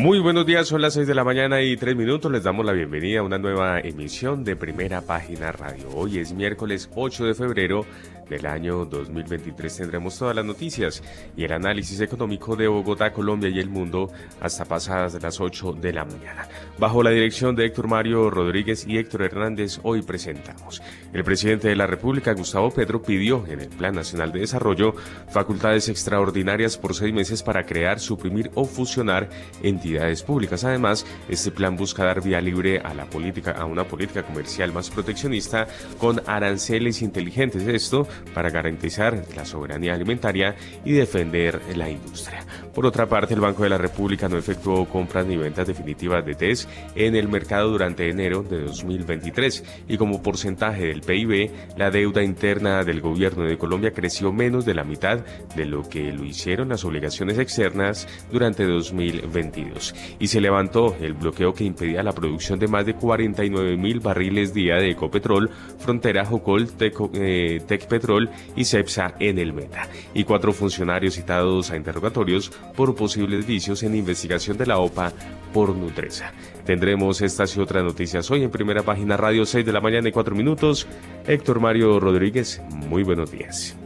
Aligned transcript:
Muy 0.00 0.18
buenos 0.18 0.46
días, 0.46 0.66
son 0.66 0.80
las 0.80 0.94
6 0.94 1.06
de 1.06 1.14
la 1.14 1.24
mañana 1.24 1.60
y 1.60 1.76
3 1.76 1.94
minutos. 1.94 2.32
Les 2.32 2.42
damos 2.42 2.64
la 2.64 2.72
bienvenida 2.72 3.20
a 3.20 3.22
una 3.22 3.36
nueva 3.36 3.80
emisión 3.80 4.44
de 4.44 4.56
Primera 4.56 5.02
Página 5.02 5.52
Radio. 5.52 5.90
Hoy 5.94 6.20
es 6.20 6.32
miércoles 6.32 6.88
8 6.94 7.26
de 7.26 7.34
febrero 7.34 7.84
del 8.30 8.46
año 8.46 8.84
2023 8.84 9.76
tendremos 9.76 10.16
todas 10.16 10.36
las 10.36 10.44
noticias 10.44 11.02
y 11.36 11.42
el 11.42 11.52
análisis 11.52 12.00
económico 12.00 12.54
de 12.54 12.68
Bogotá, 12.68 13.12
Colombia 13.12 13.50
y 13.50 13.58
el 13.58 13.68
mundo 13.68 14.08
hasta 14.40 14.64
pasadas 14.64 15.20
las 15.20 15.40
8 15.40 15.72
de 15.72 15.92
la 15.92 16.04
mañana. 16.04 16.48
Bajo 16.78 17.02
la 17.02 17.10
dirección 17.10 17.56
de 17.56 17.66
Héctor 17.66 17.88
Mario 17.88 18.30
Rodríguez 18.30 18.86
y 18.86 18.98
Héctor 18.98 19.22
Hernández, 19.22 19.80
hoy 19.82 20.02
presentamos. 20.02 20.80
El 21.12 21.24
presidente 21.24 21.68
de 21.68 21.74
la 21.74 21.88
República, 21.88 22.32
Gustavo 22.32 22.70
Pedro, 22.70 23.02
pidió 23.02 23.44
en 23.48 23.62
el 23.62 23.68
Plan 23.68 23.96
Nacional 23.96 24.30
de 24.30 24.40
Desarrollo 24.40 24.94
facultades 25.28 25.88
extraordinarias 25.88 26.78
por 26.78 26.94
seis 26.94 27.12
meses 27.12 27.42
para 27.42 27.66
crear, 27.66 27.98
suprimir 27.98 28.52
o 28.54 28.64
fusionar 28.64 29.28
entidades 29.60 29.89
públicas. 30.26 30.64
Además, 30.64 31.06
este 31.28 31.50
plan 31.50 31.76
busca 31.76 32.04
dar 32.04 32.22
vía 32.22 32.40
libre 32.40 32.78
a 32.80 32.94
la 32.94 33.06
a 33.52 33.64
una 33.64 33.84
política 33.84 34.22
comercial 34.22 34.72
más 34.72 34.90
proteccionista 34.90 35.66
con 35.98 36.22
aranceles 36.26 37.02
inteligentes. 37.02 37.66
Esto 37.66 38.06
para 38.34 38.50
garantizar 38.50 39.24
la 39.36 39.44
soberanía 39.44 39.94
alimentaria 39.94 40.54
y 40.84 40.92
defender 40.92 41.60
la 41.76 41.88
industria. 41.88 42.44
Por 42.74 42.86
otra 42.86 43.06
parte, 43.06 43.34
el 43.34 43.40
Banco 43.40 43.64
de 43.64 43.68
la 43.68 43.78
República 43.78 44.28
no 44.28 44.38
efectuó 44.38 44.86
compras 44.88 45.26
ni 45.26 45.36
ventas 45.36 45.66
definitivas 45.66 46.24
de 46.24 46.34
TES 46.34 46.68
en 46.94 47.16
el 47.16 47.28
mercado 47.28 47.70
durante 47.70 48.08
enero 48.08 48.42
de 48.42 48.60
2023 48.62 49.84
y 49.88 49.96
como 49.96 50.22
porcentaje 50.22 50.86
del 50.86 51.00
PIB, 51.00 51.50
la 51.76 51.90
deuda 51.90 52.22
interna 52.22 52.84
del 52.84 53.00
gobierno 53.00 53.44
de 53.44 53.58
Colombia 53.58 53.92
creció 53.92 54.32
menos 54.32 54.64
de 54.64 54.74
la 54.74 54.84
mitad 54.84 55.20
de 55.56 55.66
lo 55.66 55.88
que 55.88 56.12
lo 56.12 56.24
hicieron 56.24 56.68
las 56.68 56.84
obligaciones 56.84 57.38
externas 57.38 58.06
durante 58.30 58.64
2022 58.64 59.94
y 60.18 60.28
se 60.28 60.40
levantó 60.40 60.96
el 61.00 61.14
bloqueo 61.14 61.52
que 61.52 61.64
impedía 61.64 62.02
la 62.02 62.12
producción 62.12 62.58
de 62.58 62.68
más 62.68 62.86
de 62.86 62.94
49 62.94 63.76
mil 63.76 64.00
barriles 64.00 64.54
día 64.54 64.76
de 64.76 64.90
Ecopetrol, 64.90 65.50
Frontera, 65.78 66.24
Jocol, 66.24 66.68
eh, 67.14 67.60
Tecpetrol 67.66 68.30
y 68.54 68.64
CEPSA 68.64 69.14
en 69.18 69.38
el 69.38 69.52
Meta, 69.52 69.88
y 70.14 70.24
cuatro 70.24 70.52
funcionarios 70.52 71.14
citados 71.14 71.70
a 71.70 71.76
interrogatorios 71.76 72.52
por 72.76 72.94
posibles 72.94 73.46
vicios 73.46 73.82
en 73.82 73.94
investigación 73.94 74.56
de 74.56 74.66
la 74.66 74.78
OPA 74.78 75.12
por 75.52 75.74
Nutresa. 75.76 76.32
Tendremos 76.64 77.20
estas 77.20 77.56
y 77.56 77.60
otras 77.60 77.84
noticias 77.84 78.30
hoy 78.30 78.42
en 78.42 78.50
primera 78.50 78.82
página 78.82 79.16
radio 79.16 79.44
6 79.44 79.66
de 79.66 79.72
la 79.72 79.80
mañana 79.80 80.08
y 80.08 80.12
4 80.12 80.34
minutos. 80.34 80.86
Héctor 81.26 81.60
Mario 81.60 82.00
Rodríguez, 82.00 82.62
muy 82.88 83.02
buenos 83.02 83.30
días. 83.30 83.76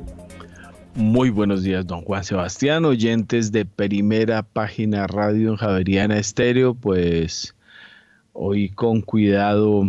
Muy 0.95 1.31
buenos 1.31 1.65
días, 1.65 1.85
don 1.85 2.03
Juan 2.03 2.23
Sebastián, 2.23 2.85
oyentes 2.85 3.51
de 3.51 3.65
primera 3.65 4.45
página 4.45 5.09
radio 5.09 5.57
Javeriana 5.57 6.19
Estéreo, 6.19 6.75
pues 6.75 7.57
hoy 8.33 8.69
con 8.69 9.01
cuidado 9.01 9.85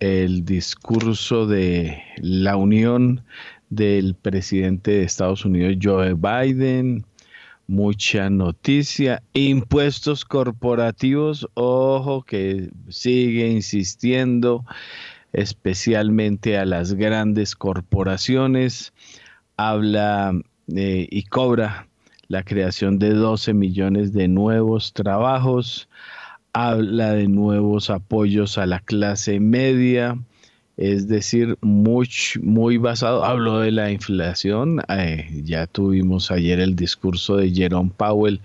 el 0.00 0.44
discurso 0.46 1.46
de 1.46 2.02
la 2.16 2.56
Unión 2.56 3.24
del 3.68 4.14
presidente 4.14 4.92
de 4.92 5.02
Estados 5.02 5.44
Unidos, 5.44 5.76
Joe 5.82 6.14
Biden. 6.14 7.04
Mucha 7.68 8.30
noticia. 8.30 9.22
Impuestos 9.34 10.24
corporativos, 10.24 11.46
ojo 11.52 12.22
que 12.22 12.70
sigue 12.88 13.50
insistiendo 13.50 14.64
especialmente 15.34 16.56
a 16.56 16.64
las 16.64 16.94
grandes 16.94 17.54
corporaciones. 17.54 18.94
Habla 19.58 20.32
eh, 20.74 21.08
y 21.10 21.24
cobra 21.24 21.88
la 22.28 22.42
creación 22.42 22.98
de 22.98 23.10
12 23.10 23.52
millones 23.52 24.14
de 24.14 24.28
nuevos 24.28 24.94
trabajos. 24.94 25.90
Habla 26.54 27.12
de 27.12 27.28
nuevos 27.28 27.90
apoyos 27.90 28.56
a 28.56 28.64
la 28.64 28.80
clase 28.80 29.40
media 29.40 30.18
es 30.78 31.08
decir, 31.08 31.58
muy, 31.60 32.08
muy 32.40 32.78
basado, 32.78 33.24
hablo 33.24 33.58
de 33.58 33.72
la 33.72 33.90
inflación, 33.90 34.80
eh, 34.88 35.28
ya 35.42 35.66
tuvimos 35.66 36.30
ayer 36.30 36.60
el 36.60 36.76
discurso 36.76 37.36
de 37.36 37.50
Jerome 37.50 37.90
Powell 37.96 38.40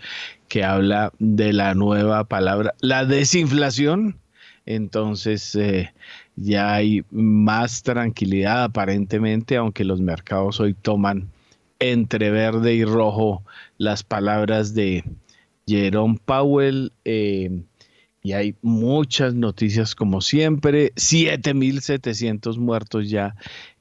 que 0.48 0.64
habla 0.64 1.14
de 1.20 1.54
la 1.54 1.76
nueva 1.76 2.24
palabra, 2.24 2.74
la 2.82 3.06
desinflación, 3.06 4.18
entonces 4.66 5.54
eh, 5.54 5.94
ya 6.36 6.74
hay 6.74 7.04
más 7.12 7.84
tranquilidad 7.84 8.64
aparentemente, 8.64 9.56
aunque 9.56 9.84
los 9.84 10.02
mercados 10.02 10.60
hoy 10.60 10.74
toman 10.74 11.30
entre 11.78 12.32
verde 12.32 12.74
y 12.74 12.84
rojo 12.84 13.44
las 13.78 14.02
palabras 14.04 14.74
de 14.74 15.04
Jerome 15.68 16.18
Powell. 16.26 16.92
Eh, 17.06 17.62
y 18.24 18.32
hay 18.32 18.56
muchas 18.62 19.36
noticias 19.36 19.96
como 19.96 20.22
siempre. 20.22 20.94
7.700 20.96 22.58
muertos 22.58 23.10
ya 23.10 23.36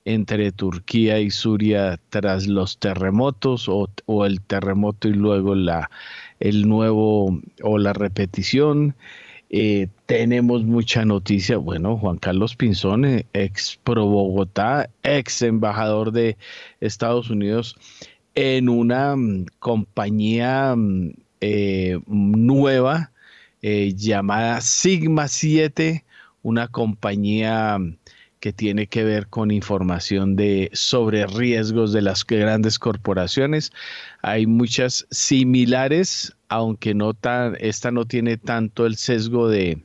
entre 0.04 0.50
Turquía 0.50 1.20
y 1.20 1.30
Suria 1.30 2.00
tras 2.10 2.48
los 2.48 2.78
terremotos 2.78 3.68
o, 3.68 4.26
el 4.26 4.40
terremoto 4.40 5.06
y 5.08 5.12
luego 5.12 5.54
la, 5.54 5.90
el 6.40 6.68
nuevo 6.68 7.40
o 7.62 7.78
la 7.78 7.92
repetición. 7.92 8.96
Eh, 9.48 9.86
tenemos 10.06 10.64
mucha 10.64 11.04
noticia. 11.04 11.58
Bueno, 11.58 11.96
Juan 11.96 12.18
Carlos 12.18 12.56
Pinzón, 12.56 13.04
eh, 13.04 13.26
ex 13.34 13.78
pro 13.84 14.06
Bogotá, 14.06 14.90
ex 15.04 15.42
embajador 15.42 16.10
de 16.10 16.36
Estados 16.80 17.30
Unidos 17.30 17.76
en 18.34 18.68
una 18.68 19.14
mm, 19.14 19.46
compañía 19.60 20.74
mm, 20.74 21.12
eh, 21.42 22.00
nueva 22.06 23.12
eh, 23.62 23.94
llamada 23.96 24.60
Sigma 24.60 25.28
7, 25.28 26.04
una 26.42 26.68
compañía 26.68 27.78
que 28.40 28.52
tiene 28.52 28.88
que 28.88 29.04
ver 29.04 29.28
con 29.28 29.52
información 29.52 30.34
de 30.34 30.68
sobre 30.72 31.26
riesgos 31.26 31.92
de 31.92 32.02
las 32.02 32.26
grandes 32.26 32.80
corporaciones. 32.80 33.70
Hay 34.20 34.46
muchas 34.46 35.06
similares, 35.12 36.34
aunque 36.48 36.92
no 36.92 37.14
tan, 37.14 37.56
esta 37.60 37.92
no 37.92 38.04
tiene 38.04 38.36
tanto 38.38 38.84
el 38.84 38.96
sesgo 38.96 39.48
de 39.48 39.80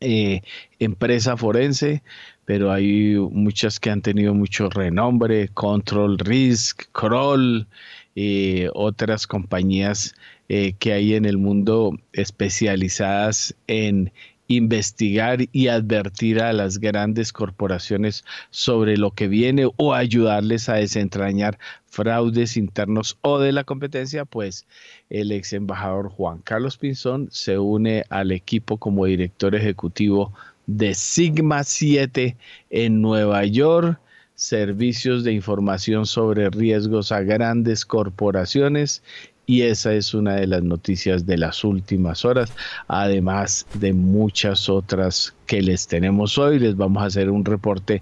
eh, 0.00 0.42
empresa 0.78 1.38
forense, 1.38 2.02
pero 2.44 2.70
hay 2.70 3.14
muchas 3.14 3.80
que 3.80 3.88
han 3.88 4.02
tenido 4.02 4.34
mucho 4.34 4.68
renombre, 4.68 5.48
Control 5.48 6.18
Risk, 6.18 6.82
Kroll, 6.92 7.66
eh, 8.14 8.68
otras 8.74 9.26
compañías 9.26 10.14
eh, 10.52 10.74
que 10.80 10.92
hay 10.92 11.14
en 11.14 11.26
el 11.26 11.38
mundo 11.38 11.96
especializadas 12.12 13.54
en 13.68 14.12
investigar 14.48 15.46
y 15.52 15.68
advertir 15.68 16.42
a 16.42 16.52
las 16.52 16.78
grandes 16.78 17.32
corporaciones 17.32 18.24
sobre 18.50 18.96
lo 18.96 19.12
que 19.12 19.28
viene 19.28 19.70
o 19.76 19.94
ayudarles 19.94 20.68
a 20.68 20.74
desentrañar 20.74 21.56
fraudes 21.86 22.56
internos 22.56 23.16
o 23.22 23.38
de 23.38 23.52
la 23.52 23.62
competencia, 23.62 24.24
pues 24.24 24.66
el 25.08 25.30
ex 25.30 25.52
embajador 25.52 26.08
Juan 26.08 26.38
Carlos 26.38 26.78
Pinzón 26.78 27.28
se 27.30 27.56
une 27.56 28.02
al 28.08 28.32
equipo 28.32 28.76
como 28.76 29.04
director 29.04 29.54
ejecutivo 29.54 30.32
de 30.66 30.94
Sigma 30.94 31.62
7 31.62 32.36
en 32.70 33.00
Nueva 33.00 33.44
York. 33.44 34.00
Servicios 34.34 35.22
de 35.22 35.32
información 35.32 36.06
sobre 36.06 36.50
riesgos 36.50 37.12
a 37.12 37.20
grandes 37.20 37.84
corporaciones 37.84 39.02
y 39.50 39.62
esa 39.62 39.94
es 39.94 40.14
una 40.14 40.36
de 40.36 40.46
las 40.46 40.62
noticias 40.62 41.26
de 41.26 41.36
las 41.36 41.64
últimas 41.64 42.24
horas, 42.24 42.52
además 42.86 43.66
de 43.74 43.92
muchas 43.92 44.68
otras 44.68 45.34
que 45.46 45.60
les 45.60 45.88
tenemos 45.88 46.38
hoy. 46.38 46.60
Les 46.60 46.76
vamos 46.76 47.02
a 47.02 47.06
hacer 47.06 47.28
un 47.30 47.44
reporte 47.44 48.00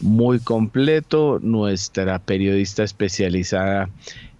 muy 0.00 0.40
completo. 0.40 1.38
Nuestra 1.40 2.18
periodista 2.18 2.82
especializada 2.82 3.88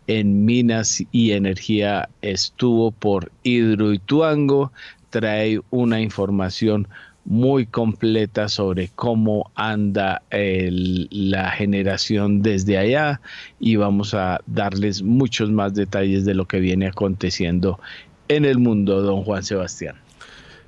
en 0.06 0.44
minas 0.44 1.02
y 1.12 1.30
energía 1.30 2.10
estuvo 2.20 2.90
por 2.90 3.32
Hidroituango, 3.42 4.70
trae 5.08 5.62
una 5.70 6.02
información 6.02 6.88
muy 7.30 7.64
completa 7.64 8.48
sobre 8.48 8.88
cómo 8.88 9.52
anda 9.54 10.22
la 10.32 11.50
generación 11.52 12.42
desde 12.42 12.76
allá 12.76 13.20
y 13.60 13.76
vamos 13.76 14.14
a 14.14 14.40
darles 14.48 15.02
muchos 15.02 15.48
más 15.48 15.72
detalles 15.72 16.24
de 16.24 16.34
lo 16.34 16.46
que 16.46 16.58
viene 16.58 16.88
aconteciendo 16.88 17.78
en 18.26 18.44
el 18.44 18.58
mundo, 18.58 19.00
don 19.00 19.22
Juan 19.22 19.44
Sebastián. 19.44 19.94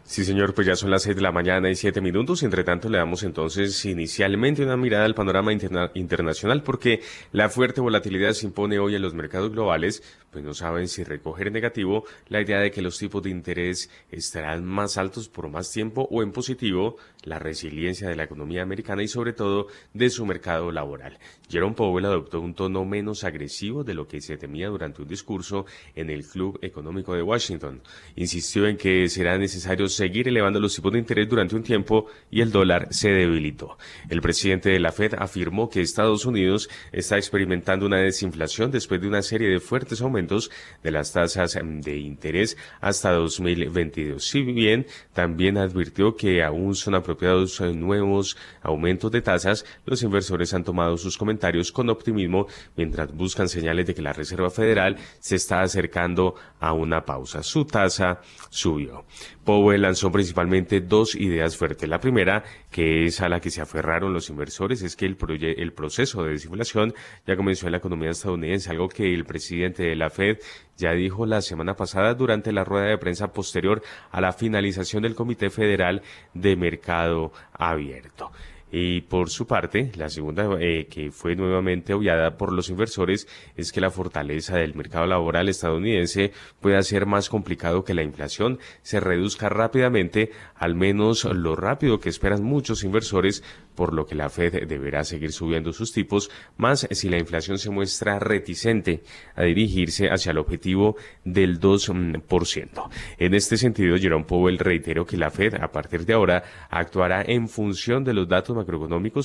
Sí, 0.04 0.24
señor, 0.24 0.54
pues 0.54 0.66
ya 0.66 0.76
son 0.76 0.90
las 0.90 1.02
seis 1.02 1.16
de 1.16 1.22
la 1.22 1.32
mañana 1.32 1.68
y 1.68 1.74
siete 1.74 2.00
minutos. 2.00 2.44
Entre 2.44 2.62
tanto, 2.62 2.88
le 2.88 2.98
damos 2.98 3.24
entonces 3.24 3.84
inicialmente 3.84 4.62
una 4.62 4.76
mirada 4.76 5.04
al 5.04 5.14
panorama 5.14 5.52
internacional 5.52 6.62
porque 6.62 7.00
la 7.32 7.48
fuerte 7.48 7.80
volatilidad 7.80 8.32
se 8.34 8.46
impone 8.46 8.78
hoy 8.78 8.94
en 8.94 9.02
los 9.02 9.14
mercados 9.14 9.50
globales, 9.50 10.02
pues 10.32 10.42
no 10.42 10.54
saben 10.54 10.88
si 10.88 11.04
recoger 11.04 11.52
negativo 11.52 12.04
la 12.28 12.40
idea 12.40 12.58
de 12.58 12.70
que 12.70 12.80
los 12.80 12.98
tipos 12.98 13.22
de 13.22 13.30
interés 13.30 13.90
estarán 14.10 14.64
más 14.64 14.96
altos 14.96 15.28
por 15.28 15.48
más 15.50 15.70
tiempo 15.70 16.08
o 16.10 16.22
en 16.22 16.32
positivo 16.32 16.96
la 17.22 17.38
resiliencia 17.38 18.08
de 18.08 18.16
la 18.16 18.24
economía 18.24 18.62
americana 18.62 19.02
y 19.02 19.08
sobre 19.08 19.34
todo 19.34 19.68
de 19.92 20.10
su 20.10 20.24
mercado 20.24 20.72
laboral. 20.72 21.18
Jerome 21.48 21.76
Powell 21.76 22.06
adoptó 22.06 22.40
un 22.40 22.54
tono 22.54 22.84
menos 22.84 23.24
agresivo 23.24 23.84
de 23.84 23.94
lo 23.94 24.08
que 24.08 24.22
se 24.22 24.38
temía 24.38 24.68
durante 24.68 25.02
un 25.02 25.08
discurso 25.08 25.66
en 25.94 26.08
el 26.08 26.24
Club 26.26 26.58
Económico 26.62 27.14
de 27.14 27.22
Washington. 27.22 27.82
Insistió 28.16 28.66
en 28.66 28.78
que 28.78 29.08
será 29.10 29.36
necesario 29.36 29.86
seguir 29.88 30.28
elevando 30.28 30.58
los 30.58 30.74
tipos 30.74 30.92
de 30.92 30.98
interés 30.98 31.28
durante 31.28 31.54
un 31.54 31.62
tiempo 31.62 32.06
y 32.30 32.40
el 32.40 32.50
dólar 32.50 32.88
se 32.90 33.10
debilitó. 33.10 33.76
El 34.08 34.22
presidente 34.22 34.70
de 34.70 34.80
la 34.80 34.92
Fed 34.92 35.14
afirmó 35.18 35.68
que 35.68 35.82
Estados 35.82 36.24
Unidos 36.24 36.70
está 36.90 37.18
experimentando 37.18 37.84
una 37.84 37.98
desinflación 37.98 38.70
después 38.70 39.00
de 39.00 39.08
una 39.08 39.20
serie 39.20 39.48
de 39.48 39.60
fuertes 39.60 40.00
aumentos 40.00 40.21
de 40.26 40.90
las 40.90 41.12
tasas 41.12 41.58
de 41.62 41.96
interés 41.96 42.56
hasta 42.80 43.12
2022. 43.12 44.24
Si 44.24 44.42
bien 44.42 44.86
también 45.12 45.58
advirtió 45.58 46.16
que 46.16 46.42
aún 46.42 46.74
son 46.74 46.94
apropiados 46.94 47.60
nuevos 47.60 48.36
aumentos 48.62 49.10
de 49.10 49.22
tasas, 49.22 49.64
los 49.84 50.02
inversores 50.02 50.54
han 50.54 50.64
tomado 50.64 50.96
sus 50.96 51.16
comentarios 51.18 51.72
con 51.72 51.90
optimismo 51.90 52.46
mientras 52.76 53.12
buscan 53.12 53.48
señales 53.48 53.86
de 53.86 53.94
que 53.94 54.02
la 54.02 54.12
Reserva 54.12 54.50
Federal 54.50 54.96
se 55.20 55.36
está 55.36 55.62
acercando 55.62 56.34
a 56.60 56.72
una 56.72 57.04
pausa. 57.04 57.42
Su 57.42 57.64
tasa 57.64 58.20
subió. 58.50 59.04
Powell 59.44 59.82
lanzó 59.82 60.12
principalmente 60.12 60.80
dos 60.80 61.14
ideas 61.16 61.56
fuertes. 61.56 61.88
La 61.88 62.00
primera, 62.00 62.44
que 62.70 63.06
es 63.06 63.20
a 63.20 63.28
la 63.28 63.40
que 63.40 63.50
se 63.50 63.60
aferraron 63.60 64.12
los 64.12 64.30
inversores, 64.30 64.82
es 64.82 64.94
que 64.94 65.06
el, 65.06 65.16
el 65.58 65.72
proceso 65.72 66.22
de 66.22 66.30
desinflación 66.30 66.94
ya 67.26 67.36
comenzó 67.36 67.66
en 67.66 67.72
la 67.72 67.78
economía 67.78 68.10
estadounidense, 68.10 68.70
algo 68.70 68.88
que 68.88 69.12
el 69.12 69.24
presidente 69.24 69.82
de 69.82 69.96
la 69.96 70.10
Fed 70.12 70.38
ya 70.76 70.92
dijo 70.92 71.26
la 71.26 71.42
semana 71.42 71.74
pasada 71.74 72.14
durante 72.14 72.52
la 72.52 72.64
rueda 72.64 72.86
de 72.86 72.98
prensa 72.98 73.32
posterior 73.32 73.82
a 74.10 74.20
la 74.20 74.32
finalización 74.32 75.02
del 75.02 75.14
Comité 75.14 75.50
Federal 75.50 76.02
de 76.34 76.56
Mercado 76.56 77.32
Abierto. 77.52 78.30
Y 78.74 79.02
por 79.02 79.28
su 79.28 79.46
parte, 79.46 79.92
la 79.96 80.08
segunda 80.08 80.48
eh, 80.58 80.86
que 80.90 81.10
fue 81.10 81.36
nuevamente 81.36 81.92
obviada 81.92 82.38
por 82.38 82.54
los 82.54 82.70
inversores 82.70 83.28
es 83.54 83.70
que 83.70 83.82
la 83.82 83.90
fortaleza 83.90 84.56
del 84.56 84.74
mercado 84.74 85.04
laboral 85.04 85.50
estadounidense 85.50 86.32
puede 86.58 86.78
hacer 86.78 87.04
más 87.04 87.28
complicado 87.28 87.84
que 87.84 87.92
la 87.92 88.02
inflación 88.02 88.58
se 88.80 88.98
reduzca 88.98 89.50
rápidamente, 89.50 90.30
al 90.54 90.74
menos 90.74 91.24
lo 91.24 91.54
rápido 91.54 92.00
que 92.00 92.08
esperan 92.08 92.42
muchos 92.42 92.82
inversores, 92.82 93.44
por 93.74 93.92
lo 93.92 94.06
que 94.06 94.14
la 94.14 94.30
Fed 94.30 94.66
deberá 94.66 95.04
seguir 95.04 95.32
subiendo 95.32 95.74
sus 95.74 95.92
tipos, 95.92 96.30
más 96.56 96.88
si 96.90 97.10
la 97.10 97.18
inflación 97.18 97.58
se 97.58 97.70
muestra 97.70 98.18
reticente 98.18 99.02
a 99.34 99.42
dirigirse 99.42 100.08
hacia 100.08 100.30
el 100.30 100.38
objetivo 100.38 100.96
del 101.24 101.60
2%. 101.60 102.90
En 103.18 103.34
este 103.34 103.58
sentido, 103.58 103.98
Jerome 103.98 104.24
Powell 104.24 104.58
reiteró 104.58 105.04
que 105.04 105.18
la 105.18 105.30
Fed 105.30 105.56
a 105.56 105.70
partir 105.70 106.06
de 106.06 106.14
ahora 106.14 106.42
actuará 106.70 107.22
en 107.26 107.48
función 107.48 108.02
de 108.04 108.14
los 108.14 108.28
datos 108.28 108.56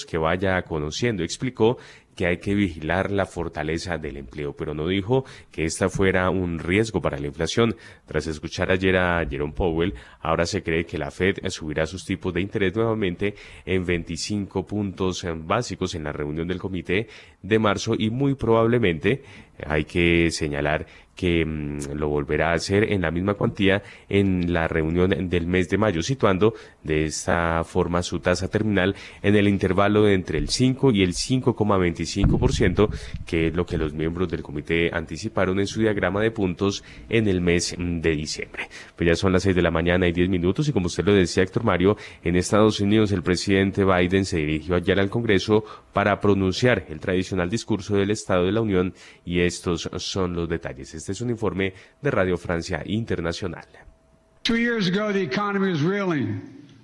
que 0.05 0.17
vaya 0.17 0.61
conociendo. 0.63 1.23
Explicó 1.23 1.77
que 2.17 2.25
hay 2.25 2.37
que 2.37 2.55
vigilar 2.55 3.11
la 3.11 3.27
fortaleza 3.27 3.97
del 3.97 4.17
empleo, 4.17 4.53
pero 4.53 4.73
no 4.73 4.87
dijo 4.87 5.23
que 5.51 5.65
esta 5.65 5.87
fuera 5.87 6.29
un 6.31 6.57
riesgo 6.57 6.99
para 6.99 7.19
la 7.19 7.27
inflación. 7.27 7.75
Tras 8.07 8.25
escuchar 8.25 8.71
ayer 8.71 8.97
a 8.97 9.25
Jerome 9.29 9.53
Powell, 9.53 9.93
ahora 10.19 10.47
se 10.47 10.63
cree 10.63 10.85
que 10.85 10.97
la 10.97 11.11
Fed 11.11 11.37
subirá 11.49 11.85
sus 11.85 12.03
tipos 12.05 12.33
de 12.33 12.41
interés 12.41 12.75
nuevamente 12.75 13.35
en 13.65 13.85
25 13.85 14.65
puntos 14.65 15.25
básicos 15.45 15.93
en 15.93 16.03
la 16.03 16.11
reunión 16.11 16.47
del 16.47 16.59
comité 16.59 17.07
de 17.43 17.59
marzo 17.59 17.93
y 17.97 18.09
muy 18.09 18.33
probablemente 18.33 19.21
hay 19.65 19.85
que 19.85 20.31
señalar 20.31 20.87
que 21.17 21.43
mm, 21.45 21.93
lo 21.95 22.07
volverá 22.07 22.51
a 22.51 22.53
hacer 22.53 22.93
en 22.93 23.01
la 23.01 23.11
misma 23.11 23.33
cuantía 23.33 23.83
en 24.07 24.53
la 24.53 24.69
reunión 24.69 25.09
del 25.29 25.47
mes 25.47 25.67
de 25.67 25.77
mayo, 25.77 26.01
situando 26.01 26.53
de 26.83 27.05
esta 27.05 27.63
forma 27.65 28.03
su 28.03 28.19
tasa 28.19 28.47
terminal 28.47 28.95
en 29.21 29.35
el 29.35 29.49
intervalo 29.49 30.03
de 30.03 30.13
entre 30.13 30.37
el 30.37 30.47
5 30.47 30.91
y 30.91 31.03
el 31.03 31.13
5,25%, 31.13 32.89
que 33.25 33.47
es 33.47 33.55
lo 33.55 33.65
que 33.65 33.77
los 33.77 33.93
miembros 33.93 34.29
del 34.29 34.43
comité 34.43 34.89
anticiparon 34.93 35.59
en 35.59 35.67
su 35.67 35.81
diagrama 35.81 36.21
de 36.21 36.31
puntos 36.31 36.83
en 37.09 37.27
el 37.27 37.41
mes 37.41 37.75
de 37.77 38.11
diciembre. 38.11 38.69
Pues 38.95 39.09
ya 39.09 39.15
son 39.15 39.33
las 39.33 39.43
6 39.43 39.55
de 39.55 39.61
la 39.61 39.71
mañana 39.71 40.07
y 40.07 40.11
10 40.11 40.29
minutos 40.29 40.69
y 40.69 40.71
como 40.71 40.85
usted 40.85 41.03
lo 41.03 41.13
decía, 41.13 41.43
Héctor 41.43 41.63
Mario, 41.63 41.97
en 42.23 42.35
Estados 42.35 42.79
Unidos 42.79 43.11
el 43.11 43.23
presidente 43.23 43.83
Biden 43.83 44.25
se 44.25 44.37
dirigió 44.37 44.75
ayer 44.75 44.99
al 44.99 45.09
Congreso 45.09 45.63
para 45.93 46.19
pronunciar 46.19 46.85
el 46.89 46.99
tradicional 46.99 47.49
discurso 47.49 47.95
del 47.95 48.11
Estado 48.11 48.45
de 48.45 48.51
la 48.51 48.61
Unión 48.61 48.93
y 49.25 49.39
estos 49.39 49.89
son 49.97 50.33
los 50.33 50.47
detalles. 50.47 50.93
Este 51.07 51.13
es 51.13 51.21
un 51.21 51.29
informe 51.29 51.73
de 52.01 52.11
Radio 52.11 52.37
Francia 52.37 52.83
Internacional. 52.85 53.65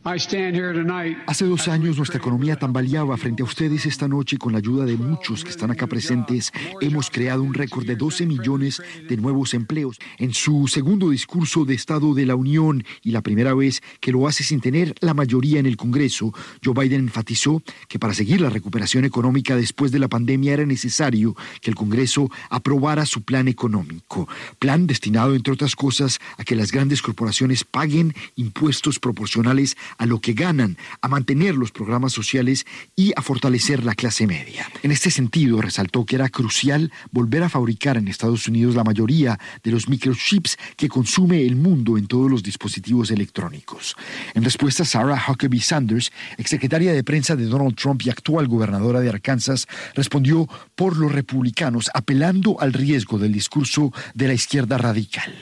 Hace 0.05 1.45
dos 1.45 1.69
años 1.69 1.95
nuestra 1.95 2.17
economía 2.17 2.57
tambaleaba 2.57 3.15
frente 3.15 3.41
a 3.41 3.45
ustedes 3.45 3.85
esta 3.85 4.09
noche 4.09 4.38
con 4.38 4.51
la 4.51 4.57
ayuda 4.57 4.83
de 4.83 4.97
muchos 4.97 5.45
que 5.45 5.50
están 5.50 5.71
acá 5.71 5.88
presentes. 5.88 6.51
Hemos 6.81 7.09
creado 7.09 7.41
un 7.41 7.53
récord 7.53 7.85
de 7.85 7.95
12 7.95 8.25
millones 8.25 8.81
de 9.07 9.15
nuevos 9.15 9.53
empleos. 9.53 10.00
En 10.17 10.33
su 10.33 10.67
segundo 10.67 11.09
discurso 11.09 11.63
de 11.63 11.75
Estado 11.75 12.13
de 12.13 12.25
la 12.25 12.35
Unión 12.35 12.83
y 13.01 13.11
la 13.11 13.21
primera 13.21 13.53
vez 13.53 13.81
que 14.01 14.11
lo 14.11 14.27
hace 14.27 14.44
sin 14.44 14.59
tener 14.59 14.94
la 15.00 15.13
mayoría 15.13 15.61
en 15.61 15.67
el 15.67 15.77
Congreso, 15.77 16.33
Joe 16.61 16.73
Biden 16.73 17.05
enfatizó 17.05 17.63
que 17.88 17.97
para 17.97 18.13
seguir 18.13 18.41
la 18.41 18.50
recuperación 18.50 19.05
económica 19.05 19.55
después 19.55 19.94
de 19.94 20.00
la 20.00 20.09
pandemia 20.09 20.53
era 20.53 20.65
necesario 20.65 21.33
que 21.61 21.71
el 21.71 21.75
Congreso 21.75 22.29
aprobara 22.50 23.05
su 23.05 23.21
plan 23.21 23.47
económico. 23.47 24.27
Plan 24.59 24.85
destinado, 24.85 25.33
entre 25.33 25.53
otras 25.53 25.77
cosas, 25.77 26.19
a 26.38 26.44
que 26.44 26.57
las 26.57 26.73
grandes 26.73 27.01
corporaciones 27.01 27.63
paguen 27.63 28.13
impuestos 28.35 29.00
proporcionales 29.00 29.77
a 29.98 30.06
lo 30.06 30.19
que 30.19 30.34
ganan, 30.34 30.78
a 31.01 31.07
mantener 31.07 31.56
los 31.56 31.72
programas 31.72 32.13
sociales 32.13 32.66
y 32.95 33.13
a 33.16 33.22
fortalecer 33.22 33.84
la 33.84 33.95
clase 33.95 34.28
media. 34.28 34.69
En 34.81 34.92
este 34.92 35.12
sentido, 35.12 35.62
resaltó 35.62 36.06
que 36.06 36.16
era 36.16 36.30
crucial 36.30 36.92
volver 37.12 37.44
a 37.44 37.50
fabricar 37.50 37.98
en 37.98 38.07
Estados 38.07 38.48
Unidos 38.48 38.75
la 38.75 38.84
mayoría 38.84 39.40
de 39.63 39.72
los 39.72 39.88
microchips 39.90 40.57
que 40.75 40.90
consume 40.90 41.42
el 41.45 41.56
mundo 41.56 41.98
en 41.98 42.07
todos 42.07 42.30
los 42.30 42.44
dispositivos 42.44 43.12
electrónicos. 43.12 43.95
En 44.34 44.44
respuesta, 44.44 44.86
Sarah 44.86 45.22
Huckabee 45.28 45.62
Sanders, 45.62 46.12
exsecretaria 46.38 46.94
de 46.94 47.04
prensa 47.04 47.36
de 47.36 47.46
Donald 47.46 47.75
Trump 47.75 48.01
y 48.04 48.10
actual 48.10 48.48
gobernadora 48.48 49.00
de 49.00 49.10
Arkansas, 49.10 49.68
respondió 49.96 50.48
por 50.75 50.98
los 50.98 51.12
republicanos, 51.12 51.89
apelando 51.94 52.60
al 52.60 52.74
riesgo 52.74 53.18
del 53.18 53.34
discurso 53.34 53.92
de 54.13 54.28
la 54.28 54.34
izquierda 54.34 54.78
radical. 54.78 55.34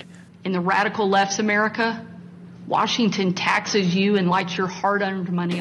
Radical 0.43 1.13
America, 1.39 2.03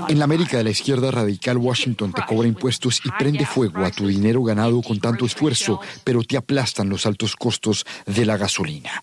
en 0.09 0.19
la 0.19 0.25
América 0.25 0.59
de 0.59 0.65
la 0.65 0.71
izquierda 0.71 1.11
radical, 1.11 1.57
Washington 1.57 2.13
te 2.13 2.23
cobra 2.25 2.47
impuestos 2.47 3.01
y 3.05 3.11
prende 3.19 3.45
fuego 3.45 3.85
a 3.85 3.91
tu 3.91 4.07
dinero 4.07 4.45
ganado 4.45 4.81
con 4.81 5.01
tanto 5.01 5.27
esfuerzo, 5.27 5.81
pero 6.05 6.23
te 6.23 6.37
aplastan 6.37 6.89
los 6.89 7.07
altos 7.07 7.35
costos 7.35 7.85
de 8.07 8.25
la 8.25 8.37
gasolina. 8.37 9.03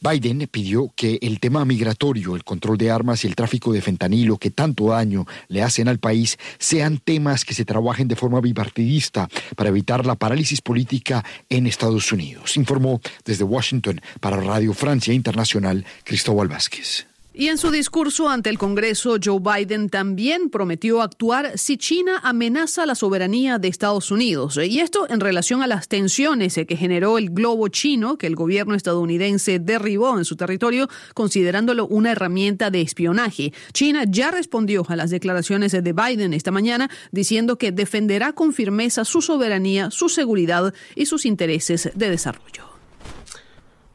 Biden 0.00 0.48
pidió 0.48 0.92
que 0.94 1.18
el 1.20 1.40
tema 1.40 1.64
migratorio, 1.64 2.36
el 2.36 2.44
control 2.44 2.78
de 2.78 2.92
armas 2.92 3.24
y 3.24 3.26
el 3.26 3.34
tráfico 3.34 3.72
de 3.72 3.82
fentanilo 3.82 4.38
que 4.38 4.52
tanto 4.52 4.90
daño 4.90 5.26
le 5.48 5.64
hacen 5.64 5.88
al 5.88 5.98
país 5.98 6.38
sean 6.60 6.98
temas 6.98 7.44
que 7.44 7.54
se 7.54 7.64
trabajen 7.64 8.06
de 8.06 8.14
forma 8.14 8.40
bipartidista 8.40 9.28
para 9.56 9.70
evitar 9.70 10.06
la 10.06 10.14
parálisis 10.14 10.60
política 10.60 11.24
en 11.48 11.66
Estados 11.66 12.12
Unidos. 12.12 12.56
Informó 12.56 13.00
desde 13.24 13.42
Washington 13.42 14.00
para 14.20 14.36
Radio 14.36 14.72
Francia 14.74 15.12
Internacional 15.12 15.84
Cristóbal 16.04 16.46
Vázquez. 16.46 17.07
Y 17.38 17.46
en 17.46 17.56
su 17.56 17.70
discurso 17.70 18.28
ante 18.28 18.50
el 18.50 18.58
Congreso, 18.58 19.14
Joe 19.24 19.38
Biden 19.38 19.90
también 19.90 20.50
prometió 20.50 21.02
actuar 21.02 21.56
si 21.56 21.76
China 21.76 22.18
amenaza 22.24 22.84
la 22.84 22.96
soberanía 22.96 23.60
de 23.60 23.68
Estados 23.68 24.10
Unidos. 24.10 24.58
Y 24.60 24.80
esto 24.80 25.06
en 25.08 25.20
relación 25.20 25.62
a 25.62 25.68
las 25.68 25.86
tensiones 25.86 26.58
que 26.66 26.76
generó 26.76 27.16
el 27.16 27.30
globo 27.30 27.68
chino 27.68 28.18
que 28.18 28.26
el 28.26 28.34
gobierno 28.34 28.74
estadounidense 28.74 29.60
derribó 29.60 30.18
en 30.18 30.24
su 30.24 30.34
territorio, 30.34 30.88
considerándolo 31.14 31.86
una 31.86 32.10
herramienta 32.10 32.72
de 32.72 32.80
espionaje. 32.80 33.52
China 33.72 34.02
ya 34.04 34.32
respondió 34.32 34.84
a 34.88 34.96
las 34.96 35.10
declaraciones 35.10 35.70
de 35.70 35.92
Biden 35.92 36.34
esta 36.34 36.50
mañana, 36.50 36.90
diciendo 37.12 37.56
que 37.56 37.70
defenderá 37.70 38.32
con 38.32 38.52
firmeza 38.52 39.04
su 39.04 39.22
soberanía, 39.22 39.92
su 39.92 40.08
seguridad 40.08 40.74
y 40.96 41.06
sus 41.06 41.24
intereses 41.24 41.92
de 41.94 42.10
desarrollo. 42.10 42.67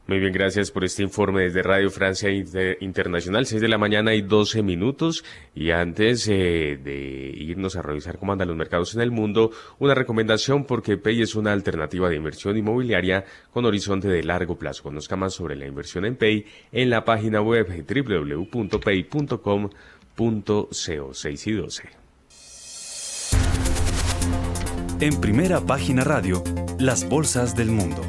Muy 0.06 0.18
bien, 0.18 0.34
gracias 0.34 0.70
por 0.70 0.84
este 0.84 1.02
informe 1.02 1.44
desde 1.44 1.62
Radio 1.62 1.88
Francia 1.88 2.28
Internacional, 2.30 3.46
6 3.46 3.62
de 3.62 3.68
la 3.68 3.78
mañana 3.78 4.14
y 4.14 4.20
12 4.20 4.62
minutos. 4.62 5.24
Y 5.54 5.70
antes 5.70 6.28
eh, 6.28 6.78
de 6.82 7.32
irnos 7.34 7.74
a 7.76 7.80
revisar 7.80 8.18
cómo 8.18 8.32
andan 8.32 8.48
los 8.48 8.56
mercados 8.56 8.94
en 8.94 9.00
el 9.00 9.10
mundo, 9.10 9.50
una 9.78 9.94
recomendación 9.94 10.66
porque 10.66 10.98
Pay 10.98 11.22
es 11.22 11.34
una 11.34 11.52
alternativa 11.52 12.10
de 12.10 12.16
inversión 12.16 12.58
inmobiliaria 12.58 13.24
con 13.50 13.64
horizonte 13.64 14.08
de 14.08 14.22
largo 14.22 14.58
plazo. 14.58 14.82
Conozca 14.82 15.16
más 15.16 15.32
sobre 15.32 15.56
la 15.56 15.66
inversión 15.66 16.04
en 16.04 16.16
Pay 16.16 16.44
en 16.70 16.90
la 16.90 17.02
página 17.06 17.40
web 17.40 17.66
www.pay.com.co 17.66 18.68
6 21.12 21.46
y 21.46 21.52
12. 21.52 21.88
En 25.00 25.18
primera 25.20 25.60
página 25.60 26.04
radio, 26.04 26.44
las 26.78 27.08
bolsas 27.08 27.56
del 27.56 27.70
mundo 27.70 28.02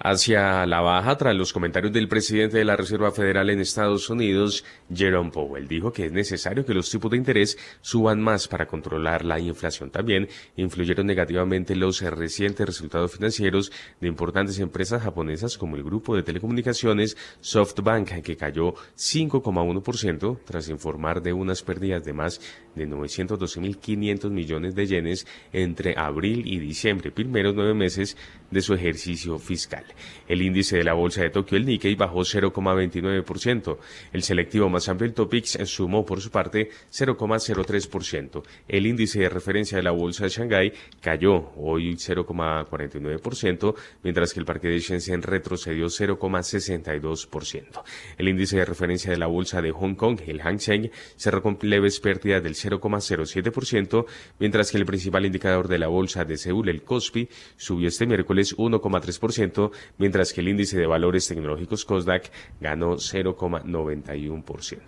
hacia 0.00 0.66
la 0.66 0.80
baja 0.80 1.16
tras 1.16 1.34
los 1.34 1.52
comentarios 1.52 1.92
del 1.92 2.08
presidente 2.08 2.58
de 2.58 2.64
la 2.64 2.76
Reserva 2.76 3.10
Federal 3.10 3.50
en 3.50 3.60
Estados 3.60 4.08
Unidos, 4.10 4.64
Jerome 4.92 5.30
Powell. 5.30 5.68
Dijo 5.68 5.92
que 5.92 6.06
es 6.06 6.12
necesario 6.12 6.64
que 6.64 6.74
los 6.74 6.90
tipos 6.90 7.10
de 7.10 7.16
interés 7.16 7.58
suban 7.80 8.20
más 8.20 8.48
para 8.48 8.66
controlar 8.66 9.24
la 9.24 9.38
inflación. 9.38 9.90
También 9.90 10.28
influyeron 10.56 11.06
negativamente 11.06 11.74
los 11.76 12.00
recientes 12.00 12.66
resultados 12.66 13.12
financieros 13.12 13.72
de 14.00 14.08
importantes 14.08 14.58
empresas 14.58 15.02
japonesas 15.02 15.58
como 15.58 15.76
el 15.76 15.82
grupo 15.82 16.14
de 16.14 16.22
telecomunicaciones 16.22 17.16
SoftBank, 17.40 18.22
que 18.22 18.36
cayó 18.36 18.74
5,1% 18.96 20.38
tras 20.44 20.68
informar 20.68 21.22
de 21.22 21.32
unas 21.32 21.62
pérdidas 21.62 22.04
de 22.04 22.12
más 22.12 22.40
de 22.74 22.88
912.500 22.88 24.30
millones 24.30 24.74
de 24.74 24.86
yenes 24.86 25.26
entre 25.52 25.94
abril 25.96 26.42
y 26.46 26.58
diciembre, 26.58 27.10
primeros 27.10 27.54
nueve 27.54 27.74
meses 27.74 28.16
de 28.50 28.60
su 28.60 28.74
ejercicio 28.74 29.38
fiscal. 29.38 29.84
El 30.28 30.42
índice 30.42 30.76
de 30.76 30.84
la 30.84 30.92
bolsa 30.92 31.22
de 31.22 31.30
Tokio, 31.30 31.56
el 31.58 31.66
Nikkei, 31.66 31.94
bajó 31.94 32.20
0,29%. 32.20 33.78
El 34.12 34.22
selectivo 34.22 34.68
más 34.68 34.88
amplio, 34.88 35.08
el 35.08 35.14
Topix, 35.14 35.58
sumó 35.64 36.04
por 36.04 36.20
su 36.20 36.30
parte 36.30 36.70
0,03%. 36.92 38.42
El 38.68 38.86
índice 38.86 39.20
de 39.20 39.28
referencia 39.28 39.76
de 39.78 39.82
la 39.82 39.90
bolsa 39.90 40.24
de 40.24 40.30
Shanghái 40.30 40.72
cayó 41.00 41.50
hoy 41.56 41.94
0,49%, 41.94 43.74
mientras 44.02 44.34
que 44.34 44.40
el 44.40 44.46
parque 44.46 44.68
de 44.68 44.78
Shenzhen 44.80 45.22
retrocedió 45.22 45.86
0,62%. 45.86 47.82
El 48.18 48.28
índice 48.28 48.58
de 48.58 48.64
referencia 48.64 49.10
de 49.10 49.18
la 49.18 49.26
bolsa 49.26 49.62
de 49.62 49.72
Hong 49.72 49.94
Kong, 49.94 50.20
el 50.26 50.40
Hang 50.42 50.60
Seng, 50.60 50.90
cerró 51.16 51.42
con 51.42 51.58
leves 51.62 52.00
pérdidas 52.00 52.42
del 52.42 52.54
0,07%, 52.54 54.06
mientras 54.38 54.70
que 54.70 54.76
el 54.78 54.84
principal 54.86 55.24
indicador 55.26 55.68
de 55.68 55.78
la 55.78 55.88
bolsa 55.88 56.24
de 56.24 56.36
Seúl, 56.36 56.68
el 56.68 56.82
Kospi, 56.82 57.28
subió 57.56 57.88
este 57.88 58.06
miércoles 58.06 58.56
1,3%, 58.56 59.70
mientras 59.98 60.17
que 60.32 60.40
el 60.40 60.48
índice 60.48 60.76
de 60.78 60.86
valores 60.86 61.28
tecnológicos 61.28 61.84
COSDAC 61.84 62.30
ganó 62.60 62.96
0,91%. 62.96 64.80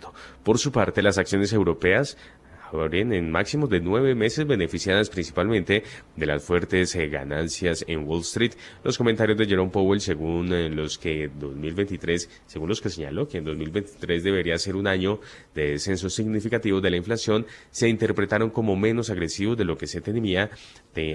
Por 0.43 0.57
su 0.57 0.71
parte, 0.71 1.01
las 1.01 1.17
acciones 1.17 1.53
europeas 1.53 2.17
en 2.73 3.31
máximos 3.31 3.69
de 3.69 3.81
nueve 3.81 4.15
meses 4.15 4.47
beneficiadas 4.47 5.09
principalmente 5.09 5.83
de 6.15 6.25
las 6.25 6.41
fuertes 6.41 6.95
eh, 6.95 7.09
ganancias 7.09 7.83
en 7.87 8.07
Wall 8.07 8.21
Street. 8.21 8.53
Los 8.83 8.97
comentarios 8.97 9.37
de 9.37 9.45
Jerome 9.45 9.71
Powell 9.71 9.99
según 9.99 10.53
eh, 10.53 10.69
los 10.69 10.97
que 10.97 11.29
2023, 11.37 12.29
según 12.45 12.69
los 12.69 12.79
que 12.79 12.89
señaló 12.89 13.27
que 13.27 13.39
en 13.39 13.43
2023 13.43 14.23
debería 14.23 14.57
ser 14.57 14.77
un 14.77 14.87
año 14.87 15.19
de 15.53 15.71
descenso 15.71 16.09
significativo 16.09 16.79
de 16.79 16.91
la 16.91 16.97
inflación, 16.97 17.45
se 17.71 17.89
interpretaron 17.89 18.49
como 18.51 18.77
menos 18.77 19.09
agresivos 19.09 19.57
de 19.57 19.65
lo 19.65 19.77
que 19.77 19.87
se 19.87 19.99
temía, 19.99 20.49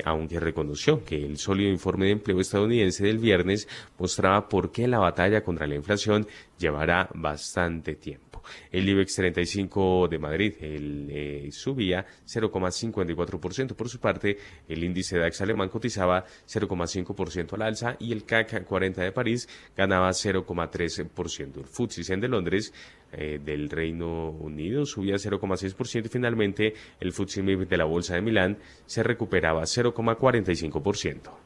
aunque 0.04 0.40
reconoció 0.40 1.04
que 1.04 1.25
el 1.25 1.38
sólido 1.38 1.70
informe 1.70 2.06
de 2.06 2.12
empleo 2.12 2.40
estadounidense 2.40 3.04
del 3.04 3.18
viernes 3.18 3.66
mostraba 3.98 4.48
por 4.48 4.72
qué 4.72 4.86
la 4.88 4.98
batalla 4.98 5.42
contra 5.42 5.66
la 5.66 5.75
inflación 5.75 6.26
llevará 6.58 7.08
bastante 7.14 7.94
tiempo. 7.94 8.25
El 8.70 8.88
IBEX 8.88 9.16
35 9.16 10.08
de 10.08 10.18
Madrid 10.18 10.54
eh, 10.60 11.48
subía 11.52 12.06
0,54%. 12.26 13.74
Por 13.74 13.88
su 13.88 13.98
parte, 13.98 14.38
el 14.68 14.84
índice 14.84 15.18
DAX 15.18 15.40
alemán 15.40 15.68
cotizaba 15.68 16.24
0,5% 16.46 17.52
al 17.54 17.62
alza 17.62 17.96
y 17.98 18.12
el 18.12 18.24
CAC 18.24 18.64
40 18.64 19.02
de 19.02 19.12
París 19.12 19.48
ganaba 19.76 20.10
0,3%. 20.10 21.56
El 21.58 21.64
FTSE 21.64 22.16
de 22.16 22.28
Londres 22.28 22.72
eh, 23.12 23.40
del 23.42 23.70
Reino 23.70 24.30
Unido 24.30 24.86
subía 24.86 25.16
0,6% 25.16 26.06
y 26.06 26.08
finalmente 26.08 26.74
el 27.00 27.12
FTSE 27.12 27.42
MIB 27.42 27.68
de 27.68 27.76
la 27.76 27.84
Bolsa 27.84 28.14
de 28.14 28.22
Milán 28.22 28.58
se 28.86 29.02
recuperaba 29.02 29.62
0,45%. 29.62 31.45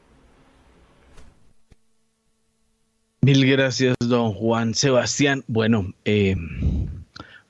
Mil 3.23 3.45
gracias, 3.45 3.95
don 3.99 4.33
Juan 4.33 4.73
Sebastián. 4.73 5.43
Bueno, 5.45 5.93
eh, 6.05 6.35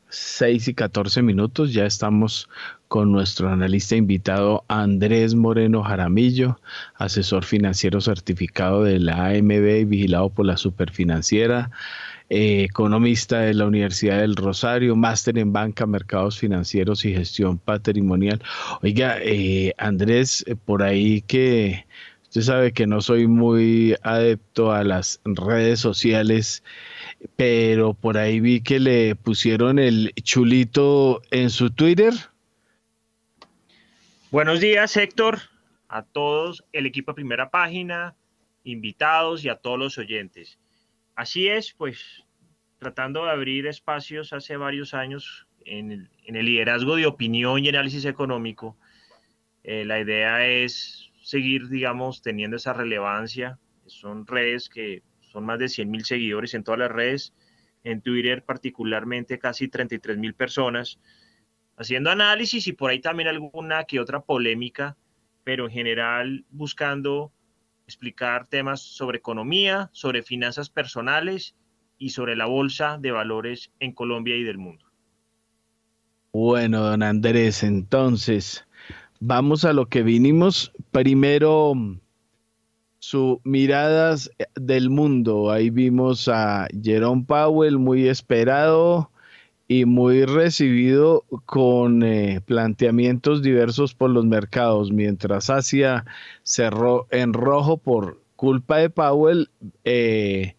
6 0.09 0.67
y 0.67 0.73
14 0.73 1.21
minutos, 1.21 1.71
ya 1.71 1.85
estamos 1.85 2.49
con 2.89 3.13
nuestro 3.13 3.47
analista 3.47 3.95
invitado 3.95 4.65
Andrés 4.67 5.33
Moreno 5.33 5.81
Jaramillo, 5.81 6.59
asesor 6.95 7.45
financiero 7.45 8.01
certificado 8.01 8.83
de 8.83 8.99
la 8.99 9.27
AMB 9.27 9.51
y 9.51 9.85
vigilado 9.85 10.29
por 10.29 10.45
la 10.45 10.57
Superfinanciera, 10.57 11.71
eh, 12.29 12.63
economista 12.63 13.39
de 13.39 13.53
la 13.53 13.65
Universidad 13.65 14.19
del 14.19 14.35
Rosario, 14.35 14.97
máster 14.97 15.37
en 15.37 15.53
banca, 15.53 15.85
mercados 15.85 16.37
financieros 16.37 17.05
y 17.05 17.13
gestión 17.13 17.57
patrimonial. 17.59 18.41
Oiga, 18.81 19.19
eh, 19.21 19.73
Andrés, 19.77 20.43
eh, 20.47 20.57
por 20.57 20.83
ahí 20.83 21.21
que 21.21 21.85
usted 22.31 22.41
sabe 22.41 22.71
que 22.71 22.87
no 22.87 23.01
soy 23.01 23.27
muy 23.27 23.93
adepto 24.03 24.71
a 24.71 24.85
las 24.85 25.19
redes 25.25 25.81
sociales 25.81 26.63
pero 27.35 27.93
por 27.93 28.17
ahí 28.17 28.39
vi 28.39 28.61
que 28.61 28.79
le 28.79 29.15
pusieron 29.15 29.79
el 29.79 30.13
chulito 30.23 31.21
en 31.31 31.49
su 31.49 31.69
Twitter. 31.69 32.13
Buenos 34.31 34.59
días, 34.59 34.95
Héctor, 34.97 35.39
a 35.87 36.03
todos, 36.03 36.63
el 36.71 36.85
equipo 36.85 37.11
de 37.11 37.15
primera 37.15 37.49
página, 37.49 38.15
invitados 38.63 39.43
y 39.43 39.49
a 39.49 39.55
todos 39.55 39.77
los 39.77 39.97
oyentes. 39.97 40.57
Así 41.15 41.47
es, 41.47 41.73
pues 41.73 42.23
tratando 42.79 43.25
de 43.25 43.31
abrir 43.31 43.67
espacios 43.67 44.33
hace 44.33 44.57
varios 44.57 44.93
años 44.93 45.47
en 45.65 46.09
el, 46.25 46.45
liderazgo 46.45 46.95
de 46.95 47.05
opinión 47.05 47.63
y 47.63 47.69
análisis 47.69 48.05
económico, 48.05 48.75
eh, 49.63 49.85
la 49.85 49.99
idea 49.99 50.47
es 50.47 51.10
seguir, 51.31 51.69
digamos, 51.69 52.21
teniendo 52.21 52.57
esa 52.57 52.73
relevancia. 52.73 53.57
Son 53.85 54.27
redes 54.27 54.67
que 54.67 55.01
son 55.21 55.45
más 55.45 55.59
de 55.59 55.69
100 55.69 55.89
mil 55.89 56.03
seguidores 56.03 56.53
en 56.53 56.63
todas 56.65 56.79
las 56.79 56.91
redes, 56.91 57.33
en 57.85 58.01
Twitter 58.01 58.43
particularmente 58.43 59.39
casi 59.39 59.69
33 59.69 60.17
mil 60.17 60.33
personas, 60.33 60.99
haciendo 61.77 62.11
análisis 62.11 62.67
y 62.67 62.73
por 62.73 62.91
ahí 62.91 62.99
también 62.99 63.29
alguna 63.29 63.85
que 63.85 64.01
otra 64.01 64.19
polémica, 64.19 64.97
pero 65.45 65.65
en 65.65 65.71
general 65.71 66.45
buscando 66.49 67.31
explicar 67.87 68.47
temas 68.47 68.81
sobre 68.81 69.19
economía, 69.19 69.89
sobre 69.93 70.23
finanzas 70.23 70.69
personales 70.69 71.55
y 71.97 72.09
sobre 72.09 72.35
la 72.35 72.45
bolsa 72.45 72.97
de 72.99 73.11
valores 73.11 73.71
en 73.79 73.93
Colombia 73.93 74.35
y 74.35 74.43
del 74.43 74.57
mundo. 74.57 74.85
Bueno, 76.33 76.81
don 76.81 77.03
Andrés, 77.03 77.63
entonces 77.63 78.65
vamos 79.21 79.63
a 79.63 79.71
lo 79.71 79.87
que 79.87 80.03
vinimos. 80.03 80.73
Primero, 80.91 81.73
su 82.99 83.39
miradas 83.45 84.29
eh, 84.37 84.45
del 84.55 84.89
mundo. 84.89 85.49
Ahí 85.49 85.69
vimos 85.69 86.27
a 86.27 86.67
Jerome 86.83 87.23
Powell 87.25 87.77
muy 87.77 88.09
esperado 88.09 89.09
y 89.69 89.85
muy 89.85 90.25
recibido 90.25 91.23
con 91.45 92.03
eh, 92.03 92.41
planteamientos 92.45 93.41
diversos 93.41 93.93
por 93.95 94.09
los 94.09 94.25
mercados. 94.25 94.91
Mientras 94.91 95.49
Asia 95.49 96.03
cerró 96.43 97.07
en 97.11 97.31
rojo 97.31 97.77
por 97.77 98.19
culpa 98.35 98.77
de 98.79 98.89
Powell, 98.89 99.49
eh, 99.85 100.55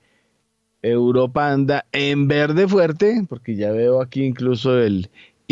Europa 0.83 1.53
anda 1.53 1.85
en 1.93 2.27
verde 2.27 2.67
fuerte, 2.67 3.25
porque 3.29 3.55
ya 3.55 3.71
veo 3.71 4.01
aquí 4.01 4.25
incluso 4.25 4.79
el 4.81 5.11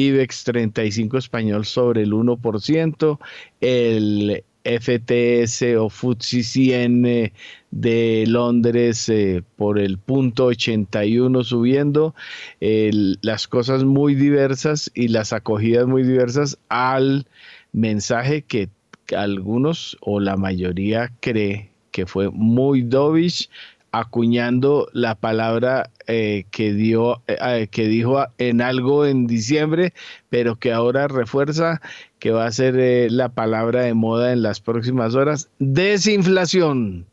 IBEX 0.09 0.45
35 0.45 1.19
español 1.19 1.65
sobre 1.65 2.03
el 2.03 2.13
1%, 2.13 3.19
el 3.61 4.45
FTS 4.65 5.63
o 5.79 5.89
FTSE 5.89 6.43
100 6.43 7.33
de 7.71 8.25
Londres 8.27 9.09
eh, 9.09 9.43
por 9.57 9.79
el 9.79 9.99
punto 9.99 10.47
81 10.47 11.45
subiendo, 11.45 12.15
las 12.61 13.49
cosas 13.49 13.85
muy 13.85 14.15
diversas 14.15 14.91
y 14.95 15.09
las 15.09 15.33
acogidas 15.33 15.87
muy 15.87 16.03
diversas 16.03 16.59
al 16.69 17.27
mensaje 17.73 18.43
que 18.43 18.69
algunos 19.17 19.97
o 20.01 20.21
la 20.21 20.37
mayoría 20.37 21.11
cree 21.21 21.71
que 21.91 22.07
fue 22.07 22.31
muy 22.31 22.83
dovish 22.83 23.49
acuñando 23.93 24.89
la 24.93 25.15
palabra 25.15 25.91
eh, 26.07 26.45
que 26.51 26.73
dio 26.73 27.23
eh, 27.27 27.69
que 27.71 27.87
dijo 27.87 28.25
en 28.39 28.61
algo 28.63 29.07
en 29.07 29.27
diciembre 29.27 29.93
pero 30.29 30.57
que 30.57 30.73
ahora 30.73 31.09
refuerza 31.09 31.81
que 32.19 32.31
va 32.31 32.47
a 32.47 32.53
ser 32.53 32.79
eh, 32.79 33.09
la 33.11 33.31
palabra 33.31 33.83
de 33.83 33.95
moda 33.95 34.33
en 34.33 34.43
las 34.43 34.61
próximas 34.61 35.15
horas 35.15 35.51
desinflación 35.59 37.07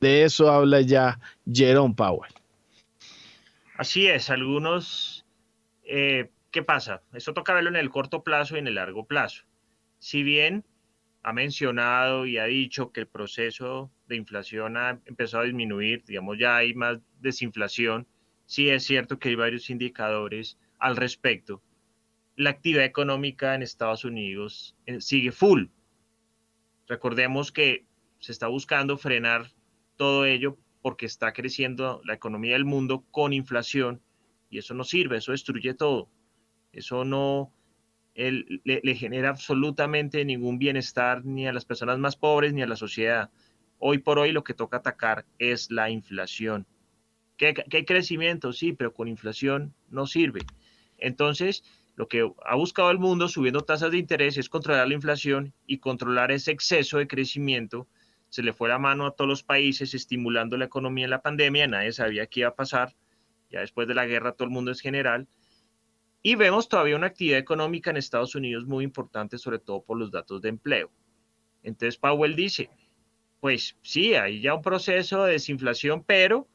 De 0.00 0.24
eso 0.24 0.50
habla 0.50 0.80
ya 0.80 1.18
Jerome 1.50 1.94
Powell. 1.94 2.32
Así 3.76 4.06
es, 4.06 4.30
algunos, 4.30 5.24
eh, 5.84 6.30
¿qué 6.52 6.62
pasa? 6.62 7.02
Esto 7.12 7.34
toca 7.34 7.54
verlo 7.54 7.70
en 7.70 7.76
el 7.76 7.90
corto 7.90 8.22
plazo 8.22 8.54
y 8.54 8.60
en 8.60 8.68
el 8.68 8.76
largo 8.76 9.04
plazo. 9.04 9.42
Si 9.98 10.22
bien 10.22 10.64
ha 11.24 11.32
mencionado 11.32 12.26
y 12.26 12.36
ha 12.36 12.44
dicho 12.44 12.92
que 12.92 13.00
el 13.00 13.06
proceso 13.06 13.90
de 14.06 14.16
inflación 14.16 14.76
ha 14.76 15.00
empezado 15.06 15.42
a 15.42 15.46
disminuir, 15.46 16.04
digamos, 16.04 16.38
ya 16.38 16.58
hay 16.58 16.74
más 16.74 16.98
desinflación, 17.18 18.06
sí 18.44 18.68
es 18.68 18.84
cierto 18.84 19.18
que 19.18 19.30
hay 19.30 19.34
varios 19.34 19.70
indicadores 19.70 20.58
al 20.78 20.96
respecto. 20.96 21.62
La 22.36 22.50
actividad 22.50 22.84
económica 22.84 23.54
en 23.54 23.62
Estados 23.62 24.04
Unidos 24.04 24.76
eh, 24.84 25.00
sigue 25.00 25.32
full. 25.32 25.68
Recordemos 26.88 27.50
que 27.50 27.86
se 28.18 28.32
está 28.32 28.48
buscando 28.48 28.98
frenar 28.98 29.50
todo 29.96 30.26
ello 30.26 30.58
porque 30.82 31.06
está 31.06 31.32
creciendo 31.32 32.02
la 32.04 32.12
economía 32.12 32.52
del 32.52 32.66
mundo 32.66 33.02
con 33.10 33.32
inflación 33.32 34.02
y 34.50 34.58
eso 34.58 34.74
no 34.74 34.84
sirve, 34.84 35.16
eso 35.16 35.32
destruye 35.32 35.72
todo. 35.72 36.10
Eso 36.70 37.06
no 37.06 37.50
le, 38.14 38.94
genera 38.94 39.30
absolutamente 39.30 40.24
ningún 40.24 40.58
bienestar 40.58 41.24
ni 41.24 41.46
a 41.46 41.52
las 41.52 41.64
personas 41.64 41.98
más 41.98 42.16
pobres 42.16 42.52
ni 42.52 42.62
a 42.62 42.66
la 42.66 42.76
sociedad. 42.76 43.30
Hoy 43.78 43.98
por 43.98 44.18
hoy 44.18 44.32
lo 44.32 44.44
que 44.44 44.54
toca 44.54 44.78
atacar 44.78 45.24
es 45.38 45.70
la 45.70 45.90
inflación. 45.90 46.66
¿Que, 47.36 47.54
que 47.54 47.84
crecimiento? 47.84 48.52
Sí, 48.52 48.72
pero 48.72 48.94
con 48.94 49.08
inflación 49.08 49.74
no 49.90 50.06
sirve. 50.06 50.40
Entonces, 50.98 51.64
lo 51.96 52.08
que 52.08 52.30
ha 52.44 52.54
buscado 52.54 52.90
el 52.90 52.98
mundo 52.98 53.28
subiendo 53.28 53.62
tasas 53.62 53.90
de 53.90 53.98
interés 53.98 54.36
es 54.36 54.48
controlar 54.48 54.86
la 54.86 54.94
inflación 54.94 55.52
y 55.66 55.78
controlar 55.78 56.30
ese 56.30 56.52
exceso 56.52 56.98
de 56.98 57.08
crecimiento 57.08 57.88
se 58.34 58.42
le 58.42 58.52
fue 58.52 58.68
la 58.68 58.80
mano 58.80 59.06
a 59.06 59.12
todos 59.12 59.28
los 59.28 59.44
países 59.44 59.94
estimulando 59.94 60.56
la 60.56 60.64
economía 60.64 61.04
en 61.04 61.10
la 61.10 61.22
pandemia, 61.22 61.68
nadie 61.68 61.92
sabía 61.92 62.26
qué 62.26 62.40
iba 62.40 62.48
a 62.48 62.56
pasar, 62.56 62.96
ya 63.48 63.60
después 63.60 63.86
de 63.86 63.94
la 63.94 64.06
guerra 64.06 64.32
todo 64.32 64.46
el 64.46 64.50
mundo 64.50 64.72
es 64.72 64.80
general, 64.80 65.28
y 66.26 66.36
vemos 66.36 66.70
todavía 66.70 66.96
una 66.96 67.08
actividad 67.08 67.38
económica 67.38 67.90
en 67.90 67.98
Estados 67.98 68.34
Unidos 68.34 68.64
muy 68.64 68.82
importante, 68.82 69.36
sobre 69.36 69.58
todo 69.58 69.82
por 69.84 69.98
los 69.98 70.10
datos 70.10 70.40
de 70.40 70.48
empleo. 70.48 70.90
Entonces 71.62 71.98
Powell 71.98 72.34
dice, 72.34 72.70
pues 73.40 73.76
sí, 73.82 74.14
hay 74.14 74.40
ya 74.40 74.54
un 74.54 74.62
proceso 74.62 75.24
de 75.24 75.32
desinflación, 75.32 76.02
pero 76.02 76.48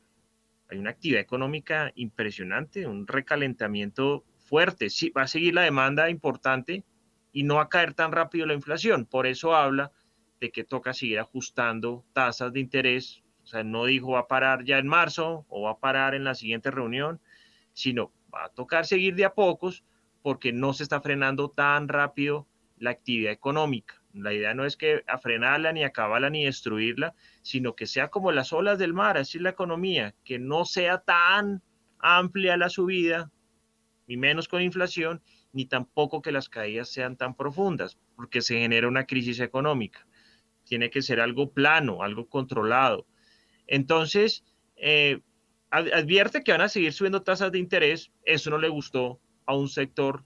hay 0.70 0.80
una 0.80 0.90
actividad 0.90 1.22
económica 1.22 1.92
impresionante, 1.94 2.88
un 2.88 3.06
recalentamiento 3.06 4.26
fuerte. 4.40 4.90
Sí, 4.90 5.12
va 5.12 5.22
a 5.22 5.28
seguir 5.28 5.54
la 5.54 5.62
demanda 5.62 6.10
importante 6.10 6.84
y 7.32 7.44
no 7.44 7.58
va 7.58 7.64
a 7.64 7.70
caer 7.70 7.94
tan 7.94 8.12
rápido 8.12 8.48
la 8.48 8.56
inflación. 8.56 9.06
Por 9.06 9.28
eso 9.28 9.56
habla 9.56 9.92
de 10.40 10.50
que 10.50 10.64
toca 10.64 10.96
seguir 10.96 11.20
ajustando 11.20 12.04
tasas 12.14 12.52
de 12.54 12.60
interés. 12.60 13.22
O 13.44 13.46
sea, 13.46 13.64
no 13.64 13.86
dijo 13.86 14.14
va 14.14 14.22
a 14.22 14.28
parar 14.28 14.64
ya 14.64 14.80
en 14.80 14.88
marzo 14.88 15.46
o 15.48 15.62
va 15.62 15.72
a 15.74 15.80
parar 15.80 16.16
en 16.16 16.24
la 16.24 16.34
siguiente 16.34 16.72
reunión, 16.72 17.22
sino 17.74 18.12
va 18.34 18.46
a 18.46 18.50
tocar 18.50 18.86
seguir 18.86 19.16
de 19.16 19.26
a 19.26 19.34
pocos 19.34 19.84
porque 20.22 20.52
no 20.52 20.74
se 20.74 20.84
está 20.84 21.02
frenando 21.02 21.50
tan 21.50 21.88
rápido 21.88 22.48
la 22.78 22.92
actividad 22.92 23.32
económica. 23.32 24.02
La 24.14 24.34
idea 24.34 24.54
no 24.54 24.66
es 24.66 24.76
que 24.76 25.04
a 25.08 25.18
frenarla, 25.18 25.72
ni 25.72 25.84
acabarla, 25.84 26.30
ni 26.30 26.46
destruirla, 26.46 27.14
sino 27.42 27.76
que 27.76 27.86
sea 27.86 28.10
como 28.10 28.32
las 28.32 28.54
olas 28.54 28.80
del 28.80 28.94
mar, 28.94 29.18
así 29.18 29.38
es 29.38 29.44
la 29.44 29.52
economía, 29.52 30.16
que 30.24 30.40
no 30.40 30.66
sea 30.66 31.00
tan 31.00 31.62
amplia 32.00 32.58
la 32.58 32.70
subida, 32.70 33.32
ni 34.08 34.18
menos 34.18 34.48
con 34.48 34.62
inflación, 34.62 35.22
ni 35.52 35.66
tampoco 35.66 36.22
que 36.22 36.32
las 36.32 36.50
caídas 36.50 36.90
sean 36.90 37.18
tan 37.18 37.36
profundas, 37.36 38.00
porque 38.16 38.42
se 38.42 38.60
genera 38.60 38.88
una 38.88 39.06
crisis 39.06 39.40
económica 39.40 40.06
tiene 40.70 40.90
que 40.92 41.02
ser 41.02 41.20
algo 41.20 41.52
plano, 41.52 42.04
algo 42.04 42.30
controlado. 42.30 43.06
Entonces, 43.68 44.46
eh, 44.78 45.20
advierte 45.72 46.44
que 46.44 46.52
van 46.52 46.62
a 46.62 46.70
seguir 46.70 46.94
subiendo 46.94 47.22
tasas 47.22 47.52
de 47.52 47.60
interés, 47.60 48.12
eso 48.24 48.50
no 48.50 48.58
le 48.58 48.70
gustó 48.70 49.20
a 49.46 49.56
un 49.56 49.70
sector 49.70 50.24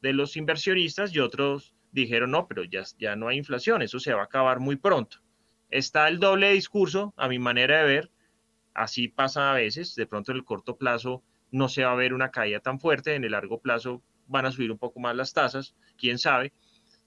de 0.00 0.12
los 0.12 0.36
inversionistas 0.36 1.14
y 1.14 1.20
otros 1.20 1.74
dijeron, 1.92 2.30
no, 2.30 2.46
pero 2.48 2.64
ya, 2.64 2.82
ya 2.98 3.16
no 3.16 3.28
hay 3.28 3.38
inflación, 3.38 3.82
eso 3.82 3.98
se 4.00 4.12
va 4.12 4.22
a 4.22 4.24
acabar 4.24 4.60
muy 4.60 4.76
pronto. 4.76 5.18
Está 5.70 6.08
el 6.08 6.18
doble 6.18 6.52
discurso, 6.52 7.14
a 7.16 7.28
mi 7.28 7.38
manera 7.38 7.78
de 7.78 7.84
ver, 7.84 8.10
así 8.74 9.08
pasa 9.08 9.52
a 9.52 9.54
veces, 9.54 9.94
de 9.94 10.06
pronto 10.06 10.32
en 10.32 10.38
el 10.38 10.44
corto 10.44 10.76
plazo 10.76 11.22
no 11.50 11.68
se 11.68 11.84
va 11.84 11.92
a 11.92 11.96
ver 11.96 12.14
una 12.14 12.30
caída 12.30 12.60
tan 12.60 12.80
fuerte, 12.80 13.14
en 13.14 13.24
el 13.24 13.32
largo 13.32 13.60
plazo 13.60 14.02
van 14.26 14.46
a 14.46 14.52
subir 14.52 14.72
un 14.72 14.78
poco 14.78 15.00
más 15.00 15.14
las 15.14 15.32
tasas, 15.32 15.74
quién 15.98 16.18
sabe, 16.18 16.52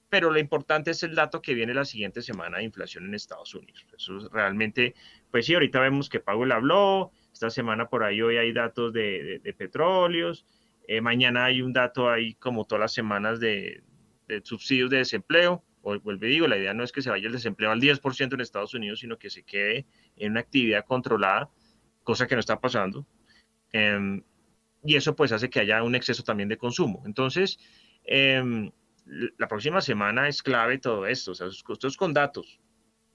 pero 0.08 0.30
lo 0.30 0.38
importante 0.38 0.92
es 0.92 1.02
el 1.02 1.14
dato 1.14 1.42
que 1.42 1.54
viene 1.54 1.74
la 1.74 1.84
siguiente 1.84 2.22
semana 2.22 2.58
de 2.58 2.64
inflación 2.64 3.06
en 3.06 3.14
Estados 3.14 3.54
Unidos. 3.54 3.84
Eso 3.96 4.28
realmente, 4.30 4.94
pues 5.30 5.46
sí, 5.46 5.54
ahorita 5.54 5.80
vemos 5.80 6.08
que 6.08 6.20
Powell 6.20 6.52
habló, 6.52 7.10
esta 7.36 7.50
semana 7.50 7.86
por 7.90 8.02
ahí 8.02 8.22
hoy 8.22 8.38
hay 8.38 8.52
datos 8.54 8.94
de, 8.94 9.42
petróleos, 9.58 10.46
eh, 10.88 11.02
mañana 11.02 11.44
hay 11.44 11.60
un 11.60 11.70
dato 11.70 12.08
ahí 12.08 12.34
como 12.34 12.64
todas 12.64 12.80
las 12.80 12.94
semanas 12.94 13.40
de, 13.40 13.82
subsidios 14.42 14.88
de 14.88 14.98
desempleo, 14.98 15.62
o 15.82 16.00
vuelve 16.00 16.28
digo, 16.28 16.48
la 16.48 16.56
idea 16.56 16.72
no 16.72 16.82
es 16.82 16.92
que 16.92 17.02
se 17.02 17.10
vaya 17.10 17.26
el 17.26 17.34
desempleo 17.34 17.70
al 17.70 17.80
10% 17.80 18.32
en 18.32 18.40
Estados 18.40 18.72
Unidos, 18.72 19.00
sino 19.00 19.18
que 19.18 19.28
se 19.28 19.42
quede 19.42 19.84
en 20.16 20.32
una 20.32 20.40
actividad 20.40 20.86
controlada, 20.86 21.50
cosa 22.02 22.26
que 22.26 22.36
no 22.36 22.40
está 22.40 22.58
pasando. 22.58 23.06
Em, 23.70 24.22
y 24.82 24.96
eso 24.96 25.14
pues 25.14 25.30
hace 25.30 25.50
que 25.50 25.60
haya 25.60 25.82
un 25.82 25.94
exceso 25.94 26.22
también 26.22 26.48
de 26.48 26.56
consumo. 26.56 27.02
Entonces, 27.04 27.58
eh, 28.04 28.70
la 29.36 29.46
próxima 29.46 29.82
semana 29.82 30.26
es 30.26 30.42
clave 30.42 30.78
todo 30.78 31.06
esto, 31.06 31.32
o 31.32 31.34
sea, 31.34 31.48
esto 31.48 31.88
con 31.98 32.14
datos. 32.14 32.60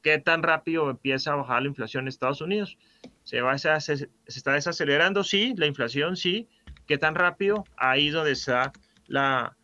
¿Qué 0.01 0.17
tan 0.17 0.41
rápido 0.41 0.89
empieza 0.89 1.33
a 1.33 1.35
bajar 1.35 1.61
la 1.61 1.67
inflación 1.67 2.05
en 2.05 2.07
Estados 2.09 2.41
Unidos? 2.41 2.77
¿Se, 3.23 3.41
va 3.41 3.55
está 3.55 4.53
desacelerando? 4.53 5.23
Sí, 5.23 5.53
la 5.57 5.67
inflación 5.67 6.17
sí. 6.17 6.49
¿Qué 6.87 6.97
tan 6.97 7.15
rápido? 7.15 7.63
Ahí 7.77 8.07
es 8.07 8.13
donde 8.13 8.31
está 8.31 8.71
la, 9.07 9.55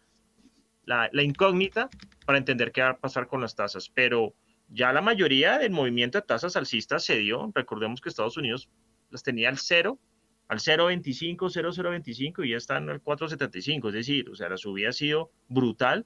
incógnita 1.13 1.89
para 2.25 2.37
entender 2.37 2.71
qué 2.71 2.81
va 2.81 2.89
a 2.89 2.97
pasar 2.97 3.27
con 3.27 3.41
las 3.41 3.55
tasas. 3.55 3.89
Pero 3.89 4.35
ya 4.69 4.93
la 4.93 5.01
mayoría 5.01 5.57
del 5.57 5.71
movimiento 5.71 6.19
de 6.19 6.27
tasas 6.27 6.55
alcistas 6.55 7.03
se 7.03 7.17
dio. 7.17 7.51
Recordemos 7.55 7.99
que 7.99 8.09
Estados 8.09 8.37
Unidos 8.37 8.69
las 9.09 9.23
tenía 9.23 9.49
al 9.49 9.57
cero 9.57 9.99
al 10.47 10.59
0.25, 10.59 11.37
0.025 11.37 12.45
y 12.45 12.51
ya 12.51 12.57
están 12.57 12.89
al 12.89 13.03
4.75. 13.03 13.87
Es 13.89 13.93
decir, 13.93 14.29
o 14.29 14.35
sea, 14.35 14.49
la 14.49 14.57
subida 14.57 14.89
ha 14.89 14.93
sido 14.93 15.31
brutal. 15.47 16.05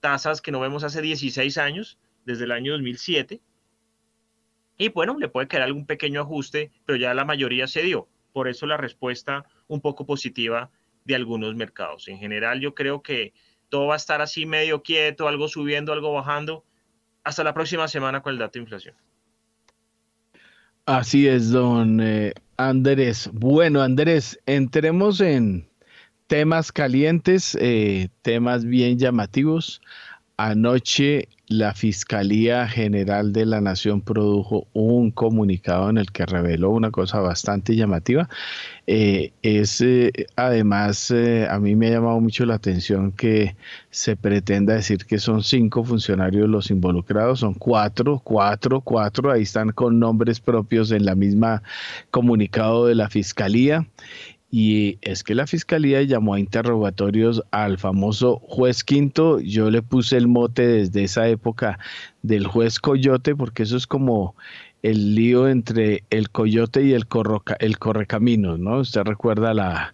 Tasas 0.00 0.42
que 0.42 0.52
no 0.52 0.60
vemos 0.60 0.84
hace 0.84 1.00
16 1.00 1.56
años, 1.56 1.98
desde 2.26 2.44
el 2.44 2.52
año 2.52 2.72
2007. 2.72 3.40
Y 4.78 4.88
bueno, 4.90 5.16
le 5.18 5.28
puede 5.28 5.48
quedar 5.48 5.62
algún 5.62 5.86
pequeño 5.86 6.20
ajuste, 6.20 6.70
pero 6.84 6.98
ya 6.98 7.14
la 7.14 7.24
mayoría 7.24 7.66
se 7.66 7.82
dio. 7.82 8.08
Por 8.34 8.48
eso 8.48 8.66
la 8.66 8.76
respuesta 8.76 9.46
un 9.68 9.80
poco 9.80 10.04
positiva 10.04 10.70
de 11.04 11.14
algunos 11.14 11.54
mercados. 11.54 12.08
En 12.08 12.18
general, 12.18 12.60
yo 12.60 12.74
creo 12.74 13.00
que 13.00 13.32
todo 13.70 13.86
va 13.86 13.94
a 13.94 13.96
estar 13.96 14.20
así 14.20 14.44
medio 14.44 14.82
quieto, 14.82 15.28
algo 15.28 15.48
subiendo, 15.48 15.92
algo 15.92 16.12
bajando, 16.12 16.64
hasta 17.24 17.42
la 17.42 17.54
próxima 17.54 17.88
semana 17.88 18.20
con 18.20 18.34
el 18.34 18.38
dato 18.38 18.54
de 18.54 18.64
inflación. 18.64 18.94
Así 20.84 21.26
es, 21.26 21.50
don 21.50 22.00
eh, 22.00 22.32
Andrés. 22.56 23.30
Bueno, 23.32 23.82
Andrés, 23.82 24.38
entremos 24.46 25.20
en 25.20 25.68
temas 26.26 26.70
calientes, 26.70 27.56
eh, 27.60 28.08
temas 28.22 28.64
bien 28.64 28.98
llamativos. 28.98 29.80
Anoche 30.36 31.28
la 31.48 31.74
Fiscalía 31.74 32.66
General 32.66 33.32
de 33.32 33.46
la 33.46 33.60
Nación 33.60 34.00
produjo 34.00 34.66
un 34.72 35.10
comunicado 35.10 35.90
en 35.90 35.98
el 35.98 36.10
que 36.10 36.26
reveló 36.26 36.70
una 36.70 36.90
cosa 36.90 37.20
bastante 37.20 37.76
llamativa. 37.76 38.28
Eh, 38.86 39.32
es 39.42 39.80
eh, 39.80 40.12
además, 40.36 41.12
a 41.12 41.58
mí 41.60 41.76
me 41.76 41.88
ha 41.88 41.90
llamado 41.92 42.20
mucho 42.20 42.46
la 42.46 42.54
atención 42.54 43.12
que 43.12 43.56
se 43.90 44.16
pretenda 44.16 44.74
decir 44.74 45.06
que 45.06 45.18
son 45.18 45.42
cinco 45.42 45.84
funcionarios 45.84 46.48
los 46.48 46.70
involucrados, 46.70 47.40
son 47.40 47.54
cuatro, 47.54 48.20
cuatro, 48.22 48.80
cuatro, 48.80 49.30
ahí 49.30 49.42
están 49.42 49.70
con 49.70 49.98
nombres 49.98 50.40
propios 50.40 50.90
en 50.90 51.04
la 51.04 51.14
misma 51.14 51.62
comunicado 52.10 52.86
de 52.86 52.94
la 52.94 53.08
Fiscalía 53.08 53.86
y 54.58 54.96
es 55.02 55.22
que 55.22 55.34
la 55.34 55.46
fiscalía 55.46 56.00
llamó 56.00 56.32
a 56.32 56.40
interrogatorios 56.40 57.42
al 57.50 57.76
famoso 57.76 58.38
juez 58.38 58.84
Quinto. 58.84 59.38
Yo 59.38 59.70
le 59.70 59.82
puse 59.82 60.16
el 60.16 60.28
mote 60.28 60.66
desde 60.66 61.04
esa 61.04 61.28
época 61.28 61.78
del 62.22 62.46
juez 62.46 62.80
Coyote, 62.80 63.36
porque 63.36 63.64
eso 63.64 63.76
es 63.76 63.86
como 63.86 64.34
el 64.82 65.14
lío 65.14 65.46
entre 65.46 66.04
el 66.08 66.30
coyote 66.30 66.82
y 66.84 66.94
el, 66.94 67.06
correcaminos, 67.06 68.58
¿no? 68.58 68.78
Usted 68.78 69.02
recuerda 69.02 69.52
la, 69.52 69.92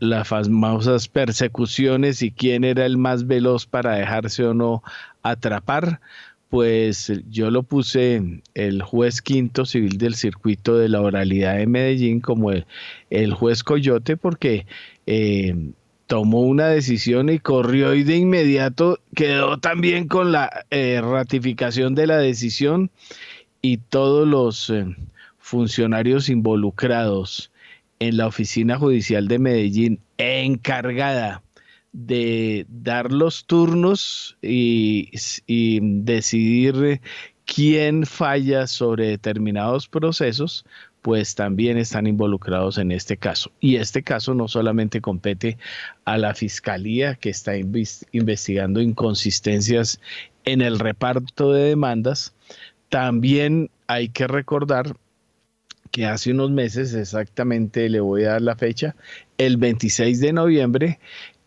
las 0.00 0.28
famosas 0.28 1.08
persecuciones 1.08 2.22
y 2.22 2.30
quién 2.30 2.64
era 2.64 2.86
el 2.86 2.96
más 2.96 3.26
veloz 3.26 3.66
para 3.66 3.96
dejarse 3.96 4.46
o 4.46 4.54
no 4.54 4.82
atrapar 5.22 6.00
pues 6.48 7.12
yo 7.30 7.50
lo 7.50 7.62
puse 7.62 8.42
el 8.54 8.82
juez 8.82 9.22
quinto 9.22 9.64
civil 9.64 9.98
del 9.98 10.14
circuito 10.14 10.76
de 10.78 10.88
la 10.88 11.00
oralidad 11.00 11.56
de 11.56 11.66
Medellín 11.66 12.20
como 12.20 12.52
el, 12.52 13.34
juez 13.34 13.64
Coyote 13.64 14.16
porque 14.16 14.66
eh, 15.06 15.54
tomó 16.06 16.42
una 16.42 16.68
decisión 16.68 17.28
y 17.28 17.38
corrió 17.38 17.94
y 17.94 18.04
de 18.04 18.16
inmediato 18.16 19.00
quedó 19.14 19.58
también 19.58 20.06
con 20.06 20.32
la 20.32 20.64
eh, 20.70 21.00
ratificación 21.02 21.94
de 21.94 22.06
la 22.06 22.18
decisión 22.18 22.90
y 23.60 23.78
todos 23.78 24.28
los, 24.28 24.70
eh, 24.70 24.86
funcionarios 25.44 26.30
involucrados 26.30 27.52
en 27.98 28.16
la 28.16 28.26
oficina 28.26 28.78
judicial 28.78 29.28
de 29.28 29.38
Medellín 29.38 30.00
encargada 30.16 31.43
de 31.94 32.66
dar 32.68 33.12
los 33.12 33.46
turnos 33.46 34.36
y, 34.42 35.10
decidir 35.80 37.00
quién 37.46 38.04
falla 38.04 38.66
sobre 38.66 39.06
determinados 39.06 39.86
procesos, 39.88 40.66
pues 41.02 41.36
también 41.36 41.78
están 41.78 42.06
involucrados 42.06 42.78
en 42.78 42.90
este 42.90 43.16
caso. 43.16 43.52
Y 43.60 43.76
este 43.76 44.02
caso 44.02 44.34
no 44.34 44.48
solamente 44.48 45.00
compete 45.00 45.56
a 46.04 46.18
la 46.18 46.34
Fiscalía, 46.34 47.14
que 47.14 47.30
está 47.30 47.52
investigando 47.56 48.80
inconsistencias 48.80 50.00
en 50.44 50.62
el 50.62 50.80
reparto 50.80 51.52
de 51.52 51.68
demandas, 51.68 52.34
también 52.88 53.70
hay 53.86 54.08
que 54.08 54.26
recordar 54.26 54.96
que 55.94 56.06
hace 56.06 56.32
unos 56.32 56.50
meses, 56.50 56.92
exactamente 56.92 57.88
le 57.88 58.00
voy 58.00 58.24
a 58.24 58.30
dar 58.30 58.42
la 58.42 58.56
fecha, 58.56 58.96
el 59.38 59.58
26 59.58 60.18
de 60.20 60.32
noviembre, 60.32 60.98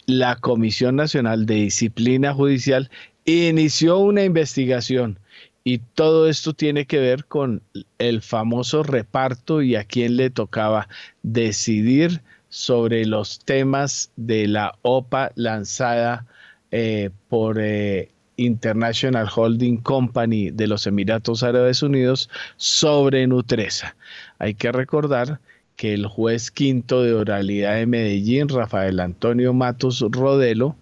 la 0.08 0.38
Comisión 0.38 0.96
Nacional 0.96 1.46
de 1.46 1.56
Disciplina 1.56 2.34
Judicial 2.34 2.90
inició 3.26 4.00
una 4.00 4.24
investigación 4.24 5.20
y 5.66 5.80
todo 5.80 6.30
esto 6.30 6.54
tiene 6.54 6.86
que 6.86 6.98
ver 6.98 7.26
con 7.26 7.62
el 8.00 8.22
famoso 8.22 8.84
reparto 8.84 9.62
y 9.62 9.76
a 9.76 9.84
quién 9.84 10.16
le 10.16 10.30
tocaba 10.30 10.88
decidir 11.24 12.22
sobre 12.48 13.06
los 13.06 13.40
temas 13.40 14.12
de 14.16 14.48
la 14.48 14.76
OPA 14.82 15.34
lanzada 15.36 16.26
eh, 16.72 17.10
por 17.28 17.58
eh, 17.60 18.10
International 18.38 19.28
Holding 19.36 19.78
Company 19.82 20.52
de 20.52 20.68
los 20.68 20.88
Emiratos 20.88 21.44
Árabes 21.44 21.84
Unidos 21.84 22.30
sobre 22.56 23.28
Nutresa. 23.28 23.98
Hay 24.40 24.54
que 24.54 24.72
recordar 24.72 25.42
que 25.78 25.94
el 25.94 26.08
juez 26.08 26.52
quinto 26.52 27.04
de 27.04 27.14
oralidad 27.14 27.76
de 27.76 27.86
Medellín, 27.86 28.50
Rafael 28.50 29.00
Antonio 29.00 29.54
Matos 29.54 30.04
Rodelo, 30.12 30.76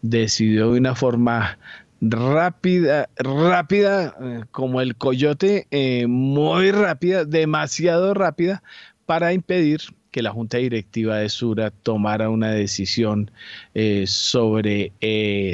decidió 0.00 0.72
de 0.72 0.78
una 0.78 0.94
forma 0.94 1.58
rápida, 2.00 3.10
rápida, 3.16 4.14
eh, 4.20 4.44
como 4.52 4.80
el 4.80 4.96
coyote, 4.96 5.66
eh, 5.72 6.06
muy 6.06 6.70
rápida, 6.70 7.24
demasiado 7.24 8.14
rápida, 8.14 8.62
para 9.06 9.32
impedir 9.32 9.80
que 10.12 10.22
la 10.22 10.30
Junta 10.30 10.58
Directiva 10.58 11.16
de 11.16 11.28
Sura 11.28 11.70
tomara 11.70 12.30
una 12.30 12.52
decisión 12.52 13.30
eh, 13.74 14.04
sobre 14.06 14.92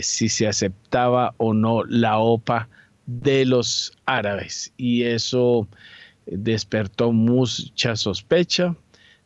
si 0.03 0.29
se 0.29 0.47
aceptaba 0.47 1.35
o 1.39 1.55
no 1.55 1.85
la 1.85 2.19
OPA 2.19 2.69
de 3.07 3.47
los 3.47 3.93
árabes. 4.05 4.73
Y 4.77 5.05
eso 5.05 5.67
despertó 6.27 7.13
mucha 7.13 7.97
sospecha. 7.97 8.75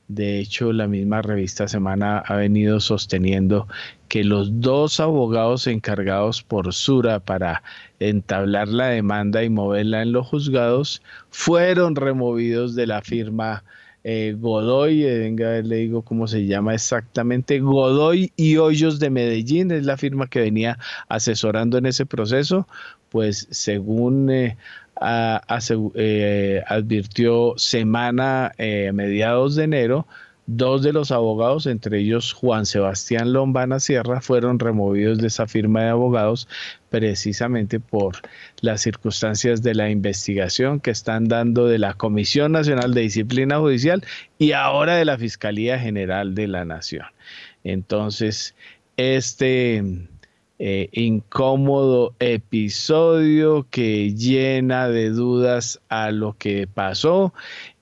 De 0.08 0.38
hecho, 0.38 0.72
la 0.72 0.86
misma 0.86 1.20
revista 1.20 1.68
Semana 1.68 2.18
ha 2.20 2.36
venido 2.36 2.80
sosteniendo 2.80 3.68
que 4.08 4.24
los 4.24 4.60
dos 4.60 5.00
abogados 5.00 5.66
encargados 5.66 6.42
por 6.42 6.72
Sura 6.72 7.20
para 7.20 7.62
entablar 8.00 8.68
la 8.68 8.88
demanda 8.88 9.44
y 9.44 9.50
moverla 9.50 10.00
en 10.00 10.12
los 10.12 10.26
juzgados 10.26 11.02
fueron 11.30 11.94
removidos 11.94 12.74
de 12.74 12.86
la 12.86 13.02
firma 13.02 13.64
eh, 14.04 14.34
Godoy, 14.38 15.04
eh, 15.04 15.18
venga, 15.18 15.60
le 15.60 15.76
digo 15.76 16.02
cómo 16.02 16.26
se 16.28 16.46
llama 16.46 16.72
exactamente, 16.72 17.60
Godoy 17.60 18.32
y 18.36 18.56
Hoyos 18.56 19.00
de 19.00 19.10
Medellín, 19.10 19.70
es 19.70 19.84
la 19.84 19.98
firma 19.98 20.28
que 20.28 20.40
venía 20.40 20.78
asesorando 21.08 21.76
en 21.76 21.84
ese 21.84 22.06
proceso, 22.06 22.66
pues 23.10 23.48
según 23.50 24.30
eh, 24.30 24.56
eh, 25.00 26.62
advirtió 26.66 27.54
semana 27.56 28.52
eh, 28.58 28.90
mediados 28.92 29.56
de 29.56 29.64
enero, 29.64 30.06
dos 30.46 30.82
de 30.82 30.94
los 30.94 31.12
abogados, 31.12 31.66
entre 31.66 32.00
ellos 32.00 32.32
Juan 32.32 32.64
Sebastián 32.64 33.34
Lombana 33.34 33.80
Sierra, 33.80 34.22
fueron 34.22 34.58
removidos 34.58 35.18
de 35.18 35.26
esa 35.26 35.46
firma 35.46 35.82
de 35.82 35.90
abogados 35.90 36.48
precisamente 36.88 37.80
por 37.80 38.16
las 38.62 38.80
circunstancias 38.80 39.62
de 39.62 39.74
la 39.74 39.90
investigación 39.90 40.80
que 40.80 40.90
están 40.90 41.28
dando 41.28 41.66
de 41.66 41.78
la 41.78 41.92
Comisión 41.94 42.52
Nacional 42.52 42.94
de 42.94 43.02
Disciplina 43.02 43.58
Judicial 43.58 44.02
y 44.38 44.52
ahora 44.52 44.96
de 44.96 45.04
la 45.04 45.18
Fiscalía 45.18 45.78
General 45.78 46.34
de 46.34 46.48
la 46.48 46.64
Nación. 46.64 47.06
Entonces, 47.62 48.54
este 48.96 49.84
eh, 50.58 50.88
incómodo 50.92 52.14
episodio 52.18 53.66
que 53.70 54.12
llena 54.14 54.88
de 54.88 55.10
dudas 55.10 55.80
a 55.88 56.10
lo 56.10 56.36
que 56.36 56.66
pasó 56.66 57.32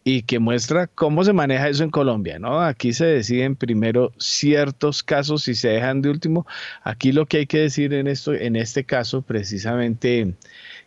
y 0.05 0.23
que 0.23 0.39
muestra 0.39 0.87
cómo 0.87 1.25
se 1.25 1.33
maneja 1.33 1.69
eso 1.69 1.85
en 1.85 1.91
Colombia, 1.91 2.39
¿no? 2.39 2.61
Aquí 2.61 2.93
se 2.93 3.07
deciden 3.07 3.57
primero 3.57 4.13
ciertos 4.19 5.03
casos 5.03 5.49
y 5.49 5.55
se 5.55 5.69
dejan 5.69 6.03
de 6.03 6.11
último. 6.11 6.47
Aquí 6.85 7.13
lo 7.13 7.27
que 7.27 7.39
hay 7.39 7.47
que 7.47 7.59
decir 7.59 7.95
en 7.95 8.07
esto, 8.07 8.35
en 8.35 8.57
este 8.57 8.85
caso, 8.85 9.23
precisamente 9.23 10.35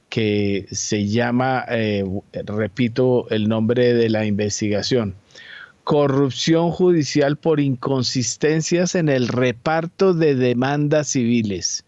que 0.10 0.68
se 0.72 1.08
llama, 1.08 1.66
eh, 1.70 2.04
repito, 2.46 3.28
el 3.30 3.50
nombre 3.50 3.94
de 3.94 4.10
la 4.10 4.26
investigación 4.26 5.16
corrupción 5.84 6.72
judicial 6.72 7.38
por 7.38 7.60
inconsistencias 7.60 8.96
en 8.96 9.10
el 9.10 9.28
reparto 9.28 10.14
de 10.14 10.36
demandas 10.36 11.10
civiles. 11.10 11.86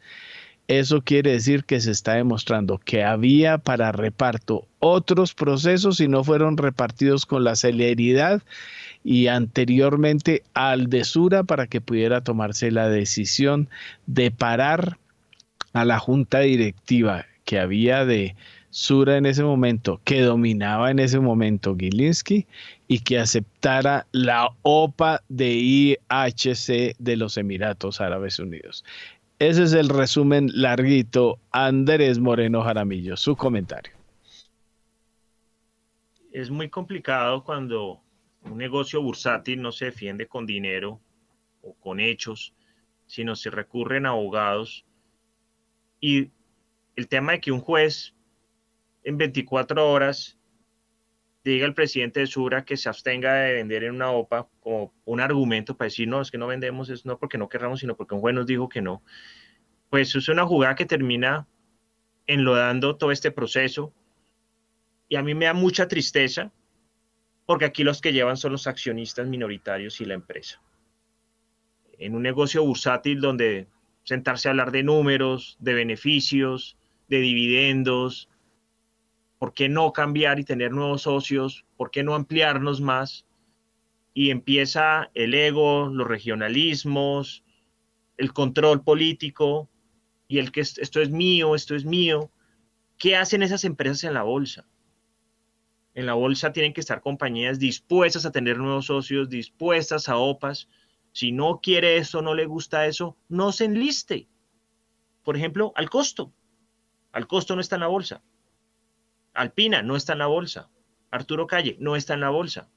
Eso 0.67 1.01
quiere 1.01 1.33
decir 1.33 1.65
que 1.65 1.81
se 1.81 1.91
está 1.91 2.13
demostrando 2.13 2.77
que 2.77 3.03
había 3.03 3.57
para 3.57 3.91
reparto 3.91 4.67
otros 4.79 5.33
procesos 5.33 5.99
y 5.99 6.07
no 6.07 6.23
fueron 6.23 6.55
repartidos 6.55 7.25
con 7.25 7.43
la 7.43 7.55
celeridad 7.55 8.41
y 9.03 9.27
anteriormente 9.27 10.43
al 10.53 10.87
de 10.87 11.03
Sura 11.03 11.43
para 11.43 11.67
que 11.67 11.81
pudiera 11.81 12.23
tomarse 12.23 12.71
la 12.71 12.87
decisión 12.87 13.67
de 14.05 14.31
parar 14.31 14.97
a 15.73 15.83
la 15.85 15.99
junta 15.99 16.39
directiva 16.39 17.25
que 17.43 17.59
había 17.59 18.05
de 18.05 18.35
Sura 18.69 19.17
en 19.17 19.25
ese 19.25 19.43
momento, 19.43 19.99
que 20.05 20.21
dominaba 20.21 20.91
en 20.91 20.99
ese 20.99 21.19
momento 21.19 21.75
Gilinski 21.77 22.47
y 22.91 22.99
que 22.99 23.19
aceptara 23.19 24.05
la 24.11 24.49
OPA 24.63 25.23
de 25.29 25.47
IHC 25.53 26.97
de 26.99 27.15
los 27.15 27.37
Emiratos 27.37 28.01
Árabes 28.01 28.37
Unidos. 28.37 28.83
Ese 29.39 29.63
es 29.63 29.71
el 29.71 29.87
resumen 29.87 30.49
larguito. 30.53 31.39
Andrés 31.51 32.19
Moreno 32.19 32.61
Jaramillo, 32.63 33.15
su 33.15 33.37
comentario. 33.37 33.93
Es 36.33 36.49
muy 36.49 36.67
complicado 36.67 37.45
cuando 37.45 38.01
un 38.41 38.57
negocio 38.57 39.01
bursátil 39.01 39.61
no 39.61 39.71
se 39.71 39.85
defiende 39.85 40.27
con 40.27 40.45
dinero 40.45 40.99
o 41.61 41.73
con 41.75 42.01
hechos, 42.01 42.53
sino 43.05 43.37
se 43.37 43.51
recurren 43.51 44.05
a 44.05 44.09
abogados. 44.09 44.83
Y 46.01 46.29
el 46.97 47.07
tema 47.07 47.31
de 47.31 47.39
que 47.39 47.53
un 47.53 47.61
juez 47.61 48.13
en 49.05 49.17
24 49.17 49.89
horas 49.89 50.37
diga 51.43 51.65
el 51.65 51.73
presidente 51.73 52.19
de 52.19 52.27
Sura 52.27 52.65
que 52.65 52.77
se 52.77 52.89
abstenga 52.89 53.33
de 53.33 53.53
vender 53.53 53.83
en 53.83 53.95
una 53.95 54.11
OPA 54.11 54.47
como 54.59 54.93
un 55.05 55.19
argumento 55.19 55.75
para 55.75 55.87
decir, 55.87 56.07
no, 56.07 56.21
es 56.21 56.31
que 56.31 56.37
no 56.37 56.47
vendemos, 56.47 56.89
es 56.89 57.05
no 57.05 57.17
porque 57.17 57.37
no 57.37 57.49
querramos, 57.49 57.79
sino 57.79 57.95
porque 57.95 58.15
un 58.15 58.21
juez 58.21 58.35
nos 58.35 58.45
dijo 58.45 58.69
que 58.69 58.81
no, 58.81 59.01
pues 59.89 60.15
es 60.15 60.29
una 60.29 60.45
jugada 60.45 60.75
que 60.75 60.85
termina 60.85 61.47
enlodando 62.27 62.95
todo 62.95 63.11
este 63.11 63.31
proceso. 63.31 63.93
Y 65.09 65.17
a 65.17 65.23
mí 65.23 65.33
me 65.33 65.45
da 65.45 65.53
mucha 65.53 65.87
tristeza 65.87 66.51
porque 67.45 67.65
aquí 67.65 67.83
los 67.83 67.99
que 67.99 68.13
llevan 68.13 68.37
son 68.37 68.53
los 68.53 68.67
accionistas 68.67 69.27
minoritarios 69.27 69.99
y 69.99 70.05
la 70.05 70.13
empresa. 70.13 70.61
En 71.97 72.15
un 72.15 72.21
negocio 72.21 72.63
bursátil 72.63 73.19
donde 73.19 73.67
sentarse 74.03 74.47
a 74.47 74.51
hablar 74.51 74.71
de 74.71 74.83
números, 74.83 75.57
de 75.59 75.73
beneficios, 75.73 76.77
de 77.09 77.19
dividendos, 77.19 78.29
¿por 79.41 79.55
qué 79.55 79.69
no 79.69 79.91
cambiar 79.91 80.39
y 80.39 80.43
tener 80.43 80.71
nuevos 80.71 81.01
socios? 81.01 81.65
¿Por 81.75 81.89
qué 81.89 82.03
no 82.03 82.13
ampliarnos 82.13 82.79
más? 82.79 83.25
Y 84.13 84.29
empieza 84.29 85.09
el 85.15 85.33
ego, 85.33 85.87
los 85.87 86.07
regionalismos, 86.07 87.43
el 88.17 88.33
control 88.33 88.83
político 88.83 89.67
y 90.27 90.37
el 90.37 90.51
que 90.51 90.61
esto 90.61 91.01
es 91.01 91.09
mío, 91.09 91.55
esto 91.55 91.75
es 91.75 91.85
mío. 91.85 92.29
¿Qué 92.99 93.15
hacen 93.15 93.41
esas 93.41 93.63
empresas 93.63 94.03
en 94.03 94.13
la 94.13 94.21
bolsa? 94.21 94.67
En 95.95 96.05
la 96.05 96.13
bolsa 96.13 96.53
tienen 96.53 96.73
que 96.73 96.81
estar 96.81 97.01
compañías 97.01 97.57
dispuestas 97.57 98.27
a 98.27 98.31
tener 98.31 98.59
nuevos 98.59 98.85
socios, 98.85 99.27
dispuestas 99.27 100.07
a 100.07 100.17
OPAs. 100.17 100.69
Si 101.13 101.31
no 101.31 101.61
quiere 101.63 101.97
eso, 101.97 102.21
no 102.21 102.35
le 102.35 102.45
gusta 102.45 102.85
eso, 102.85 103.17
no 103.27 103.51
se 103.51 103.65
enliste. 103.65 104.27
Por 105.23 105.35
ejemplo, 105.35 105.73
al 105.75 105.89
costo. 105.89 106.31
Al 107.11 107.25
costo 107.25 107.55
no 107.55 107.61
está 107.61 107.77
en 107.77 107.81
la 107.81 107.87
bolsa. 107.87 108.21
Alpina 109.33 109.81
no 109.81 109.95
está 109.95 110.13
en 110.13 110.19
la 110.19 110.27
bolsa. 110.27 110.69
Arturo 111.09 111.47
Calle 111.47 111.77
no 111.79 111.95
está 111.95 112.13
en 112.13 112.21
la 112.21 112.29
bolsa. 112.29 112.69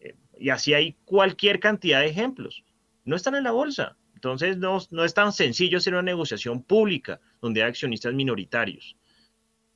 Eh, 0.00 0.14
y 0.38 0.50
así 0.50 0.74
hay 0.74 0.96
cualquier 1.04 1.60
cantidad 1.60 2.00
de 2.00 2.06
ejemplos. 2.06 2.64
No 3.04 3.16
están 3.16 3.34
en 3.34 3.44
la 3.44 3.52
bolsa. 3.52 3.96
Entonces 4.14 4.56
no, 4.56 5.04
es 5.04 5.14
tan 5.14 5.32
sencillo 5.32 5.78
hacer 5.78 5.92
una 5.92 6.02
negociación 6.02 6.62
pública 6.62 7.20
donde 7.40 7.62
hay 7.62 7.68
accionistas 7.68 8.14
minoritarios. 8.14 8.96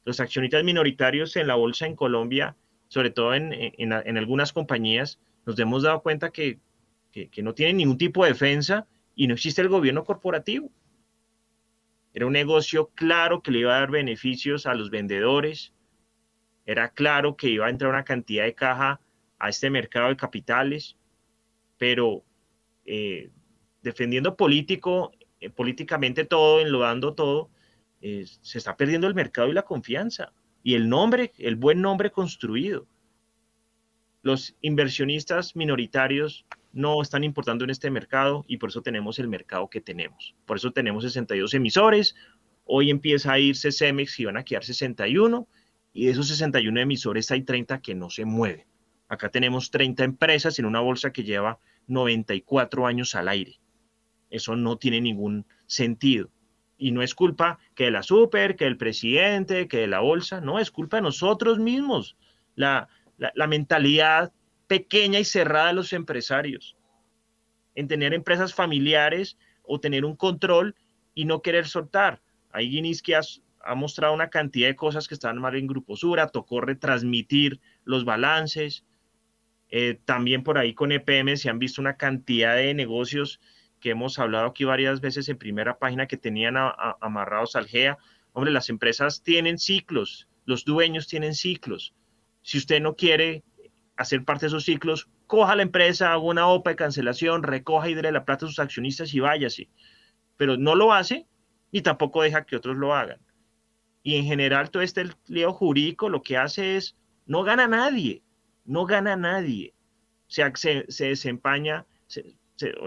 Los 0.05 0.19
accionistas 0.19 0.65
minoritarios 0.65 1.37
en 1.37 1.47
la 1.47 1.57
bolsa 1.57 1.87
en 1.87 1.95
Colombia, 1.95 2.57
sobre 2.89 3.11
todo 3.11 3.35
en, 3.35 3.93
algunas 3.93 4.53
compañías, 4.53 5.21
nos 5.45 5.59
hemos 5.59 5.83
dado 5.83 6.03
cuenta 6.03 6.31
que, 6.31 6.59
que 7.13 7.43
no 7.43 7.55
tienen 7.55 7.77
ningún 7.77 7.99
tipo 7.99 8.25
de 8.25 8.31
defensa 8.31 8.87
y 9.15 9.27
no 9.27 9.35
existe 9.35 9.61
el 9.61 9.69
gobierno 9.69 10.05
corporativo. 10.05 10.71
Era 12.12 12.27
un 12.27 12.33
negocio 12.33 12.90
claro 12.94 13.42
que 13.42 13.51
le 13.51 13.61
iba 13.61 13.77
a 13.77 13.81
dar 13.81 13.90
beneficios 13.90 14.66
a 14.66 14.75
los 14.75 14.90
vendedores. 14.90 15.73
Era 16.66 16.90
claro 16.90 17.37
que 17.37 17.49
iba 17.49 17.66
a 17.66 17.70
entrar 17.70 17.90
una 17.90 18.05
cantidad 18.05 18.44
de 18.44 18.55
caja 18.55 19.01
a 19.38 19.49
este 19.49 19.70
mercado 19.70 20.09
de 20.09 20.16
capitales, 20.16 20.96
pero 21.79 22.25
eh, 22.85 23.31
defendiendo 23.83 24.37
político, 24.37 25.12
eh, 25.40 25.51
políticamente 25.51 26.25
todo, 26.25 26.61
enlodando 26.61 27.14
todo, 27.14 27.51
eh, 28.01 28.27
se 28.42 28.59
está 28.59 28.77
perdiendo 28.77 29.07
el 29.07 29.14
mercado 29.14 29.49
y 29.49 29.53
la 29.53 29.62
confianza 29.62 30.33
y 30.62 30.75
el 30.75 30.88
nombre, 30.88 31.33
el 31.38 31.57
buen 31.57 31.81
nombre 31.81 32.11
construido. 32.11 32.87
Los 34.23 34.55
inversionistas 34.61 35.57
minoritarios 35.57 36.44
no 36.72 37.02
están 37.02 37.24
importando 37.24 37.64
en 37.64 37.70
este 37.70 37.90
mercado 37.90 38.44
y 38.46 38.59
por 38.59 38.70
eso 38.70 38.83
tenemos 38.83 39.18
el 39.18 39.28
mercado 39.28 39.68
que 39.68 39.80
tenemos. 39.80 40.35
Por 40.46 40.56
eso 40.56 40.70
tenemos 40.70 41.04
62 41.04 41.54
emisores. 41.54 42.14
Hoy 42.64 42.90
empieza 42.90 43.33
a 43.33 43.38
irse 43.38 43.72
Cemex 43.72 44.18
y 44.20 44.26
van 44.26 44.37
a 44.37 44.44
quedar 44.44 44.64
61 44.64 45.48
y 45.92 46.06
de 46.06 46.12
esos 46.12 46.28
61 46.28 46.80
emisores 46.80 47.30
hay 47.30 47.42
30 47.42 47.80
que 47.80 47.94
no 47.94 48.11
se 48.11 48.24
mueven. 48.24 48.66
Acá 49.09 49.28
tenemos 49.30 49.70
30 49.70 50.04
empresas 50.04 50.59
en 50.59 50.66
una 50.66 50.80
bolsa 50.80 51.12
que 51.12 51.24
lleva 51.24 51.59
94 51.88 52.87
años 52.87 53.16
al 53.16 53.28
aire. 53.28 53.59
Eso 54.30 54.54
no 54.54 54.76
tiene 54.76 55.00
ningún 55.00 55.46
sentido. 55.66 56.30
Y 56.78 56.92
no 56.92 57.02
es 57.02 57.14
culpa 57.16 57.59
que 57.74 57.85
de 57.85 57.90
la 57.90 58.04
super, 58.04 58.54
que 58.54 58.66
del 58.66 58.76
presidente, 58.76 59.66
que 59.66 59.78
de 59.78 59.87
la 59.88 59.98
bolsa, 59.98 60.40
no, 60.40 60.61
es 60.61 60.70
culpa 60.70 60.98
de 60.98 61.02
nosotros 61.02 61.59
mismos. 61.59 62.16
La, 62.54 62.88
la, 63.18 63.33
la 63.35 63.48
mentalidad 63.48 64.33
pequeña 64.70 65.18
y 65.18 65.24
cerrada 65.24 65.66
de 65.66 65.72
los 65.72 65.92
empresarios, 65.92 66.76
en 67.74 67.88
tener 67.88 68.14
empresas 68.14 68.54
familiares 68.54 69.37
o 69.64 69.80
tener 69.80 70.04
un 70.04 70.14
control 70.14 70.76
y 71.12 71.24
no 71.24 71.42
querer 71.42 71.66
soltar. 71.66 72.22
Ahí 72.52 72.70
Guiniski 72.70 73.14
ha, 73.14 73.20
ha 73.64 73.74
mostrado 73.74 74.14
una 74.14 74.30
cantidad 74.30 74.68
de 74.68 74.76
cosas 74.76 75.09
que 75.09 75.14
están 75.14 75.38
mal 75.38 75.56
en 75.56 75.66
Grupo 75.66 75.96
Sura, 75.96 76.28
tocó 76.28 76.61
retransmitir 76.61 77.61
los 77.83 78.04
balances. 78.04 78.85
Eh, 79.70 79.98
también 80.04 80.44
por 80.44 80.56
ahí 80.56 80.72
con 80.72 80.92
EPM 80.92 81.37
se 81.37 81.50
han 81.50 81.59
visto 81.59 81.80
una 81.80 81.96
cantidad 81.96 82.54
de 82.54 82.72
negocios 82.72 83.40
que 83.80 83.90
hemos 83.90 84.20
hablado 84.20 84.46
aquí 84.46 84.62
varias 84.62 85.00
veces 85.00 85.28
en 85.28 85.37
primera 85.37 85.80
página 85.80 86.06
que 86.06 86.16
tenían 86.16 86.54
amarrados 87.00 87.56
al 87.56 87.66
GEA. 87.66 87.98
Hombre, 88.35 88.52
las 88.52 88.68
empresas 88.68 89.24
tienen 89.24 89.59
ciclos, 89.59 90.28
los 90.44 90.64
dueños 90.64 91.09
tienen 91.09 91.35
ciclos. 91.35 91.92
Si 92.42 92.56
usted 92.56 92.80
no 92.80 92.94
quiere 92.94 93.42
hacer 94.01 94.25
parte 94.25 94.47
de 94.47 94.49
esos 94.49 94.65
ciclos, 94.65 95.09
coja 95.27 95.55
la 95.55 95.63
empresa, 95.63 96.13
haga 96.13 96.23
una 96.23 96.47
OPA 96.47 96.71
de 96.71 96.77
cancelación, 96.77 97.43
recoja 97.43 97.91
y 97.91 97.95
dele 97.95 98.11
la 98.13 98.25
plata 98.25 98.47
a 98.47 98.49
sus 98.49 98.59
accionistas 98.59 99.13
y 99.13 99.21
váyase. 99.21 99.69
Pero 100.39 100.57
no 100.57 100.75
lo 100.75 100.95
hace 100.95 101.27
y 101.71 101.83
tampoco 101.83 102.23
deja 102.23 102.47
que 102.47 102.57
otros 102.57 102.77
lo 102.77 102.95
hagan. 102.95 103.21
Y 104.03 104.17
en 104.17 104.25
general 104.25 104.71
todo 104.71 104.83
este 104.83 105.05
lío 105.27 105.53
jurídico 105.53 106.09
lo 106.09 106.23
que 106.23 106.39
hace 106.39 106.79
es, 106.79 106.97
no 107.27 107.43
gana 107.43 107.69
nadie, 107.69 108.23
no 108.65 108.87
gana 108.87 109.17
nadie. 109.17 109.75
Se 110.27 111.05
desempaña, 111.05 111.85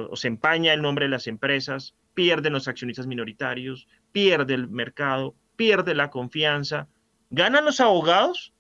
o 0.10 0.16
se 0.16 0.28
empaña 0.28 0.74
el 0.74 0.82
nombre 0.82 1.06
de 1.06 1.12
las 1.12 1.28
empresas, 1.28 1.96
pierden 2.16 2.54
los 2.54 2.68
accionistas 2.68 3.06
minoritarios, 3.06 3.88
pierde 4.12 4.56
el 4.56 4.68
mercado, 4.68 5.36
pierde 5.56 5.94
la 5.94 6.10
confianza, 6.10 6.88
ganan 7.30 7.66
los 7.66 7.80
abogados 7.80 8.52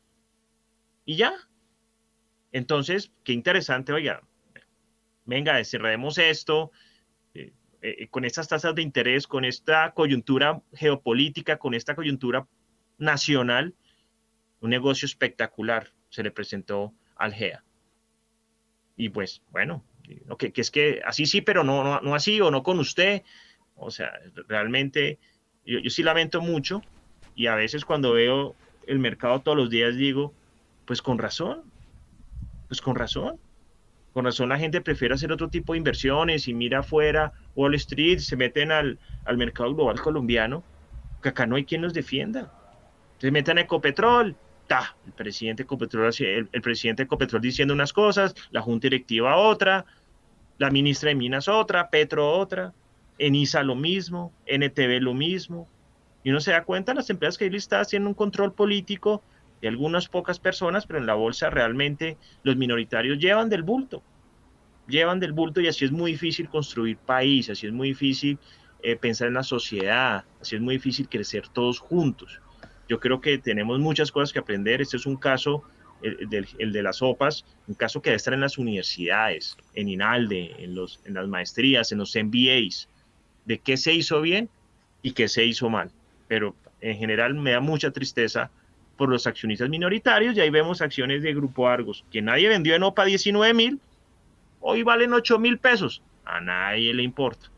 y 1.03 1.15
ya, 1.15 1.33
entonces, 2.53 3.11
qué 3.23 3.33
interesante, 3.33 3.91
oiga, 3.91 4.21
venga, 5.25 5.61
cerremos 5.65 6.19
esto 6.19 6.71
eh, 7.33 7.51
eh, 7.81 8.07
con 8.09 8.25
estas 8.25 8.47
tasas 8.47 8.75
de 8.75 8.83
interés, 8.83 9.27
con 9.27 9.43
esta 9.43 9.93
coyuntura 9.93 10.61
geopolítica, 10.73 11.57
con 11.57 11.73
esta 11.73 11.95
coyuntura 11.95 12.47
nacional, 12.99 13.73
un 14.61 14.69
negocio 14.69 15.07
espectacular 15.07 15.89
se 16.09 16.21
le 16.21 16.29
presentó 16.29 16.93
al 17.15 17.33
GEA. 17.33 17.63
Y 18.95 19.09
pues, 19.09 19.41
bueno, 19.49 19.83
que, 20.37 20.53
es 20.55 20.69
que 20.69 21.01
así 21.03 21.25
sí, 21.25 21.41
pero 21.41 21.63
no, 21.63 21.99
no, 22.01 22.15
así 22.15 22.39
o 22.39 22.51
no 22.51 22.61
con 22.61 22.77
usted. 22.77 23.23
O 23.75 23.89
sea, 23.89 24.11
realmente 24.47 25.17
yo, 25.65 25.79
yo 25.79 25.89
sí 25.89 26.03
lamento 26.03 26.39
mucho 26.39 26.83
y 27.33 27.47
a 27.47 27.55
veces 27.55 27.83
cuando 27.83 28.13
veo 28.13 28.55
el 28.85 28.99
mercado 28.99 29.41
todos 29.41 29.57
los 29.57 29.71
días 29.71 29.95
digo, 29.95 30.33
pues 30.85 31.01
con 31.01 31.17
razón, 31.17 31.72
pues 32.73 32.81
con 32.81 32.95
razón. 32.95 33.39
Con 34.13 34.25
razón 34.25 34.49
la 34.49 34.57
gente 34.57 34.81
prefiere 34.81 35.13
hacer 35.13 35.31
otro 35.31 35.47
tipo 35.47 35.73
de 35.73 35.77
inversiones 35.77 36.47
y 36.47 36.55
mira 36.55 36.79
afuera 36.79 37.31
Wall 37.55 37.75
Street, 37.75 38.17
se 38.17 38.35
meten 38.35 38.71
al, 38.71 38.97
mercado 39.37 39.75
global 39.75 40.01
colombiano, 40.01 40.63
que 41.21 41.29
acá 41.29 41.45
no 41.45 41.55
hay 41.55 41.65
quien 41.65 41.83
los 41.83 41.93
defienda. 41.93 42.51
Se 43.19 43.29
meten 43.29 43.59
a 43.59 43.61
Ecopetrol, 43.61 44.35
ta, 44.65 44.95
el 45.05 45.13
presidente 45.13 45.63
Ecopetrol, 45.63 46.11
el, 46.17 46.49
el 46.51 46.61
presidente 46.63 47.03
Ecopetrol 47.03 47.41
diciendo 47.43 47.75
unas 47.75 47.93
cosas, 47.93 48.33
la 48.49 48.61
junta 48.61 48.87
directiva 48.87 49.37
otra, 49.37 49.85
la 50.57 50.71
ministra 50.71 51.09
de 51.09 51.15
Minas 51.15 51.47
otra, 51.47 51.91
Petro 51.91 52.27
otra, 52.27 52.73
ENISA 53.19 53.61
lo 53.61 53.75
mismo, 53.75 54.33
NTV 54.47 54.99
lo 54.99 55.13
mismo. 55.13 55.67
Y 56.23 56.31
uno 56.31 56.39
se 56.39 56.53
da 56.53 56.63
cuenta, 56.63 56.95
las 56.95 57.11
empresas 57.11 57.37
que 57.37 57.45
ahí 57.45 57.55
están 57.55 57.81
haciendo 57.81 58.09
un 58.09 58.15
control 58.15 58.53
político 58.53 59.21
de 59.63 59.69
algunas 59.69 60.09
pocas 60.09 60.39
personas, 60.39 60.85
pero 60.85 60.99
en 60.99 61.05
la 61.05 61.13
bolsa 61.13 61.49
realmente 61.49 62.17
los 62.43 62.57
minoritarios 62.57 63.17
llevan 63.17 63.47
del 63.49 63.63
bulto, 63.63 64.03
llevan 64.89 65.21
del 65.21 65.31
bulto 65.31 65.61
y 65.61 65.69
así 65.69 65.85
es 65.85 65.91
muy 65.93 66.11
difícil 66.11 66.49
construir 66.49 66.97
país, 66.97 67.49
así 67.49 67.67
es 67.67 67.71
muy 67.71 67.87
difícil 67.87 68.37
eh, 68.81 68.97
pensar 68.97 69.29
en 69.29 69.35
la 69.35 69.43
sociedad, 69.43 70.25
así 70.41 70.57
es 70.57 70.61
muy 70.61 70.75
difícil 70.75 71.07
crecer 71.07 71.47
todos 71.47 71.79
juntos. 71.79 72.41
Yo 72.89 72.99
creo 72.99 73.21
que 73.21 73.37
tenemos 73.37 73.79
muchas 73.79 74.11
cosas 74.11 74.33
que 74.33 74.39
aprender. 74.39 74.81
Este 74.81 74.97
es 74.97 75.05
un 75.05 75.15
caso, 75.15 75.63
el, 76.01 76.73
de 76.73 76.83
las 76.83 77.01
OPAs, 77.01 77.45
un 77.65 77.75
caso 77.75 78.01
que 78.01 78.09
debe 78.09 78.17
estar 78.17 78.33
en 78.33 78.41
las 78.41 78.57
universidades, 78.57 79.55
en 79.75 79.87
INALDE, 79.87 80.61
en, 80.61 80.75
los, 80.75 80.99
en 81.05 81.13
las 81.13 81.29
maestrías, 81.29 81.93
en 81.93 81.99
los 81.99 82.13
MBAs, 82.13 82.89
de 83.45 83.59
qué 83.59 83.77
se 83.77 83.93
hizo 83.93 84.19
bien 84.19 84.49
y 85.01 85.13
qué 85.13 85.29
se 85.29 85.45
hizo 85.45 85.69
mal. 85.69 85.89
Pero 86.27 86.53
en 86.81 86.97
general 86.97 87.33
me 87.33 87.51
da 87.51 87.61
mucha 87.61 87.91
tristeza 87.91 88.51
por 88.97 89.09
los 89.09 89.27
accionistas 89.27 89.69
minoritarios 89.69 90.35
y 90.35 90.41
ahí 90.41 90.49
vemos 90.49 90.81
acciones 90.81 91.23
de 91.23 91.33
Grupo 91.33 91.67
Argos, 91.67 92.05
que 92.11 92.21
nadie 92.21 92.47
vendió 92.47 92.75
en 92.75 92.83
OPA 92.83 93.05
19 93.05 93.53
mil, 93.53 93.79
hoy 94.59 94.83
valen 94.83 95.13
8 95.13 95.39
mil 95.39 95.57
pesos, 95.57 96.01
a 96.25 96.39
nadie 96.41 96.93
le 96.93 97.03
importa. 97.03 97.49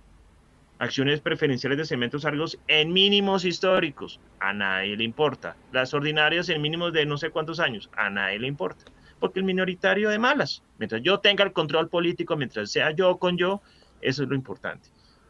Acciones 0.78 1.22
preferenciales 1.22 1.78
de 1.78 1.86
Cementos 1.86 2.26
Argos 2.26 2.60
en 2.68 2.92
mínimos 2.92 3.46
históricos, 3.46 4.20
a 4.40 4.54
nadie 4.54 4.98
le 4.98 5.06
importa. 5.06 5.56
Las 5.72 5.94
ordinarias 5.94 6.50
en 6.50 6.62
mínimos 6.62 6.92
de 6.92 7.06
no 7.06 7.18
sé 7.18 7.30
cuántos 7.30 7.62
años, 7.62 7.90
a 7.96 8.10
nadie 8.10 8.40
le 8.40 8.48
importa. 8.48 8.84
Porque 9.20 9.40
el 9.40 9.46
minoritario 9.46 10.10
de 10.10 10.20
malas, 10.20 10.64
mientras 10.78 11.02
yo 11.02 11.20
tenga 11.20 11.46
el 11.46 11.54
control 11.54 11.88
político, 11.88 12.36
mientras 12.36 12.72
sea 12.72 12.92
yo 12.92 13.18
con 13.18 13.38
yo, 13.38 13.62
eso 14.02 14.24
es 14.24 14.30
lo 14.30 14.36
importante. 14.36 14.90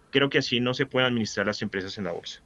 Creo 0.09 0.29
que 0.29 0.39
así 0.39 0.59
no 0.59 0.73
se 0.73 0.87
pueden 0.87 1.09
administrar 1.09 1.45
las 1.45 1.61
empresas 1.61 1.95
en 1.99 2.05
la 2.05 2.11
bolsa. 2.13 2.41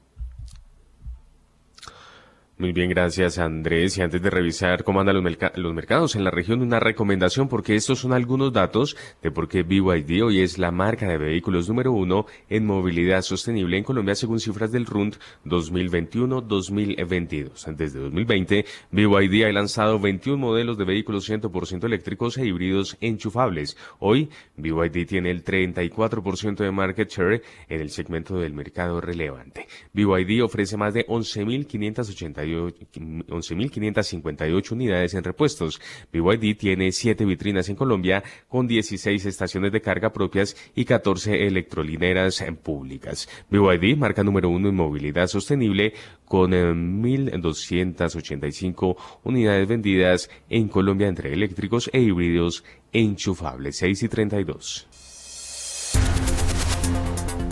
Muy 2.59 2.73
bien, 2.73 2.89
gracias 2.89 3.39
Andrés. 3.39 3.97
Y 3.97 4.01
antes 4.01 4.21
de 4.21 4.29
revisar 4.29 4.83
cómo 4.83 4.99
andan 4.99 5.23
los, 5.55 5.73
mercados 5.73 6.17
en 6.17 6.25
la 6.25 6.29
región, 6.29 6.61
una 6.61 6.81
recomendación 6.81 7.47
porque 7.47 7.75
estos 7.75 7.99
son 7.99 8.11
algunos 8.11 8.51
datos 8.51 8.97
de 9.21 9.31
por 9.31 9.47
qué 9.47 9.63
BYD 9.63 10.25
hoy 10.25 10.41
es 10.41 10.57
la 10.57 10.69
marca 10.69 11.07
de 11.07 11.17
vehículos 11.17 11.69
número 11.69 11.93
uno 11.93 12.25
en 12.49 12.65
movilidad 12.65 13.21
sostenible 13.21 13.77
en 13.77 13.85
Colombia 13.85 14.13
según 14.13 14.41
cifras 14.41 14.73
del 14.73 14.87
RUND 14.87 15.15
2021-2022. 15.45 17.77
Desde 17.77 17.97
2020, 17.97 18.65
BYD 18.91 19.45
ha 19.45 19.53
lanzado 19.53 19.97
21 19.97 20.37
modelos 20.37 20.77
de 20.77 20.83
vehículos 20.83 21.29
100% 21.29 21.85
eléctricos 21.85 22.37
e 22.37 22.45
híbridos 22.45 22.97
enchufables. 22.99 23.77
Hoy, 23.99 24.31
BYD 24.57 25.07
tiene 25.07 25.31
el 25.31 25.45
34% 25.45 26.57
de 26.57 26.71
market 26.71 27.09
share 27.09 27.41
en 27.69 27.79
el 27.79 27.89
segmento 27.89 28.37
del 28.37 28.53
mercado 28.53 28.99
relevante. 28.99 29.65
BYD 29.93 30.43
ofrece 30.43 30.75
más 30.75 30.93
de 30.93 31.07
11.580 31.07 32.48
11.558 32.53 34.71
unidades 34.71 35.13
en 35.13 35.23
repuestos. 35.23 35.79
BYD 36.11 36.57
tiene 36.57 36.91
7 36.91 37.23
vitrinas 37.25 37.69
en 37.69 37.75
Colombia 37.75 38.23
con 38.47 38.67
16 38.67 39.23
estaciones 39.25 39.71
de 39.71 39.81
carga 39.81 40.11
propias 40.11 40.55
y 40.75 40.85
14 40.85 41.47
electrolineras 41.47 42.43
públicas. 42.63 43.29
BYD, 43.49 43.97
marca 43.97 44.23
número 44.23 44.49
uno 44.49 44.69
en 44.69 44.75
movilidad 44.75 45.27
sostenible, 45.27 45.93
con 46.25 46.51
1.285 46.51 48.91
eh, 48.91 48.95
unidades 49.23 49.67
vendidas 49.67 50.29
en 50.49 50.67
Colombia 50.67 51.07
entre 51.07 51.33
eléctricos 51.33 51.89
e 51.93 52.01
híbridos 52.01 52.63
enchufables. 52.91 53.77
6 53.77 54.03
y 54.03 54.09
32. 54.09 54.87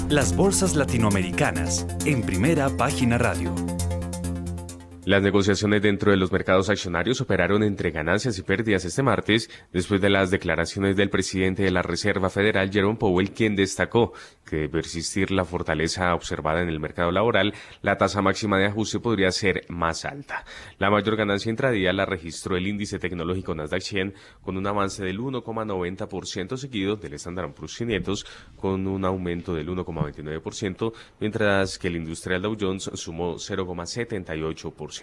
Las 0.10 0.36
bolsas 0.36 0.76
latinoamericanas 0.76 1.88
en 2.06 2.22
primera 2.22 2.70
página 2.70 3.18
radio. 3.18 3.54
Las 5.08 5.24
negociaciones 5.24 5.82
dentro 5.82 6.12
de 6.12 6.18
los 6.18 6.34
mercados 6.34 6.70
accionarios 6.70 7.22
operaron 7.22 7.64
entre 7.64 7.92
ganancias 7.92 8.38
y 8.40 8.42
pérdidas 8.42 8.84
este 8.84 9.04
martes, 9.04 9.50
después 9.72 10.02
de 10.02 10.10
las 10.10 10.32
declaraciones 10.32 10.98
del 10.98 11.10
presidente 11.10 11.64
de 11.64 11.72
la 11.72 11.82
Reserva 11.82 12.30
Federal, 12.30 12.70
Jerome 12.70 12.98
Powell, 12.98 13.32
quien 13.32 13.56
destacó 13.56 14.12
que 14.46 14.58
de 14.58 14.70
persistir 14.70 15.32
la 15.32 15.46
fortaleza 15.46 16.14
observada 16.14 16.62
en 16.62 16.68
el 16.68 16.82
mercado 16.82 17.12
laboral, 17.12 17.54
la 17.82 17.98
tasa 17.98 18.22
máxima 18.22 18.58
de 18.58 18.66
ajuste 18.66 19.00
podría 19.00 19.32
ser 19.32 19.64
más 19.70 20.04
alta. 20.04 20.44
La 20.78 20.90
mayor 20.90 21.16
ganancia 21.16 21.50
intradía 21.50 21.94
la 21.94 22.06
registró 22.06 22.58
el 22.58 22.68
índice 22.68 23.00
tecnológico 23.00 23.56
Nasdaq 23.56 23.84
100 23.84 24.14
con 24.42 24.58
un 24.58 24.68
avance 24.68 25.06
del 25.06 25.22
1,90% 25.22 26.58
seguido 26.58 26.98
del 26.98 27.14
Standard 27.14 27.54
Poor's 27.54 27.78
500 27.78 28.26
con 28.58 28.86
un 28.86 29.06
aumento 29.06 29.54
del 29.54 29.70
1,29%, 29.70 30.92
mientras 31.22 31.78
que 31.80 31.88
el 31.88 31.96
industrial 31.96 32.42
Dow 32.42 32.58
Jones 32.60 32.92
sumó 32.94 33.36
0,78%. 33.36 34.97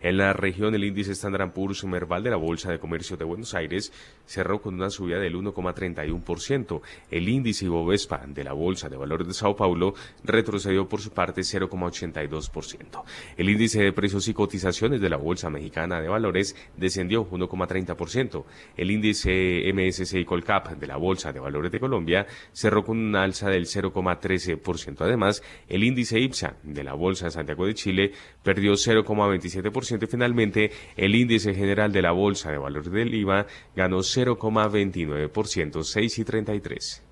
En 0.00 0.18
la 0.18 0.32
región, 0.32 0.74
el 0.74 0.84
índice 0.84 1.12
Standard 1.12 1.52
Poor's 1.52 1.84
Merval 1.84 2.22
de 2.22 2.30
la 2.30 2.36
Bolsa 2.36 2.70
de 2.70 2.78
Comercio 2.78 3.16
de 3.16 3.24
Buenos 3.24 3.54
Aires 3.54 3.92
cerró 4.26 4.60
con 4.60 4.74
una 4.74 4.90
subida 4.90 5.18
del 5.18 5.34
1,31%. 5.34 6.82
El 7.10 7.28
índice 7.28 7.64
Ibovespa 7.64 8.24
de 8.26 8.44
la 8.44 8.52
Bolsa 8.52 8.88
de 8.88 8.96
Valores 8.96 9.26
de 9.26 9.34
Sao 9.34 9.56
Paulo 9.56 9.94
retrocedió 10.22 10.88
por 10.88 11.00
su 11.00 11.10
parte 11.10 11.40
0,82%. 11.40 13.02
El 13.36 13.48
índice 13.48 13.82
de 13.82 13.92
precios 13.92 14.28
y 14.28 14.34
cotizaciones 14.34 15.00
de 15.00 15.08
la 15.08 15.16
Bolsa 15.16 15.50
Mexicana 15.50 16.00
de 16.00 16.08
Valores 16.08 16.54
descendió 16.76 17.28
1,30%. 17.28 18.44
El 18.76 18.90
índice 18.90 19.72
MSCI 19.72 20.24
Colcap 20.24 20.68
de 20.72 20.86
la 20.86 20.96
Bolsa 20.96 21.32
de 21.32 21.40
Valores 21.40 21.72
de 21.72 21.80
Colombia 21.80 22.26
cerró 22.52 22.84
con 22.84 22.98
una 22.98 23.22
alza 23.22 23.48
del 23.48 23.66
0,13%. 23.66 25.00
Además, 25.00 25.42
el 25.68 25.82
índice 25.82 26.18
IPSA 26.18 26.56
de 26.62 26.84
la 26.84 26.92
Bolsa 26.94 27.26
de 27.26 27.30
Santiago 27.30 27.66
de 27.66 27.74
Chile 27.74 28.12
perdió 28.42 28.72
0,1%. 28.72 29.23
27% 29.28 30.02
y 30.02 30.06
finalmente 30.06 30.70
el 30.96 31.14
índice 31.14 31.54
general 31.54 31.92
de 31.92 32.02
la 32.02 32.12
Bolsa 32.12 32.50
de 32.50 32.58
Valores 32.58 32.90
del 32.90 33.14
IVA 33.14 33.46
ganó 33.74 33.98
0,29%, 33.98 35.82
6 35.82 36.18
y 36.18 36.24
33. 36.24 37.02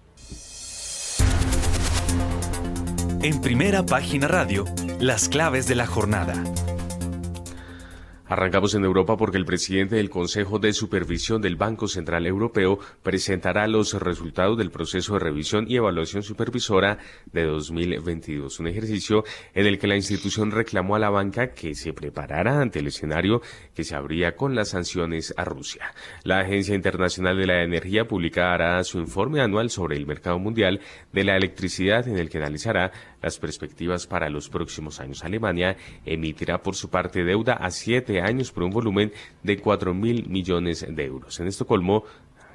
En 3.23 3.41
primera 3.41 3.87
página 3.87 4.27
radio, 4.27 4.65
las 4.99 5.29
claves 5.29 5.69
de 5.69 5.77
la 5.77 5.87
jornada. 5.87 6.43
Arrancamos 8.33 8.75
en 8.75 8.85
Europa 8.85 9.19
porque 9.19 9.37
el 9.37 9.45
presidente 9.45 9.97
del 9.97 10.09
Consejo 10.09 10.59
de 10.59 10.73
Supervisión 10.73 11.43
del 11.43 11.57
Banco 11.57 11.87
Central 11.87 12.27
Europeo 12.27 12.79
presentará 13.03 13.69
los 13.69 13.93
resultados 13.93 14.57
del 14.57 14.71
proceso 14.71 15.13
de 15.13 15.19
revisión 15.19 15.67
y 15.69 15.77
evaluación 15.77 16.23
supervisora 16.23 16.97
de 17.31 17.45
2022, 17.45 18.59
un 18.59 18.69
ejercicio 18.69 19.25
en 19.53 19.67
el 19.67 19.79
que 19.79 19.87
la 19.87 19.97
institución 19.97 20.51
reclamó 20.51 20.97
a 20.97 20.99
la 20.99 21.11
banca 21.11 21.49
que 21.49 21.75
se 21.75 21.93
preparara 21.93 22.59
ante 22.59 22.79
el 22.79 22.87
escenario 22.87 23.43
que 23.75 23.85
se 23.85 23.97
abría 23.97 24.35
con 24.35 24.55
las 24.55 24.71
sanciones 24.71 25.35
a 25.37 25.45
Rusia. 25.45 25.93
La 26.25 26.41
Agencia 26.41 26.75
Internacional 26.75 27.37
de 27.37 27.47
la 27.47 27.63
Energía 27.63 28.09
publicará 28.09 28.83
su 28.83 28.99
informe 28.99 29.43
anual 29.43 29.69
sobre 29.69 29.99
el 29.99 30.07
mercado 30.07 30.39
mundial 30.39 30.81
de 31.13 31.25
la 31.25 31.37
electricidad 31.37 32.09
en 32.09 32.17
el 32.17 32.31
que 32.31 32.39
analizará 32.39 32.93
las 33.23 33.39
perspectivas 33.39 34.07
para 34.07 34.29
los 34.29 34.49
próximos 34.49 35.01
años. 35.01 35.25
Alemania 35.25 35.77
emitirá 36.05 36.63
por 36.63 36.75
su 36.75 36.91
parte 36.91 37.25
deuda 37.25 37.55
a 37.55 37.71
siete 37.71 38.21
años 38.21 38.53
por 38.53 38.65
un 38.65 38.71
volumen 38.71 39.13
de 39.43 39.59
cuatro 39.59 39.95
mil 39.95 40.29
millones 40.29 40.87
de 40.89 41.05
euros. 41.05 41.39
En 41.41 41.47
Estocolmo, 41.47 42.05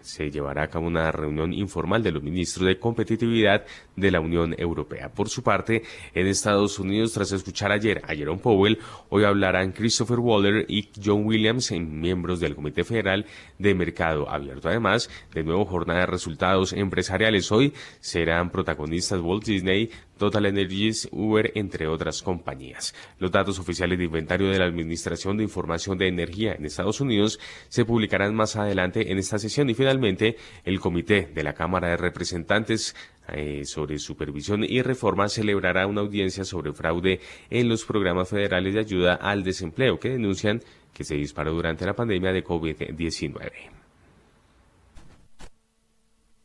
se 0.08 0.32
llevará 0.32 0.64
a 0.64 0.68
cabo 0.70 0.88
una 0.88 1.12
reunión 1.12 1.54
informal 1.54 2.02
de 2.02 2.12
los 2.12 2.24
ministros 2.24 2.66
de 2.66 2.80
competitividad 2.80 3.66
de 3.96 4.12
la 4.12 4.22
Unión 4.22 4.56
Europea. 4.58 5.10
Por 5.10 5.30
su 5.30 5.44
parte, 5.44 5.84
en 6.14 6.28
Estados 6.28 6.80
Unidos, 6.80 7.14
tras 7.14 7.32
escuchar 7.34 7.72
ayer 7.72 8.02
a 8.08 8.16
Jerome 8.16 8.40
Powell, 8.40 8.80
hoy 9.10 9.26
hablarán 9.26 9.74
Christopher 9.74 10.20
Waller 10.20 10.66
y 10.70 10.90
John 11.04 11.26
Williams, 11.26 11.72
miembros 11.72 12.40
del 12.40 12.56
Comité 12.56 12.86
Federal 12.86 13.26
de 13.60 13.76
Mercado 13.76 14.30
Abierto. 14.30 14.70
Además, 14.70 15.10
de 15.34 15.44
nuevo 15.44 15.66
jornada 15.66 16.02
de 16.02 16.06
resultados 16.06 16.72
empresariales 16.72 17.52
hoy 17.52 17.74
serán 18.00 18.50
protagonistas 18.50 19.20
Walt 19.20 19.44
Disney, 19.44 19.90
Total 20.18 20.46
Energies, 20.46 21.08
Uber, 21.12 21.52
entre 21.56 21.88
otras 21.88 22.22
compañías. 22.22 22.94
Los 23.20 23.32
datos 23.32 23.60
oficiales 23.60 23.98
de 23.98 24.06
inventario 24.06 24.50
de 24.50 24.60
la 24.60 24.66
Administración 24.66 25.38
de 25.38 25.44
Información 25.44 25.98
de 25.98 26.08
Energía 26.08 26.54
en 26.54 26.66
Estados 26.66 27.02
Unidos 27.02 27.40
se 27.70 27.86
publicarán 27.86 28.36
más 28.36 28.56
adelante 28.56 29.12
en 29.12 29.18
esta 29.18 29.40
sesión 29.40 29.70
y 29.70 29.74
finalmente 29.74 30.38
el 30.66 30.80
Comité 30.80 31.30
de 31.34 31.44
la 31.44 31.54
Cámara 31.54 31.90
de 31.90 31.98
Representantes 31.98 32.96
eh, 33.30 33.66
sobre 33.66 34.00
supervisión 34.00 34.64
y 34.64 34.82
reforma 34.82 35.28
celebrará 35.28 35.86
una 35.86 36.02
audiencia 36.02 36.46
sobre 36.46 36.72
fraude 36.72 37.20
en 37.50 37.68
los 37.68 37.86
programas 37.86 38.30
federales 38.30 38.74
de 38.74 38.80
ayuda 38.80 39.16
al 39.16 39.44
desempleo 39.44 40.00
que 40.00 40.10
denuncian 40.10 40.62
que 40.94 41.04
se 41.04 41.16
disparó 41.16 41.54
durante 41.54 41.86
la 41.86 41.94
pandemia 41.94 42.32
de 42.32 42.44
COVID-19. 42.44 43.52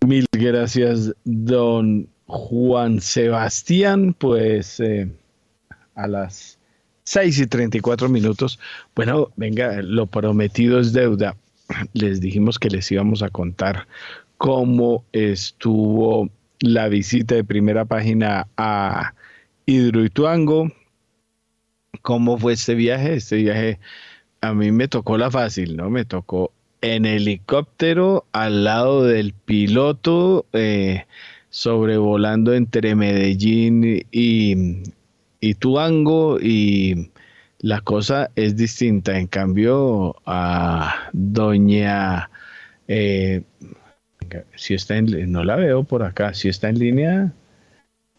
Mil 0.07 0.27
gracias, 0.33 1.15
don 1.25 2.09
Juan 2.33 3.03
Sebastián, 3.03 4.15
pues 4.15 4.81
eh, 4.81 5.07
a 5.95 6.09
las 6.09 6.59
6 7.05 7.41
y 7.41 7.47
34 7.47 8.09
minutos. 8.09 8.59
Bueno, 8.95 9.31
venga, 9.37 9.83
lo 9.83 10.07
prometido 10.07 10.81
es 10.81 10.95
deuda. 10.95 11.37
Les 11.93 12.23
dijimos 12.23 12.59
que 12.59 12.71
les 12.71 12.91
íbamos 12.91 13.23
a 13.23 13.29
contar 13.29 13.87
cómo 14.39 15.05
estuvo 15.13 16.31
la 16.61 16.89
visita 16.89 17.35
de 17.35 17.45
primera 17.45 17.85
página 17.85 18.49
a 18.57 19.13
Hidroituango. 19.67 20.73
¿Cómo 22.01 22.39
fue 22.39 22.55
este 22.55 22.75
viaje? 22.75 23.17
Este 23.17 23.37
viaje 23.37 23.79
a 24.41 24.55
mí 24.55 24.73
me 24.73 24.89
tocó 24.89 25.19
la 25.19 25.31
fácil, 25.31 25.77
¿no? 25.77 25.91
Me 25.91 26.07
tocó 26.07 26.51
en 26.81 27.05
helicóptero 27.05 28.25
al 28.33 28.65
lado 28.65 29.05
del 29.05 29.35
piloto. 29.35 30.47
Eh, 30.55 31.05
sobrevolando 31.53 32.55
entre 32.55 32.95
Medellín 32.95 34.07
y, 34.11 34.83
y 35.39 35.55
Tuango 35.55 36.41
y 36.41 37.11
la 37.59 37.83
cosa 37.83 38.31
es 38.37 38.57
distinta. 38.57 39.19
En 39.19 39.29
cambio, 39.29 40.17
a 40.27 41.11
doña... 41.13 42.31
Eh, 42.89 43.43
si 44.57 44.73
está 44.73 44.97
en, 44.97 45.31
no 45.31 45.45
la 45.45 45.57
veo 45.57 45.85
por 45.85 46.03
acá, 46.03 46.33
si 46.33 46.49
está 46.49 46.71
en 46.71 46.79
línea 46.79 47.33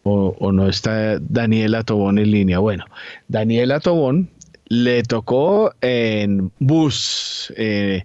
o, 0.04 0.52
no 0.52 0.68
está 0.68 1.18
Daniela 1.18 1.82
Tobón 1.82 2.18
en 2.18 2.30
línea. 2.30 2.58
Bueno, 2.60 2.84
Daniela 3.26 3.80
Tobón 3.80 4.30
le 4.66 5.02
tocó 5.02 5.74
en 5.80 6.52
bus, 6.60 7.52
eh, 7.56 8.04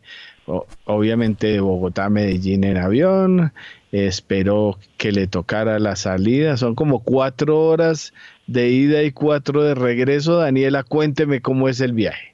obviamente 0.86 1.48
de 1.48 1.60
Bogotá 1.60 2.06
a 2.06 2.10
Medellín 2.10 2.64
en 2.64 2.78
avión, 2.78 3.54
Espero 3.92 4.78
que 4.98 5.12
le 5.12 5.28
tocara 5.28 5.80
la 5.80 5.96
salida. 5.96 6.58
Son 6.58 6.76
como 6.76 7.04
cuatro 7.04 7.60
horas 7.60 8.14
de 8.46 8.70
ida 8.70 9.02
y 9.04 9.12
cuatro 9.12 9.64
de 9.64 9.74
regreso. 9.74 10.38
Daniela, 10.38 10.84
cuénteme 10.84 11.42
cómo 11.42 11.68
es 11.70 11.82
el 11.82 11.94
viaje. 11.94 12.34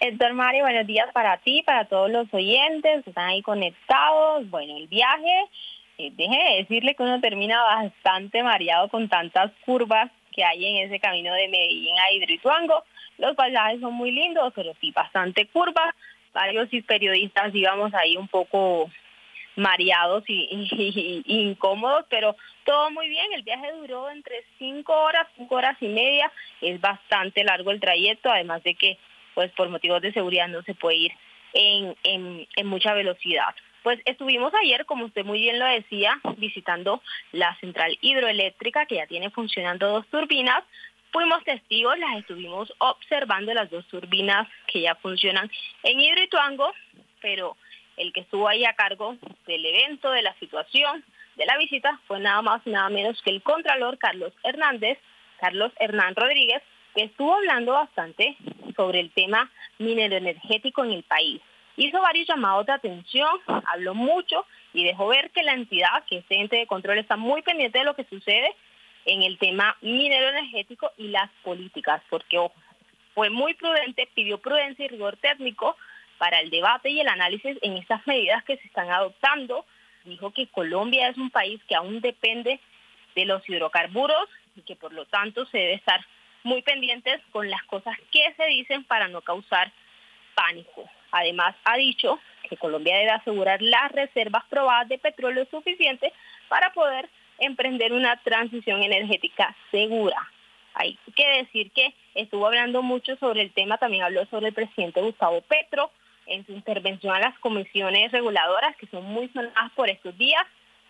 Héctor 0.00 0.34
Mario, 0.34 0.64
buenos 0.64 0.86
días 0.86 1.08
para 1.12 1.38
ti, 1.38 1.62
para 1.64 1.86
todos 1.86 2.10
los 2.10 2.26
oyentes 2.32 3.04
que 3.04 3.10
están 3.10 3.28
ahí 3.28 3.42
conectados. 3.42 4.48
Bueno, 4.50 4.76
el 4.76 4.88
viaje, 4.88 5.48
eh, 5.98 6.10
de 6.14 6.28
decirle 6.58 6.94
que 6.94 7.02
uno 7.02 7.20
termina 7.20 7.62
bastante 7.62 8.42
mareado 8.42 8.88
con 8.88 9.08
tantas 9.08 9.50
curvas 9.64 10.10
que 10.32 10.44
hay 10.44 10.64
en 10.66 10.86
ese 10.86 11.00
camino 11.00 11.32
de 11.32 11.48
Medellín 11.48 11.98
a 11.98 12.12
Hidroituango. 12.12 12.82
Los 13.18 13.36
paisajes 13.36 13.80
son 13.80 13.94
muy 13.94 14.10
lindos, 14.10 14.52
pero 14.54 14.72
sí 14.80 14.90
bastante 14.90 15.46
curvas. 15.46 15.94
Varios 16.32 16.68
periodistas 16.86 17.54
íbamos 17.54 17.94
ahí 17.94 18.16
un 18.16 18.26
poco 18.28 18.90
mareados 19.56 20.24
y, 20.28 21.22
incómodos, 21.26 22.06
pero 22.08 22.36
todo 22.64 22.90
muy 22.90 23.08
bien. 23.08 23.32
El 23.32 23.42
viaje 23.42 23.72
duró 23.72 24.10
entre 24.10 24.44
cinco 24.58 24.92
horas, 24.92 25.26
cinco 25.36 25.56
horas 25.56 25.76
y 25.80 25.88
media. 25.88 26.30
Es 26.60 26.80
bastante 26.80 27.44
largo 27.44 27.70
el 27.70 27.80
trayecto, 27.80 28.30
además 28.30 28.62
de 28.62 28.74
que, 28.74 28.98
pues 29.34 29.50
por 29.52 29.68
motivos 29.68 30.00
de 30.02 30.12
seguridad 30.12 30.48
no 30.48 30.62
se 30.62 30.74
puede 30.74 30.96
ir 30.96 31.12
en, 31.52 31.96
en, 32.04 32.66
mucha 32.66 32.94
velocidad. 32.94 33.54
Pues 33.82 34.00
estuvimos 34.06 34.52
ayer, 34.54 34.86
como 34.86 35.04
usted 35.04 35.24
muy 35.24 35.40
bien 35.40 35.58
lo 35.58 35.66
decía, 35.66 36.18
visitando 36.38 37.02
la 37.32 37.54
central 37.60 37.96
hidroeléctrica 38.00 38.86
que 38.86 38.96
ya 38.96 39.06
tiene 39.06 39.30
funcionando 39.30 39.88
dos 39.88 40.06
turbinas. 40.08 40.64
Fuimos 41.12 41.44
testigos, 41.44 41.96
las 41.98 42.16
estuvimos 42.16 42.72
observando 42.78 43.54
las 43.54 43.70
dos 43.70 43.86
turbinas 43.86 44.48
que 44.66 44.80
ya 44.80 44.96
funcionan 44.96 45.50
en 45.84 46.00
Hidroituango, 46.00 46.72
pero 47.20 47.56
el 47.96 48.12
que 48.12 48.20
estuvo 48.20 48.48
ahí 48.48 48.64
a 48.64 48.74
cargo 48.74 49.16
del 49.46 49.64
evento, 49.64 50.10
de 50.10 50.22
la 50.22 50.34
situación, 50.34 51.04
de 51.36 51.46
la 51.46 51.58
visita, 51.58 52.00
fue 52.06 52.20
nada 52.20 52.42
más 52.42 52.62
y 52.64 52.70
nada 52.70 52.88
menos 52.90 53.20
que 53.22 53.30
el 53.30 53.42
Contralor 53.42 53.98
Carlos 53.98 54.32
Hernández, 54.42 54.98
Carlos 55.40 55.72
Hernán 55.78 56.14
Rodríguez, 56.14 56.62
que 56.94 57.04
estuvo 57.04 57.34
hablando 57.34 57.72
bastante 57.72 58.36
sobre 58.76 59.00
el 59.00 59.10
tema 59.10 59.50
minero 59.78 60.16
energético 60.16 60.84
en 60.84 60.92
el 60.92 61.02
país. 61.02 61.40
Hizo 61.76 62.00
varios 62.00 62.28
llamados 62.28 62.66
de 62.66 62.72
atención, 62.72 63.30
habló 63.66 63.94
mucho 63.94 64.46
y 64.72 64.84
dejó 64.84 65.08
ver 65.08 65.30
que 65.30 65.42
la 65.42 65.54
entidad, 65.54 66.04
que 66.08 66.18
este 66.18 66.40
ente 66.40 66.56
de 66.56 66.66
control, 66.66 66.98
está 66.98 67.16
muy 67.16 67.42
pendiente 67.42 67.80
de 67.80 67.84
lo 67.84 67.96
que 67.96 68.04
sucede 68.04 68.54
en 69.06 69.22
el 69.22 69.38
tema 69.38 69.76
minero 69.80 70.28
energético 70.28 70.92
y 70.96 71.08
las 71.08 71.30
políticas, 71.42 72.00
porque 72.08 72.38
ojo, 72.38 72.54
fue 73.14 73.30
muy 73.30 73.54
prudente, 73.54 74.08
pidió 74.14 74.38
prudencia 74.38 74.84
y 74.84 74.88
rigor 74.88 75.16
técnico 75.16 75.76
para 76.18 76.40
el 76.40 76.50
debate 76.50 76.90
y 76.90 77.00
el 77.00 77.08
análisis 77.08 77.58
en 77.62 77.76
estas 77.76 78.06
medidas 78.06 78.44
que 78.44 78.56
se 78.56 78.66
están 78.66 78.90
adoptando. 78.90 79.64
Dijo 80.04 80.32
que 80.32 80.46
Colombia 80.48 81.08
es 81.08 81.16
un 81.16 81.30
país 81.30 81.60
que 81.68 81.74
aún 81.74 82.00
depende 82.00 82.60
de 83.14 83.24
los 83.24 83.48
hidrocarburos 83.48 84.28
y 84.56 84.62
que 84.62 84.76
por 84.76 84.92
lo 84.92 85.06
tanto 85.06 85.46
se 85.46 85.58
debe 85.58 85.74
estar 85.74 86.04
muy 86.42 86.62
pendientes 86.62 87.20
con 87.32 87.48
las 87.50 87.62
cosas 87.64 87.96
que 88.10 88.34
se 88.36 88.44
dicen 88.46 88.84
para 88.84 89.08
no 89.08 89.22
causar 89.22 89.72
pánico. 90.34 90.88
Además, 91.10 91.54
ha 91.64 91.76
dicho 91.76 92.18
que 92.48 92.56
Colombia 92.56 92.96
debe 92.96 93.10
asegurar 93.10 93.62
las 93.62 93.90
reservas 93.92 94.44
probadas 94.50 94.88
de 94.88 94.98
petróleo 94.98 95.46
suficientes 95.50 96.12
para 96.48 96.72
poder 96.72 97.08
emprender 97.38 97.92
una 97.92 98.16
transición 98.18 98.82
energética 98.82 99.56
segura. 99.70 100.16
Hay 100.74 100.98
que 101.14 101.26
decir 101.38 101.70
que 101.70 101.94
estuvo 102.14 102.46
hablando 102.46 102.82
mucho 102.82 103.16
sobre 103.16 103.42
el 103.42 103.52
tema, 103.52 103.78
también 103.78 104.02
habló 104.02 104.26
sobre 104.26 104.48
el 104.48 104.54
presidente 104.54 105.00
Gustavo 105.00 105.40
Petro 105.42 105.90
en 106.26 106.44
su 106.46 106.52
intervención 106.52 107.14
a 107.14 107.20
las 107.20 107.38
comisiones 107.38 108.12
reguladoras, 108.12 108.76
que 108.76 108.86
son 108.86 109.04
muy 109.04 109.28
sonadas 109.28 109.72
por 109.74 109.88
estos 109.88 110.16
días. 110.16 110.44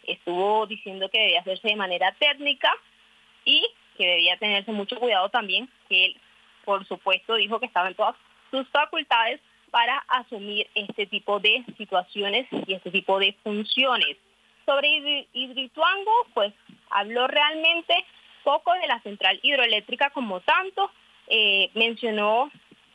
Estuvo 0.05 0.67
diciendo 0.67 1.09
que 1.09 1.21
debía 1.21 1.41
hacerse 1.41 1.69
de 1.69 1.77
manera 1.77 2.13
técnica 2.19 2.73
y 3.45 3.67
que 3.97 4.07
debía 4.07 4.37
tenerse 4.39 4.73
mucho 4.73 4.99
cuidado 4.99 5.29
también, 5.29 5.69
que 5.89 6.07
él, 6.07 6.17
por 6.65 6.87
supuesto, 6.87 7.35
dijo 7.37 7.61
que 7.61 7.67
estaba 7.67 7.89
en 7.89 7.95
todas 7.95 8.17
sus 8.51 8.69
facultades 8.69 9.41
para 9.71 9.99
asumir 10.09 10.69
este 10.75 11.07
tipo 11.07 11.41
de 11.41 11.65
situaciones 11.77 12.47
y 12.67 12.75
este 12.75 12.91
tipo 12.91 13.19
de 13.19 13.33
funciones. 13.43 14.17
Sobre 14.65 15.27
Hidroituango, 15.33 16.13
pues 16.33 16.55
habló 16.91 17.27
realmente 17.27 18.05
poco 18.45 18.73
de 18.75 18.87
la 18.87 19.01
central 19.01 19.41
hidroeléctrica 19.43 20.11
como 20.11 20.41
tanto, 20.41 20.91
eh, 21.27 21.71
mencionó, 21.75 22.51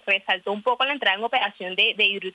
resaltó 0.09 0.51
un 0.51 0.63
poco 0.63 0.85
la 0.85 0.93
entrada 0.93 1.17
en 1.17 1.23
operación 1.23 1.75
de, 1.75 1.93
de 1.95 2.33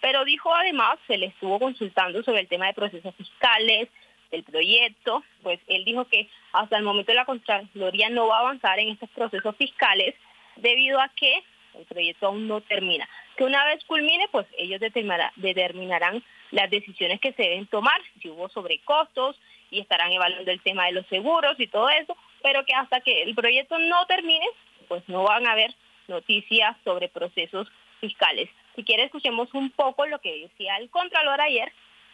pero 0.00 0.24
dijo 0.24 0.54
además, 0.54 0.98
se 1.06 1.16
le 1.16 1.26
estuvo 1.26 1.58
consultando 1.58 2.22
sobre 2.22 2.40
el 2.40 2.48
tema 2.48 2.66
de 2.66 2.74
procesos 2.74 3.14
fiscales, 3.16 3.88
del 4.30 4.44
proyecto, 4.44 5.22
pues 5.42 5.58
él 5.68 5.84
dijo 5.84 6.04
que 6.06 6.28
hasta 6.52 6.76
el 6.76 6.84
momento 6.84 7.12
la 7.14 7.24
Contraloría 7.24 8.10
no 8.10 8.28
va 8.28 8.38
a 8.38 8.40
avanzar 8.40 8.78
en 8.78 8.90
estos 8.90 9.08
procesos 9.10 9.56
fiscales 9.56 10.14
debido 10.56 11.00
a 11.00 11.08
que 11.08 11.42
el 11.78 11.84
proyecto 11.86 12.26
aún 12.26 12.46
no 12.46 12.60
termina. 12.60 13.08
Que 13.36 13.44
una 13.44 13.64
vez 13.64 13.84
culmine, 13.84 14.28
pues 14.30 14.46
ellos 14.56 14.80
determinarán 14.80 16.22
las 16.50 16.70
decisiones 16.70 17.20
que 17.20 17.32
se 17.32 17.42
deben 17.42 17.66
tomar, 17.66 18.00
si 18.20 18.28
hubo 18.28 18.48
sobrecostos 18.48 19.36
y 19.70 19.80
estarán 19.80 20.12
evaluando 20.12 20.50
el 20.50 20.60
tema 20.62 20.86
de 20.86 20.92
los 20.92 21.06
seguros 21.06 21.58
y 21.58 21.66
todo 21.66 21.88
eso, 21.90 22.16
pero 22.42 22.64
que 22.64 22.74
hasta 22.74 23.00
que 23.00 23.22
el 23.22 23.34
proyecto 23.34 23.78
no 23.78 24.06
termine, 24.06 24.46
pues 24.88 25.02
no 25.08 25.22
van 25.22 25.46
a 25.46 25.52
haber 25.52 25.74
noticias 26.08 26.76
sobre 26.84 27.08
procesos 27.08 27.68
fiscales. 28.00 28.48
Si 28.76 28.84
quiere, 28.84 29.04
escuchemos 29.04 29.52
un 29.54 29.70
poco 29.70 30.06
lo 30.06 30.20
que 30.20 30.48
decía 30.48 30.76
el 30.76 30.90
Contralor 30.90 31.40
ayer 31.40 31.72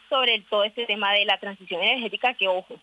sobre 0.09 0.41
todo 0.49 0.65
este 0.65 0.87
tema 0.87 1.13
de 1.13 1.25
la 1.25 1.39
transición 1.41 1.83
energética, 1.83 2.35
que 2.35 2.49
ojo, 2.49 2.77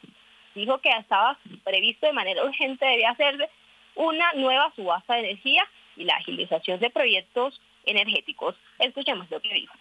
dijo 0.55 0.79
que 0.79 0.89
estaba 0.89 1.37
previsto 1.63 2.07
de 2.07 2.13
manera 2.13 2.43
urgente, 2.43 2.85
debía 2.85 3.11
hacerse 3.11 3.49
una 3.95 4.33
nueva 4.33 4.73
subasta 4.75 5.15
de 5.15 5.29
energía 5.29 5.63
y 5.95 6.03
la 6.03 6.15
agilización 6.15 6.79
de 6.79 6.89
proyectos 6.89 7.61
energéticos. 7.85 8.55
Escuchemos 8.79 9.29
lo 9.29 9.39
que 9.41 9.53
dijo. 9.53 9.73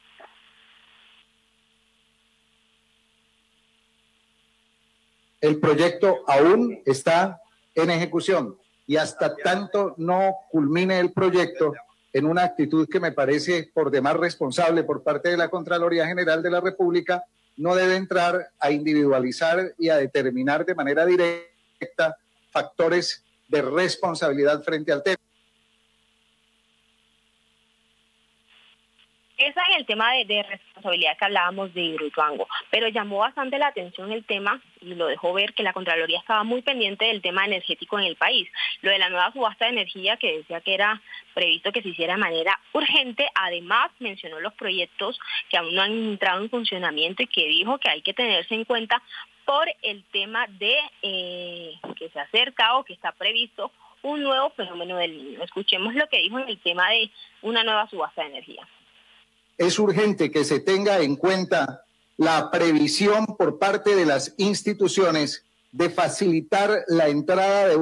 El 5.41 5.59
proyecto 5.59 6.22
aún 6.28 6.83
está 6.85 7.41
en 7.74 7.91
ejecución 7.91 8.59
y 8.91 8.97
hasta 8.97 9.36
tanto 9.36 9.95
no 9.99 10.34
culmine 10.51 10.99
el 10.99 11.12
proyecto 11.12 11.74
en 12.12 12.26
una 12.26 12.43
actitud 12.43 12.88
que 12.88 12.99
me 12.99 13.12
parece 13.12 13.70
por 13.72 13.88
demás 13.88 14.16
responsable 14.16 14.82
por 14.82 15.05
parte 15.05 15.28
de 15.28 15.36
la 15.36 15.49
Contraloría 15.49 16.09
General 16.09 16.43
de 16.43 16.51
la 16.51 16.61
República, 16.61 17.22
no 17.57 17.76
debe 17.76 17.95
entrar 17.95 18.51
a 18.59 18.72
individualizar 18.72 19.76
y 19.78 19.91
a 19.91 19.97
determinar 19.97 20.66
de 20.66 20.74
manera 20.74 21.07
directa 21.07 22.16
factores 22.51 23.22
de 23.47 23.62
responsabilidad 23.62 24.61
frente 24.64 24.91
al 24.91 25.05
tema. 25.05 25.18
Esa 29.41 29.62
es 29.70 29.78
el 29.78 29.86
tema 29.86 30.12
de, 30.12 30.43
responsabilidad 30.43 31.16
que 31.16 31.24
hablábamos 31.24 31.72
de 31.72 31.80
Hidroituango, 31.80 32.47
pero 32.70 32.88
llamó 32.88 33.20
bastante 33.20 33.57
la 33.57 33.68
atención 33.68 34.12
el 34.12 34.22
tema 34.26 34.61
y 34.82 34.95
lo 34.95 35.07
dejó 35.07 35.32
ver 35.32 35.55
que 35.55 35.62
la 35.62 35.72
Contraloría 35.72 36.18
estaba 36.18 36.45
muy 36.45 36.61
pendiente 36.61 37.07
del 37.07 37.22
tema 37.22 37.47
energético 37.47 37.99
en 37.99 38.05
el 38.05 38.16
país. 38.16 38.51
Lo 38.82 38.91
de 38.91 38.99
la 38.99 39.09
nueva 39.09 39.32
subasta 39.32 39.64
de 39.64 39.70
energía 39.70 40.18
que 40.18 40.36
decía 40.36 40.61
que 40.61 40.74
era 40.74 41.01
previsto 41.32 41.72
que 41.72 41.80
se 41.80 41.88
hiciera 41.88 42.16
de 42.16 42.20
manera 42.20 42.61
urgente, 42.74 43.30
además 43.34 43.91
mencionó 43.99 44.41
los 44.41 44.53
proyectos 44.53 45.18
que 45.49 45.57
aún 45.57 45.74
no 45.74 45.80
han 45.80 45.93
entrado 45.93 46.43
en 46.43 46.51
funcionamiento 46.51 47.22
y 47.22 47.26
que 47.26 47.49
dijo 47.49 47.78
que 47.78 47.88
hay 47.88 48.03
que 48.03 48.12
tenerse 48.12 48.55
en 48.55 48.66
cuenta 48.66 49.03
por 49.47 49.66
el 49.80 50.05
tema 50.12 50.49
de 50.49 50.76
eh, 51.01 51.80
que 51.97 52.11
se 52.11 52.20
acerca 52.20 52.76
o 52.76 52.84
que 52.84 52.93
está 52.93 53.12
previsto 53.12 53.72
un 54.03 54.22
nuevo 54.22 54.51
fenómeno 54.51 54.99
del 54.99 55.16
niño. 55.16 55.43
Escuchemos 55.43 55.95
lo 55.95 56.07
que 56.09 56.18
dijo 56.18 56.38
en 56.38 56.49
el 56.51 56.59
tema 56.59 56.91
de 56.91 57.11
una 57.41 57.64
nueva 57.64 57.88
subasta 57.88 58.20
de 58.20 58.28
energía 58.28 58.68
es 59.61 59.78
urgente 59.78 60.30
que 60.30 60.42
se 60.44 60.58
tenga 60.58 61.00
en 61.00 61.16
cuenta 61.16 61.84
la 62.16 62.50
previsión 62.50 63.26
por 63.36 63.58
parte 63.58 63.94
de 63.94 64.06
las 64.06 64.32
instituciones 64.38 65.44
de 65.70 65.90
facilitar 65.90 66.82
la 66.88 67.08
entrada 67.08 67.68
de 67.68 67.78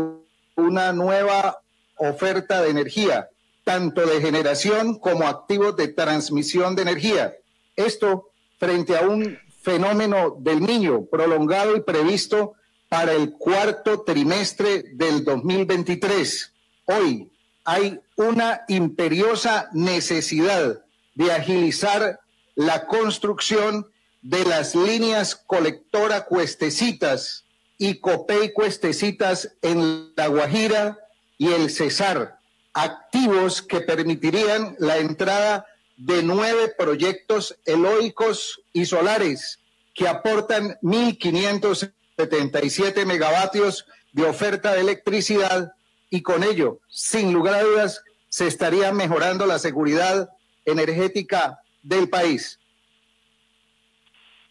una 0.57 0.93
nueva 0.93 1.61
oferta 1.95 2.63
de 2.63 2.71
energía, 2.71 3.29
tanto 3.63 4.05
de 4.05 4.21
generación 4.21 4.99
como 4.99 5.29
activos 5.29 5.77
de 5.77 5.87
transmisión 5.87 6.75
de 6.75 6.83
energía. 6.83 7.37
Esto 7.77 8.31
frente 8.59 8.97
a 8.97 9.03
un 9.03 9.39
fenómeno 9.63 10.37
del 10.41 10.61
niño 10.61 11.05
prolongado 11.05 11.77
y 11.77 11.83
previsto 11.83 12.55
para 12.89 13.13
el 13.13 13.35
cuarto 13.35 14.01
trimestre 14.01 14.83
del 14.95 15.25
2023. 15.25 16.53
Hoy 16.87 17.31
hay 17.65 18.01
una 18.17 18.63
imperiosa 18.67 19.69
necesidad 19.73 20.83
de 21.19 21.31
agilizar 21.33 22.21
la 22.55 22.87
construcción 22.87 23.91
de 24.23 24.43
las 24.45 24.77
líneas 24.77 25.35
colectora 25.35 26.27
Cuestecitas 26.27 27.45
y 27.77 27.99
Copey 27.99 28.53
Cuestecitas 28.53 29.57
en 29.61 30.13
La 30.15 30.29
Guajira 30.29 30.97
y 31.37 31.53
el 31.53 31.71
Cesar, 31.71 32.39
activos 32.73 33.63
que 33.63 33.81
permitirían 33.81 34.77
la 34.79 34.99
entrada 34.99 35.67
de 35.97 36.23
nueve 36.23 36.73
proyectos 36.79 37.59
eólicos 37.67 38.63
y 38.73 38.87
solares 38.87 39.59
que 39.95 40.07
aportan 40.07 40.79
1.577 40.83 43.05
megavatios 43.07 43.87
de 44.13 44.25
oferta 44.25 44.75
de 44.75 44.83
electricidad 44.83 45.73
y 46.11 46.23
con 46.23 46.45
ello, 46.45 46.79
sin 46.89 47.33
lugar 47.33 47.55
a 47.55 47.65
dudas, 47.65 48.05
se 48.29 48.47
estaría 48.47 48.93
mejorando 48.93 49.47
la 49.47 49.59
seguridad 49.59 50.31
energética 50.71 51.61
del 51.83 52.09
país. 52.09 52.59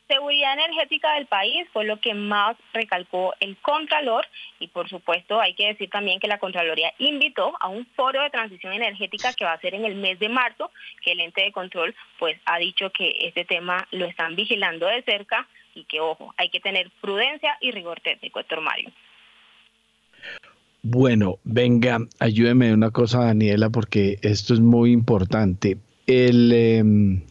Seguridad 0.08 0.54
energética 0.54 1.16
del 1.16 1.26
país 1.26 1.68
fue 1.74 1.84
lo 1.84 2.00
que 2.00 2.14
más 2.14 2.56
recalcó 2.74 3.34
el 3.42 3.58
Contralor 3.58 4.26
y 4.58 4.70
por 4.70 4.88
supuesto 4.88 5.42
hay 5.42 5.54
que 5.54 5.68
decir 5.68 5.90
también 5.90 6.22
que 6.22 6.30
la 6.30 6.40
Contraloría 6.40 6.94
invitó 6.98 7.54
a 7.60 7.68
un 7.68 7.86
foro 7.88 8.22
de 8.22 8.30
transición 8.30 8.72
energética 8.72 9.34
que 9.34 9.44
va 9.44 9.52
a 9.52 9.60
ser 9.60 9.74
en 9.76 9.84
el 9.84 9.96
mes 9.96 10.18
de 10.20 10.30
marzo, 10.30 10.72
que 11.04 11.12
el 11.12 11.20
ente 11.20 11.42
de 11.42 11.52
control 11.52 11.94
pues 12.20 12.40
ha 12.46 12.58
dicho 12.58 12.90
que 12.92 13.18
este 13.24 13.44
tema 13.44 13.86
lo 13.92 14.06
están 14.06 14.38
vigilando 14.38 14.88
de 14.88 15.04
cerca 15.04 15.46
y 15.76 15.84
que 15.84 16.00
ojo, 16.00 16.34
hay 16.38 16.50
que 16.50 16.62
tener 16.62 16.90
prudencia 17.02 17.58
y 17.60 17.72
rigor 17.72 18.00
técnico, 18.00 18.40
Héctor 18.40 18.62
Mario. 18.62 18.90
Bueno, 20.84 21.40
venga, 21.44 22.00
ayúdeme 22.20 22.74
una 22.74 22.92
cosa, 22.92 23.26
Daniela, 23.26 23.70
porque 23.70 24.20
esto 24.22 24.54
es 24.54 24.62
muy 24.62 24.94
importante 24.94 25.78
el, 26.08 26.52
em, 26.54 27.22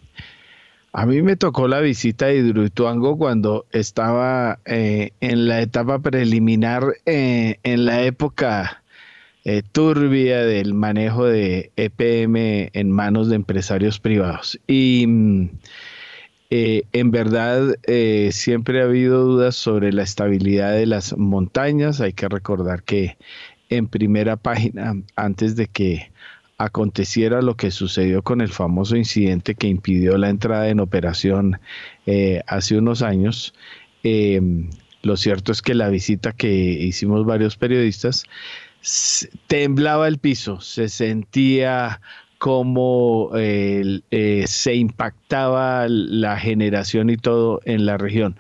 a 0.97 1.05
mí 1.05 1.21
me 1.21 1.37
tocó 1.37 1.69
la 1.69 1.81
visita 1.81 2.25
de 2.25 2.39
Hidroituango 2.39 3.19
cuando 3.19 3.67
estaba 3.71 4.61
eh, 4.65 5.11
en 5.21 5.47
la 5.47 5.61
etapa 5.61 5.99
preliminar, 5.99 6.95
eh, 7.05 7.59
en 7.65 7.85
la 7.85 8.03
época 8.05 8.83
eh, 9.45 9.63
turbia 9.73 10.39
del 10.47 10.73
manejo 10.73 11.27
de 11.27 11.71
EPM 11.77 12.71
en 12.73 12.91
manos 12.91 13.29
de 13.29 13.37
empresarios 13.37 14.01
privados. 14.01 14.59
Y 14.67 15.05
mm, 15.07 15.51
en 16.49 17.11
verdad 17.11 17.75
siempre 18.31 18.81
ha 18.81 18.85
habido 18.85 19.23
dudas 19.23 19.55
sobre 19.55 19.93
la 19.93 20.03
estabilidad 20.03 20.73
de 20.73 20.87
las 20.87 21.15
montañas. 21.19 22.01
Hay 22.01 22.15
que 22.15 22.27
recordar 22.27 22.85
que 22.85 23.19
en 23.69 23.89
primera 23.89 24.37
página, 24.37 24.95
antes 25.15 25.57
de 25.57 25.67
que 25.67 26.11
aconteciera 26.59 27.43
lo 27.43 27.57
que 27.57 27.71
sucedió 27.71 28.23
con 28.23 28.41
el 28.41 28.49
famoso 28.49 28.97
incidente 28.97 29.55
que 29.55 29.69
impidió 29.69 30.17
la 30.17 30.31
entrada 30.31 30.69
en 30.69 30.81
operación 30.81 31.61
eh, 32.07 32.43
hace 32.47 32.79
unos 32.79 33.03
años, 33.03 33.55
eh, 34.03 34.41
lo 35.03 35.17
cierto 35.17 35.53
es 35.53 35.63
que 35.63 35.75
la 35.75 35.89
visita 35.89 36.33
que 36.33 36.49
hicimos 36.49 37.25
varios 37.27 37.57
periodistas 37.57 38.25
temblaba 39.47 40.09
el 40.09 40.19
piso, 40.19 40.61
se 40.61 40.89
sentía 40.89 42.01
como 42.39 43.31
eh, 43.35 44.45
se 44.47 44.75
impactaba 44.75 45.87
la 45.89 46.39
generación 46.39 47.11
y 47.11 47.17
todo 47.17 47.61
en 47.65 47.87
la 47.87 47.97
región. 47.97 48.37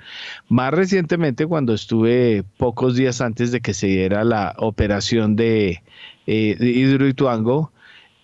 Más 0.48 0.72
recientemente, 0.72 1.46
cuando 1.46 1.72
estuve 1.72 2.44
pocos 2.58 2.96
días 2.96 3.20
antes 3.20 3.52
de 3.52 3.60
que 3.60 3.74
se 3.74 3.86
diera 3.86 4.24
la 4.24 4.54
operación 4.58 5.34
de, 5.36 5.82
eh, 6.26 6.56
Hidroituango, 6.60 7.72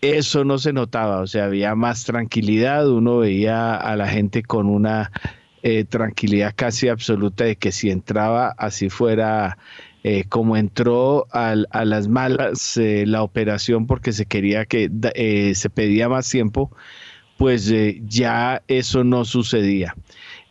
eso 0.02 0.44
no 0.44 0.58
se 0.58 0.72
notaba, 0.72 1.20
o 1.20 1.26
sea, 1.28 1.44
había 1.44 1.74
más 1.76 2.04
tranquilidad, 2.04 2.88
uno 2.90 3.18
veía 3.18 3.76
a 3.76 3.96
la 3.96 4.08
gente 4.08 4.42
con 4.42 4.66
una 4.68 5.12
eh, 5.62 5.84
tranquilidad 5.84 6.52
casi 6.56 6.88
absoluta 6.88 7.44
de 7.44 7.54
que 7.54 7.70
si 7.70 7.88
entraba 7.88 8.52
así 8.58 8.90
fuera 8.90 9.58
eh, 10.02 10.24
como 10.28 10.56
entró 10.56 11.28
a 11.30 11.54
las 11.84 12.08
malas 12.08 12.76
eh, 12.76 13.04
la 13.06 13.22
operación 13.22 13.86
porque 13.86 14.12
se 14.12 14.26
quería 14.26 14.66
que 14.66 14.90
se 15.54 15.70
pedía 15.70 16.08
más 16.08 16.28
tiempo, 16.28 16.72
pues 17.38 17.72
ya 18.08 18.62
eso 18.66 19.04
no 19.04 19.24
sucedía. 19.24 19.94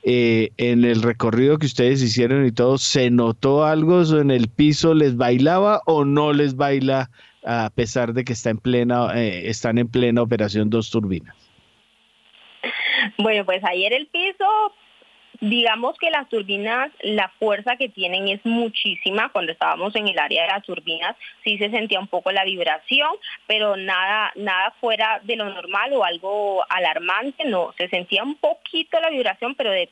en 0.03 0.85
el 0.85 1.01
recorrido 1.01 1.57
que 1.57 1.65
ustedes 1.65 2.01
hicieron 2.01 2.45
y 2.45 2.53
todo, 2.53 2.77
¿se 2.77 3.09
notó 3.11 3.65
algo 3.65 4.01
en 4.17 4.31
el 4.31 4.47
piso? 4.47 4.93
¿Les 4.93 5.17
bailaba 5.17 5.81
o 5.85 6.05
no 6.05 6.31
les 6.31 6.55
baila 6.55 7.11
a 7.43 7.69
pesar 7.69 8.13
de 8.13 8.23
que 8.23 8.33
está 8.33 8.49
en 8.49 8.57
plena, 8.57 9.11
están 9.15 9.77
en 9.77 9.87
plena 9.87 10.21
operación 10.21 10.69
dos 10.69 10.89
turbinas? 10.89 11.35
Bueno, 13.17 13.45
pues 13.45 13.63
ayer 13.63 13.93
el 13.93 14.07
piso 14.07 14.45
Digamos 15.41 15.97
que 15.97 16.11
las 16.11 16.29
turbinas, 16.29 16.91
la 17.01 17.29
fuerza 17.39 17.75
que 17.75 17.89
tienen 17.89 18.27
es 18.27 18.45
muchísima. 18.45 19.29
Cuando 19.29 19.51
estábamos 19.51 19.95
en 19.95 20.07
el 20.07 20.19
área 20.19 20.43
de 20.43 20.49
las 20.49 20.63
turbinas, 20.63 21.15
sí 21.43 21.57
se 21.57 21.71
sentía 21.71 21.99
un 21.99 22.07
poco 22.07 22.31
la 22.31 22.45
vibración, 22.45 23.09
pero 23.47 23.75
nada, 23.75 24.31
nada 24.35 24.75
fuera 24.79 25.19
de 25.23 25.37
lo 25.37 25.45
normal 25.45 25.93
o 25.93 26.03
algo 26.03 26.63
alarmante, 26.69 27.45
no. 27.45 27.73
Se 27.75 27.89
sentía 27.89 28.21
un 28.21 28.35
poquito 28.35 28.99
la 28.99 29.09
vibración, 29.09 29.55
pero 29.55 29.71
de, 29.71 29.89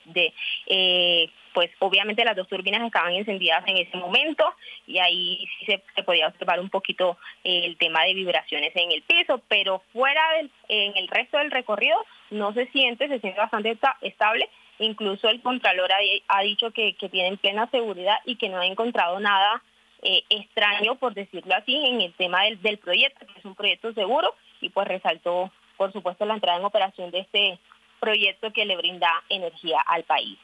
eh, 0.67 1.29
pues 1.53 1.71
obviamente 1.79 2.23
las 2.23 2.35
dos 2.35 2.47
turbinas 2.47 2.81
estaban 2.81 3.13
encendidas 3.13 3.63
en 3.67 3.77
ese 3.77 3.97
momento 3.97 4.45
y 4.87 4.99
ahí 4.99 5.47
sí 5.59 5.65
se, 5.65 6.03
podía 6.03 6.27
observar 6.27 6.59
un 6.59 6.69
poquito 6.69 7.17
el 7.43 7.77
tema 7.77 8.03
de 8.03 8.13
vibraciones 8.13 8.71
en 8.75 8.91
el 8.91 9.01
piso, 9.03 9.41
pero 9.47 9.83
fuera 9.93 10.21
del, 10.37 10.51
en 10.67 10.97
el 10.97 11.07
resto 11.07 11.37
del 11.37 11.51
recorrido 11.51 11.97
no 12.29 12.53
se 12.53 12.67
siente, 12.67 13.07
se 13.07 13.19
siente 13.19 13.39
bastante 13.39 13.77
estable 14.01 14.49
Incluso 14.79 15.27
el 15.27 15.41
Contralor 15.41 15.89
ha, 16.29 16.41
dicho 16.41 16.71
que, 16.71 16.95
tienen 17.11 17.37
plena 17.37 17.69
seguridad 17.69 18.15
y 18.25 18.37
que 18.37 18.47
no 18.47 18.59
ha 18.59 18.65
encontrado 18.65 19.19
nada 19.19 19.61
eh, 20.01 20.23
extraño, 20.29 20.95
por 20.95 21.13
decirlo 21.13 21.53
así, 21.53 21.75
en 21.75 21.99
el 21.99 22.13
tema 22.13 22.43
del, 22.43 22.61
del 22.61 22.77
proyecto, 22.77 23.25
que 23.27 23.39
es 23.39 23.45
un 23.45 23.55
proyecto 23.55 23.93
seguro, 23.93 24.33
y 24.61 24.69
pues 24.69 24.87
resaltó, 24.87 25.51
por 25.75 25.91
supuesto, 25.91 26.25
la 26.25 26.35
entrada 26.35 26.59
en 26.59 26.65
operación 26.65 27.11
de 27.11 27.19
este 27.19 27.59
proyecto 27.99 28.53
que 28.53 28.63
le 28.63 28.77
brinda 28.77 29.11
energía 29.27 29.81
al 29.85 30.03
país. 30.03 30.39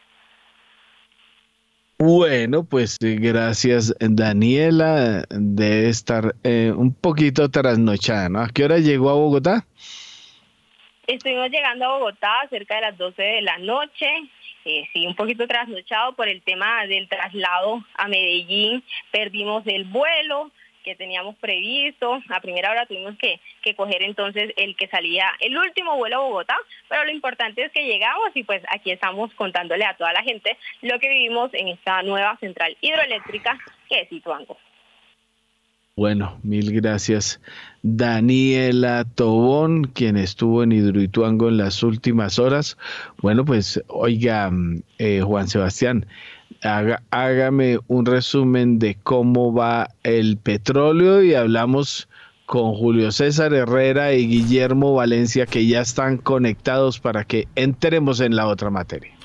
Bueno, 1.98 2.66
pues 2.66 2.98
eh, 3.02 3.16
gracias 3.18 3.96
Daniela. 4.00 5.24
Debe 5.30 5.88
estar 5.88 6.36
eh, 6.44 6.74
un 6.76 6.94
poquito 6.94 7.50
trasnochada, 7.50 8.28
¿no? 8.28 8.42
¿A 8.42 8.50
qué 8.50 8.66
hora 8.66 8.80
llegó 8.80 9.10
a 9.10 9.14
Bogotá? 9.14 9.66
Estuvimos 11.08 11.50
llegando 11.50 11.86
a 11.86 11.98
Bogotá 11.98 12.48
cerca 12.50 12.76
de 12.76 12.82
las 12.82 12.98
12 12.98 13.22
de 13.22 13.42
la 13.44 13.58
noche, 13.60 14.08
eh, 14.66 14.90
sí, 14.92 15.08
un 15.08 15.16
poquito 15.16 15.48
trasnochado 15.48 16.16
por 16.16 16.28
el 16.28 16.42
tema 16.42 16.86
del 16.88 17.08
traslado 17.08 17.86
a 17.94 18.08
Medellín, 18.08 18.84
perdimos 19.12 19.64
el 19.68 19.86
vuelo 19.86 20.52
que 20.86 20.96
teníamos 20.96 21.36
previsto, 21.38 22.22
a 22.30 22.40
primera 22.40 22.72
hora 22.72 22.86
tuvimos 22.86 23.18
que, 23.18 23.42
que 23.64 23.76
coger 23.76 24.04
entonces 24.04 24.54
el 24.56 24.78
que 24.78 24.88
salía, 24.88 25.26
el 25.42 25.58
último 25.58 25.98
vuelo 25.98 26.18
a 26.18 26.20
Bogotá, 26.22 26.56
pero 26.88 27.04
lo 27.04 27.12
importante 27.12 27.64
es 27.64 27.72
que 27.72 27.86
llegamos 27.86 28.30
y 28.36 28.44
pues 28.44 28.62
aquí 28.70 28.92
estamos 28.92 29.34
contándole 29.34 29.84
a 29.84 29.98
toda 29.98 30.14
la 30.14 30.22
gente 30.22 30.58
lo 30.82 31.00
que 31.00 31.10
vivimos 31.10 31.50
en 31.54 31.70
esta 31.70 32.04
nueva 32.04 32.38
central 32.38 32.78
hidroeléctrica 32.80 33.58
que 33.90 34.02
es 34.02 34.12
Ituango. 34.12 34.58
Bueno, 35.98 36.38
mil 36.44 36.74
gracias. 36.74 37.40
Daniela 37.82 39.06
Tobón, 39.16 39.86
quien 39.86 40.18
estuvo 40.18 40.62
en 40.62 40.74
Hidroituango 40.74 41.48
en 41.48 41.56
las 41.56 41.84
últimas 41.84 42.38
horas. 42.38 42.78
Bueno, 43.22 43.46
pues 43.46 43.82
oiga, 43.88 44.52
eh, 44.98 45.22
Juan 45.22 45.48
Sebastián, 45.48 46.06
hágame 46.66 47.80
un 47.88 48.06
resumen 48.06 48.80
de 48.80 48.98
cómo 49.04 49.54
va 49.54 49.90
el 50.04 50.38
petróleo 50.38 51.24
y 51.24 51.34
hablamos 51.34 52.08
con 52.46 52.74
Julio 52.74 53.12
César 53.12 53.54
Herrera 53.54 54.14
y 54.14 54.28
Guillermo 54.28 54.94
Valencia 54.94 55.46
que 55.46 55.66
ya 55.66 55.82
están 55.82 56.18
conectados 56.18 57.00
para 57.00 57.24
que 57.24 57.48
entremos 57.56 58.20
en 58.20 58.36
la 58.36 58.48
otra 58.48 58.70
materia. 58.70 59.16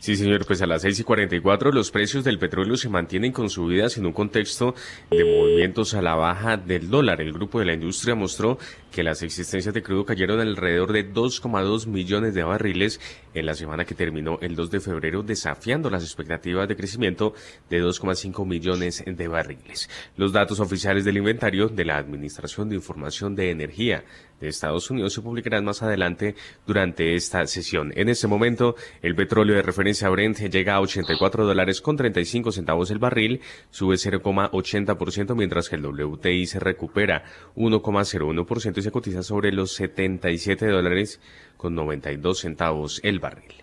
Sí, 0.00 0.16
señor, 0.16 0.46
pues 0.46 0.62
a 0.62 0.66
las 0.66 0.80
6 0.80 1.00
y 1.00 1.04
44 1.04 1.72
los 1.72 1.90
precios 1.90 2.24
del 2.24 2.38
petróleo 2.38 2.78
se 2.78 2.88
mantienen 2.88 3.32
con 3.32 3.50
subidas 3.50 3.98
en 3.98 4.06
un 4.06 4.14
contexto 4.14 4.74
de 5.10 5.24
movimientos 5.24 5.92
a 5.92 6.00
la 6.00 6.14
baja 6.14 6.56
del 6.56 6.88
dólar. 6.88 7.20
El 7.20 7.34
grupo 7.34 7.58
de 7.58 7.66
la 7.66 7.74
industria 7.74 8.14
mostró 8.14 8.58
que 8.90 9.02
las 9.02 9.22
existencias 9.22 9.74
de 9.74 9.82
crudo 9.82 10.04
cayeron 10.04 10.40
alrededor 10.40 10.92
de 10.92 11.12
2,2 11.12 11.86
millones 11.86 12.34
de 12.34 12.42
barriles 12.42 13.00
en 13.34 13.46
la 13.46 13.54
semana 13.54 13.84
que 13.84 13.94
terminó 13.94 14.38
el 14.40 14.56
2 14.56 14.70
de 14.70 14.80
febrero, 14.80 15.22
desafiando 15.22 15.90
las 15.90 16.02
expectativas 16.02 16.68
de 16.68 16.76
crecimiento 16.76 17.34
de 17.68 17.82
2,5 17.82 18.46
millones 18.46 19.04
de 19.06 19.28
barriles. 19.28 19.88
Los 20.16 20.32
datos 20.32 20.60
oficiales 20.60 21.04
del 21.04 21.18
inventario 21.18 21.68
de 21.68 21.84
la 21.84 21.96
Administración 21.96 22.68
de 22.68 22.76
Información 22.76 23.34
de 23.34 23.50
Energía 23.50 24.04
de 24.40 24.48
Estados 24.48 24.90
Unidos 24.90 25.12
se 25.12 25.20
publicarán 25.20 25.64
más 25.64 25.82
adelante 25.82 26.34
durante 26.66 27.14
esta 27.14 27.46
sesión. 27.46 27.92
En 27.94 28.08
este 28.08 28.26
momento, 28.26 28.74
el 29.02 29.14
petróleo 29.14 29.54
de 29.54 29.62
referencia 29.62 30.08
Brent 30.08 30.38
llega 30.38 30.74
a 30.74 30.80
84 30.80 31.46
dólares 31.46 31.80
con 31.80 31.96
35 31.96 32.52
centavos 32.52 32.90
el 32.90 32.98
barril, 32.98 33.40
sube 33.70 33.96
0,80%, 33.96 35.34
mientras 35.36 35.68
que 35.68 35.76
el 35.76 35.84
WTI 35.84 36.46
se 36.46 36.58
recupera 36.58 37.24
1,01% 37.54 38.79
se 38.82 38.90
cotiza 38.90 39.22
sobre 39.22 39.52
los 39.52 39.72
77 39.74 40.66
dólares 40.66 41.20
con 41.56 41.74
92 41.74 42.38
centavos 42.38 43.00
el 43.02 43.18
barril. 43.18 43.54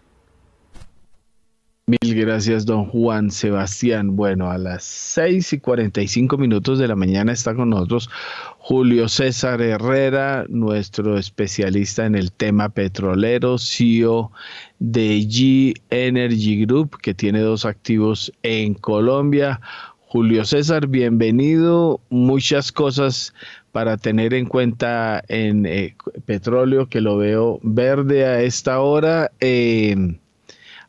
Mil 1.90 2.16
gracias, 2.16 2.66
don 2.66 2.84
Juan 2.84 3.32
Sebastián. 3.32 4.18
Bueno, 4.18 4.52
a 4.52 4.58
las 4.58 4.84
6 4.84 5.54
y 5.54 5.60
45 5.60 6.38
minutos 6.38 6.80
de 6.80 6.88
la 6.90 6.98
mañana 6.98 7.32
está 7.32 7.56
con 7.56 7.70
nosotros 7.70 8.10
Julio 8.58 9.08
César 9.08 9.62
Herrera, 9.62 10.46
nuestro 10.50 11.18
especialista 11.18 12.06
en 12.06 12.16
el 12.16 12.34
tema 12.34 12.68
petrolero, 12.68 13.58
CEO 13.58 14.34
de 14.80 15.20
G 15.20 15.76
Energy 15.90 16.66
Group, 16.66 16.98
que 16.98 17.14
tiene 17.14 17.40
dos 17.40 17.64
activos 17.64 18.34
en 18.44 18.74
Colombia. 18.74 19.62
Julio 20.10 20.44
César, 20.44 20.88
bienvenido. 20.88 22.02
Muchas 22.10 22.74
cosas 22.74 23.34
para 23.72 23.98
tener 23.98 24.34
en 24.34 24.46
cuenta 24.46 25.24
en 25.28 25.66
eh, 25.66 25.96
petróleo, 26.26 26.88
que 26.88 27.02
lo 27.02 27.18
veo 27.18 27.60
verde 27.64 28.26
a 28.26 28.42
esta 28.42 28.80
hora. 28.80 29.32
Eh, 29.40 30.18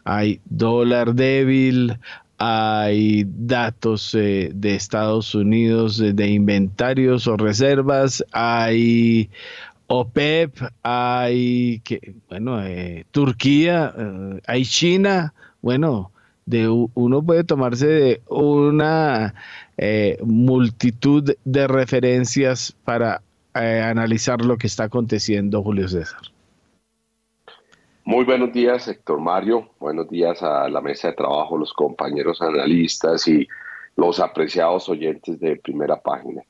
hay 0.04 0.40
dólar 0.46 1.14
débil, 1.14 1.98
hay 2.38 3.26
datos 3.26 4.14
eh, 4.14 4.50
de 4.54 4.74
Estados 4.74 5.34
Unidos 5.34 5.98
de 5.98 6.28
inventarios 6.28 7.26
o 7.26 7.36
reservas, 7.36 8.24
hay 8.32 9.28
OPEP, 9.88 10.56
hay 10.82 11.80
que, 11.84 12.14
bueno, 12.28 12.64
eh, 12.64 13.04
Turquía, 13.10 13.94
hay 14.46 14.64
China, 14.64 15.34
bueno, 15.60 16.12
de 16.46 16.68
uno 16.68 17.22
puede 17.22 17.44
tomarse 17.44 17.86
de 17.86 18.22
una 18.28 19.34
multitud 20.24 21.34
de 21.44 21.66
referencias 21.68 22.76
para 22.84 23.22
analizar 23.52 24.44
lo 24.44 24.56
que 24.56 24.66
está 24.66 24.84
aconteciendo, 24.84 25.62
Julio 25.62 25.88
César. 25.88 26.20
Muy 28.08 28.24
buenos 28.24 28.54
días, 28.54 28.88
Héctor 28.88 29.20
Mario. 29.20 29.68
Buenos 29.78 30.08
días 30.08 30.42
a 30.42 30.66
la 30.70 30.80
mesa 30.80 31.08
de 31.08 31.14
trabajo, 31.14 31.58
los 31.58 31.74
compañeros 31.74 32.40
analistas 32.40 33.28
y 33.28 33.46
los 33.96 34.18
apreciados 34.18 34.88
oyentes 34.88 35.38
de 35.38 35.56
primera 35.56 36.00
página. 36.00 36.42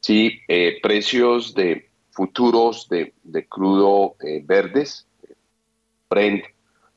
Sí, 0.00 0.40
eh, 0.48 0.78
precios 0.82 1.54
de 1.54 1.90
futuros 2.10 2.88
de, 2.88 3.12
crudo 3.48 4.14
eh, 4.24 4.42
verdes, 4.46 5.06
Brent 6.08 6.44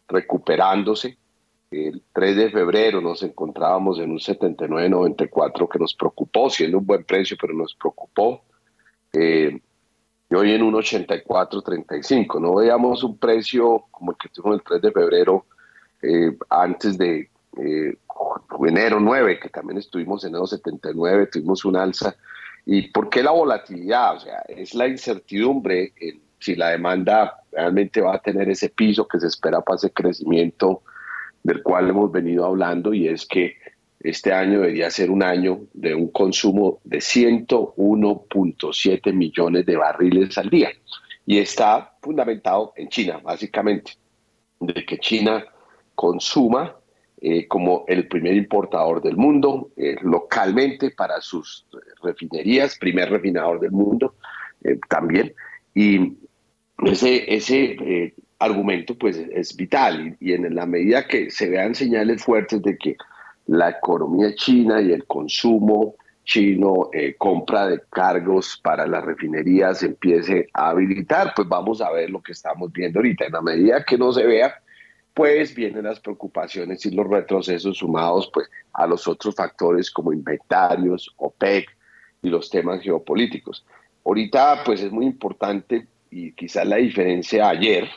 recuperándose. 0.08 1.18
El 1.70 2.02
3 2.14 2.36
de 2.38 2.50
febrero 2.50 3.02
nos 3.02 3.24
encontrábamos 3.24 4.00
en 4.00 4.12
un 4.12 4.20
79.94 4.20 5.68
que 5.70 5.80
nos 5.80 5.94
preocupó, 5.94 6.50
siendo 6.50 6.78
un 6.78 6.86
buen 6.86 7.04
precio, 7.04 7.36
pero 7.40 7.54
nos 7.54 7.76
preocupó. 7.76 8.44
Eh, 9.12 9.60
y 10.30 10.36
hoy 10.36 10.54
en 10.54 10.64
un 10.64 10.74
84.35. 10.76 12.40
No 12.40 12.56
veíamos 12.56 13.04
un 13.04 13.18
precio 13.18 13.86
como 13.92 14.12
el 14.12 14.18
que 14.18 14.30
tuvimos 14.30 14.60
el 14.60 14.64
3 14.64 14.82
de 14.82 14.92
febrero 14.92 15.46
eh, 16.02 16.38
antes 16.50 16.98
de 16.98 17.30
eh, 17.58 17.98
enero 18.66 19.00
9, 19.02 19.40
que 19.40 19.50
también 19.50 19.78
estuvimos 19.78 20.24
en 20.24 20.30
enero 20.30 20.48
79, 20.48 21.28
tuvimos 21.28 21.66
un 21.66 21.76
alza 21.76 22.16
¿Y 22.70 22.90
por 22.90 23.10
qué 23.10 23.24
la 23.24 23.32
volatilidad? 23.32 24.18
O 24.18 24.20
sea, 24.20 24.40
es 24.50 24.74
la 24.74 24.90
incertidumbre 24.90 25.94
si 26.38 26.54
la 26.54 26.72
demanda 26.72 27.42
realmente 27.50 28.02
va 28.02 28.16
a 28.16 28.22
tener 28.22 28.50
ese 28.50 28.68
piso 28.68 29.08
que 29.08 29.22
se 29.22 29.28
espera 29.28 29.62
para 29.62 29.78
ese 29.78 29.92
crecimiento 29.92 30.84
del 31.48 31.64
cual 31.64 31.90
hemos 31.90 32.12
venido 32.12 32.46
hablando 32.46 32.94
y 32.94 33.08
es 33.08 33.26
que 33.26 33.56
este 34.02 34.34
año 34.34 34.60
debería 34.60 34.92
ser 34.92 35.10
un 35.10 35.24
año 35.24 35.62
de 35.74 35.96
un 35.96 36.10
consumo 36.10 36.82
de 36.84 36.98
101.7 36.98 39.14
millones 39.14 39.66
de 39.66 39.78
barriles 39.78 40.38
al 40.38 40.50
día. 40.50 40.72
Y 41.26 41.38
está 41.38 41.94
fundamentado 42.02 42.74
en 42.76 42.90
China, 42.90 43.22
básicamente, 43.24 43.94
de 44.60 44.86
que 44.86 44.98
China 44.98 45.46
consuma 45.96 46.76
eh, 47.22 47.48
como 47.48 47.86
el 47.88 48.10
primer 48.10 48.36
importador 48.36 49.02
del 49.02 49.16
mundo, 49.16 49.70
eh, 49.78 49.96
localmente 50.02 50.92
para 50.92 51.22
sus 51.22 51.66
refinerías, 52.04 52.78
primer 52.78 53.10
refinador 53.10 53.62
del 53.62 53.72
mundo 53.72 54.16
eh, 54.66 54.78
también. 54.90 55.34
Y 55.74 56.12
ese, 56.86 57.34
ese 57.34 58.14
argumento 58.40 58.98
pues 58.98 59.18
es 59.18 59.56
vital 59.56 60.16
y, 60.20 60.34
en 60.34 60.54
la 60.54 60.66
medida 60.66 61.08
que 61.08 61.30
se 61.30 61.50
vean 61.50 61.76
señales 61.76 62.24
fuertes 62.24 62.62
de 62.62 62.78
que 62.78 62.96
la 63.48 63.70
economía 63.70 64.34
china 64.36 64.82
y 64.82 64.92
el 64.92 65.06
consumo 65.06 65.96
chino, 66.28 66.90
eh, 66.92 67.16
compra 67.18 67.68
de 67.68 67.82
cargos 67.90 68.60
para 68.62 68.86
las 68.86 69.04
refinerías 69.04 69.82
empiece 69.82 70.50
a 70.54 70.72
habilitar, 70.72 71.32
pues 71.34 71.48
vamos 71.48 71.82
a 71.82 71.90
ver 71.90 72.10
lo 72.10 72.22
que 72.22 72.34
estamos 72.34 72.72
viendo 72.74 73.00
ahorita. 73.00 73.26
En 73.26 73.32
la 73.32 73.42
medida 73.42 73.86
que 73.86 73.98
no 73.98 74.12
se 74.12 74.26
vea, 74.26 74.54
pues 75.14 75.56
vienen 75.56 75.86
las 75.86 76.02
preocupaciones 76.02 76.86
y 76.86 76.92
los 76.92 77.08
retrocesos 77.08 77.78
sumados 77.78 78.30
pues 78.34 78.50
a 78.74 78.86
los 78.86 79.08
otros 79.08 79.36
factores 79.36 79.90
como 79.90 80.12
inventarios, 80.12 81.12
OPEC 81.16 81.70
y 82.22 82.30
los 82.30 82.50
temas 82.50 82.82
geopolíticos. 82.82 83.66
Ahorita 84.06 84.64
pues 84.66 84.82
es 84.82 84.92
muy 84.92 85.06
importante 85.06 85.88
y 86.12 86.34
quizás 86.34 86.68
la 86.68 86.76
diferencia 86.76 87.50
ayer, 87.50 87.88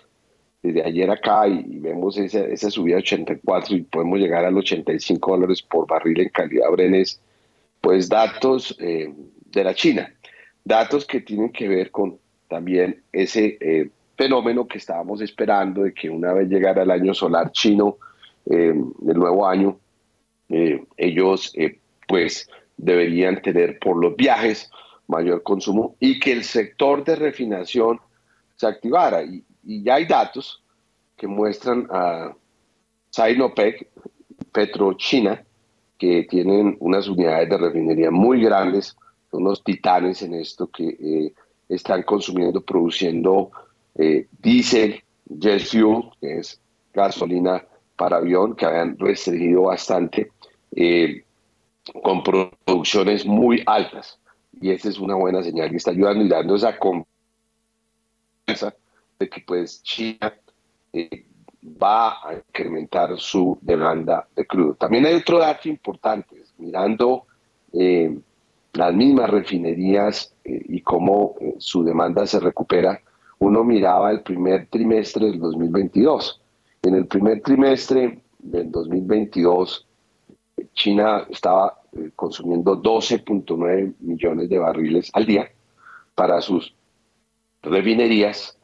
desde 0.63 0.85
ayer 0.85 1.11
acá 1.11 1.49
y, 1.49 1.79
vemos 1.79 2.19
esa, 2.19 2.41
esa, 2.47 2.71
subida 2.71 2.97
de 2.97 3.03
84 3.03 3.77
y 3.77 3.83
podemos 3.83 4.19
llegar 4.19 4.45
a 4.45 4.51
los 4.51 4.61
85 4.61 5.31
dólares 5.31 5.63
por 5.63 5.87
barril 5.87 6.21
en 6.21 6.29
calidad 6.29 6.71
Brenes, 6.71 7.21
pues 7.81 8.09
datos 8.09 8.77
eh, 8.79 9.13
de 9.47 9.65
la 9.65 9.75
China, 9.75 10.13
datos 10.65 11.07
que 11.07 11.21
tienen 11.21 11.51
que 11.51 11.69
ver 11.69 11.91
con 11.91 12.19
también 12.49 13.03
ese 13.13 13.57
eh, 13.61 13.91
fenómeno 14.17 14.67
que 14.67 14.79
estábamos 14.79 15.23
esperando 15.23 15.83
de 15.85 15.95
que 15.95 16.11
una 16.11 16.33
vez 16.33 16.49
llegara 16.49 16.83
el 16.83 16.91
año 16.91 17.15
solar 17.15 17.53
chino, 17.53 17.97
eh, 18.47 18.75
el 18.75 19.19
nuevo 19.19 19.47
año, 19.47 19.79
ellos 20.97 21.55
pues 22.09 22.51
deberían 22.77 23.41
tener 23.41 23.79
por 23.79 23.97
los 23.97 24.17
viajes 24.17 24.69
mayor 25.07 25.45
consumo 25.45 25.95
y 26.01 26.19
que 26.19 26.33
el 26.33 26.43
sector 26.43 27.05
de 27.05 27.15
refinación 27.15 28.01
se 28.57 28.67
activara. 28.67 29.23
Y, 29.23 29.45
y 29.71 29.85
ya 29.85 29.95
hay 29.95 30.05
datos 30.05 30.61
que 31.17 31.29
muestran 31.29 31.87
a 31.93 32.35
Sinopec, 33.11 33.87
Petrochina, 34.51 35.45
que 35.97 36.27
tienen 36.29 36.77
unas 36.81 37.07
unidades 37.07 37.49
de 37.51 37.57
refinería 37.57 38.11
muy 38.11 38.43
grandes, 38.43 38.97
son 39.31 39.43
unos 39.43 39.63
titanes 39.63 40.23
en 40.23 40.35
esto 40.35 40.67
que 40.67 40.89
eh, 40.89 41.33
están 41.69 42.03
consumiendo, 42.03 42.61
produciendo 42.63 43.53
eh, 43.95 44.27
diésel, 44.43 45.05
jet 45.27 45.61
fuel, 45.61 46.11
que 46.21 46.39
es 46.39 46.61
gasolina 46.93 47.65
para 47.95 48.17
avión, 48.17 48.57
que 48.57 48.67
habían 48.67 48.99
restringido 48.99 49.63
bastante, 49.63 50.33
eh, 50.75 51.23
con 52.03 52.25
producciones 52.25 53.25
muy 53.25 53.63
altas. 53.67 54.19
Y 54.61 54.73
esa 54.73 54.89
es 54.89 54.99
una 54.99 55.15
buena 55.15 55.45
señal 55.45 55.71
que 55.71 55.77
está 55.77 55.93
ayudando 55.93 56.25
y 56.25 56.29
dando 56.29 56.57
esa 56.57 56.77
confianza 56.77 58.75
de 59.21 59.29
que 59.29 59.43
pues 59.47 59.83
China 59.83 60.35
eh, 60.93 61.27
va 61.63 62.13
a 62.27 62.35
incrementar 62.35 63.17
su 63.19 63.59
demanda 63.61 64.27
de 64.35 64.47
crudo. 64.47 64.75
También 64.75 65.05
hay 65.07 65.15
otro 65.15 65.39
dato 65.39 65.69
importante, 65.69 66.43
mirando 66.57 67.27
eh, 67.75 68.19
las 68.73 68.95
mismas 68.95 69.29
refinerías 69.29 70.35
eh, 70.43 70.63
y 70.69 70.81
cómo 70.81 71.35
su 71.59 71.85
demanda 71.85 72.27
se 72.27 72.41
recupera, 72.41 73.01
uno 73.39 73.63
miraba 73.63 74.11
el 74.11 74.23
primer 74.23 74.67
trimestre 74.69 75.27
del 75.27 75.39
2022. 75.39 76.41
En 76.83 76.95
el 76.95 77.07
primer 77.07 77.43
trimestre 77.43 78.23
del 78.39 78.71
2022, 78.71 79.87
China 80.73 81.27
estaba 81.29 81.79
consumiendo 82.17 82.81
12.9 82.81 83.95
millones 84.01 84.49
de 84.49 84.59
barriles 84.59 85.11
al 85.13 85.27
día 85.27 85.51
para 86.15 86.41
sus 86.41 86.75
refinerías 87.63 88.60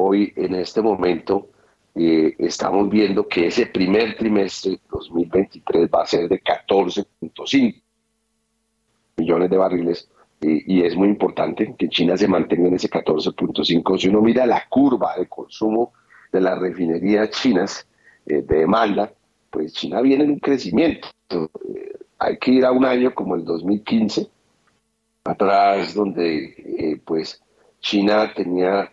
hoy 0.00 0.32
en 0.36 0.54
este 0.54 0.80
momento 0.80 1.50
eh, 1.94 2.34
estamos 2.38 2.88
viendo 2.88 3.26
que 3.28 3.46
ese 3.46 3.66
primer 3.66 4.16
trimestre 4.16 4.80
2023 4.90 5.88
va 5.90 6.02
a 6.02 6.06
ser 6.06 6.28
de 6.28 6.42
14.5 6.42 7.82
millones 9.16 9.50
de 9.50 9.56
barriles 9.56 10.10
y 10.42 10.82
es 10.82 10.96
muy 10.96 11.08
importante 11.08 11.74
que 11.76 11.90
China 11.90 12.16
se 12.16 12.26
mantenga 12.26 12.68
en 12.68 12.74
ese 12.74 12.88
14.5. 12.88 13.98
Si 13.98 14.08
uno 14.08 14.22
mira 14.22 14.46
la 14.46 14.64
curva 14.70 15.14
de 15.18 15.26
consumo 15.26 15.92
de 16.32 16.40
las 16.40 16.58
refinerías 16.58 17.28
chinas 17.28 17.86
eh, 18.24 18.40
de 18.40 18.60
demanda, 18.60 19.12
pues 19.50 19.74
China 19.74 20.00
viene 20.00 20.24
en 20.24 20.30
un 20.30 20.38
crecimiento. 20.38 21.08
Eh, 21.30 21.92
hay 22.18 22.38
que 22.38 22.52
ir 22.52 22.64
a 22.64 22.72
un 22.72 22.86
año 22.86 23.14
como 23.14 23.34
el 23.34 23.44
2015, 23.44 24.30
atrás 25.24 25.92
donde 25.92 27.02
pues 27.04 27.42
China 27.80 28.32
tenía 28.34 28.90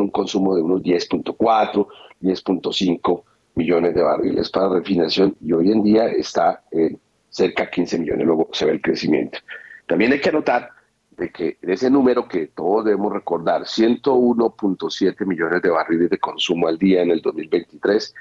un 0.00 0.10
consumo 0.10 0.54
de 0.54 0.62
unos 0.62 0.82
10.4, 0.82 1.86
10.5 2.22 3.22
millones 3.54 3.94
de 3.94 4.02
barriles 4.02 4.50
para 4.50 4.68
refinación 4.68 5.36
y 5.40 5.52
hoy 5.52 5.70
en 5.72 5.82
día 5.82 6.06
está 6.06 6.62
en 6.70 6.98
cerca 7.28 7.64
de 7.64 7.70
15 7.70 7.98
millones, 7.98 8.26
luego 8.26 8.48
se 8.52 8.66
ve 8.66 8.72
el 8.72 8.82
crecimiento. 8.82 9.38
También 9.86 10.12
hay 10.12 10.20
que 10.20 10.28
anotar 10.28 10.70
de 11.16 11.30
que 11.30 11.58
ese 11.62 11.90
número 11.90 12.26
que 12.26 12.48
todos 12.48 12.84
debemos 12.84 13.12
recordar, 13.12 13.62
101.7 13.62 15.26
millones 15.26 15.62
de 15.62 15.68
barriles 15.68 16.10
de 16.10 16.18
consumo 16.18 16.68
al 16.68 16.78
día 16.78 17.02
en 17.02 17.10
el 17.10 17.20
2023, 17.20 18.14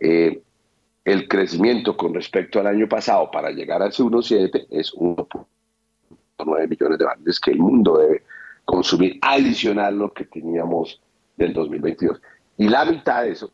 eh, 0.00 0.42
el 1.04 1.28
crecimiento 1.28 1.96
con 1.96 2.14
respecto 2.14 2.60
al 2.60 2.66
año 2.66 2.88
pasado 2.88 3.30
para 3.30 3.50
llegar 3.50 3.82
a 3.82 3.88
ese 3.88 4.02
1.7 4.02 4.66
es 4.70 4.94
1.9 4.94 6.68
millones 6.68 6.98
de 6.98 7.04
barriles 7.04 7.40
que 7.40 7.50
el 7.50 7.58
mundo 7.58 7.98
debe 7.98 8.22
consumir 8.64 9.18
adicional 9.22 9.96
lo 9.96 10.12
que 10.12 10.24
teníamos 10.24 11.00
del 11.38 11.54
2022. 11.54 12.20
Y 12.58 12.68
la 12.68 12.84
mitad 12.84 13.22
de 13.22 13.30
eso 13.30 13.50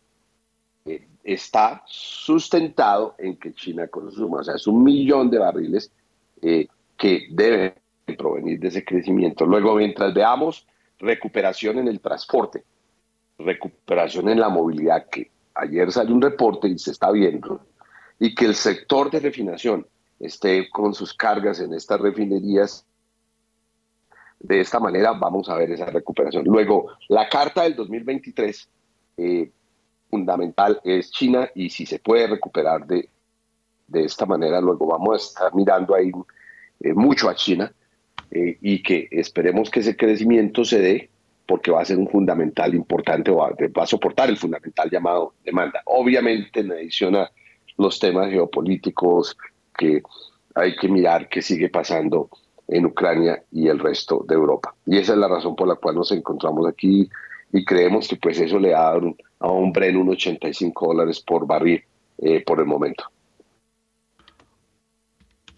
eh, 0.86 1.06
está 1.22 1.82
sustentado 1.86 3.14
en 3.18 3.36
que 3.36 3.52
China 3.52 3.86
consuma, 3.88 4.38
o 4.40 4.44
sea, 4.44 4.54
es 4.54 4.66
un 4.66 4.82
millón 4.82 5.30
de 5.30 5.38
barriles 5.38 5.92
eh, 6.42 6.66
que 6.96 7.28
deben 7.30 7.74
provenir 8.18 8.58
de 8.58 8.68
ese 8.68 8.84
crecimiento. 8.84 9.46
Luego, 9.46 9.76
mientras 9.76 10.12
veamos 10.12 10.66
recuperación 10.98 11.78
en 11.78 11.88
el 11.88 12.00
transporte, 12.00 12.64
recuperación 13.38 14.28
en 14.30 14.40
la 14.40 14.48
movilidad, 14.48 15.06
que 15.10 15.30
ayer 15.54 15.92
salió 15.92 16.14
un 16.14 16.22
reporte 16.22 16.68
y 16.68 16.78
se 16.78 16.92
está 16.92 17.10
viendo, 17.10 17.60
y 18.18 18.34
que 18.34 18.46
el 18.46 18.54
sector 18.54 19.10
de 19.10 19.20
refinación 19.20 19.86
esté 20.20 20.70
con 20.70 20.94
sus 20.94 21.12
cargas 21.12 21.60
en 21.60 21.74
estas 21.74 22.00
refinerías 22.00 22.86
de 24.44 24.60
esta 24.60 24.78
manera 24.78 25.12
vamos 25.12 25.48
a 25.48 25.56
ver 25.56 25.70
esa 25.70 25.86
recuperación. 25.86 26.44
Luego, 26.44 26.92
la 27.08 27.28
carta 27.28 27.62
del 27.62 27.74
2023 27.76 28.68
eh, 29.16 29.50
fundamental 30.10 30.80
es 30.84 31.10
China 31.10 31.48
y 31.54 31.70
si 31.70 31.86
se 31.86 31.98
puede 31.98 32.26
recuperar 32.26 32.86
de, 32.86 33.08
de 33.88 34.04
esta 34.04 34.26
manera, 34.26 34.60
luego 34.60 34.86
vamos 34.86 35.14
a 35.14 35.16
estar 35.16 35.54
mirando 35.54 35.94
ahí 35.94 36.12
eh, 36.80 36.92
mucho 36.92 37.30
a 37.30 37.34
China 37.34 37.72
eh, 38.30 38.58
y 38.60 38.82
que 38.82 39.08
esperemos 39.10 39.70
que 39.70 39.80
ese 39.80 39.96
crecimiento 39.96 40.62
se 40.64 40.78
dé 40.78 41.10
porque 41.46 41.70
va 41.70 41.80
a 41.80 41.84
ser 41.86 41.98
un 41.98 42.08
fundamental 42.08 42.74
importante 42.74 43.30
o 43.30 43.36
va, 43.36 43.50
a 43.82 43.86
soportar 43.86 44.28
el 44.28 44.36
fundamental 44.36 44.90
llamado 44.90 45.34
demanda. 45.42 45.80
Obviamente 45.86 46.60
en 46.60 46.72
adición 46.72 47.16
a 47.16 47.30
los 47.78 47.98
temas 47.98 48.28
geopolíticos 48.28 49.36
que 49.76 50.02
hay 50.54 50.76
que 50.76 50.88
mirar 50.88 51.28
qué 51.30 51.40
sigue 51.40 51.70
pasando 51.70 52.28
en 52.68 52.86
Ucrania 52.86 53.42
y 53.52 53.68
el 53.68 53.78
resto 53.78 54.24
de 54.26 54.34
Europa. 54.34 54.74
Y 54.86 54.98
esa 54.98 55.12
es 55.12 55.18
la 55.18 55.28
razón 55.28 55.54
por 55.54 55.68
la 55.68 55.76
cual 55.76 55.96
nos 55.96 56.12
encontramos 56.12 56.66
aquí 56.66 57.08
y 57.52 57.64
creemos 57.64 58.08
que 58.08 58.16
pues 58.16 58.40
eso 58.40 58.58
le 58.58 58.70
da 58.70 58.90
a 58.90 58.96
un, 58.96 59.16
un 59.40 59.72
Bren 59.72 59.96
unos 59.96 60.14
85 60.14 60.86
dólares 60.86 61.20
por 61.20 61.46
barril 61.46 61.82
eh, 62.18 62.42
por 62.44 62.60
el 62.60 62.66
momento. 62.66 63.04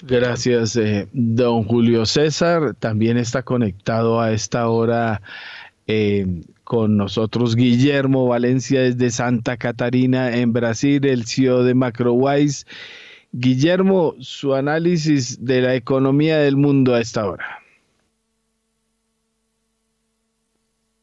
Gracias, 0.02 0.76
eh, 0.76 1.08
don 1.12 1.64
Julio 1.64 2.04
César. 2.04 2.74
También 2.74 3.16
está 3.16 3.42
conectado 3.42 4.20
a 4.20 4.32
esta 4.32 4.68
hora 4.68 5.22
eh, 5.86 6.42
con 6.64 6.96
nosotros 6.96 7.56
Guillermo 7.56 8.26
Valencia 8.26 8.82
desde 8.82 9.10
Santa 9.10 9.56
Catarina, 9.56 10.36
en 10.36 10.52
Brasil, 10.52 11.06
el 11.06 11.24
CEO 11.24 11.64
de 11.64 11.74
Macrowise. 11.74 12.66
Guillermo, 13.38 14.14
su 14.18 14.54
análisis 14.54 15.44
de 15.44 15.60
la 15.60 15.74
economía 15.74 16.38
del 16.38 16.56
mundo 16.56 16.94
a 16.94 17.02
esta 17.02 17.28
hora. 17.28 17.44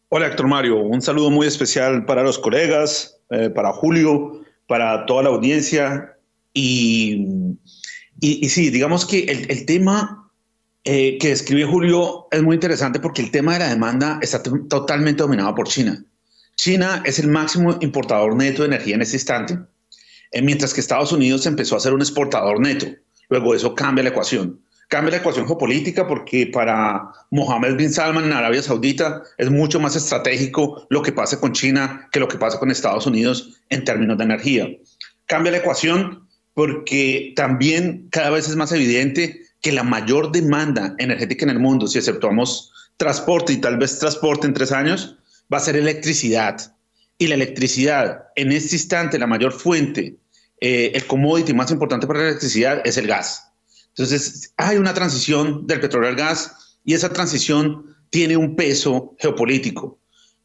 Hola 0.10 0.28
Héctor 0.28 0.48
Mario, 0.48 0.80
un 0.80 1.00
saludo 1.00 1.30
muy 1.30 1.46
especial 1.46 2.06
para 2.06 2.24
los 2.24 2.40
colegas, 2.40 3.20
eh, 3.30 3.52
para 3.52 3.72
Julio, 3.72 4.42
para 4.66 5.06
toda 5.06 5.24
la 5.24 5.30
audiencia. 5.30 6.18
Y, 6.56 7.28
y, 8.20 8.50
sí, 8.50 8.72
digamos 8.72 9.06
que 9.06 9.26
el, 9.26 9.52
el 9.52 9.66
tema 9.68 10.32
eh, 10.86 11.20
que 11.20 11.30
describe 11.30 11.66
Julio 11.66 12.28
es 12.32 12.42
muy 12.42 12.56
interesante 12.56 13.00
porque 13.00 13.22
el 13.22 13.30
tema 13.30 13.54
de 13.54 13.60
la 13.60 13.70
demanda 13.70 14.18
está 14.24 14.42
totalmente 14.42 15.22
dominado 15.22 15.54
por 15.54 15.68
China. 15.68 16.04
China 16.56 17.04
es 17.06 17.20
el 17.20 17.28
máximo 17.28 17.78
importador 17.82 18.36
neto 18.36 18.64
de 18.64 18.70
energía 18.70 18.96
en 18.96 19.04
este 19.04 19.18
instante, 19.18 19.60
mientras 20.42 20.74
que 20.74 20.82
Estados 20.82 21.12
Unidos 21.12 21.46
empezó 21.46 21.76
a 21.76 21.80
ser 21.80 21.94
un 21.94 22.02
exportador 22.02 22.60
neto. 22.60 22.88
Luego 23.30 23.54
eso 23.54 23.76
cambia 23.76 24.04
la 24.04 24.10
ecuación 24.10 24.60
cambia 24.94 25.10
la 25.10 25.18
ecuación 25.18 25.48
geopolítica 25.48 26.08
porque 26.08 26.46
para 26.46 27.02
Mohammed 27.32 27.78
bin 27.78 27.92
Salman 27.92 28.26
en 28.26 28.34
Arabia 28.34 28.62
Saudita 28.62 29.24
es 29.40 29.50
mucho 29.50 29.80
más 29.80 29.96
estratégico 29.96 30.86
lo 30.92 31.02
que 31.02 31.12
pase 31.12 31.40
con 31.40 31.52
China 31.52 32.08
que 32.12 32.20
lo 32.20 32.28
que 32.28 32.38
pasa 32.38 32.60
con 32.60 32.70
Estados 32.70 33.08
Unidos 33.08 33.60
en 33.70 33.84
términos 33.86 34.20
de 34.20 34.26
energía. 34.26 34.68
Cambia 35.26 35.52
la 35.52 35.58
ecuación 35.58 36.28
porque 36.54 37.34
también 37.36 38.08
cada 38.12 38.30
vez 38.30 38.48
es 38.48 38.56
más 38.56 38.72
evidente 38.72 39.42
que 39.62 39.72
la 39.72 39.82
mayor 39.82 40.32
demanda 40.32 40.94
energética 41.00 41.46
en 41.46 41.50
el 41.50 41.60
mundo, 41.60 41.88
si 41.88 41.98
exceptuamos 41.98 42.72
transporte 42.98 43.54
y 43.54 43.58
tal 43.58 43.78
vez 43.78 43.98
transporte 43.98 44.46
en 44.46 44.54
tres 44.54 44.72
años, 44.72 45.18
va 45.52 45.58
a 45.58 45.62
ser 45.62 45.76
electricidad. 45.76 46.76
Y 47.18 47.28
la 47.28 47.36
electricidad, 47.36 48.26
en 48.36 48.52
este 48.52 48.76
instante, 48.76 49.18
la 49.18 49.26
mayor 49.26 49.54
fuente, 49.54 50.18
eh, 50.66 50.96
el 50.96 51.06
commodity 51.08 51.54
más 51.54 51.72
importante 51.72 52.08
para 52.08 52.20
la 52.20 52.28
electricidad 52.30 52.82
es 52.86 52.96
el 52.96 53.06
gas. 53.06 53.52
Entonces, 53.90 54.54
hay 54.56 54.78
una 54.78 54.94
transición 54.94 55.68
del 55.68 55.82
petróleo 55.82 56.10
al 56.10 56.16
gas 56.16 56.78
y 56.86 56.94
esa 56.94 57.10
transición 57.10 57.98
tiene 58.10 58.38
un 58.38 58.56
peso 58.56 59.14
geopolítico. 59.20 60.00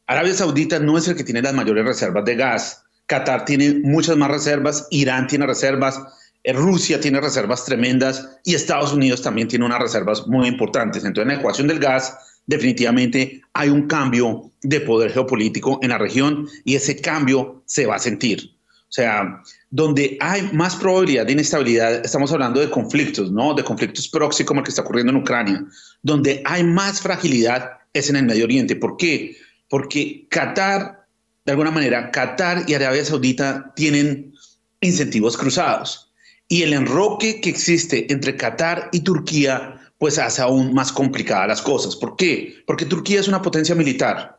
Arabia 0.07 0.33
Saudita 0.33 0.77
no 0.77 0.97
es 0.97 1.07
el 1.07 1.15
que 1.15 1.23
tiene 1.23 1.41
las 1.41 1.53
mayores 1.53 1.85
reservas 1.85 2.25
de 2.25 2.35
gas. 2.35 2.83
Qatar 3.05 3.45
tiene 3.45 3.79
muchas 3.81 4.17
más 4.17 4.29
reservas, 4.29 4.87
Irán 4.91 5.27
tiene 5.27 5.45
reservas, 5.45 6.01
eh, 6.43 6.51
Rusia 6.51 6.99
tiene 6.99 7.21
reservas 7.21 7.63
tremendas 7.63 8.27
y 8.43 8.55
Estados 8.55 8.91
Unidos 8.91 9.21
también 9.21 9.47
tiene 9.47 9.65
unas 9.65 9.79
reservas 9.79 10.27
muy 10.27 10.49
importantes. 10.49 11.05
Entonces, 11.05 11.31
en 11.31 11.35
la 11.37 11.39
ecuación 11.39 11.69
del 11.69 11.79
gas, 11.79 12.17
definitivamente 12.45 13.41
hay 13.53 13.69
un 13.69 13.87
cambio 13.87 14.51
de 14.63 14.81
poder 14.81 15.13
geopolítico 15.13 15.79
en 15.81 15.91
la 15.91 15.97
región 15.97 16.49
y 16.65 16.75
ese 16.75 16.99
cambio 16.99 17.63
se 17.65 17.85
va 17.85 17.95
a 17.95 17.99
sentir. 17.99 18.58
O 18.89 18.91
sea, 18.91 19.43
donde 19.69 20.17
hay 20.19 20.49
más 20.51 20.75
probabilidad 20.75 21.27
de 21.27 21.33
inestabilidad, 21.33 22.03
estamos 22.03 22.31
hablando 22.31 22.59
de 22.59 22.71
conflictos, 22.71 23.31
¿no? 23.31 23.53
De 23.53 23.63
conflictos 23.63 24.07
próximos 24.07 24.47
como 24.47 24.59
el 24.61 24.63
que 24.63 24.71
está 24.71 24.81
ocurriendo 24.81 25.11
en 25.11 25.19
Ucrania. 25.19 25.63
Donde 26.01 26.41
hay 26.43 26.63
más 26.63 26.99
fragilidad 26.99 27.69
es 27.93 28.09
en 28.09 28.15
el 28.15 28.25
Medio 28.25 28.45
Oriente. 28.45 28.75
¿Por 28.75 28.97
qué? 28.97 29.37
Porque 29.69 30.25
Qatar, 30.29 31.05
de 31.45 31.51
alguna 31.51 31.69
manera, 31.69 32.09
Qatar 32.09 32.63
y 32.67 32.73
Arabia 32.73 33.05
Saudita 33.05 33.71
tienen 33.75 34.33
incentivos 34.81 35.37
cruzados. 35.37 36.11
Y 36.47 36.63
el 36.63 36.73
enroque 36.73 37.41
que 37.41 37.51
existe 37.51 38.11
entre 38.11 38.37
Qatar 38.37 38.89
y 38.91 39.01
Turquía, 39.01 39.79
pues 39.99 40.17
hace 40.17 40.41
aún 40.41 40.73
más 40.73 40.91
complicadas 40.91 41.47
las 41.47 41.61
cosas. 41.61 41.95
¿Por 41.95 42.15
qué? 42.15 42.63
Porque 42.65 42.85
Turquía 42.85 43.19
es 43.19 43.27
una 43.27 43.43
potencia 43.43 43.75
militar 43.75 44.38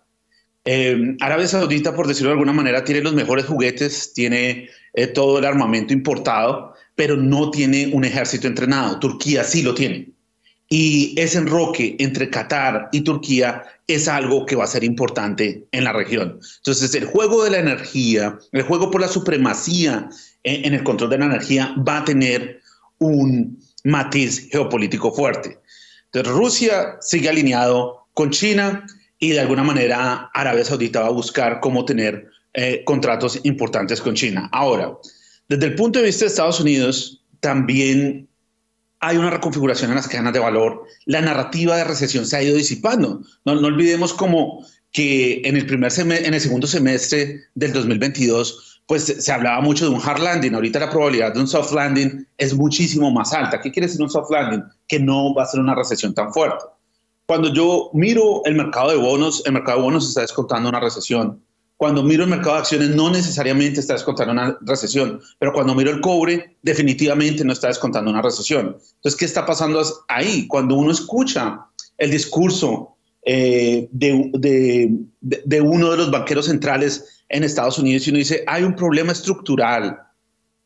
eh, 0.64 1.16
Arabia 1.20 1.48
Saudita, 1.48 1.94
por 1.94 2.06
decirlo 2.06 2.30
de 2.30 2.34
alguna 2.34 2.52
manera, 2.52 2.84
tiene 2.84 3.00
los 3.00 3.14
mejores 3.14 3.46
juguetes, 3.46 4.12
tiene 4.12 4.68
eh, 4.92 5.06
todo 5.06 5.38
el 5.38 5.44
armamento 5.44 5.92
importado, 5.92 6.74
pero 6.94 7.16
no 7.16 7.50
tiene 7.50 7.90
un 7.92 8.04
ejército 8.04 8.46
entrenado. 8.46 8.98
Turquía 8.98 9.44
sí 9.44 9.62
lo 9.62 9.74
tiene. 9.74 10.10
Y 10.68 11.14
ese 11.18 11.38
enroque 11.38 11.96
entre 11.98 12.30
Qatar 12.30 12.90
y 12.92 13.00
Turquía 13.00 13.64
es 13.88 14.06
algo 14.06 14.46
que 14.46 14.54
va 14.54 14.64
a 14.64 14.68
ser 14.68 14.84
importante 14.84 15.66
en 15.72 15.84
la 15.84 15.92
región. 15.92 16.38
Entonces, 16.58 16.94
el 16.94 17.06
juego 17.06 17.42
de 17.42 17.50
la 17.50 17.58
energía, 17.58 18.38
el 18.52 18.62
juego 18.62 18.90
por 18.90 19.00
la 19.00 19.08
supremacía 19.08 20.08
en, 20.44 20.66
en 20.66 20.74
el 20.74 20.84
control 20.84 21.10
de 21.10 21.18
la 21.18 21.24
energía 21.24 21.74
va 21.76 21.98
a 21.98 22.04
tener 22.04 22.60
un 22.98 23.58
matiz 23.84 24.48
geopolítico 24.50 25.12
fuerte. 25.12 25.58
Rusia 26.12 26.98
sigue 27.00 27.28
alineado 27.28 28.06
con 28.14 28.30
China 28.30 28.84
y 29.20 29.30
de 29.30 29.40
alguna 29.40 29.62
manera 29.62 30.30
Arabia 30.34 30.64
Saudita 30.64 31.02
va 31.02 31.08
a 31.08 31.10
buscar 31.10 31.60
cómo 31.60 31.84
tener 31.84 32.30
eh, 32.54 32.82
contratos 32.84 33.38
importantes 33.44 34.00
con 34.00 34.14
China. 34.14 34.48
Ahora, 34.50 34.96
desde 35.48 35.66
el 35.66 35.74
punto 35.76 35.98
de 35.98 36.06
vista 36.06 36.24
de 36.24 36.30
Estados 36.30 36.58
Unidos, 36.58 37.22
también 37.38 38.28
hay 39.00 39.16
una 39.16 39.30
reconfiguración 39.30 39.90
en 39.90 39.96
las 39.96 40.08
cadenas 40.08 40.32
de 40.32 40.38
valor. 40.40 40.84
La 41.04 41.20
narrativa 41.20 41.76
de 41.76 41.84
recesión 41.84 42.26
se 42.26 42.36
ha 42.36 42.42
ido 42.42 42.56
disipando. 42.56 43.20
No, 43.44 43.54
no 43.54 43.66
olvidemos 43.68 44.12
como 44.12 44.66
que 44.92 45.42
en 45.44 45.56
el, 45.56 45.66
primer 45.66 45.92
en 45.98 46.34
el 46.34 46.40
segundo 46.40 46.66
semestre 46.66 47.40
del 47.54 47.72
2022, 47.72 48.82
pues 48.86 49.04
se 49.04 49.32
hablaba 49.32 49.60
mucho 49.60 49.88
de 49.88 49.94
un 49.94 50.00
hard 50.02 50.20
landing. 50.20 50.54
Ahorita 50.54 50.80
la 50.80 50.90
probabilidad 50.90 51.34
de 51.34 51.40
un 51.40 51.46
soft 51.46 51.72
landing 51.72 52.26
es 52.38 52.54
muchísimo 52.54 53.10
más 53.10 53.32
alta. 53.32 53.60
¿Qué 53.60 53.70
quiere 53.70 53.86
decir 53.86 54.02
un 54.02 54.10
soft 54.10 54.30
landing? 54.30 54.64
Que 54.88 54.98
no 54.98 55.34
va 55.34 55.44
a 55.44 55.46
ser 55.46 55.60
una 55.60 55.74
recesión 55.74 56.14
tan 56.14 56.32
fuerte. 56.32 56.64
Cuando 57.30 57.54
yo 57.54 57.90
miro 57.92 58.44
el 58.44 58.56
mercado 58.56 58.90
de 58.90 58.96
bonos, 58.96 59.44
el 59.46 59.52
mercado 59.52 59.78
de 59.78 59.84
bonos 59.84 60.08
está 60.08 60.22
descontando 60.22 60.68
una 60.68 60.80
recesión. 60.80 61.40
Cuando 61.76 62.02
miro 62.02 62.24
el 62.24 62.30
mercado 62.30 62.54
de 62.54 62.62
acciones, 62.62 62.90
no 62.90 63.08
necesariamente 63.08 63.78
está 63.78 63.92
descontando 63.92 64.32
una 64.32 64.58
recesión, 64.62 65.20
pero 65.38 65.52
cuando 65.52 65.76
miro 65.76 65.92
el 65.92 66.00
cobre, 66.00 66.56
definitivamente 66.62 67.44
no 67.44 67.52
está 67.52 67.68
descontando 67.68 68.10
una 68.10 68.20
recesión. 68.20 68.78
Entonces, 68.96 69.14
¿qué 69.16 69.26
está 69.26 69.46
pasando 69.46 69.80
ahí? 70.08 70.48
Cuando 70.48 70.74
uno 70.74 70.90
escucha 70.90 71.60
el 71.98 72.10
discurso 72.10 72.96
eh, 73.24 73.86
de, 73.92 74.32
de, 74.34 74.90
de, 75.20 75.60
uno 75.60 75.92
de 75.92 75.98
los 75.98 76.10
banqueros 76.10 76.46
centrales 76.46 77.22
en 77.28 77.44
Estados 77.44 77.78
Unidos 77.78 78.08
y 78.08 78.10
uno 78.10 78.18
dice, 78.18 78.42
hay 78.48 78.64
un 78.64 78.74
problema 78.74 79.12
estructural 79.12 80.00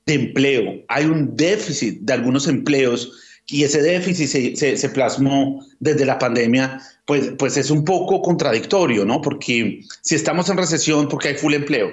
de 0.06 0.14
empleo, 0.14 0.82
hay 0.88 1.04
un 1.04 1.36
déficit 1.36 2.00
de 2.00 2.14
algunos 2.14 2.48
empleos 2.48 3.20
y 3.46 3.64
ese 3.64 3.82
déficit 3.82 4.56
se, 4.56 4.76
se, 4.76 4.88
plasmó 4.88 5.64
desde 5.78 6.06
la 6.06 6.18
pandemia, 6.18 6.80
pues, 7.04 7.32
pues 7.38 7.56
es 7.56 7.70
un 7.70 7.84
poco 7.84 8.22
contradictorio, 8.22 9.04
¿no? 9.04 9.20
Porque 9.20 9.80
si 10.00 10.14
estamos 10.14 10.48
en 10.48 10.56
recesión, 10.56 11.08
porque 11.08 11.28
hay 11.28 11.34
full 11.34 11.52
empleo. 11.52 11.92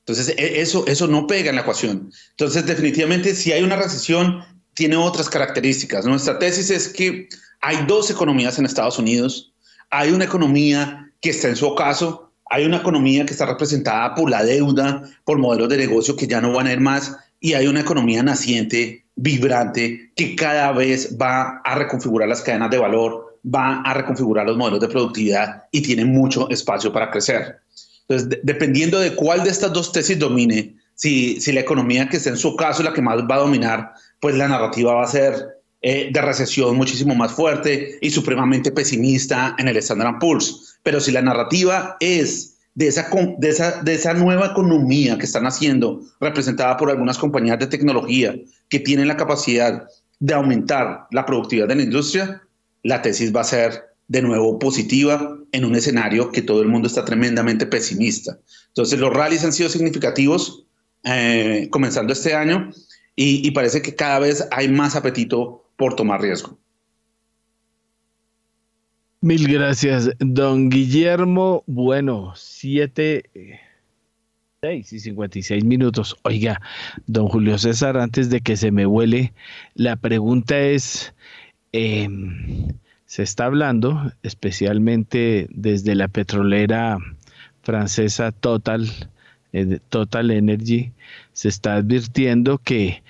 Entonces, 0.00 0.34
e, 0.36 0.60
eso, 0.60 0.86
eso 0.86 1.08
no 1.08 1.26
pega 1.26 1.50
en 1.50 1.56
la 1.56 1.62
ecuación. 1.62 2.12
Entonces, 2.30 2.64
definitivamente, 2.64 3.34
si 3.34 3.52
hay 3.52 3.62
una 3.64 3.76
recesión, 3.76 4.44
tiene 4.74 4.96
otras 4.96 5.28
características. 5.28 6.06
Nuestra 6.06 6.38
tesis 6.38 6.70
es 6.70 6.88
que 6.88 7.28
hay 7.60 7.84
dos 7.86 8.10
economías 8.10 8.58
en 8.58 8.66
Estados 8.66 8.98
Unidos. 8.98 9.52
Hay 9.90 10.10
una 10.10 10.24
economía 10.24 11.12
que 11.20 11.30
está 11.30 11.48
en 11.48 11.56
su 11.56 11.66
ocaso, 11.66 12.32
hay 12.48 12.64
una 12.64 12.78
economía 12.78 13.26
que 13.26 13.32
está 13.32 13.46
representada 13.46 14.14
por 14.14 14.30
la 14.30 14.44
deuda, 14.44 15.02
por 15.24 15.38
modelos 15.38 15.68
de 15.68 15.76
negocio 15.76 16.16
que 16.16 16.26
ya 16.26 16.40
no 16.40 16.52
van 16.52 16.68
a 16.68 16.72
ir 16.72 16.80
más, 16.80 17.16
y 17.40 17.54
hay 17.54 17.66
una 17.66 17.80
economía 17.80 18.22
naciente 18.22 19.04
vibrante 19.20 20.12
que 20.16 20.34
cada 20.34 20.72
vez 20.72 21.16
va 21.20 21.60
a 21.62 21.74
reconfigurar 21.74 22.28
las 22.28 22.40
cadenas 22.40 22.70
de 22.70 22.78
valor, 22.78 23.38
va 23.44 23.80
a 23.82 23.94
reconfigurar 23.94 24.46
los 24.46 24.56
modelos 24.56 24.80
de 24.80 24.88
productividad 24.88 25.64
y 25.70 25.82
tiene 25.82 26.04
mucho 26.04 26.48
espacio 26.48 26.92
para 26.92 27.10
crecer. 27.10 27.60
Entonces, 28.08 28.40
dependiendo 28.42 28.98
de 28.98 29.14
cuál 29.14 29.44
de 29.44 29.50
estas 29.50 29.72
dos 29.72 29.92
tesis 29.92 30.18
domine, 30.18 30.74
si, 30.94 31.40
si 31.40 31.52
la 31.52 31.60
economía 31.60 32.08
que 32.08 32.16
está 32.16 32.30
en 32.30 32.36
su 32.36 32.56
caso 32.56 32.82
la 32.82 32.92
que 32.92 33.02
más 33.02 33.18
va 33.30 33.36
a 33.36 33.40
dominar, 33.40 33.92
pues 34.20 34.34
la 34.36 34.48
narrativa 34.48 34.94
va 34.94 35.04
a 35.04 35.06
ser 35.06 35.60
eh, 35.82 36.10
de 36.12 36.20
recesión 36.20 36.76
muchísimo 36.76 37.14
más 37.14 37.32
fuerte 37.32 37.98
y 38.00 38.10
supremamente 38.10 38.72
pesimista 38.72 39.54
en 39.58 39.68
el 39.68 39.76
Standard 39.76 40.18
Poor's. 40.18 40.78
Pero 40.82 40.98
si 41.00 41.12
la 41.12 41.22
narrativa 41.22 41.96
es 42.00 42.49
de 42.74 42.88
esa, 42.88 43.10
de, 43.38 43.48
esa, 43.48 43.82
de 43.82 43.94
esa 43.94 44.14
nueva 44.14 44.46
economía 44.46 45.18
que 45.18 45.26
están 45.26 45.46
haciendo, 45.46 46.02
representada 46.20 46.76
por 46.76 46.90
algunas 46.90 47.18
compañías 47.18 47.58
de 47.58 47.66
tecnología 47.66 48.34
que 48.68 48.80
tienen 48.80 49.08
la 49.08 49.16
capacidad 49.16 49.86
de 50.20 50.34
aumentar 50.34 51.06
la 51.10 51.26
productividad 51.26 51.68
de 51.68 51.76
la 51.76 51.82
industria, 51.82 52.42
la 52.82 53.02
tesis 53.02 53.34
va 53.34 53.40
a 53.40 53.44
ser 53.44 53.84
de 54.08 54.22
nuevo 54.22 54.58
positiva 54.58 55.36
en 55.52 55.64
un 55.64 55.74
escenario 55.74 56.30
que 56.30 56.42
todo 56.42 56.62
el 56.62 56.68
mundo 56.68 56.88
está 56.88 57.04
tremendamente 57.04 57.66
pesimista. 57.66 58.38
Entonces 58.68 58.98
los 58.98 59.12
rallies 59.12 59.44
han 59.44 59.52
sido 59.52 59.68
significativos 59.68 60.66
eh, 61.04 61.68
comenzando 61.70 62.12
este 62.12 62.34
año 62.34 62.70
y, 63.16 63.46
y 63.46 63.50
parece 63.52 63.82
que 63.82 63.94
cada 63.94 64.18
vez 64.18 64.46
hay 64.50 64.68
más 64.68 64.94
apetito 64.94 65.64
por 65.76 65.96
tomar 65.96 66.20
riesgo. 66.20 66.59
Mil 69.22 69.46
gracias, 69.48 70.10
don 70.18 70.70
Guillermo. 70.70 71.62
Bueno, 71.66 72.32
siete, 72.36 73.60
seis 74.62 74.90
y 74.94 74.98
cincuenta 74.98 75.38
y 75.38 75.42
seis 75.42 75.62
minutos. 75.62 76.16
Oiga, 76.22 76.62
don 77.06 77.28
Julio 77.28 77.58
César, 77.58 77.98
antes 77.98 78.30
de 78.30 78.40
que 78.40 78.56
se 78.56 78.70
me 78.70 78.86
huele, 78.86 79.34
la 79.74 79.96
pregunta 79.96 80.58
es, 80.58 81.12
em, 81.72 82.68
se 83.04 83.22
está 83.22 83.44
hablando, 83.44 84.10
especialmente 84.22 85.48
desde 85.50 85.94
la 85.94 86.08
petrolera 86.08 86.96
francesa 87.62 88.32
Total, 88.32 88.88
eh, 89.52 89.80
Total 89.90 90.30
Energy, 90.30 90.92
se 91.34 91.50
está 91.50 91.74
advirtiendo 91.74 92.56
que 92.56 93.02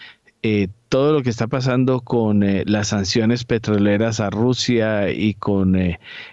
eh, 0.42 0.66
todo 0.90 1.14
lo 1.14 1.22
que 1.22 1.30
está 1.30 1.46
pasando 1.46 2.00
con 2.00 2.42
eh, 2.42 2.64
las 2.66 2.88
sanciones 2.88 3.44
petroleras 3.44 4.20
a 4.20 4.28
Rusia 4.28 5.10
y 5.10 5.34
con 5.34 5.78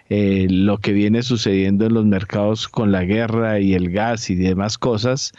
lo 0.10 0.78
que 0.80 0.92
viene 0.92 1.24
sucediendo 1.24 1.86
en 1.86 1.94
los 1.94 2.06
mercados 2.06 2.68
con 2.68 2.92
la 2.92 3.06
guerra 3.06 3.60
y 3.60 3.74
el 3.74 3.92
gas 3.92 4.30
y 4.30 4.36
demás 4.36 4.78
cosas, 4.78 5.32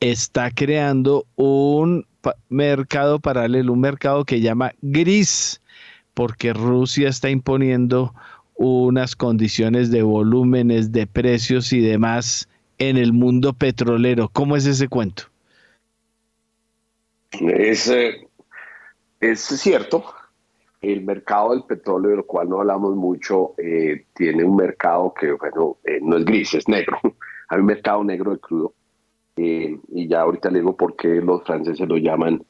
está 0.00 0.50
creando 0.50 1.26
un 1.36 2.06
mercado 2.48 3.18
paralelo, 3.18 3.72
un 3.72 3.80
mercado 3.80 4.24
que 4.24 4.40
llama 4.40 4.72
gris, 4.80 5.60
porque 6.14 6.52
Rusia 6.52 7.08
está 7.08 7.30
imponiendo 7.30 8.14
unas 8.54 9.16
condiciones 9.16 9.90
de 9.90 10.02
volúmenes, 10.02 10.92
de 10.92 11.06
precios 11.06 11.72
y 11.72 11.80
demás 11.80 12.48
en 12.78 12.96
el 12.96 13.12
mundo 13.12 13.54
petrolero. 13.54 14.28
¿Cómo 14.28 14.56
es 14.56 14.66
ese 14.66 14.88
cuento? 14.88 15.24
Es, 17.40 17.88
eh, 17.88 18.28
es 19.30 19.40
cierto, 19.40 20.04
el 20.80 21.02
mercado 21.02 21.50
del 21.50 21.64
petróleo, 21.64 22.10
de 22.10 22.16
lo 22.18 22.26
cual 22.26 22.48
no 22.48 22.60
hablamos 22.60 22.96
mucho, 22.96 23.54
eh, 23.58 24.06
tiene 24.14 24.44
un 24.44 24.56
mercado 24.56 25.14
que, 25.14 25.32
bueno, 25.32 25.78
eh, 25.84 25.98
no 26.02 26.16
es 26.16 26.24
gris, 26.24 26.54
es 26.54 26.68
negro. 26.68 26.98
Hay 27.48 27.60
un 27.60 27.66
mercado 27.66 28.02
negro 28.04 28.32
de 28.32 28.38
crudo. 28.38 28.74
y 29.36 30.08
ya 30.08 30.22
ahorita 30.22 30.50
le 30.50 30.58
digo 30.60 30.76
por 30.76 30.96
qué 30.96 31.08
los 31.20 31.42
franceses 31.44 31.88
lo 31.88 31.96
llaman 31.96 32.44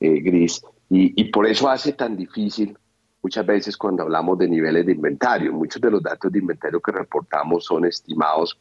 gris. 0.00 0.62
Y, 0.90 1.20
y 1.20 1.30
por 1.30 1.46
eso 1.46 1.68
hace 1.68 1.92
tan 1.92 2.16
difícil 2.16 2.76
muchas 3.22 3.44
veces 3.44 3.76
cuando 3.76 4.04
hablamos 4.04 4.38
de 4.38 4.48
niveles 4.48 4.86
de 4.86 4.92
inventario. 4.92 5.52
Muchos 5.52 5.82
de 5.82 5.90
los 5.90 6.00
datos 6.00 6.30
de 6.30 6.38
inventario 6.38 6.80
que 6.80 6.92
reportamos 6.92 7.64
son 7.64 7.84
estimados 7.84 8.56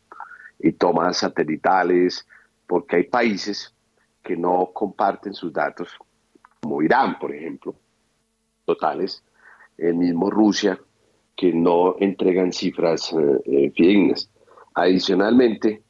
y 0.60 0.72
tomas 0.72 1.18
satelitales, 1.18 2.26
porque 2.66 2.96
hay 2.96 3.04
países 3.04 3.76
que 4.24 4.36
no 4.36 4.72
comparten 4.74 5.36
sus 5.36 5.54
datos, 5.54 5.90
como 6.66 6.82
Irán, 6.82 7.20
por 7.20 7.32
ejemplo, 7.32 7.76
totales, 8.66 9.24
el 9.78 9.94
mismo 9.94 10.32
Rusia, 10.32 10.80
que 11.36 11.54
no 11.54 11.96
entregan 12.00 12.52
cifras 12.52 13.14
eh, 13.14 13.42
eh, 13.46 13.72
fidedignas. 13.76 14.32
Adicionalmente, 14.74 15.84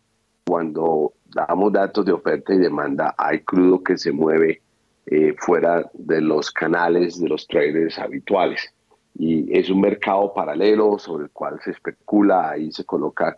cuando 0.46 1.14
damos 1.34 1.72
datos 1.72 2.06
de 2.06 2.12
oferta 2.12 2.54
y 2.54 2.58
demanda, 2.58 3.16
hay 3.18 3.40
crudo 3.40 3.82
que 3.82 3.98
se 3.98 4.12
mueve 4.12 4.62
eh, 5.06 5.34
fuera 5.38 5.90
de 5.94 6.20
los 6.20 6.52
canales 6.52 7.22
de 7.22 7.30
los 7.30 7.48
traders 7.48 7.98
habituales. 7.98 8.74
Y 9.18 9.58
es 9.58 9.70
un 9.70 9.80
mercado 9.80 10.34
paralelo 10.34 11.00
sobre 11.00 11.24
el 11.24 11.32
cual 11.32 11.58
se 11.64 11.72
especula, 11.72 12.50
ahí 12.50 12.70
se 12.70 12.84
coloca 12.84 13.38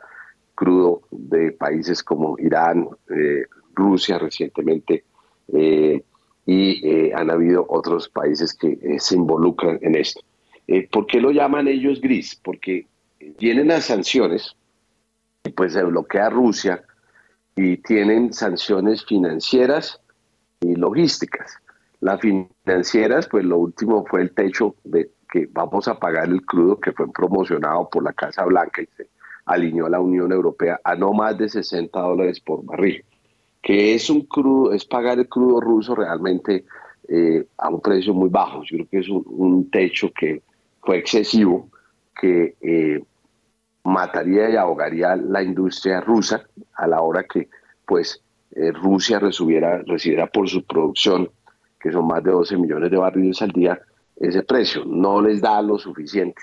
crudo 0.56 1.04
de 1.12 1.52
países 1.52 2.02
como 2.02 2.36
Irán, 2.40 2.90
eh, 3.16 3.46
Rusia 3.76 4.18
recientemente, 4.18 5.04
eh, 5.54 6.04
y 6.48 7.12
han 7.12 7.30
habido 7.30 7.66
otros 7.70 8.10
países 8.10 8.56
que 8.56 8.98
se 9.00 9.16
involucran 9.16 9.78
en 9.82 9.95
esto. 9.95 10.22
¿Por 10.91 11.06
qué 11.06 11.22
lo 11.22 11.32
llaman 11.32 11.68
ellos 11.68 12.02
gris? 12.02 12.39
Porque 12.41 12.88
vienen 13.38 13.68
las 13.68 13.86
sanciones, 13.86 14.56
y 15.43 15.50
pues 15.50 15.74
se 15.74 15.84
bloquea 15.84 16.30
Rusia, 16.30 16.84
y 17.56 17.78
tienen 17.78 18.34
sanciones 18.34 19.06
financieras, 19.06 20.02
y 20.62 20.76
logísticas. 20.76 21.52
Las 22.00 22.20
financieras, 22.22 23.28
pues 23.28 23.43
lo 23.43 23.58
último 23.58 24.06
fue 24.06 24.22
el 24.22 24.32
techo 24.32 24.76
de 24.84 25.12
que 25.30 25.48
vamos 25.52 25.88
a 25.88 26.00
pagar 26.00 26.30
el 26.30 26.45
crudo 26.45 26.80
que 26.80 26.93
fue 26.93 27.12
promocionado 27.12 27.89
por 27.89 28.04
la 28.04 28.14
Casa 28.14 28.45
Blanca 28.45 28.82
y 28.82 28.88
se 28.95 29.10
alineó 29.45 29.88
a 29.88 29.89
la 29.89 30.00
Unión 30.00 30.32
Europea 30.32 30.80
a 30.84 30.95
no 30.95 31.12
más 31.12 31.38
de 31.38 31.50
60 31.50 32.00
dólares 32.00 32.39
por 32.39 32.64
barril, 32.64 33.04
que 33.68 33.93
es 33.93 34.09
un 34.09 34.22
crudo, 34.22 34.72
es 34.72 34.86
pagar 34.86 35.20
el 35.20 35.28
crudo 35.28 35.59
ruso 35.59 35.93
realmente 35.93 36.63
eh, 37.09 37.45
a 37.57 37.68
un 37.68 37.82
precio 37.82 38.13
muy 38.13 38.30
bajo. 38.30 38.63
Yo 38.63 38.78
creo 38.78 38.88
que 38.89 38.99
es 38.99 39.09
un, 39.09 39.70
techo 39.70 40.09
que 40.18 40.41
fue 40.80 40.99
excesivo, 40.99 41.70
que 42.18 42.55
eh, 42.61 43.03
mataría 43.84 44.49
y 44.49 44.55
ahogaría 44.55 45.18
la 45.18 45.43
industria 45.43 45.99
rusa 45.99 46.47
a 46.76 46.88
la 46.88 47.01
hora 47.01 47.26
que 47.26 47.49
pues 47.86 48.24
eh, 48.51 48.72
Rusia 48.72 49.20
recibiera, 49.20 49.80
recibiera 49.86 50.28
por 50.28 50.47
su 50.47 50.63
producción, 50.63 51.30
que 51.78 51.91
son 51.91 52.07
más 52.07 52.24
de 52.24 52.32
12 52.32 52.55
millones 52.55 52.89
de 52.89 52.95
barriles 52.95 53.41
al 53.41 53.51
día, 53.51 53.78
ese 54.15 54.43
precio. 54.43 54.86
No 54.86 55.22
les 55.22 55.41
da 55.41 55.61
lo 55.61 55.78
suficiente 55.78 56.41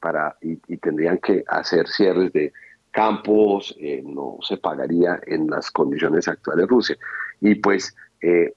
para, 0.00 0.36
y, 0.42 0.56
tendrían 0.78 1.18
que 1.18 1.44
hacer 1.46 1.86
cierres 1.86 2.32
de 2.32 2.52
campos, 2.96 3.76
eh, 3.78 4.02
no 4.04 4.38
se 4.40 4.56
pagaría 4.56 5.20
en 5.26 5.48
las 5.48 5.70
condiciones 5.70 6.26
actuales 6.28 6.64
de 6.64 6.66
Rusia. 6.66 6.96
Y 7.40 7.56
pues 7.56 7.94
eh, 8.22 8.54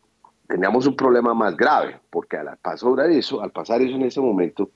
teníamos 0.48 0.88
un 0.88 0.96
problema 0.96 1.34
más 1.34 1.58
grave, 1.58 2.00
porque 2.10 2.38
al 2.38 2.58
pasar 2.58 3.12
eso, 3.12 3.42
al 3.42 3.52
pasar 3.52 3.82
eso 3.82 3.96
en 3.96 4.04
ese 4.04 4.22
momento, 4.22 4.72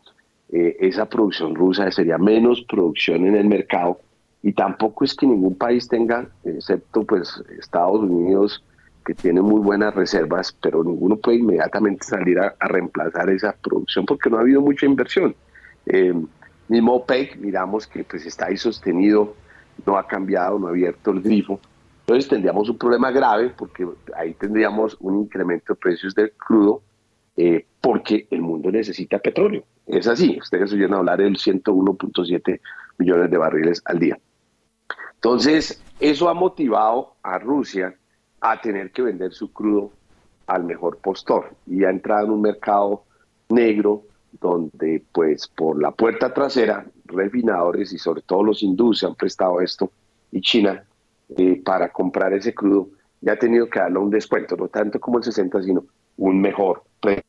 esa 0.50 1.10
producción 1.10 1.56
rusa 1.56 1.90
sería 1.90 2.20
menos 2.20 2.62
producción 2.70 3.26
en 3.26 3.36
el 3.36 3.46
mercado 3.48 4.00
y 4.44 4.52
tampoco 4.52 5.06
es 5.06 5.16
que 5.16 5.26
ningún 5.26 5.56
país 5.56 5.88
tenga, 5.88 6.28
excepto 6.44 7.04
pues 7.06 7.42
Estados 7.58 8.02
Unidos, 8.02 8.62
que 9.06 9.14
tiene 9.14 9.42
muy 9.42 9.62
buenas 9.62 9.96
reservas, 9.96 10.56
pero 10.62 10.84
ninguno 10.84 11.16
puede 11.16 11.38
inmediatamente 11.38 12.06
salir 12.06 12.40
a, 12.40 12.54
reemplazar 12.60 13.30
esa 13.30 13.54
producción 13.54 14.06
porque 14.06 14.30
no 14.30 14.38
ha 14.38 14.42
habido 14.42 14.62
mucha 14.62 14.86
inversión. 14.86 15.34
Eh, 15.86 16.14
mismo 16.68 16.96
OPEC, 16.96 17.38
miramos 17.38 17.88
que 17.88 18.04
pues 18.04 18.26
está 18.26 18.48
ahí 18.48 18.58
sostenido, 18.58 19.34
no 19.86 19.98
ha 19.98 20.08
cambiado, 20.08 20.60
no 20.60 20.68
ha 20.68 20.72
abierto 20.72 21.12
el 21.12 21.22
grifo. 21.22 21.60
Entonces 22.02 22.30
tendríamos 22.30 22.70
un 22.70 22.78
problema 22.78 23.12
grave 23.12 23.54
porque 23.58 23.88
ahí 24.16 24.34
tendríamos 24.34 24.98
un 25.00 25.22
incremento 25.22 25.74
de 25.74 25.80
precios 25.80 26.14
del 26.14 26.32
crudo 26.34 26.82
eh, 27.36 27.66
porque 27.80 28.28
el 28.30 28.42
mundo 28.42 28.72
necesita 28.72 29.20
petróleo. 29.20 29.64
Es 29.88 30.08
así, 30.08 30.38
ustedes 30.40 30.72
oyeron 30.74 30.96
hablar 30.96 31.20
del 31.20 31.36
101.7 31.36 32.60
millones 32.98 33.32
de 33.32 33.38
barriles 33.38 33.82
al 33.86 34.00
día. 34.00 34.18
Entonces, 35.16 35.82
eso 36.00 36.30
ha 36.30 36.34
motivado 36.34 37.16
a 37.24 37.40
Rusia 37.40 37.96
a 38.42 38.60
tener 38.60 38.92
que 38.92 39.02
vender 39.02 39.34
su 39.34 39.52
crudo 39.54 39.92
al 40.48 40.66
mejor 40.66 40.98
postor 40.98 41.56
y 41.66 41.86
ha 41.86 41.90
entrado 41.90 42.26
en 42.26 42.32
un 42.32 42.42
mercado 42.42 43.04
negro 43.50 44.04
donde 44.42 45.04
pues 45.12 45.48
por 45.48 45.82
la 45.82 45.92
puerta 45.92 46.34
trasera 46.34 46.86
refinadores 47.14 47.94
y 47.94 47.98
sobre 47.98 48.22
todo 48.22 48.44
los 48.44 48.64
hindúes 48.64 49.04
han 49.04 49.16
prestado 49.16 49.62
esto 49.62 49.92
y 50.32 50.42
China 50.42 50.84
eh, 51.38 51.62
para 51.64 51.92
comprar 51.92 52.34
ese 52.34 52.54
crudo 52.54 52.90
ya 53.22 53.34
ha 53.34 53.40
tenido 53.40 53.70
que 53.70 53.80
darle 53.80 54.00
un 54.00 54.10
descuento, 54.10 54.58
no 54.58 54.68
tanto 54.68 55.00
como 55.00 55.18
el 55.18 55.24
60 55.24 55.64
sino 55.64 55.86
un 56.18 56.42
mejor 56.42 56.84
precio. 57.00 57.24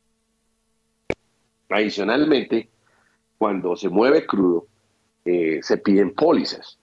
Adicionalmente, 1.68 2.68
cuando 3.38 3.76
se 3.76 3.88
mueve 3.88 4.26
crudo, 4.26 4.66
eh, 5.24 5.60
se 5.62 5.78
piden 5.78 6.14
pólizas 6.14 6.78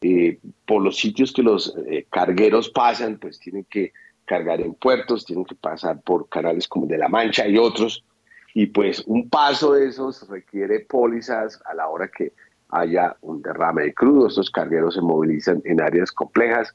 eh, 0.00 0.38
por 0.66 0.82
los 0.82 0.96
sitios 0.96 1.32
que 1.32 1.42
los 1.42 1.74
cargueros 2.10 2.68
pasan, 2.70 3.18
pues 3.18 3.38
tienen 3.38 3.64
que 3.70 3.92
cargar 4.24 4.60
en 4.60 4.74
puertos, 4.74 5.24
tienen 5.24 5.44
que 5.44 5.54
pasar 5.54 6.00
por 6.02 6.28
canales 6.28 6.68
como 6.68 6.86
de 6.86 6.98
La 6.98 7.08
Mancha 7.08 7.46
y 7.46 7.56
otros, 7.56 8.04
y 8.52 8.66
pues 8.66 9.04
un 9.06 9.28
paso 9.28 9.74
de 9.74 9.86
esos 9.86 10.26
requiere 10.28 10.80
pólizas 10.80 11.60
a 11.66 11.74
la 11.74 11.88
hora 11.88 12.08
que 12.08 12.32
haya 12.68 13.16
un 13.20 13.42
derrame 13.42 13.84
de 13.84 13.94
crudo, 13.94 14.28
estos 14.28 14.50
cargueros 14.50 14.94
se 14.94 15.00
movilizan 15.00 15.62
en 15.64 15.80
áreas 15.80 16.12
complejas, 16.12 16.74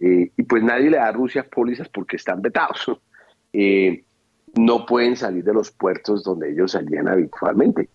eh, 0.00 0.30
y 0.36 0.42
pues 0.42 0.62
nadie 0.62 0.90
le 0.90 0.96
da 0.96 1.08
a 1.08 1.12
Rusia 1.12 1.46
pólizas 1.48 1.88
porque 1.88 2.16
están 2.16 2.42
vetados. 2.42 2.86
no 4.56 4.84
pueden 4.84 5.16
salir 5.16 5.44
de 5.44 5.54
los 5.54 5.70
puertos 5.70 6.24
donde 6.24 6.50
ellos 6.50 6.72
salían 6.72 7.06
habitualmente. 7.08 7.88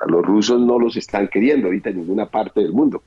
a 0.00 0.06
los 0.06 0.24
rusos 0.24 0.60
no 0.60 0.78
los 0.78 0.96
están 0.96 1.28
queriendo 1.28 1.68
ahorita 1.68 1.90
en 1.90 1.98
ninguna 1.98 2.26
parte 2.26 2.60
del 2.60 2.72
mundo 2.72 3.02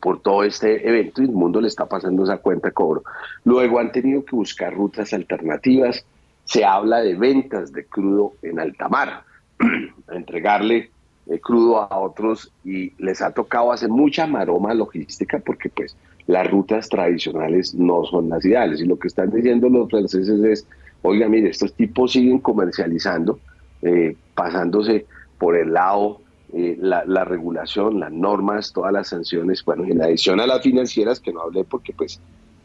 por 0.00 0.22
todo 0.22 0.44
este 0.44 0.86
evento 0.88 1.22
el 1.22 1.32
mundo 1.32 1.60
le 1.60 1.68
está 1.68 1.86
pasando 1.86 2.24
esa 2.24 2.38
cuenta 2.38 2.70
cobro. 2.70 3.02
Luego 3.44 3.78
han 3.78 3.92
tenido 3.92 4.24
que 4.24 4.36
buscar 4.36 4.74
rutas 4.74 5.12
alternativas. 5.12 6.04
Se 6.44 6.64
habla 6.64 7.00
de 7.00 7.14
ventas 7.14 7.72
de 7.72 7.86
crudo 7.86 8.34
en 8.42 8.60
alta 8.60 8.88
mar, 8.88 9.24
entregarle 10.10 10.76
eh, 10.76 10.90
crudo 11.38 11.80
a 11.80 11.98
otros 11.98 12.52
y 12.64 12.92
les 12.98 13.22
ha 13.22 13.30
tocado 13.32 13.72
hacer 13.72 13.88
mucha 13.88 14.26
maroma 14.26 14.74
logística 14.74 15.38
porque 15.38 15.68
pues 15.68 15.96
las 16.26 16.50
rutas 16.50 16.88
tradicionales 16.88 17.74
no 17.74 18.04
son 18.04 18.28
las 18.28 18.44
ideales. 18.44 18.80
Y 18.80 18.86
lo 18.86 18.98
que 18.98 19.08
están 19.08 19.30
diciendo 19.30 19.68
los 19.68 19.88
franceses 19.90 20.40
es, 20.42 20.66
oiga, 21.02 21.28
mire, 21.28 21.50
estos 21.50 21.74
tipos 21.74 22.12
siguen 22.12 22.38
comercializando, 22.38 23.38
eh, 23.82 24.16
pasándose 24.34 25.06
por 25.38 25.56
el 25.56 25.72
lado 25.72 26.20
eh, 26.52 26.76
la, 26.80 27.24
regulación, 27.24 28.00
las 28.00 28.12
normas, 28.12 28.72
todas 28.72 28.92
las 28.92 29.08
sanciones, 29.08 29.64
bueno, 29.64 29.84
en 29.84 30.02
adición 30.02 30.40
a 30.40 30.46
las 30.46 30.62
financieras, 30.62 31.20
que 31.20 31.32
no 31.32 31.42
hablé 31.42 31.64
porque 31.64 31.92
pues 31.92 32.20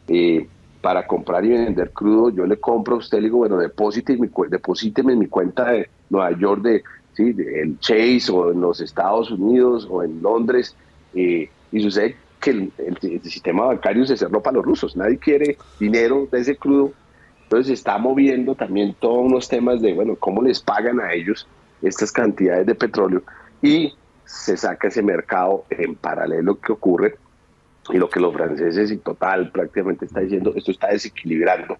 eh, 0.08 0.46
para 0.80 1.06
comprar 1.06 1.44
y 1.44 1.48
vender 1.48 1.90
crudo, 1.90 2.30
yo 2.30 2.46
le 2.46 2.58
compro 2.58 2.96
a 2.96 2.98
usted, 2.98 3.18
le 3.18 3.24
digo, 3.24 3.38
bueno, 3.38 3.58
deposíteme 3.58 5.12
en 5.12 5.18
mi 5.18 5.26
cuenta 5.26 5.70
de 5.70 5.88
Nueva 6.10 6.36
York, 6.38 6.62
de, 6.62 6.82
¿sí? 7.16 7.34
el 7.38 7.78
Chase 7.80 8.30
o 8.30 8.52
en 8.52 8.60
los 8.60 8.80
Estados 8.80 9.30
Unidos 9.30 9.86
o 9.90 10.02
en 10.02 10.22
Londres, 10.22 10.76
eh, 11.14 11.48
y 11.72 11.82
sucede 11.82 12.16
que 12.40 12.50
el, 12.50 12.72
sistema 13.22 13.66
bancario 13.66 14.04
se 14.06 14.16
cerró 14.16 14.42
para 14.42 14.56
los 14.56 14.66
rusos, 14.66 14.96
nadie 14.96 15.18
quiere 15.18 15.56
dinero 15.80 16.28
de 16.30 16.40
ese 16.40 16.56
crudo 16.56 16.92
Entonces 17.44 17.72
está 17.72 17.98
moviendo 17.98 18.54
también 18.54 18.94
todos 18.98 19.24
unos 19.24 19.48
temas 19.48 19.80
de, 19.80 19.94
bueno, 19.94 20.16
cómo 20.16 20.42
les 20.42 20.60
pagan 20.60 21.00
a 21.00 21.12
ellos 21.12 21.48
estas 21.82 22.12
cantidades 22.12 22.66
de 22.66 22.74
petróleo 22.74 23.22
y 23.62 23.94
se 24.24 24.56
saca 24.56 24.88
ese 24.88 25.02
mercado 25.02 25.64
en 25.70 25.94
paralelo 25.94 26.60
que 26.60 26.72
ocurre 26.72 27.16
y 27.90 27.98
lo 27.98 28.10
que 28.10 28.20
los 28.20 28.34
franceses 28.34 28.90
y 28.90 28.96
total 28.98 29.50
prácticamente 29.50 30.06
está 30.06 30.20
diciendo, 30.20 30.52
esto 30.56 30.72
está 30.72 30.88
desequilibrando. 30.88 31.78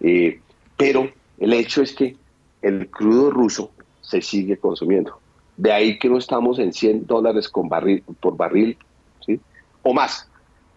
Eh, 0.00 0.40
pero 0.76 1.10
el 1.38 1.52
hecho 1.52 1.82
es 1.82 1.92
que 1.92 2.16
el 2.62 2.88
crudo 2.88 3.30
ruso 3.30 3.70
se 4.06 4.20
sigue 4.20 4.56
consumiendo. 4.56 5.18
De 5.56 5.72
ahí 5.72 5.98
que 5.98 6.08
no 6.08 6.18
estamos 6.18 6.58
en 6.58 6.72
100 6.72 7.06
dólares 7.06 7.48
con 7.48 7.68
barril, 7.68 8.02
por 8.20 8.36
barril, 8.36 8.76
¿sí? 9.24 9.40
o 9.82 9.94
más, 9.94 10.28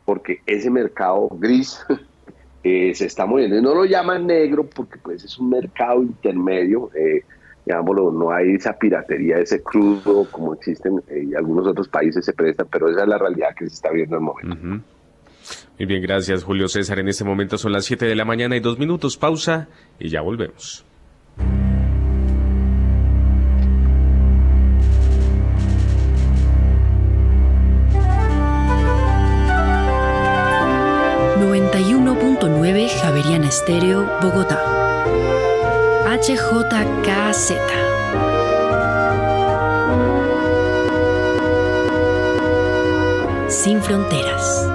porque 0.05 0.41
ese 0.45 0.69
mercado 0.69 1.27
gris 1.31 1.83
eh, 2.63 2.93
se 2.93 3.05
está 3.05 3.25
moviendo. 3.25 3.57
Y 3.57 3.61
no 3.61 3.73
lo 3.73 3.85
llaman 3.85 4.27
negro 4.27 4.65
porque 4.65 4.97
pues 4.99 5.23
es 5.23 5.37
un 5.37 5.49
mercado 5.49 6.03
intermedio. 6.03 6.91
Eh, 6.95 7.23
digámoslo, 7.65 8.11
no 8.11 8.31
hay 8.31 8.55
esa 8.55 8.73
piratería, 8.73 9.37
ese 9.39 9.61
crudo 9.61 10.25
como 10.31 10.53
existen 10.53 11.01
en 11.09 11.35
algunos 11.35 11.67
otros 11.67 11.89
países 11.89 12.23
se 12.23 12.31
presta, 12.31 12.63
pero 12.63 12.89
esa 12.89 13.01
es 13.01 13.07
la 13.09 13.17
realidad 13.17 13.49
que 13.57 13.67
se 13.67 13.73
está 13.73 13.91
viendo 13.91 14.15
en 14.15 14.21
el 14.21 14.25
momento. 14.25 14.83
Muy 15.77 15.85
bien, 15.85 16.01
gracias 16.01 16.43
Julio 16.43 16.69
César. 16.69 16.99
En 16.99 17.09
este 17.09 17.25
momento 17.25 17.57
son 17.57 17.73
las 17.73 17.83
7 17.85 18.05
de 18.05 18.15
la 18.15 18.23
mañana 18.23 18.55
y 18.55 18.61
dos 18.61 18.79
minutos, 18.79 19.17
pausa 19.17 19.67
y 19.99 20.09
ya 20.09 20.21
volvemos. 20.21 20.85
Estéreo, 33.67 34.07
Bogotá. 34.21 34.63
HJKZ. 36.05 37.51
Sin 43.49 43.81
fronteras. 43.81 44.65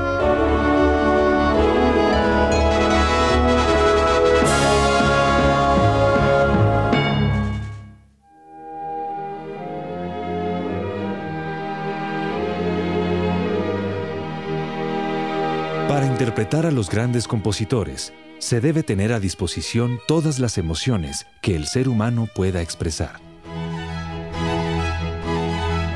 Para 15.88 16.04
interpretar 16.04 16.66
a 16.66 16.70
los 16.70 16.90
grandes 16.90 17.26
compositores, 17.26 18.12
se 18.42 18.60
debe 18.60 18.82
tener 18.82 19.12
a 19.12 19.20
disposición 19.20 20.00
todas 20.08 20.40
las 20.40 20.58
emociones 20.58 21.28
que 21.42 21.54
el 21.54 21.68
ser 21.68 21.88
humano 21.88 22.28
pueda 22.34 22.60
expresar. 22.60 23.20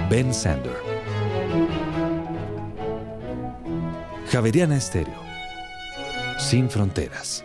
Ben 0.09 0.33
Sander. 0.33 0.77
Javeriana 4.31 4.77
Estéreo. 4.77 5.21
Sin 6.39 6.71
fronteras. 6.71 7.45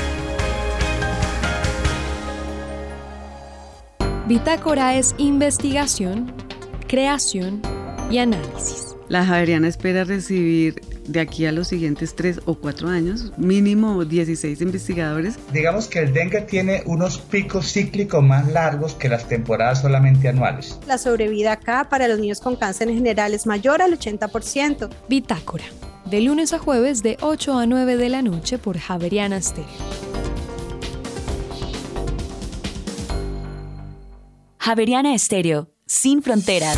Bitácora 4.31 4.95
es 4.95 5.13
investigación, 5.17 6.31
creación 6.87 7.61
y 8.09 8.19
análisis. 8.19 8.95
La 9.09 9.25
Javeriana 9.25 9.67
espera 9.67 10.05
recibir 10.05 10.75
de 11.05 11.19
aquí 11.19 11.45
a 11.45 11.51
los 11.51 11.67
siguientes 11.67 12.15
tres 12.15 12.39
o 12.45 12.55
cuatro 12.55 12.87
años, 12.87 13.33
mínimo 13.35 14.05
16 14.05 14.61
investigadores. 14.61 15.37
Digamos 15.51 15.89
que 15.89 15.99
el 15.99 16.13
dengue 16.13 16.39
tiene 16.43 16.81
unos 16.85 17.17
picos 17.17 17.73
cíclicos 17.73 18.23
más 18.23 18.49
largos 18.49 18.93
que 18.93 19.09
las 19.09 19.27
temporadas 19.27 19.81
solamente 19.81 20.29
anuales. 20.29 20.79
La 20.87 20.97
sobrevida 20.97 21.51
acá 21.51 21.89
para 21.89 22.07
los 22.07 22.17
niños 22.17 22.39
con 22.39 22.55
cáncer 22.55 22.87
en 22.87 22.95
general 22.95 23.33
es 23.33 23.45
mayor 23.45 23.81
al 23.81 23.99
80%. 23.99 24.89
Bitácora, 25.09 25.65
de 26.05 26.21
lunes 26.21 26.53
a 26.53 26.59
jueves 26.59 27.03
de 27.03 27.17
8 27.19 27.57
a 27.57 27.65
9 27.65 27.97
de 27.97 28.07
la 28.07 28.21
noche 28.21 28.57
por 28.57 28.77
Javeriana 28.77 29.41
Stereo. 29.41 30.10
Javeriana 34.63 35.15
Estéreo, 35.15 35.71
sin 35.87 36.21
fronteras. 36.21 36.77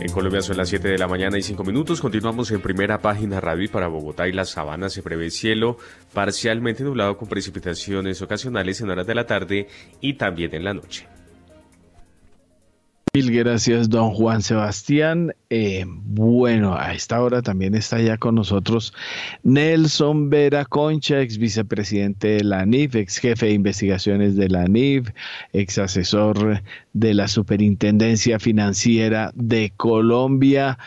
En 0.00 0.10
Colombia 0.10 0.42
son 0.42 0.56
las 0.56 0.68
7 0.68 0.88
de 0.88 0.98
la 0.98 1.06
mañana 1.06 1.38
y 1.38 1.42
5 1.42 1.62
minutos. 1.62 2.00
Continuamos 2.00 2.50
en 2.50 2.60
primera 2.60 2.98
página 2.98 3.40
radio 3.40 3.62
y 3.62 3.68
para 3.68 3.86
Bogotá 3.86 4.26
y 4.26 4.32
las 4.32 4.48
sabanas 4.50 4.92
se 4.92 5.04
prevé 5.04 5.30
cielo 5.30 5.76
parcialmente 6.12 6.82
nublado 6.82 7.16
con 7.16 7.28
precipitaciones 7.28 8.20
ocasionales 8.22 8.80
en 8.80 8.90
horas 8.90 9.06
de 9.06 9.14
la 9.14 9.24
tarde 9.24 9.68
y 10.00 10.14
también 10.14 10.52
en 10.52 10.64
la 10.64 10.74
noche. 10.74 11.06
Mil 13.18 13.32
gracias, 13.32 13.90
don 13.90 14.12
Juan 14.12 14.42
Sebastián. 14.42 15.34
Eh, 15.50 15.84
bueno, 15.88 16.76
a 16.76 16.94
esta 16.94 17.20
hora 17.20 17.42
también 17.42 17.74
está 17.74 18.00
ya 18.00 18.16
con 18.16 18.36
nosotros 18.36 18.94
Nelson 19.42 20.30
Vera 20.30 20.64
Concha, 20.64 21.20
ex 21.20 21.36
vicepresidente 21.36 22.28
de 22.28 22.44
la 22.44 22.64
NIF, 22.64 22.94
ex 22.94 23.18
jefe 23.18 23.46
de 23.46 23.54
investigaciones 23.54 24.36
de 24.36 24.48
la 24.48 24.66
NIF, 24.66 25.08
ex 25.52 25.78
asesor 25.78 26.62
de 26.92 27.14
la 27.14 27.26
Superintendencia 27.26 28.38
Financiera 28.38 29.32
de 29.34 29.72
Colombia. 29.76 30.78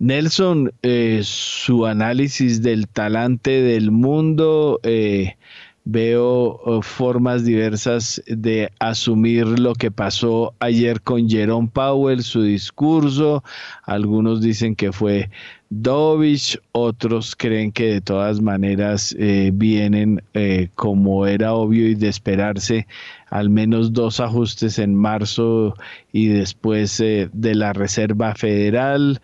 Nelson, 0.00 0.72
eh, 0.82 1.20
su 1.22 1.86
análisis 1.86 2.62
del 2.62 2.88
talante 2.88 3.62
del 3.62 3.92
mundo. 3.92 4.80
Eh, 4.82 5.36
veo 5.84 6.60
oh, 6.64 6.82
formas 6.82 7.44
diversas 7.44 8.22
de 8.26 8.70
asumir 8.78 9.46
lo 9.46 9.74
que 9.74 9.90
pasó 9.90 10.54
ayer 10.60 11.00
con 11.00 11.28
Jerome 11.28 11.70
Powell, 11.72 12.22
su 12.22 12.42
discurso. 12.42 13.42
Algunos 13.84 14.40
dicen 14.40 14.76
que 14.76 14.92
fue 14.92 15.30
Dovich, 15.72 16.60
otros 16.72 17.36
creen 17.36 17.70
que 17.70 17.94
de 17.94 18.00
todas 18.00 18.40
maneras 18.40 19.14
eh, 19.16 19.52
vienen, 19.54 20.20
eh, 20.34 20.68
como 20.74 21.26
era 21.28 21.54
obvio 21.54 21.88
y 21.88 21.94
de 21.94 22.08
esperarse, 22.08 22.88
al 23.28 23.50
menos 23.50 23.92
dos 23.92 24.18
ajustes 24.18 24.80
en 24.80 24.96
marzo 24.96 25.76
y 26.12 26.26
después 26.26 26.98
eh, 26.98 27.30
de 27.32 27.54
la 27.54 27.72
Reserva 27.72 28.34
Federal, 28.34 29.20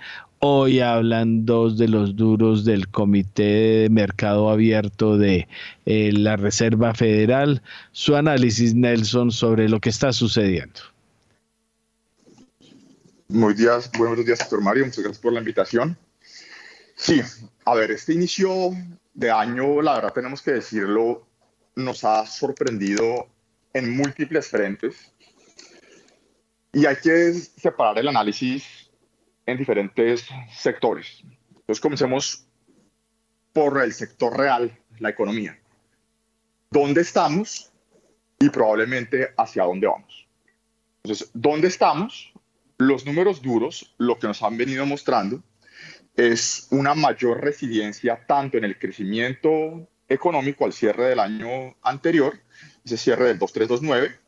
Hoy 0.49 0.79
hablan 0.79 1.45
dos 1.45 1.77
de 1.77 1.89
los 1.89 2.15
duros 2.15 2.65
del 2.65 2.87
Comité 2.87 3.43
de 3.43 3.89
Mercado 3.91 4.49
Abierto 4.49 5.19
de 5.19 5.49
eh, 5.87 6.13
la 6.13 6.37
Reserva 6.37 6.95
Federal. 6.95 7.65
Su 7.91 8.15
análisis, 8.15 8.73
Nelson, 8.73 9.33
sobre 9.33 9.69
lo 9.69 9.81
que 9.81 9.89
está 9.89 10.13
sucediendo. 10.13 10.83
Muy 13.27 13.55
días, 13.55 13.91
buenos 13.99 14.25
días, 14.25 14.39
doctor 14.39 14.63
Mario. 14.63 14.85
Muchas 14.85 15.03
gracias 15.03 15.21
por 15.21 15.33
la 15.33 15.41
invitación. 15.41 15.99
Sí, 16.95 17.21
a 17.65 17.75
ver, 17.75 17.91
este 17.91 18.13
inicio 18.13 18.71
de 19.15 19.33
año, 19.33 19.83
la 19.83 19.95
verdad 19.95 20.13
tenemos 20.13 20.43
que 20.43 20.53
decirlo, 20.53 21.27
nos 21.75 22.05
ha 22.05 22.25
sorprendido 22.25 23.27
en 23.73 23.97
múltiples 23.97 24.47
frentes 24.47 25.11
y 26.73 26.87
hay 26.87 26.95
que 27.03 27.33
separar 27.33 27.99
el 27.99 28.07
análisis 28.07 28.86
en 29.47 29.57
diferentes 29.57 30.29
sectores. 30.53 31.23
Entonces 31.49 31.81
comencemos 31.81 32.47
por 33.53 33.83
el 33.83 33.93
sector 33.93 34.37
real, 34.37 34.79
la 34.99 35.11
economía. 35.11 35.59
¿Dónde 36.71 37.01
estamos 37.01 37.73
y 38.39 38.51
probablemente 38.51 39.33
hacia 39.37 39.65
dónde 39.65 39.87
vamos? 39.87 40.29
Entonces, 41.03 41.31
¿dónde 41.33 41.69
estamos? 41.69 42.33
Los 42.79 43.07
números 43.07 43.41
duros, 43.41 43.95
lo 43.97 44.19
que 44.19 44.27
nos 44.27 44.43
han 44.43 44.57
venido 44.57 44.85
mostrando, 44.85 45.43
es 46.17 46.67
una 46.71 46.95
mayor 46.95 47.41
resiliencia 47.41 48.25
tanto 48.27 48.59
en 48.59 48.65
el 48.65 48.79
crecimiento 48.79 49.89
económico 50.09 50.65
al 50.65 50.73
cierre 50.73 51.05
del 51.05 51.21
año 51.21 51.77
anterior, 51.83 52.39
ese 52.85 52.97
cierre 52.97 53.29
del 53.29 53.39
2329, 53.39 54.19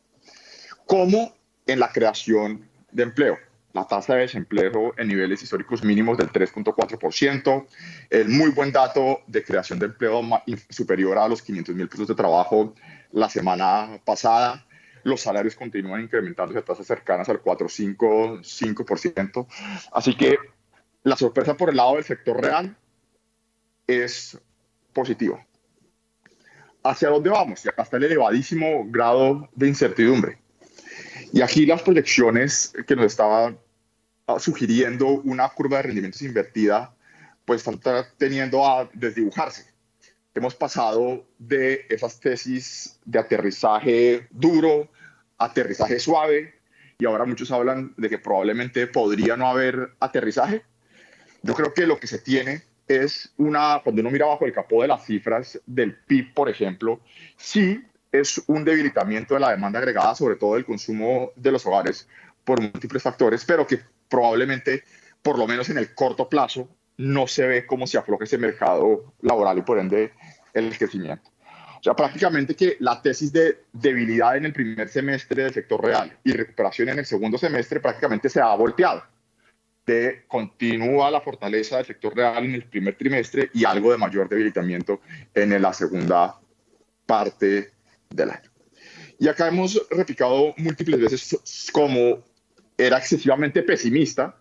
como 0.87 1.35
en 1.67 1.81
la 1.81 1.93
creación 1.93 2.69
de 2.93 3.03
empleo. 3.03 3.39
La 3.79 3.87
tasa 3.87 4.17
de 4.17 4.23
desempleo 4.23 4.93
en 4.97 5.07
niveles 5.07 5.41
históricos 5.41 5.85
mínimos 5.85 6.19
del 6.19 6.33
3.4%, 6.33 7.67
el 8.11 8.29
muy 8.29 8.51
buen 8.51 8.73
dato 8.73 9.21
de 9.29 9.45
creación 9.45 9.79
de 9.79 9.87
empleo 9.87 10.21
superior 10.69 11.17
a 11.17 11.29
los 11.29 11.43
500 11.43 11.77
mil 11.77 11.89
pesos 11.89 12.09
de 12.09 12.17
trabajo 12.17 12.75
la 13.13 13.31
semana 13.31 14.01
pasada, 14.05 14.67
los 15.05 15.21
salarios 15.21 15.55
continúan 15.55 16.01
incrementándose 16.01 16.59
a 16.59 16.65
tasas 16.65 16.89
cercanas 16.89 17.29
al 17.29 17.41
4,5%. 17.41 19.47
Así 19.93 20.17
que 20.17 20.39
la 21.05 21.17
sorpresa 21.17 21.57
por 21.57 21.71
el 21.71 21.77
lado 21.77 21.95
del 21.95 22.03
sector 22.03 22.43
real 22.43 22.77
es 23.87 24.37
positiva. 24.93 25.47
¿Hacia 26.83 27.11
dónde 27.11 27.31
vamos? 27.31 27.65
Y 27.65 27.69
acá 27.69 27.85
está 27.85 27.97
el 27.97 28.03
elevadísimo 28.03 28.87
grado 28.89 29.49
de 29.55 29.69
incertidumbre. 29.69 30.41
Y 31.33 31.43
aquí 31.43 31.65
las 31.65 31.83
proyecciones 31.83 32.73
que 32.85 32.97
nos 32.97 33.07
estaba 33.07 33.55
sugiriendo 34.39 35.07
una 35.07 35.49
curva 35.49 35.79
de 35.79 35.85
rendimientos 35.85 36.23
invertida, 36.23 36.95
pues 37.45 37.67
están 37.67 38.05
teniendo 38.19 38.67
a 38.67 38.89
desdibujarse. 38.93 39.65
Hemos 40.35 40.55
pasado 40.55 41.27
de 41.39 41.87
esas 41.89 42.21
tesis 42.21 42.99
de 43.07 43.19
aterrizaje 43.19 44.29
duro, 44.31 44.89
aterrizaje 45.39 45.99
suave, 45.99 46.55
y 46.99 47.07
ahora 47.07 47.25
muchos 47.25 47.51
hablan 47.51 47.95
de 47.97 48.11
que 48.11 48.19
probablemente 48.19 48.87
podría 48.87 49.37
no 49.37 49.49
haber 49.49 49.95
aterrizaje. 50.01 50.63
Yo 51.43 51.55
creo 51.55 51.73
que 51.73 51.87
lo 51.87 51.99
que 51.99 52.07
se 52.07 52.19
tiene 52.19 52.63
es 52.87 53.33
una, 53.37 53.81
cuando 53.83 54.01
uno 54.01 54.11
mira 54.11 54.27
bajo 54.27 54.45
el 54.45 54.53
capó 54.53 54.83
de 54.83 54.89
las 54.89 55.07
cifras 55.07 55.61
del 55.67 55.95
PIB, 55.95 56.35
por 56.35 56.49
ejemplo, 56.49 57.01
sí 57.37 57.83
es 58.13 58.43
un 58.47 58.65
debilitamiento 58.65 59.35
de 59.35 59.41
la 59.41 59.51
demanda 59.51 59.79
agregada, 59.79 60.15
sobre 60.15 60.37
todo 60.37 60.55
del 60.55 60.65
consumo 60.65 61.31
de 61.37 61.53
los 61.53 61.65
hogares, 61.67 62.09
por 62.45 62.61
múltiples 62.61 63.03
factores, 63.03 63.45
pero 63.45 63.67
que 63.67 63.81
probablemente, 64.09 64.85
por 65.23 65.39
lo 65.39 65.47
menos 65.47 65.69
en 65.71 65.79
el 65.79 65.95
corto 65.95 66.29
plazo, 66.29 66.69
no 66.97 67.27
se 67.27 67.47
ve 67.47 67.67
cómo 67.67 67.87
se 67.87 67.99
afloja 67.99 68.25
ese 68.25 68.39
mercado 68.39 69.15
laboral 69.23 69.59
y 69.59 69.63
por 69.63 69.79
ende 69.79 70.13
el 70.53 70.77
crecimiento. 70.77 71.31
O 71.79 71.83
sea, 71.83 71.95
prácticamente 71.95 72.57
que 72.57 72.77
la 72.81 73.01
tesis 73.01 73.33
de 73.33 73.65
debilidad 73.73 74.37
en 74.37 74.47
el 74.47 74.53
primer 74.53 74.89
semestre 74.89 75.45
del 75.45 75.55
sector 75.55 75.83
real 75.83 76.19
y 76.25 76.33
recuperación 76.33 76.89
en 76.89 76.99
el 76.99 77.07
segundo 77.07 77.39
semestre 77.39 77.79
prácticamente 77.79 78.29
se 78.29 78.41
ha 78.41 78.53
volteado. 78.57 79.05
De 79.87 80.25
continúa 80.27 81.11
la 81.11 81.21
fortaleza 81.21 81.77
del 81.77 81.87
sector 81.87 82.15
real 82.15 82.45
en 82.45 82.55
el 82.55 82.65
primer 82.65 82.97
trimestre 82.97 83.51
y 83.55 83.65
algo 83.65 83.93
de 83.93 83.97
mayor 83.97 84.29
debilitamiento 84.29 85.01
en 85.33 85.63
la 85.63 85.73
segunda 85.73 86.39
parte 87.07 87.73
del 88.11 88.31
año. 88.31 88.51
Y 89.21 89.29
acá 89.29 89.49
hemos 89.49 89.81
replicado 89.91 90.55
múltiples 90.59 91.01
veces 91.01 91.71
como 91.73 92.25
era 92.79 92.99
excesivamente 92.99 93.63
pesimista 93.63 94.37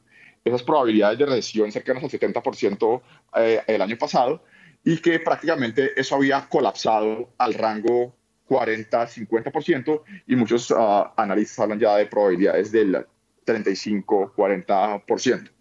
esas 0.45 0.63
probabilidades 0.63 1.19
de 1.19 1.25
recesión 1.25 1.71
cercanas 1.71 2.03
al 2.03 2.09
70% 2.09 3.01
eh, 3.35 3.61
el 3.67 3.81
año 3.81 3.97
pasado 3.97 4.43
y 4.83 4.97
que 4.99 5.19
prácticamente 5.19 5.99
eso 5.99 6.15
había 6.15 6.47
colapsado 6.47 7.33
al 7.37 7.53
rango 7.55 8.15
40-50% 8.47 10.03
y 10.27 10.35
muchos 10.35 10.71
ah, 10.75 11.13
analistas 11.17 11.59
hablan 11.59 11.79
ya 11.79 11.95
de 11.97 12.05
probabilidades 12.05 12.71
del 12.71 13.05
35-40%. 13.45 15.51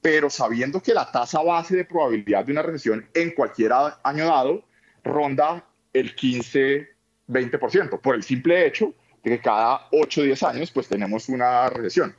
Pero 0.00 0.30
sabiendo 0.30 0.80
que 0.80 0.94
la 0.94 1.10
tasa 1.10 1.42
base 1.42 1.76
de 1.76 1.84
probabilidad 1.84 2.44
de 2.44 2.52
una 2.52 2.62
recesión 2.62 3.08
en 3.14 3.32
cualquier 3.32 3.72
año 4.04 4.26
dado 4.26 4.62
ronda 5.02 5.66
el 5.92 6.14
15-20%, 6.14 8.00
por 8.00 8.14
el 8.14 8.22
simple 8.22 8.64
hecho 8.66 8.94
de 9.22 9.30
que 9.30 9.40
cada 9.40 9.88
8 9.92 10.20
o 10.20 10.24
10 10.24 10.42
años 10.44 10.70
pues 10.70 10.88
tenemos 10.88 11.28
una 11.28 11.68
recesión. 11.68 12.14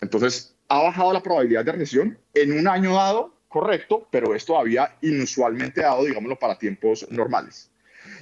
Entonces, 0.00 0.54
ha 0.68 0.82
bajado 0.82 1.12
la 1.12 1.22
probabilidad 1.22 1.64
de 1.64 1.72
recesión 1.72 2.18
en 2.34 2.58
un 2.58 2.68
año 2.68 2.94
dado 2.94 3.34
correcto, 3.48 4.08
pero 4.10 4.34
es 4.34 4.44
todavía 4.44 4.96
inusualmente 5.02 5.82
dado, 5.82 6.04
digámoslo, 6.04 6.36
para 6.38 6.58
tiempos 6.58 7.06
normales. 7.10 7.70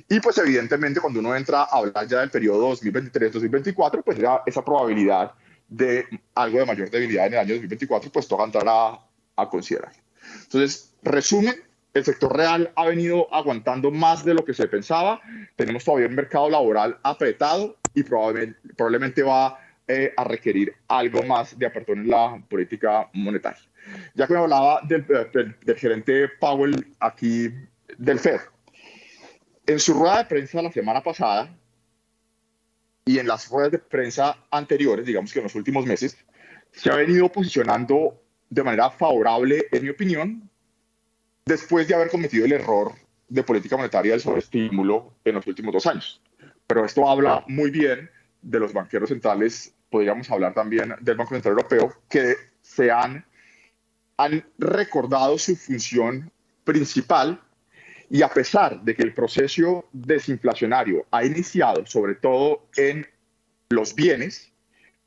Y 0.08 0.20
pues 0.20 0.36
evidentemente 0.38 1.00
cuando 1.00 1.20
uno 1.20 1.34
entra 1.34 1.62
a 1.62 1.78
hablar 1.78 2.06
ya 2.06 2.20
del 2.20 2.30
periodo 2.30 2.70
2023-2024, 2.72 4.02
pues 4.04 4.18
ya 4.18 4.42
esa 4.46 4.64
probabilidad 4.64 5.32
de 5.68 6.04
algo 6.34 6.58
de 6.58 6.66
mayor 6.66 6.90
debilidad 6.90 7.26
en 7.26 7.34
el 7.34 7.38
año 7.40 7.54
2024, 7.54 8.12
pues 8.12 8.28
toca 8.28 8.44
entrar 8.44 8.66
a, 8.68 9.00
a 9.36 9.48
considerar. 9.48 9.92
Entonces, 10.42 10.92
resumen, 11.02 11.54
el 11.94 12.04
sector 12.04 12.36
real 12.36 12.72
ha 12.76 12.86
venido 12.86 13.32
aguantando 13.34 13.90
más 13.90 14.24
de 14.24 14.34
lo 14.34 14.44
que 14.44 14.54
se 14.54 14.68
pensaba. 14.68 15.20
Tenemos 15.56 15.84
todavía 15.84 16.08
un 16.08 16.14
mercado 16.14 16.48
laboral 16.48 16.98
apretado 17.02 17.76
y 17.94 18.02
probablemente, 18.02 18.58
probablemente 18.76 19.22
va 19.22 19.58
eh, 19.86 20.12
a 20.16 20.24
requerir 20.24 20.74
algo 20.88 21.22
más 21.22 21.58
de 21.58 21.66
apertura 21.66 22.00
en 22.00 22.08
la 22.08 22.42
política 22.48 23.08
monetaria. 23.12 23.62
Ya 24.14 24.26
que 24.26 24.34
me 24.34 24.40
hablaba 24.40 24.80
del, 24.84 25.06
del, 25.06 25.76
gerente 25.76 26.28
Powell 26.40 26.94
aquí 27.00 27.48
del 27.98 28.18
Fed, 28.18 28.40
en 29.66 29.78
su 29.78 29.94
rueda 29.94 30.18
de 30.18 30.24
prensa 30.26 30.62
la 30.62 30.70
semana 30.70 31.02
pasada 31.02 31.54
y 33.04 33.18
en 33.18 33.26
las 33.26 33.48
ruedas 33.48 33.72
de 33.72 33.78
prensa 33.78 34.36
anteriores, 34.50 35.04
digamos 35.04 35.32
que 35.32 35.40
en 35.40 35.44
los 35.44 35.54
últimos 35.54 35.84
meses, 35.84 36.16
se 36.70 36.90
ha 36.90 36.96
venido 36.96 37.30
posicionando 37.30 38.22
de 38.48 38.62
manera 38.62 38.90
favorable, 38.90 39.66
en 39.72 39.82
mi 39.82 39.88
opinión, 39.88 40.50
después 41.44 41.88
de 41.88 41.94
haber 41.94 42.10
cometido 42.10 42.44
el 42.44 42.52
error 42.52 42.92
de 43.28 43.42
política 43.42 43.76
monetaria 43.76 44.12
del 44.12 44.20
sobreestímulo 44.20 45.14
en 45.24 45.34
los 45.34 45.46
últimos 45.46 45.72
dos 45.72 45.86
años. 45.86 46.20
Pero 46.72 46.86
esto 46.86 47.06
habla 47.06 47.44
muy 47.48 47.70
bien 47.70 48.08
de 48.40 48.58
los 48.58 48.72
banqueros 48.72 49.10
centrales, 49.10 49.74
podríamos 49.90 50.30
hablar 50.30 50.54
también 50.54 50.94
del 51.02 51.18
Banco 51.18 51.34
Central 51.34 51.52
Europeo, 51.52 51.92
que 52.08 52.34
se 52.62 52.90
han, 52.90 53.26
han 54.16 54.42
recordado 54.56 55.36
su 55.36 55.54
función 55.54 56.32
principal 56.64 57.38
y 58.08 58.22
a 58.22 58.28
pesar 58.28 58.80
de 58.80 58.94
que 58.94 59.02
el 59.02 59.12
proceso 59.12 59.86
desinflacionario 59.92 61.04
ha 61.10 61.26
iniciado 61.26 61.84
sobre 61.84 62.14
todo 62.14 62.66
en 62.78 63.06
los 63.68 63.94
bienes, 63.94 64.50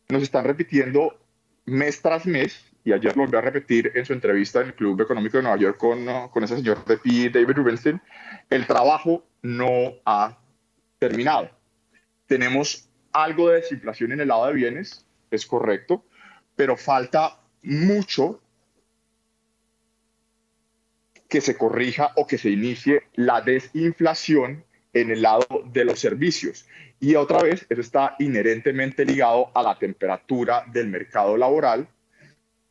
nos 0.10 0.22
están 0.22 0.46
repitiendo 0.46 1.18
mes 1.66 2.00
tras 2.00 2.28
mes, 2.28 2.64
y 2.84 2.94
ayer 2.94 3.18
lo 3.18 3.24
volvió 3.24 3.40
a 3.40 3.42
repetir 3.42 3.92
en 3.96 4.06
su 4.06 4.14
entrevista 4.14 4.62
en 4.62 4.68
el 4.68 4.76
Club 4.76 5.02
Económico 5.02 5.38
de 5.38 5.44
Nueva 5.44 5.58
York 5.58 5.78
con, 5.78 6.06
con 6.30 6.44
ese 6.44 6.58
señor 6.58 6.86
de 6.86 7.30
David 7.32 7.56
Rubenstein, 7.56 8.00
el 8.52 8.68
trabajo 8.68 9.26
no 9.42 9.94
ha 10.06 10.38
terminado. 11.00 11.50
Tenemos 12.28 12.90
algo 13.12 13.50
de 13.50 13.62
desinflación 13.62 14.12
en 14.12 14.22
el 14.22 14.28
lado 14.28 14.48
de 14.48 14.54
bienes, 14.54 15.06
es 15.32 15.46
correcto, 15.46 16.06
pero 16.56 16.78
falta 16.78 17.40
mucho 17.62 18.42
que 21.28 21.42
se 21.42 21.58
corrija 21.58 22.12
o 22.16 22.28
que 22.28 22.38
se 22.38 22.50
inicie 22.50 23.04
la 23.14 23.42
desinflación 23.42 24.64
en 24.94 25.12
el 25.12 25.22
lado 25.22 25.46
de 25.66 25.86
los 25.86 26.00
servicios. 26.00 26.66
Y 27.00 27.16
otra 27.16 27.42
vez, 27.42 27.66
eso 27.70 27.82
está 27.82 28.16
inherentemente 28.20 29.06
ligado 29.06 29.52
a 29.54 29.62
la 29.62 29.78
temperatura 29.78 30.64
del 30.72 30.88
mercado 30.88 31.36
laboral 31.36 31.88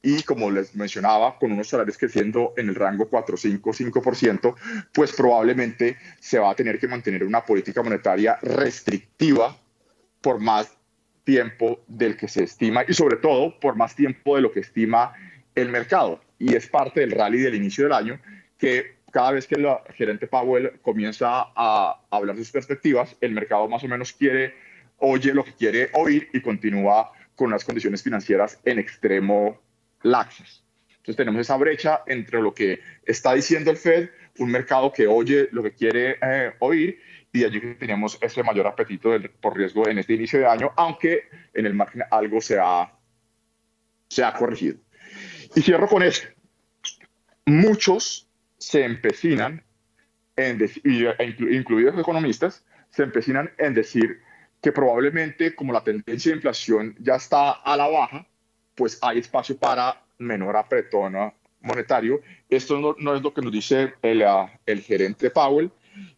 y 0.04 0.22
como 0.22 0.50
les 0.50 0.76
mencionaba, 0.76 1.38
con 1.38 1.50
unos 1.50 1.68
salarios 1.68 1.96
creciendo 1.96 2.52
en 2.58 2.68
el 2.68 2.74
rango 2.74 3.08
4, 3.08 3.38
5, 3.38 3.72
5%, 3.72 4.54
pues 4.92 5.12
probablemente 5.12 5.96
se 6.20 6.38
va 6.38 6.50
a 6.50 6.54
tener 6.54 6.78
que 6.78 6.86
mantener 6.86 7.24
una 7.24 7.42
política 7.42 7.82
monetaria 7.82 8.38
restrictiva 8.42 9.56
por 10.20 10.40
más 10.40 10.76
tiempo 11.24 11.82
del 11.88 12.18
que 12.18 12.28
se 12.28 12.44
estima 12.44 12.84
y 12.86 12.92
sobre 12.92 13.16
todo 13.16 13.58
por 13.58 13.76
más 13.76 13.96
tiempo 13.96 14.36
de 14.36 14.42
lo 14.42 14.52
que 14.52 14.60
estima 14.60 15.14
el 15.54 15.70
mercado. 15.70 16.20
Y 16.38 16.54
es 16.54 16.66
parte 16.68 17.00
del 17.00 17.12
rally 17.12 17.38
del 17.38 17.54
inicio 17.54 17.84
del 17.84 17.94
año 17.94 18.20
que 18.58 18.96
cada 19.10 19.30
vez 19.30 19.46
que 19.46 19.54
el 19.54 19.66
gerente 19.94 20.26
Powell 20.26 20.80
comienza 20.82 21.46
a 21.56 21.98
hablar 22.10 22.36
sus 22.36 22.50
perspectivas, 22.50 23.16
el 23.22 23.32
mercado 23.32 23.68
más 23.68 23.82
o 23.84 23.88
menos 23.88 24.12
quiere, 24.12 24.54
oye 24.98 25.32
lo 25.32 25.44
que 25.44 25.54
quiere 25.54 25.88
oír 25.94 26.28
y 26.34 26.42
continúa 26.42 27.10
con 27.36 27.48
unas 27.48 27.64
condiciones 27.64 28.02
financieras 28.02 28.60
en 28.64 28.78
extremo 28.78 29.63
laxas. 30.04 30.62
Entonces 30.88 31.16
tenemos 31.16 31.40
esa 31.40 31.56
brecha 31.56 32.02
entre 32.06 32.40
lo 32.40 32.54
que 32.54 32.80
está 33.04 33.34
diciendo 33.34 33.70
el 33.70 33.76
Fed, 33.76 34.10
un 34.38 34.50
mercado 34.50 34.92
que 34.92 35.06
oye 35.06 35.48
lo 35.52 35.62
que 35.62 35.72
quiere 35.72 36.16
eh, 36.22 36.54
oír, 36.60 37.00
y 37.32 37.44
allí 37.44 37.60
tenemos 37.74 38.16
ese 38.22 38.42
mayor 38.42 38.66
apetito 38.68 39.10
por 39.40 39.56
riesgo 39.56 39.88
en 39.88 39.98
este 39.98 40.14
inicio 40.14 40.38
de 40.38 40.46
año, 40.46 40.72
aunque 40.76 41.24
en 41.52 41.66
el 41.66 41.74
margen 41.74 42.02
algo 42.10 42.40
se 42.40 42.58
ha, 42.58 42.92
se 44.08 44.22
ha 44.22 44.32
corregido. 44.32 44.78
Y 45.54 45.60
cierro 45.60 45.88
con 45.88 46.02
eso. 46.02 46.26
Muchos 47.44 48.30
se 48.56 48.84
empecinan, 48.84 49.64
en 50.36 50.58
e 50.62 51.36
incluidos 51.50 51.98
economistas, 51.98 52.64
se 52.90 53.02
empecinan 53.02 53.52
en 53.58 53.74
decir 53.74 54.20
que 54.62 54.72
probablemente 54.72 55.54
como 55.54 55.72
la 55.72 55.84
tendencia 55.84 56.30
de 56.30 56.36
inflación 56.36 56.96
ya 56.98 57.16
está 57.16 57.50
a 57.50 57.76
la 57.76 57.88
baja, 57.88 58.26
pues 58.74 58.98
hay 59.02 59.18
espacio 59.18 59.56
para 59.56 60.02
menor 60.18 60.56
apretón 60.56 61.14
monetario. 61.60 62.20
Esto 62.48 62.96
no, 62.98 63.14
es 63.14 63.22
lo 63.22 63.34
que 63.34 63.42
nos 63.42 63.52
dice 63.52 63.94
el, 64.02 64.22
ah, 64.22 64.52
el 64.66 64.80
gerente 64.80 65.30
Powell. 65.30 65.70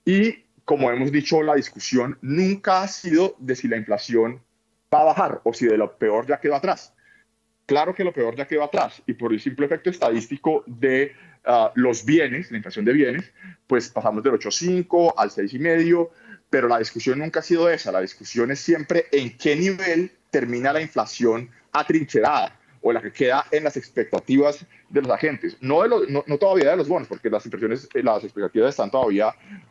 Y 0.05 0.45
como 0.65 0.91
hemos 0.91 1.13
dicho, 1.13 1.43
la 1.43 1.55
discusión 1.55 2.19
nunca 2.21 2.83
ha 2.83 2.89
sido 2.89 3.37
de 3.39 3.55
si 3.55 3.69
la 3.69 3.77
inflación 3.77 4.43
va 4.93 5.03
a 5.03 5.05
bajar 5.05 5.41
o 5.45 5.53
si 5.53 5.67
de 5.67 5.79
lo 5.79 5.97
peor 5.97 6.27
ya 6.27 6.41
quedó 6.41 6.57
atrás. 6.57 6.93
Claro 7.67 7.95
que 7.95 8.05
lo 8.05 8.13
peor 8.13 8.37
ya 8.37 8.47
quedó 8.47 8.65
atrás 8.65 9.03
y 9.07 9.15
por 9.15 9.33
el 9.33 9.41
simple 9.41 9.67
efecto 9.67 9.91
estadístico 9.91 10.65
de 10.67 11.13
ah, 11.45 11.73
los 11.75 12.05
bienes, 12.05 12.51
la 12.51 12.59
inflación 12.59 12.85
de 12.85 12.93
bienes, 12.93 13.33
pues 13.67 13.89
pasamos 13.89 14.23
del 14.23 14.35
8,5 14.35 15.15
al 15.17 15.31
6,5, 15.31 16.11
pero 16.51 16.69
la 16.69 16.79
discusión 16.79 17.19
nunca 17.19 17.41
ha 17.41 17.43
sido 17.43 17.69
esa. 17.71 17.93
La 17.93 18.01
discusión 18.01 18.51
es 18.51 18.61
siempre 18.61 19.07
en 19.13 19.37
qué 19.37 19.57
nivel 19.57 20.13
termina 20.31 20.73
la 20.73 20.81
inflación 20.81 21.51
atrincherada 21.73 22.57
o 22.83 22.93
la 22.93 23.03
que 23.03 23.13
queda 23.13 23.45
en 23.51 23.65
las 23.65 23.77
expectativas 23.77 24.65
de 24.89 25.03
los 25.03 25.11
agentes, 25.11 25.57
no, 25.61 25.83
de 25.83 26.07
no, 26.09 26.39
todavía 26.39 26.71
de 26.71 26.77
los 26.77 26.89
bonos, 26.89 27.09
porque 27.09 27.29
las 27.29 27.45
las 27.47 28.25
expectativas 28.25 28.71
están 28.71 28.91
todavía 28.91 29.29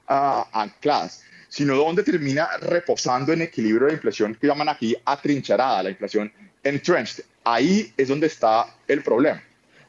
uh, 0.09 0.43
ancladas, 0.51 1.23
sino 1.47 1.75
donde 1.75 2.03
termina 2.03 2.49
reposando 2.61 3.31
en 3.31 3.43
equilibrio 3.43 3.87
de 3.87 3.93
inflación 3.93 4.35
que 4.35 4.47
llaman 4.47 4.67
aquí 4.67 4.95
atrincherada, 5.05 5.83
la 5.83 5.89
inflación 5.91 6.31
entrenched. 6.63 7.23
Ahí 7.45 7.93
es 7.95 8.09
donde 8.09 8.27
está 8.27 8.75
el 8.87 9.01
problema. 9.01 9.41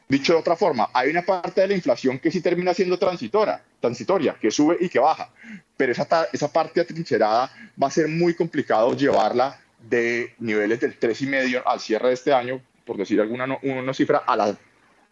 Dicho 0.07 0.31
de 0.31 0.39
otra 0.39 0.55
forma, 0.55 0.89
hay 0.93 1.09
una 1.09 1.23
parte 1.23 1.59
de 1.59 1.67
la 1.67 1.73
inflación 1.73 2.19
que 2.19 2.31
sí 2.31 2.39
termina 2.39 2.73
siendo 2.73 2.97
transitora, 2.97 3.61
transitoria, 3.81 4.37
que 4.39 4.49
sube 4.49 4.77
y 4.79 4.87
que 4.87 4.99
baja, 4.99 5.29
pero 5.75 5.91
esa, 5.91 6.29
esa 6.31 6.47
parte 6.49 6.79
atrincherada 6.79 7.51
va 7.81 7.87
a 7.87 7.91
ser 7.91 8.07
muy 8.07 8.33
complicado 8.33 8.95
llevarla 8.95 9.59
de 9.89 10.33
niveles 10.39 10.79
del 10.79 10.99
3,5 10.99 11.63
al 11.65 11.79
cierre 11.79 12.09
de 12.09 12.13
este 12.13 12.33
año 12.33 12.61
por 12.87 12.97
decir 12.97 13.19
alguna 13.21 13.45
una 13.61 13.93
cifra, 13.93 14.19
a 14.19 14.35
la 14.35 14.57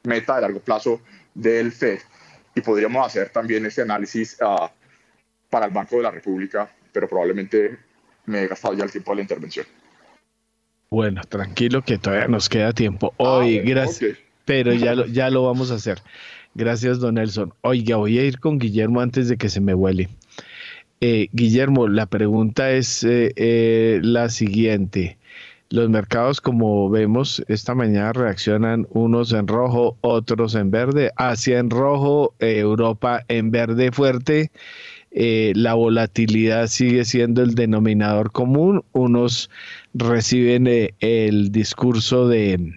meta 0.04 0.36
de 0.36 0.42
largo 0.42 0.62
plazo 0.62 1.02
del 1.36 1.72
FED. 1.72 2.00
Y 2.56 2.62
podríamos 2.62 3.06
hacer 3.06 3.30
también 3.30 3.66
ese 3.66 3.82
análisis 3.82 4.38
uh, 4.42 4.68
para 5.50 5.66
el 5.66 5.74
Banco 5.74 5.98
de 5.98 6.04
la 6.04 6.12
República, 6.12 6.74
pero 6.94 7.08
probablemente 7.08 7.78
me 8.26 8.44
he 8.44 8.48
gastado 8.48 8.74
ya 8.74 8.86
el 8.86 8.92
tiempo 8.92 9.12
de 9.12 9.16
la 9.18 9.22
intervención. 9.22 9.66
Bueno, 10.90 11.22
tranquilo 11.28 11.82
que 11.82 11.98
todavía 11.98 12.30
nos 12.30 12.48
queda 12.48 12.72
tiempo. 12.72 13.14
Hoy, 13.18 13.60
ah, 13.60 13.64
gracias. 13.66 14.18
Pero 14.46 14.74
ya 14.74 14.96
lo, 14.96 15.06
ya 15.08 15.30
lo 15.30 15.44
vamos 15.44 15.72
a 15.72 15.76
hacer. 15.76 16.02
Gracias, 16.54 17.00
don 17.00 17.16
Nelson. 17.16 17.54
Oiga, 17.62 17.98
voy 17.98 18.18
a 18.18 18.24
ir 18.24 18.40
con 18.40 18.58
Guillermo 18.58 19.02
antes 19.02 19.28
de 19.28 19.36
que 19.36 19.50
se 19.50 19.60
me 19.60 19.74
huele. 19.74 20.08
Eh, 21.02 21.28
Guillermo, 21.34 21.88
la 21.88 22.06
pregunta 22.06 22.72
es 22.72 23.04
eh, 23.04 23.34
eh, 23.36 24.00
la 24.02 24.30
siguiente. 24.30 25.18
Los 25.70 25.90
mercados, 25.90 26.42
como 26.42 26.90
vemos, 26.90 27.44
esta 27.48 27.76
mañana 27.76 28.14
reaccionan 28.14 28.88
unos 28.92 29.34
en 29.34 29.48
rojo, 29.48 29.98
otros 30.02 30.56
en 30.56 30.72
verde. 30.72 31.12
Asia 31.18 31.60
en 31.60 31.70
rojo, 31.70 32.34
eh, 32.40 32.60
Europa 32.60 33.24
en 33.28 33.52
verde 33.52 33.92
fuerte. 33.92 34.52
La 35.12 35.76
volatilidad 35.76 36.68
sigue 36.68 37.06
siendo 37.06 37.42
el 37.42 37.56
denominador 37.56 38.32
común. 38.32 38.84
Unos 38.92 39.50
reciben 39.94 40.68
el 41.00 41.52
discurso 41.54 42.28
de 42.28 42.74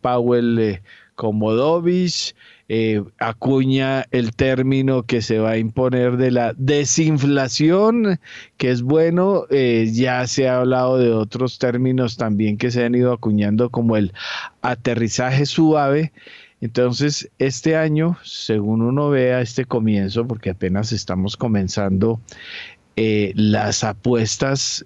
Powell 0.00 0.80
como 1.14 1.52
dovish, 1.52 2.34
eh, 2.68 3.00
acuña 3.18 4.06
el 4.10 4.34
término 4.34 5.04
que 5.04 5.22
se 5.22 5.38
va 5.38 5.50
a 5.50 5.58
imponer 5.58 6.16
de 6.16 6.32
la 6.32 6.52
desinflación, 6.56 8.18
que 8.56 8.70
es 8.70 8.82
bueno, 8.82 9.44
eh, 9.50 9.88
ya 9.92 10.26
se 10.26 10.48
ha 10.48 10.58
hablado 10.58 10.98
de 10.98 11.12
otros 11.12 11.60
términos 11.60 12.16
también 12.16 12.58
que 12.58 12.72
se 12.72 12.84
han 12.84 12.96
ido 12.96 13.12
acuñando 13.12 13.70
como 13.70 13.96
el 13.96 14.12
aterrizaje 14.62 15.46
suave. 15.46 16.12
Entonces, 16.60 17.30
este 17.38 17.76
año, 17.76 18.18
según 18.24 18.82
uno 18.82 19.10
vea 19.10 19.40
este 19.40 19.64
comienzo, 19.64 20.26
porque 20.26 20.50
apenas 20.50 20.90
estamos 20.90 21.36
comenzando, 21.36 22.20
eh, 22.96 23.32
las 23.36 23.84
apuestas 23.84 24.84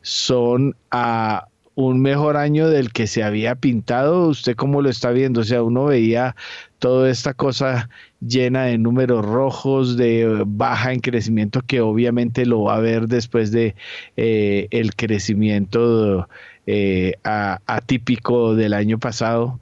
son 0.00 0.76
a 0.90 1.48
un 1.74 2.00
mejor 2.00 2.36
año 2.36 2.68
del 2.68 2.92
que 2.92 3.06
se 3.06 3.22
había 3.22 3.54
pintado. 3.54 4.28
¿Usted 4.28 4.54
cómo 4.54 4.82
lo 4.82 4.90
está 4.90 5.10
viendo? 5.10 5.40
O 5.40 5.44
sea, 5.44 5.62
uno 5.62 5.86
veía 5.86 6.36
toda 6.78 7.10
esta 7.10 7.34
cosa 7.34 7.88
llena 8.20 8.64
de 8.64 8.78
números 8.78 9.24
rojos, 9.24 9.96
de 9.96 10.42
baja 10.46 10.92
en 10.92 11.00
crecimiento, 11.00 11.62
que 11.66 11.80
obviamente 11.80 12.46
lo 12.46 12.62
va 12.64 12.76
a 12.76 12.80
ver 12.80 13.08
después 13.08 13.50
de 13.52 13.74
eh, 14.16 14.68
el 14.70 14.94
crecimiento 14.94 16.28
eh, 16.66 17.14
atípico 17.24 18.54
del 18.54 18.74
año 18.74 18.98
pasado. 18.98 19.60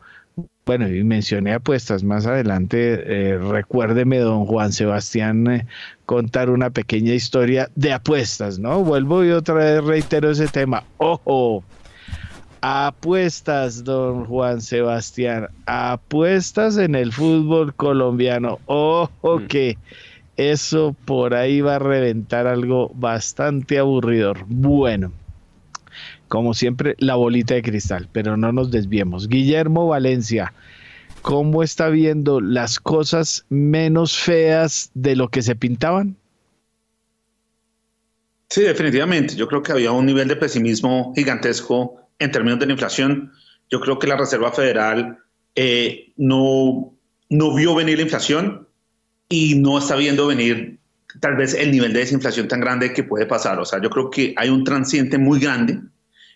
Bueno, 0.65 0.89
y 0.89 1.03
mencioné 1.03 1.55
apuestas 1.55 2.05
más 2.05 2.25
adelante. 2.27 3.03
Eh, 3.07 3.39
recuérdeme, 3.39 4.19
don 4.19 4.47
Juan 4.47 4.73
Sebastián, 4.73 5.67
contar 6.07 6.51
una 6.51 6.71
pequeña 6.71 7.15
historia 7.15 7.69
de 7.75 7.93
apuestas, 7.93 8.61
¿no? 8.61 8.85
Vuelvo 8.85 9.25
y 9.25 9.31
otra 9.31 9.55
vez 9.55 9.83
reitero 9.83 10.31
ese 10.31 10.47
tema. 10.47 10.85
Ojo, 10.99 11.65
Apuestas, 12.65 13.83
don 13.83 14.25
Juan 14.25 14.63
Sebastián. 14.63 15.49
Apuestas 15.67 16.77
en 16.77 16.95
el 16.95 17.13
fútbol 17.13 17.75
colombiano. 17.75 18.61
Ojo 18.67 19.41
mm. 19.41 19.47
que 19.49 19.79
eso 20.37 20.95
por 21.05 21.35
ahí 21.35 21.61
va 21.61 21.77
a 21.77 21.79
reventar 21.81 22.47
algo 22.47 22.93
bastante 22.95 23.79
aburridor. 23.79 24.45
Bueno, 24.47 25.13
como 26.29 26.55
siempre, 26.55 26.95
la 26.99 27.17
bolita 27.17 27.55
de 27.55 27.63
cristal, 27.63 28.09
pero 28.13 28.37
no 28.37 28.53
nos 28.53 28.71
desviemos. 28.71 29.29
Guillermo 29.29 29.89
Valencia, 29.89 30.55
¿cómo 31.21 31.65
está 31.65 31.89
viendo 31.89 32.41
las 32.41 32.79
cosas 32.79 33.45
menos 33.49 34.17
feas 34.17 34.93
de 34.95 35.17
lo 35.17 35.29
que 35.29 35.43
se 35.43 35.57
pintaban? 35.57 36.17
Sí, 38.51 38.63
definitivamente. 38.63 39.35
Yo 39.35 39.49
creo 39.49 39.65
que 39.65 39.73
había 39.73 39.91
un 39.91 40.07
nivel 40.07 40.29
de 40.29 40.37
pesimismo 40.37 41.13
gigantesco 41.17 42.02
en 42.23 42.31
términos 42.31 42.59
de 42.59 42.67
la 42.67 42.73
inflación, 42.73 43.33
yo 43.71 43.81
creo 43.81 43.99
que 43.99 44.07
la 44.07 44.17
Reserva 44.17 44.53
Federal 44.53 45.19
eh, 45.55 46.13
no, 46.17 46.95
no 47.29 47.55
vio 47.55 47.75
venir 47.75 47.97
la 47.97 48.03
inflación 48.03 48.69
y 49.29 49.55
no 49.57 49.79
está 49.79 49.97
viendo 49.97 50.27
venir 50.27 50.79
tal 51.21 51.37
vez 51.37 51.55
el 51.55 51.71
nivel 51.71 51.93
de 51.93 52.01
desinflación 52.01 52.49
tan 52.49 52.61
grande 52.61 52.93
que 52.93 53.05
puede 53.05 53.27
pasar. 53.27 53.59
O 53.59 53.65
sea, 53.65 53.81
yo 53.81 53.91
creo 53.91 54.11
que 54.11 54.35
hay 54.37 54.49
un 54.49 54.65
transiente 54.65 55.19
muy 55.19 55.41
grande 55.41 55.81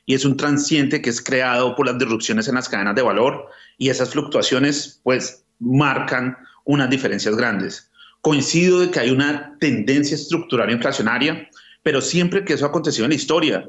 y 0.04 0.14
es 0.14 0.24
un 0.24 0.36
transiente 0.36 1.02
que 1.02 1.10
es 1.10 1.20
creado 1.20 1.74
por 1.74 1.86
las 1.86 1.98
disrupciones 1.98 2.48
en 2.48 2.54
las 2.54 2.68
cadenas 2.68 2.94
de 2.94 3.02
valor 3.02 3.48
y 3.78 3.88
esas 3.88 4.10
fluctuaciones 4.10 5.00
pues 5.02 5.44
marcan 5.58 6.36
unas 6.64 6.90
diferencias 6.90 7.36
grandes. 7.36 7.90
Coincido 8.20 8.80
de 8.80 8.90
que 8.90 9.00
hay 9.00 9.10
una 9.10 9.56
tendencia 9.60 10.14
estructural 10.14 10.70
inflacionaria, 10.70 11.48
pero 11.82 12.00
siempre 12.00 12.44
que 12.44 12.54
eso 12.54 12.66
ha 12.66 12.68
acontecido 12.68 13.04
en 13.04 13.10
la 13.10 13.16
historia, 13.16 13.68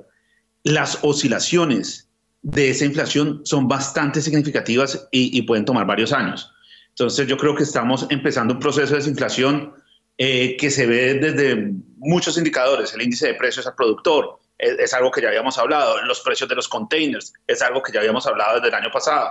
las 0.63 0.99
oscilaciones 1.03 2.06
de 2.41 2.69
esa 2.69 2.85
inflación 2.85 3.41
son 3.43 3.67
bastante 3.67 4.21
significativas 4.21 5.07
y, 5.11 5.41
pueden 5.43 5.65
tomar 5.65 5.85
varios 5.85 6.13
años. 6.13 6.51
Entonces 6.89 7.27
yo 7.27 7.37
creo 7.37 7.55
que 7.55 7.63
estamos 7.63 8.07
empezando 8.09 8.53
un 8.53 8.59
proceso 8.59 8.93
de 8.93 8.99
desinflación 8.99 9.73
eh, 10.17 10.57
que 10.57 10.71
se 10.71 10.87
ve 10.87 11.15
desde 11.15 11.73
muchos 11.97 12.37
indicadores, 12.37 12.93
el 12.93 13.01
índice 13.01 13.27
de 13.27 13.33
precios 13.35 13.67
al 13.67 13.75
productor, 13.75 14.39
es, 14.57 14.93
algo 14.93 15.11
que 15.11 15.21
ya 15.21 15.27
habíamos 15.27 15.57
hablado, 15.57 16.01
los 16.03 16.21
precios 16.21 16.49
de 16.49 16.55
los 16.55 16.67
containers, 16.67 17.33
es 17.45 17.61
algo 17.61 17.83
que 17.83 17.91
ya 17.91 17.99
habíamos 17.99 18.25
hablado 18.25 18.55
desde 18.55 18.69
el 18.69 18.73
año 18.73 18.91
pasado. 18.91 19.29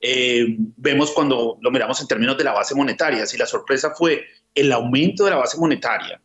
Eh, 0.00 0.56
vemos 0.76 1.12
cuando 1.12 1.58
lo 1.60 1.70
miramos 1.70 2.00
en 2.00 2.08
términos 2.08 2.36
de 2.36 2.44
la 2.44 2.52
base 2.52 2.74
monetaria, 2.74 3.24
si 3.26 3.38
la 3.38 3.46
sorpresa 3.46 3.92
fue 3.96 4.26
el 4.54 4.72
aumento 4.72 5.24
de 5.24 5.30
la 5.30 5.36
base 5.36 5.58
monetaria 5.58 6.20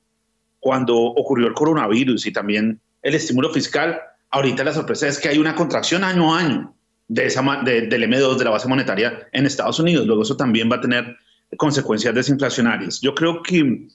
cuando 0.59 0.97
ocurrió 0.97 1.47
el 1.47 1.53
coronavirus 1.53 2.25
y 2.25 2.33
también 2.33 2.81
el 3.01 3.15
estímulo 3.15 3.51
fiscal, 3.51 4.01
Ahorita 4.31 4.63
la 4.63 4.73
sorpresa 4.73 5.07
es 5.07 5.19
que 5.19 5.29
hay 5.29 5.37
una 5.37 5.55
contracción 5.55 6.03
año 6.03 6.33
a 6.33 6.39
año 6.39 6.75
de 7.07 7.25
esa, 7.25 7.41
del 7.63 7.89
M2, 7.89 8.37
de 8.37 8.43
la 8.43 8.51
base 8.51 8.67
monetaria 8.67 9.27
en 9.31 9.45
Estados 9.45 9.79
Unidos. 9.79 10.05
Luego 10.05 10.23
eso 10.23 10.37
también 10.37 10.69
va 10.71 10.75
a 10.75 10.81
tener 10.81 11.17
consecuencias 11.57 12.13
desinflacionarias. 12.13 13.01
Yo 13.01 13.15
creo 13.15 13.41
que 13.41 13.87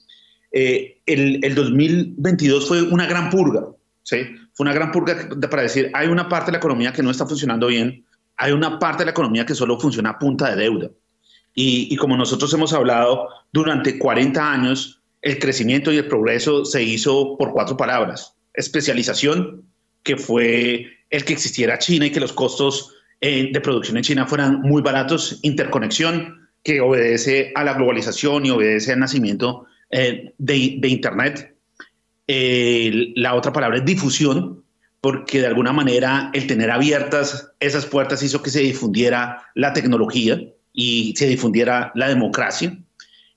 eh, 0.51 0.99
el, 1.05 1.43
el, 1.43 1.55
2022 1.55 2.67
fue 2.67 2.81
una 2.81 3.05
gran 3.05 3.29
purga, 3.29 3.65
¿sí? 4.03 4.17
Fue 4.53 4.65
una 4.65 4.73
gran 4.73 4.91
purga 4.91 5.29
para 5.49 5.63
decir, 5.63 5.89
hay 5.93 6.07
una 6.07 6.27
parte 6.27 6.47
de 6.47 6.53
la 6.53 6.57
economía 6.57 6.91
que 6.91 7.03
no 7.03 7.11
está 7.11 7.25
funcionando 7.25 7.67
bien 7.67 8.05
hay 8.37 8.51
una 8.51 8.79
parte 8.79 8.99
de 8.99 9.05
la 9.05 9.11
economía 9.11 9.45
que 9.45 9.55
solo 9.55 9.79
funciona 9.79 10.11
a 10.11 10.19
punta 10.19 10.49
de 10.49 10.55
deuda. 10.55 10.89
Y, 11.53 11.87
y, 11.89 11.95
como 11.95 12.17
nosotros 12.17 12.53
hemos 12.53 12.73
hablado, 12.73 13.29
durante 13.51 13.97
40 13.97 14.51
años 14.51 15.01
el 15.21 15.39
crecimiento 15.39 15.91
y 15.91 15.97
el 15.97 16.07
progreso 16.07 16.65
se 16.65 16.83
hizo 16.83 17.37
por 17.37 17.53
cuatro 17.53 17.77
palabras. 17.77 18.35
Especialización, 18.53 19.63
que 20.05 20.15
fue 20.15 20.87
el 21.09 21.25
que 21.25 21.33
existiera 21.33 21.79
China 21.79 22.05
y 22.05 22.11
que 22.11 22.21
los 22.21 22.31
costos 22.31 22.93
eh, 23.19 23.49
de 23.51 23.59
producción 23.59 23.97
en 23.97 24.03
China 24.03 24.27
fueran 24.27 24.61
muy 24.61 24.81
baratos. 24.81 25.39
Interconexión, 25.41 26.47
que 26.63 26.79
obedece 26.79 27.51
a 27.55 27.63
la 27.63 27.73
globalización 27.73 28.45
y 28.45 28.51
obedece 28.51 28.93
al 28.93 28.99
nacimiento 28.99 29.65
eh, 29.89 30.33
de, 30.37 30.77
de, 30.79 30.87
Internet. 30.87 31.55
Eh, 32.27 33.11
la 33.15 33.35
otra 33.35 33.51
palabra 33.51 33.77
es 33.77 33.85
difusión, 33.85 34.63
porque 35.01 35.41
de 35.41 35.47
alguna 35.47 35.73
manera 35.73 36.29
el 36.33 36.47
tener 36.47 36.71
abiertas 36.71 37.51
esas 37.59 37.85
puertas 37.85 38.23
hizo 38.23 38.41
que 38.41 38.49
se 38.49 38.61
difundiera 38.61 39.43
la 39.55 39.73
tecnología 39.73 40.41
y 40.73 41.13
se 41.17 41.27
difundiera 41.27 41.91
la 41.95 42.09
democracia. 42.09 42.77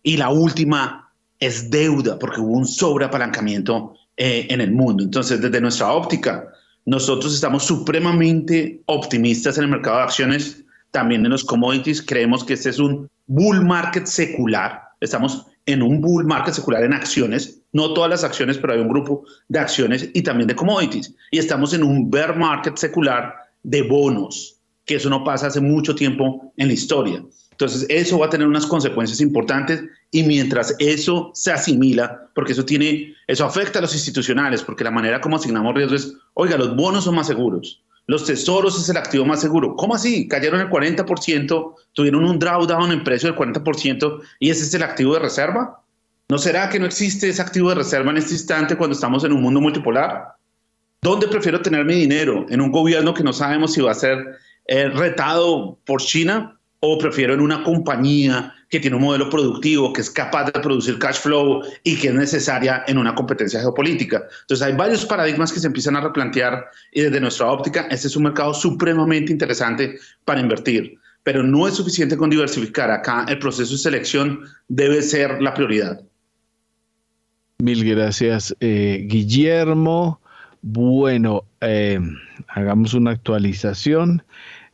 Y 0.02 0.16
la 0.16 0.30
última 0.30 1.12
es 1.40 1.70
deuda, 1.70 2.18
porque 2.18 2.40
hubo 2.40 2.52
un 2.52 2.66
sobreapalancamiento 2.66 3.94
eh, 4.16 4.48
en 4.50 4.60
el 4.60 4.72
mundo. 4.72 5.04
Entonces, 5.04 5.40
desde 5.40 5.60
nuestra 5.60 5.92
óptica, 5.92 6.52
nosotros 6.86 7.34
estamos 7.34 7.64
supremamente 7.64 8.82
optimistas 8.86 9.58
en 9.58 9.64
el 9.64 9.70
mercado 9.70 9.98
de 9.98 10.04
acciones, 10.04 10.64
también 10.90 11.24
en 11.24 11.30
los 11.30 11.44
commodities. 11.44 12.02
Creemos 12.02 12.44
que 12.44 12.54
este 12.54 12.70
es 12.70 12.78
un 12.78 13.08
bull 13.26 13.64
market 13.64 14.06
secular. 14.06 14.82
Estamos 15.00 15.46
en 15.66 15.82
un 15.82 16.00
bull 16.00 16.24
market 16.24 16.54
secular 16.54 16.82
en 16.82 16.94
acciones, 16.94 17.60
no 17.72 17.92
todas 17.92 18.08
las 18.08 18.24
acciones, 18.24 18.56
pero 18.56 18.72
hay 18.72 18.80
un 18.80 18.88
grupo 18.88 19.24
de 19.48 19.58
acciones 19.58 20.08
y 20.14 20.22
también 20.22 20.48
de 20.48 20.56
commodities. 20.56 21.14
Y 21.30 21.38
estamos 21.38 21.74
en 21.74 21.82
un 21.82 22.10
bear 22.10 22.36
market 22.38 22.76
secular 22.76 23.34
de 23.62 23.82
bonos, 23.82 24.56
que 24.86 24.94
eso 24.94 25.10
no 25.10 25.24
pasa 25.24 25.48
hace 25.48 25.60
mucho 25.60 25.94
tiempo 25.94 26.52
en 26.56 26.68
la 26.68 26.72
historia. 26.72 27.22
Entonces, 27.50 27.86
eso 27.90 28.18
va 28.18 28.26
a 28.26 28.30
tener 28.30 28.46
unas 28.46 28.64
consecuencias 28.64 29.20
importantes 29.20 29.82
y 30.10 30.22
mientras 30.22 30.74
eso 30.78 31.30
se 31.34 31.52
asimila, 31.52 32.28
porque 32.34 32.52
eso 32.52 32.64
tiene, 32.64 33.14
eso 33.26 33.44
afecta 33.44 33.78
a 33.78 33.82
los 33.82 33.94
institucionales, 33.94 34.62
porque 34.62 34.84
la 34.84 34.90
manera 34.90 35.20
como 35.20 35.36
asignamos 35.36 35.74
riesgos 35.74 36.04
es, 36.04 36.14
oiga, 36.34 36.56
los 36.56 36.74
bonos 36.76 37.04
son 37.04 37.14
más 37.14 37.26
seguros, 37.26 37.82
los 38.08 38.24
tesoros 38.24 38.80
es 38.80 38.88
el 38.88 38.96
activo 38.96 39.26
más 39.26 39.42
seguro. 39.42 39.76
¿Cómo 39.76 39.94
así? 39.94 40.26
Cayeron 40.28 40.60
el 40.60 40.70
40%, 40.70 41.74
tuvieron 41.92 42.24
un 42.24 42.38
drawdown 42.38 42.90
en 42.90 43.04
precio 43.04 43.30
del 43.30 43.38
40% 43.38 44.22
y 44.40 44.48
ese 44.48 44.62
es 44.62 44.72
el 44.72 44.82
activo 44.82 45.12
de 45.12 45.20
reserva. 45.20 45.82
¿No 46.30 46.38
será 46.38 46.70
que 46.70 46.78
no 46.78 46.86
existe 46.86 47.28
ese 47.28 47.42
activo 47.42 47.68
de 47.68 47.74
reserva 47.74 48.10
en 48.10 48.16
este 48.16 48.32
instante 48.32 48.76
cuando 48.76 48.94
estamos 48.94 49.24
en 49.24 49.32
un 49.32 49.42
mundo 49.42 49.60
multipolar? 49.60 50.36
¿Dónde 51.02 51.28
prefiero 51.28 51.60
tener 51.60 51.84
mi 51.84 51.94
dinero? 51.94 52.46
¿En 52.48 52.62
un 52.62 52.72
gobierno 52.72 53.12
que 53.12 53.22
no 53.22 53.34
sabemos 53.34 53.74
si 53.74 53.82
va 53.82 53.92
a 53.92 53.94
ser 53.94 54.38
eh, 54.66 54.88
retado 54.88 55.78
por 55.84 56.00
China? 56.00 56.58
¿O 56.80 56.96
prefiero 56.96 57.34
en 57.34 57.40
una 57.40 57.62
compañía 57.62 58.54
que 58.68 58.80
tiene 58.80 58.96
un 58.96 59.02
modelo 59.02 59.30
productivo, 59.30 59.92
que 59.92 60.02
es 60.02 60.10
capaz 60.10 60.44
de 60.44 60.60
producir 60.60 60.98
cash 60.98 61.18
flow 61.20 61.62
y 61.82 61.96
que 61.96 62.08
es 62.08 62.14
necesaria 62.14 62.84
en 62.86 62.98
una 62.98 63.14
competencia 63.14 63.60
geopolítica. 63.60 64.26
Entonces 64.42 64.66
hay 64.66 64.74
varios 64.74 65.06
paradigmas 65.06 65.52
que 65.52 65.60
se 65.60 65.66
empiezan 65.66 65.96
a 65.96 66.00
replantear 66.00 66.66
y 66.92 67.02
desde 67.02 67.20
nuestra 67.20 67.50
óptica 67.50 67.88
este 67.90 68.08
es 68.08 68.16
un 68.16 68.24
mercado 68.24 68.52
supremamente 68.52 69.32
interesante 69.32 69.98
para 70.24 70.40
invertir, 70.40 70.98
pero 71.22 71.42
no 71.42 71.66
es 71.66 71.74
suficiente 71.74 72.16
con 72.16 72.30
diversificar. 72.30 72.90
Acá 72.90 73.24
el 73.28 73.38
proceso 73.38 73.72
de 73.72 73.78
selección 73.78 74.40
debe 74.68 75.02
ser 75.02 75.40
la 75.40 75.54
prioridad. 75.54 76.02
Mil 77.60 77.84
gracias, 77.84 78.54
eh, 78.60 79.04
Guillermo. 79.08 80.20
Bueno, 80.60 81.44
eh, 81.60 81.98
hagamos 82.48 82.94
una 82.94 83.12
actualización. 83.12 84.22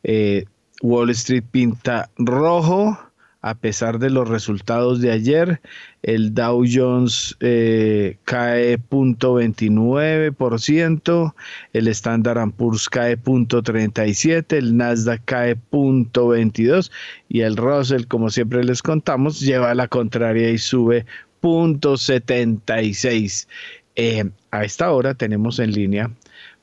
Eh, 0.03 0.45
Wall 0.81 1.09
Street 1.11 1.45
pinta 1.49 2.09
rojo 2.17 3.04
a 3.45 3.53
pesar 3.53 3.99
de 3.99 4.09
los 4.09 4.27
resultados 4.27 4.99
de 5.01 5.11
ayer. 5.11 5.61
El 6.01 6.33
Dow 6.33 6.65
Jones 6.67 7.37
eh, 7.41 8.17
cae 8.23 8.79
0.29%, 8.79 11.35
el 11.73 11.87
Standard 11.89 12.51
Poor's 12.53 12.89
cae 12.89 13.19
0.37%, 13.19 14.57
el 14.57 14.75
Nasdaq 14.75 15.21
cae 15.25 15.55
0.22% 15.71 16.89
y 17.29 17.41
el 17.41 17.55
Russell, 17.55 18.07
como 18.07 18.31
siempre 18.31 18.63
les 18.63 18.81
contamos, 18.81 19.39
lleva 19.39 19.75
la 19.75 19.89
contraria 19.89 20.49
y 20.49 20.57
sube 20.57 21.05
0.76%. 21.43 23.45
Eh, 23.97 24.29
a 24.49 24.65
esta 24.65 24.91
hora 24.91 25.13
tenemos 25.13 25.57
en 25.59 25.71
línea 25.71 26.09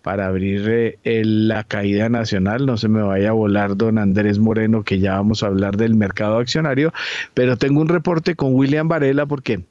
para 0.03 0.27
abrir 0.27 0.99
eh, 1.05 1.23
la 1.25 1.65
caída 1.65 2.09
nacional. 2.09 2.67
No 2.67 2.77
se 2.77 2.89
me 2.89 3.03
vaya 3.03 3.31
a 3.31 3.33
volar 3.33 3.77
don 3.77 3.99
Andrés 3.99 4.39
Moreno, 4.39 4.83
que 4.83 4.99
ya 4.99 5.15
vamos 5.15 5.43
a 5.43 5.47
hablar 5.47 5.77
del 5.77 5.95
mercado 5.95 6.39
accionario, 6.39 6.93
pero 7.35 7.57
tengo 7.57 7.81
un 7.81 7.89
reporte 7.89 8.35
con 8.35 8.55
William 8.55 8.89
Varela 8.89 9.27
porque 9.27 9.63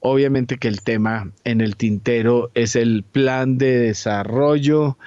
obviamente 0.00 0.58
que 0.58 0.68
el 0.68 0.82
tema 0.82 1.30
en 1.44 1.60
el 1.60 1.76
tintero 1.76 2.50
es 2.54 2.76
el 2.76 3.02
plan 3.02 3.58
de 3.58 3.78
desarrollo 3.78 4.98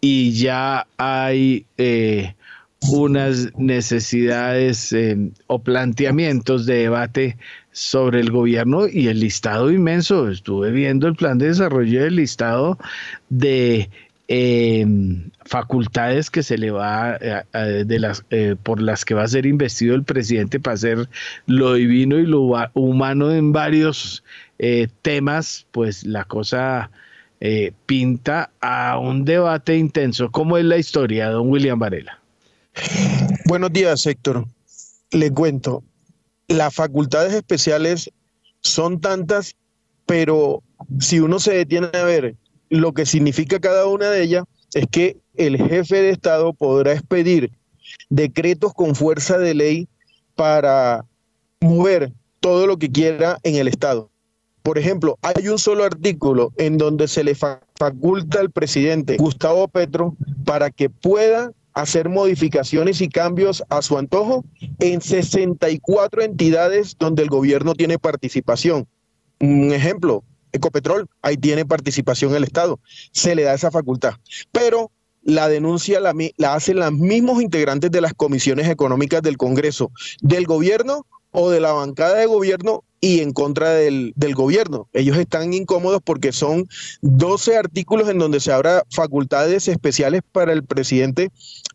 y 0.00 0.32
ya 0.32 0.86
hay... 0.96 1.66
Eh, 1.78 2.34
unas 2.90 3.52
necesidades 3.56 4.92
eh, 4.92 5.16
o 5.46 5.60
planteamientos 5.60 6.66
de 6.66 6.74
debate 6.74 7.36
sobre 7.72 8.20
el 8.20 8.30
gobierno 8.30 8.88
y 8.88 9.08
el 9.08 9.20
listado 9.20 9.70
inmenso. 9.70 10.28
Estuve 10.28 10.70
viendo 10.72 11.06
el 11.06 11.14
plan 11.14 11.38
de 11.38 11.48
desarrollo 11.48 12.02
del 12.02 12.16
listado 12.16 12.78
de 13.28 13.88
eh, 14.28 14.86
facultades 15.44 16.30
que 16.30 16.42
se 16.42 16.56
le 16.56 16.70
va 16.70 17.18
de 17.18 17.98
las 17.98 18.24
eh, 18.30 18.56
por 18.62 18.80
las 18.80 19.04
que 19.04 19.14
va 19.14 19.24
a 19.24 19.28
ser 19.28 19.46
investido 19.46 19.94
el 19.94 20.04
presidente 20.04 20.60
para 20.60 20.74
hacer 20.74 21.08
lo 21.46 21.74
divino 21.74 22.18
y 22.18 22.26
lo 22.26 22.50
humano 22.74 23.32
en 23.32 23.52
varios 23.52 24.22
eh, 24.58 24.88
temas, 25.02 25.66
pues 25.70 26.04
la 26.04 26.24
cosa 26.24 26.90
pinta 27.86 28.50
a 28.60 28.98
un 28.98 29.24
debate 29.24 29.76
intenso. 29.76 30.30
¿Cómo 30.30 30.58
es 30.58 30.64
la 30.64 30.78
historia, 30.78 31.28
don 31.28 31.50
William 31.50 31.76
Varela? 31.76 32.20
Buenos 33.46 33.72
días, 33.72 34.06
Héctor. 34.06 34.46
Le 35.10 35.32
cuento, 35.32 35.82
las 36.46 36.72
facultades 36.72 37.34
especiales 37.34 38.12
son 38.60 39.00
tantas, 39.00 39.56
pero 40.06 40.62
si 41.00 41.18
uno 41.18 41.40
se 41.40 41.54
detiene 41.54 41.88
a 41.92 42.04
ver 42.04 42.36
lo 42.72 42.92
que 42.94 43.04
significa 43.04 43.60
cada 43.60 43.86
una 43.86 44.08
de 44.08 44.22
ellas 44.22 44.44
es 44.72 44.86
que 44.90 45.18
el 45.36 45.58
jefe 45.58 46.00
de 46.00 46.08
Estado 46.08 46.54
podrá 46.54 46.92
expedir 46.92 47.52
decretos 48.08 48.72
con 48.72 48.94
fuerza 48.94 49.36
de 49.36 49.52
ley 49.52 49.88
para 50.34 51.04
mover 51.60 52.12
todo 52.40 52.66
lo 52.66 52.78
que 52.78 52.90
quiera 52.90 53.38
en 53.42 53.56
el 53.56 53.68
Estado. 53.68 54.10
Por 54.62 54.78
ejemplo, 54.78 55.18
hay 55.20 55.48
un 55.48 55.58
solo 55.58 55.84
artículo 55.84 56.52
en 56.56 56.78
donde 56.78 57.08
se 57.08 57.24
le 57.24 57.34
faculta 57.34 58.40
al 58.40 58.50
presidente 58.50 59.18
Gustavo 59.18 59.68
Petro 59.68 60.16
para 60.46 60.70
que 60.70 60.88
pueda 60.88 61.52
hacer 61.74 62.08
modificaciones 62.08 63.02
y 63.02 63.08
cambios 63.10 63.62
a 63.68 63.82
su 63.82 63.98
antojo 63.98 64.46
en 64.78 65.02
64 65.02 66.22
entidades 66.22 66.96
donde 66.98 67.22
el 67.22 67.28
gobierno 67.28 67.74
tiene 67.74 67.98
participación. 67.98 68.86
Un 69.40 69.72
ejemplo, 69.72 70.24
Ecopetrol, 70.52 71.08
ahí 71.22 71.36
tiene 71.36 71.64
participación 71.64 72.34
el 72.34 72.44
Estado, 72.44 72.80
se 73.12 73.34
le 73.34 73.42
da 73.42 73.54
esa 73.54 73.70
facultad. 73.70 74.14
Pero 74.52 74.90
la 75.22 75.48
denuncia 75.48 76.00
la, 76.00 76.14
hacen 76.52 76.78
los 76.78 76.92
mismos 76.92 77.42
integrantes 77.42 77.90
de 77.90 78.00
las 78.00 78.14
comisiones 78.14 78.68
económicas 78.68 79.22
del 79.22 79.36
Congreso, 79.36 79.90
del 80.20 80.46
gobierno 80.46 81.06
o 81.30 81.50
de 81.50 81.60
la 81.60 81.72
bancada 81.72 82.16
de 82.16 82.26
gobierno 82.26 82.84
y 83.00 83.20
en 83.20 83.32
contra 83.32 83.70
del, 83.70 84.12
del, 84.16 84.34
gobierno. 84.34 84.88
Ellos 84.92 85.16
están 85.16 85.52
incómodos 85.54 86.00
porque 86.04 86.32
son 86.32 86.68
12 87.00 87.56
artículos 87.56 88.08
en 88.08 88.18
donde 88.18 88.40
se 88.40 88.52
abra 88.52 88.84
facultades 88.90 89.66
especiales 89.68 90.20
para 90.30 90.52
el 90.52 90.64
presidente, 90.64 91.30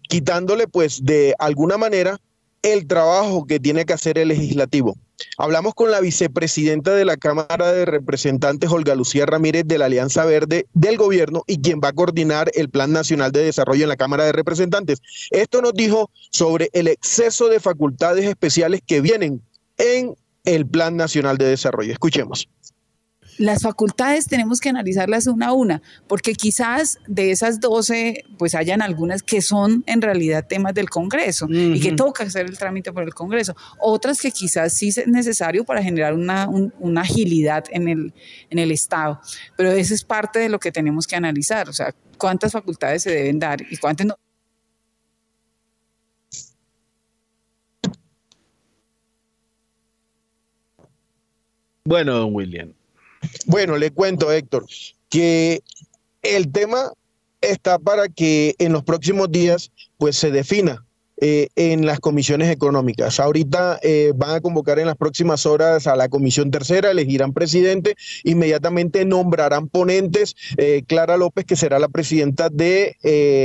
quitándole 0.07 0.67
pues 0.67 1.03
de 1.03 1.35
alguna 1.39 1.77
manera 1.77 2.19
el 2.61 2.87
trabajo 2.87 3.45
que 3.45 3.59
tiene 3.59 3.85
que 3.85 3.93
hacer 3.93 4.17
el 4.17 4.29
legislativo. 4.29 4.95
Hablamos 5.37 5.73
con 5.73 5.89
la 5.89 5.99
vicepresidenta 5.99 6.93
de 6.93 7.05
la 7.05 7.17
Cámara 7.17 7.71
de 7.71 7.85
Representantes, 7.85 8.69
Olga 8.69 8.95
Lucía 8.95 9.25
Ramírez, 9.25 9.63
de 9.65 9.77
la 9.77 9.85
Alianza 9.85 10.25
Verde 10.25 10.67
del 10.73 10.97
Gobierno 10.97 11.43
y 11.47 11.59
quien 11.59 11.79
va 11.83 11.89
a 11.89 11.93
coordinar 11.93 12.51
el 12.53 12.69
Plan 12.69 12.91
Nacional 12.91 13.31
de 13.31 13.43
Desarrollo 13.43 13.83
en 13.83 13.89
la 13.89 13.97
Cámara 13.97 14.25
de 14.25 14.31
Representantes. 14.31 15.01
Esto 15.31 15.61
nos 15.61 15.73
dijo 15.73 16.11
sobre 16.29 16.69
el 16.73 16.87
exceso 16.87 17.49
de 17.49 17.59
facultades 17.59 18.25
especiales 18.25 18.81
que 18.85 19.01
vienen 19.01 19.41
en 19.77 20.15
el 20.45 20.67
Plan 20.67 20.95
Nacional 20.95 21.37
de 21.37 21.45
Desarrollo. 21.45 21.91
Escuchemos 21.91 22.47
las 23.37 23.61
facultades 23.61 24.27
tenemos 24.27 24.59
que 24.59 24.69
analizarlas 24.69 25.27
una 25.27 25.47
a 25.47 25.53
una, 25.53 25.81
porque 26.07 26.33
quizás 26.33 26.99
de 27.07 27.31
esas 27.31 27.59
12, 27.59 28.25
pues 28.37 28.55
hayan 28.55 28.81
algunas 28.81 29.23
que 29.23 29.41
son 29.41 29.83
en 29.87 30.01
realidad 30.01 30.45
temas 30.47 30.73
del 30.73 30.89
Congreso 30.89 31.47
y 31.49 31.79
que 31.79 31.91
toca 31.93 32.23
hacer 32.23 32.45
el 32.45 32.57
trámite 32.57 32.91
por 32.91 33.03
el 33.03 33.13
Congreso, 33.13 33.55
otras 33.79 34.19
que 34.21 34.31
quizás 34.31 34.73
sí 34.73 34.89
es 34.89 35.07
necesario 35.07 35.63
para 35.65 35.83
generar 35.83 36.13
una, 36.13 36.49
agilidad 36.97 37.65
en 37.71 37.87
el, 37.87 38.13
en 38.49 38.59
el 38.59 38.71
Estado. 38.71 39.19
Pero 39.55 39.71
eso 39.71 39.93
es 39.93 40.03
parte 40.03 40.39
de 40.39 40.49
lo 40.49 40.59
que 40.59 40.71
tenemos 40.71 41.05
que 41.05 41.15
analizar, 41.15 41.69
o 41.69 41.73
sea, 41.73 41.93
cuántas 42.17 42.51
facultades 42.51 43.03
se 43.03 43.11
deben 43.11 43.39
dar 43.39 43.61
y 43.61 43.77
cuántas 43.77 44.07
no. 44.07 44.15
Bueno, 51.87 52.15
don 52.17 52.35
William, 52.35 52.73
bueno, 53.45 53.77
le 53.77 53.91
cuento, 53.91 54.31
Héctor, 54.31 54.65
que 55.09 55.61
el 56.21 56.51
tema 56.51 56.91
está 57.41 57.79
para 57.79 58.09
que 58.09 58.55
en 58.59 58.73
los 58.73 58.83
próximos 58.83 59.31
días 59.31 59.71
pues 59.97 60.15
se 60.17 60.31
defina 60.31 60.86
eh, 61.19 61.47
en 61.55 61.87
las 61.87 61.99
comisiones 61.99 62.51
económicas. 62.51 63.19
Ahorita 63.19 63.79
eh, 63.81 64.13
van 64.15 64.35
a 64.35 64.41
convocar 64.41 64.77
en 64.77 64.85
las 64.85 64.97
próximas 64.97 65.47
horas 65.47 65.87
a 65.87 65.95
la 65.95 66.09
comisión 66.09 66.51
tercera, 66.51 66.91
elegirán 66.91 67.33
presidente, 67.33 67.95
inmediatamente 68.23 69.03
nombrarán 69.03 69.67
ponentes. 69.67 70.35
Eh, 70.57 70.83
Clara 70.85 71.17
López, 71.17 71.45
que 71.45 71.55
será 71.55 71.79
la 71.79 71.87
presidenta 71.87 72.49
de 72.49 72.97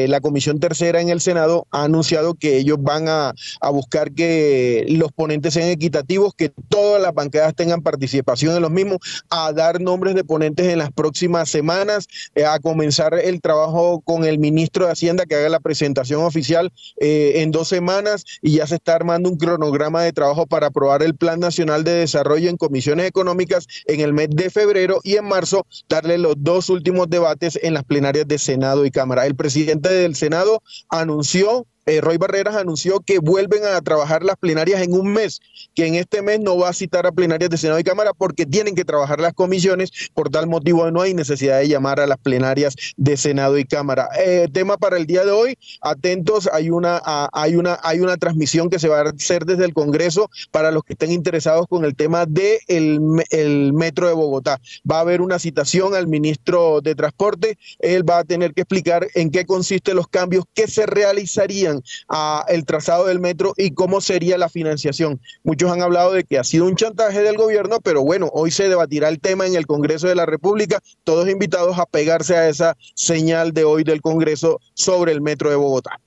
la 0.08 0.20
comisión 0.20 0.60
tercera 0.60 1.00
en 1.00 1.08
el 1.08 1.22
Senado, 1.22 1.66
ha 1.70 1.84
anunciado 1.84 2.34
que 2.34 2.58
ellos 2.58 2.76
van 2.78 3.08
a, 3.08 3.32
a, 3.62 3.70
buscar 3.70 4.12
que 4.12 4.84
los 4.88 5.10
ponentes 5.10 5.54
sean 5.54 5.70
equitativos, 5.70 6.34
que 6.34 6.50
todas 6.68 7.00
las 7.00 7.14
bancadas 7.14 7.54
tengan 7.54 7.80
participación 7.80 8.54
en 8.54 8.62
los 8.62 8.70
mismos, 8.70 8.98
a 9.30 9.52
dar 9.52 9.80
nombres 9.80 10.14
de 10.14 10.24
ponentes 10.24 10.66
en 10.66 10.78
las 10.78 10.92
próximas 10.92 11.48
semanas, 11.48 12.06
a 12.46 12.58
comenzar 12.58 13.14
el 13.14 13.40
trabajo 13.40 14.02
con 14.04 14.24
el 14.24 14.38
ministro 14.38 14.84
de 14.84 14.92
Hacienda 14.92 15.24
que 15.24 15.36
haga 15.36 15.48
la 15.48 15.60
presentación 15.60 16.22
oficial 16.22 16.70
en 16.98 17.50
dos 17.62 17.68
semanas 17.68 18.24
y 18.42 18.56
ya 18.56 18.66
se 18.66 18.74
está 18.74 18.96
armando 18.96 19.30
un 19.30 19.36
cronograma 19.36 20.02
de 20.02 20.12
trabajo 20.12 20.46
para 20.46 20.66
aprobar 20.66 21.02
el 21.04 21.14
Plan 21.14 21.38
Nacional 21.38 21.84
de 21.84 21.92
Desarrollo 21.92 22.50
en 22.50 22.56
comisiones 22.56 23.06
económicas 23.06 23.68
en 23.86 24.00
el 24.00 24.12
mes 24.12 24.30
de 24.30 24.50
febrero 24.50 25.00
y 25.04 25.14
en 25.14 25.26
marzo 25.26 25.64
darle 25.88 26.18
los 26.18 26.34
dos 26.38 26.70
últimos 26.70 27.08
debates 27.08 27.58
en 27.62 27.74
las 27.74 27.84
plenarias 27.84 28.26
de 28.26 28.38
Senado 28.38 28.84
y 28.84 28.90
Cámara. 28.90 29.26
El 29.26 29.36
presidente 29.36 29.90
del 29.90 30.16
Senado 30.16 30.60
anunció 30.88 31.66
eh, 31.86 32.00
Roy 32.00 32.16
Barreras 32.16 32.56
anunció 32.56 33.00
que 33.00 33.18
vuelven 33.18 33.64
a 33.64 33.80
trabajar 33.80 34.22
las 34.22 34.36
plenarias 34.36 34.82
en 34.82 34.92
un 34.92 35.12
mes, 35.12 35.40
que 35.74 35.86
en 35.86 35.94
este 35.94 36.22
mes 36.22 36.40
no 36.40 36.56
va 36.56 36.68
a 36.68 36.72
citar 36.72 37.06
a 37.06 37.12
plenarias 37.12 37.50
de 37.50 37.58
Senado 37.58 37.80
y 37.80 37.84
Cámara 37.84 38.12
porque 38.16 38.46
tienen 38.46 38.74
que 38.74 38.84
trabajar 38.84 39.20
las 39.20 39.32
comisiones, 39.32 39.90
por 40.14 40.30
tal 40.30 40.46
motivo 40.46 40.90
no 40.90 41.02
hay 41.02 41.14
necesidad 41.14 41.58
de 41.58 41.68
llamar 41.68 42.00
a 42.00 42.06
las 42.06 42.18
plenarias 42.18 42.74
de 42.96 43.16
Senado 43.16 43.58
y 43.58 43.64
Cámara. 43.64 44.08
Eh, 44.18 44.48
tema 44.52 44.76
para 44.76 44.96
el 44.96 45.06
día 45.06 45.24
de 45.24 45.32
hoy, 45.32 45.58
atentos, 45.80 46.48
hay 46.52 46.70
una, 46.70 47.00
hay, 47.32 47.56
una, 47.56 47.78
hay 47.82 48.00
una 48.00 48.16
transmisión 48.16 48.70
que 48.70 48.78
se 48.78 48.88
va 48.88 49.00
a 49.00 49.10
hacer 49.10 49.44
desde 49.44 49.64
el 49.64 49.74
Congreso 49.74 50.30
para 50.50 50.70
los 50.70 50.84
que 50.84 50.92
estén 50.92 51.10
interesados 51.10 51.66
con 51.66 51.84
el 51.84 51.96
tema 51.96 52.26
del 52.26 52.60
de 52.66 53.72
metro 53.72 54.06
de 54.06 54.14
Bogotá. 54.14 54.60
Va 54.88 54.98
a 54.98 55.00
haber 55.00 55.20
una 55.20 55.38
citación 55.38 55.94
al 55.94 56.06
ministro 56.06 56.80
de 56.80 56.94
Transporte, 56.94 57.58
él 57.78 58.08
va 58.08 58.18
a 58.18 58.24
tener 58.24 58.54
que 58.54 58.62
explicar 58.62 59.06
en 59.14 59.30
qué 59.30 59.44
consisten 59.44 59.96
los 59.96 60.08
cambios 60.08 60.44
que 60.54 60.68
se 60.68 60.86
realizarían 60.86 61.71
a 62.08 62.44
el 62.48 62.64
trazado 62.64 63.06
del 63.06 63.20
metro 63.20 63.54
y 63.56 63.72
cómo 63.72 64.00
sería 64.00 64.38
la 64.38 64.48
financiación. 64.48 65.20
Muchos 65.44 65.70
han 65.70 65.82
hablado 65.82 66.12
de 66.12 66.24
que 66.24 66.38
ha 66.38 66.44
sido 66.44 66.66
un 66.66 66.76
chantaje 66.76 67.22
del 67.22 67.36
gobierno, 67.36 67.78
pero 67.82 68.02
bueno, 68.02 68.30
hoy 68.32 68.50
se 68.50 68.68
debatirá 68.68 69.08
el 69.08 69.20
tema 69.20 69.46
en 69.46 69.54
el 69.54 69.66
Congreso 69.66 70.08
de 70.08 70.14
la 70.14 70.26
República, 70.26 70.80
todos 71.04 71.28
invitados 71.28 71.78
a 71.78 71.86
pegarse 71.86 72.36
a 72.36 72.48
esa 72.48 72.76
señal 72.94 73.52
de 73.52 73.64
hoy 73.64 73.84
del 73.84 74.00
Congreso 74.00 74.60
sobre 74.74 75.12
el 75.12 75.20
metro 75.20 75.50
de 75.50 75.56
Bogotá. 75.56 75.98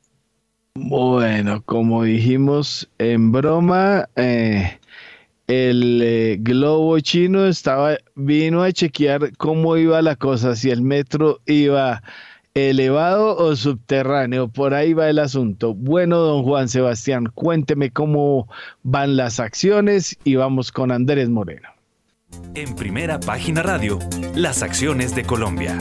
Bueno, 0.78 1.64
como 1.66 2.04
dijimos 2.04 2.90
en 2.98 3.32
broma, 3.32 4.10
eh, 4.18 4.78
el 5.48 6.02
eh, 6.04 6.38
globo 6.40 7.00
chino 7.00 7.46
estaba 7.46 7.98
vino 8.16 8.62
a 8.62 8.72
chequear 8.72 9.38
cómo 9.38 9.78
iba 9.78 10.02
la 10.02 10.16
cosa, 10.16 10.56
si 10.56 10.72
el 10.72 10.82
metro 10.82 11.40
iba 11.46 12.04
elevado 12.56 13.36
o 13.36 13.56
subterráneo. 13.56 14.48
Por 14.48 14.74
ahí 14.74 14.94
va 14.94 15.10
el 15.10 15.20
asunto. 15.20 15.74
Bueno, 15.74 16.18
don 16.20 16.44
Juan 16.44 16.70
Sebastián, 16.70 17.32
cuénteme 17.36 17.92
cómo 17.92 18.48
van 18.82 19.18
las 19.18 19.40
acciones 19.40 20.18
y 20.24 20.36
vamos 20.36 20.72
con 20.72 20.92
Andrés 20.92 21.30
Moreno. 21.30 21.70
En 22.56 22.76
primera 22.76 23.20
página 23.20 23.62
radio, 23.62 24.00
las 24.34 24.64
acciones 24.64 25.16
de 25.16 25.24
Colombia. 25.24 25.78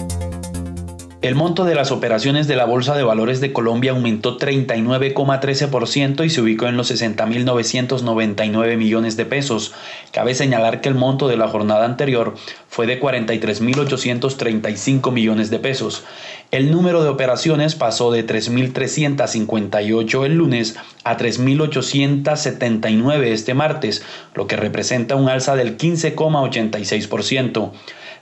El 1.24 1.34
monto 1.36 1.64
de 1.64 1.74
las 1.74 1.90
operaciones 1.90 2.46
de 2.48 2.55
la 2.55 2.66
Bolsa 2.66 2.94
de 2.94 3.02
Valores 3.02 3.40
de 3.40 3.51
Colombia 3.51 3.92
aumentó 3.92 4.36
39,13% 4.36 6.22
y 6.22 6.28
se 6.28 6.42
ubicó 6.42 6.66
en 6.66 6.76
los 6.76 6.92
60.999 6.92 8.76
millones 8.76 9.16
de 9.16 9.24
pesos. 9.24 9.72
Cabe 10.12 10.34
señalar 10.34 10.82
que 10.82 10.90
el 10.90 10.96
monto 10.96 11.26
de 11.26 11.38
la 11.38 11.48
jornada 11.48 11.86
anterior 11.86 12.34
fue 12.68 12.86
de 12.86 13.01
43.835 13.01 15.12
millones 15.12 15.48
de 15.48 15.60
pesos. 15.60 16.05
El 16.51 16.70
número 16.70 17.02
de 17.02 17.09
operaciones 17.09 17.74
pasó 17.74 18.12
de 18.12 18.26
3.358 18.26 20.26
el 20.26 20.34
lunes 20.34 20.76
a 21.05 21.16
3.879 21.16 23.22
este 23.22 23.55
martes, 23.55 24.02
lo 24.34 24.46
que 24.46 24.56
representa 24.56 25.16
un 25.16 25.30
alza 25.30 25.56
del 25.56 25.78
15,86%. 25.78 27.72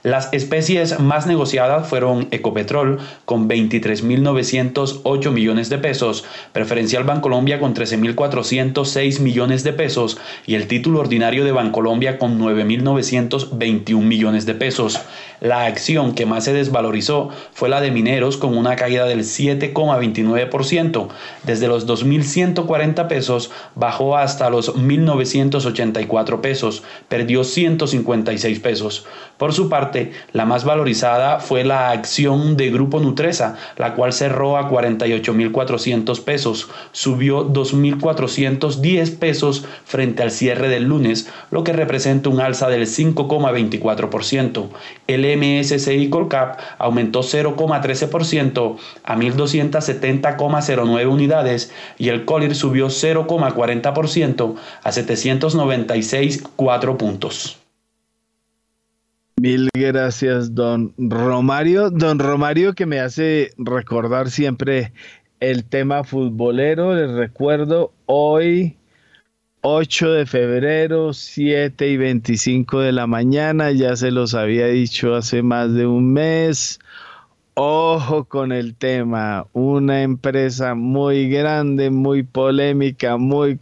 Las 0.02 0.32
especies 0.32 0.98
más 0.98 1.28
negociadas 1.28 1.86
fueron 1.86 2.26
Ecopetrol 2.32 2.98
con 3.24 3.48
23.908 3.48 5.30
millones 5.30 5.68
de 5.68 5.78
pesos, 5.78 6.24
Preferencial 6.52 7.04
Bancolombia 7.04 7.60
con 7.60 7.72
13.406 7.72 9.20
millones 9.20 9.62
de 9.62 9.72
pesos 9.72 10.18
y 10.44 10.56
el 10.56 10.66
título 10.66 10.98
ordinario 10.98 11.44
de 11.44 11.52
Bancolombia 11.52 12.18
con 12.18 12.40
9.921 12.40 14.02
millones 14.02 14.44
de 14.44 14.54
pesos. 14.54 14.98
La 15.40 15.66
acción 15.66 16.16
que 16.16 16.26
más 16.26 16.44
se 16.44 16.52
desvalorizó 16.52 17.30
fue 17.52 17.68
la 17.68 17.80
de 17.80 17.92
mineros 17.92 18.36
con 18.36 18.56
una 18.56 18.74
caída 18.74 19.06
del 19.06 19.20
7,29%. 19.20 21.08
Desde 21.44 21.68
los 21.68 21.86
2.140 21.86 23.06
pesos 23.06 23.52
bajó 23.76 24.16
hasta 24.16 24.50
los 24.50 24.74
1.984 24.74 26.40
pesos, 26.40 26.82
perdió 27.08 27.44
156 27.44 28.58
pesos. 28.60 29.06
Por 29.36 29.52
su 29.52 29.68
parte, 29.68 29.91
la 30.32 30.44
más 30.44 30.64
valorizada 30.64 31.40
fue 31.40 31.64
la 31.64 31.90
acción 31.90 32.56
de 32.56 32.70
Grupo 32.70 33.00
Nutresa, 33.00 33.56
la 33.76 33.94
cual 33.94 34.12
cerró 34.12 34.56
a 34.56 34.70
48.400 34.70 36.24
pesos, 36.24 36.68
subió 36.92 37.48
2.410 37.48 39.18
pesos 39.18 39.64
frente 39.84 40.22
al 40.22 40.30
cierre 40.30 40.68
del 40.68 40.84
lunes, 40.84 41.28
lo 41.50 41.64
que 41.64 41.72
representa 41.72 42.28
un 42.28 42.40
alza 42.40 42.68
del 42.68 42.86
5,24%. 42.86 44.68
El 45.06 45.24
MSCI 45.36 46.10
Colcap 46.10 46.58
aumentó 46.78 47.20
0,13% 47.20 48.76
a 49.04 49.16
1.270,09 49.16 51.06
unidades 51.06 51.72
y 51.98 52.08
el 52.08 52.24
Colir 52.24 52.54
subió 52.54 52.86
0,40% 52.86 54.54
a 54.82 54.90
796,4 54.90 56.96
puntos. 56.96 57.61
Mil 59.42 59.70
gracias, 59.74 60.54
don 60.54 60.94
Romario. 60.96 61.90
Don 61.90 62.20
Romario 62.20 62.74
que 62.74 62.86
me 62.86 63.00
hace 63.00 63.50
recordar 63.58 64.30
siempre 64.30 64.92
el 65.40 65.64
tema 65.64 66.04
futbolero. 66.04 66.94
Les 66.94 67.10
recuerdo 67.10 67.92
hoy 68.06 68.76
8 69.62 70.12
de 70.12 70.26
febrero, 70.26 71.12
7 71.12 71.88
y 71.88 71.96
25 71.96 72.82
de 72.82 72.92
la 72.92 73.08
mañana, 73.08 73.72
ya 73.72 73.96
se 73.96 74.12
los 74.12 74.34
había 74.34 74.68
dicho 74.68 75.16
hace 75.16 75.42
más 75.42 75.74
de 75.74 75.88
un 75.88 76.12
mes. 76.12 76.78
Ojo 77.54 78.26
con 78.26 78.52
el 78.52 78.76
tema, 78.76 79.48
una 79.54 80.02
empresa 80.02 80.76
muy 80.76 81.28
grande, 81.28 81.90
muy 81.90 82.22
polémica, 82.22 83.16
muy 83.16 83.58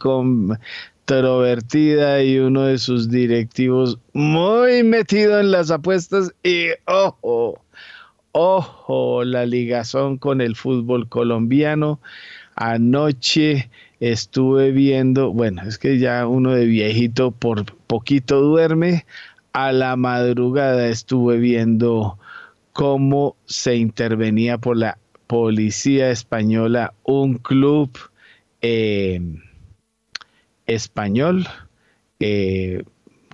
y 1.07 2.39
uno 2.39 2.63
de 2.63 2.77
sus 2.77 3.09
directivos 3.09 3.99
muy 4.13 4.83
metido 4.83 5.41
en 5.41 5.51
las 5.51 5.69
apuestas 5.69 6.33
y 6.41 6.67
ojo, 6.85 7.61
ojo, 8.31 9.23
la 9.25 9.45
ligazón 9.45 10.17
con 10.17 10.39
el 10.39 10.55
fútbol 10.55 11.09
colombiano. 11.09 11.99
Anoche 12.55 13.69
estuve 13.99 14.71
viendo, 14.71 15.33
bueno, 15.33 15.63
es 15.63 15.77
que 15.77 15.99
ya 15.99 16.25
uno 16.27 16.53
de 16.53 16.65
viejito 16.65 17.31
por 17.31 17.65
poquito 17.87 18.39
duerme, 18.39 19.05
a 19.51 19.73
la 19.73 19.97
madrugada 19.97 20.87
estuve 20.87 21.37
viendo 21.37 22.17
cómo 22.71 23.35
se 23.45 23.75
intervenía 23.75 24.57
por 24.57 24.77
la 24.77 24.97
policía 25.27 26.09
española 26.09 26.93
un 27.03 27.33
club 27.35 27.91
eh, 28.61 29.19
español, 30.67 31.47
eh, 32.19 32.83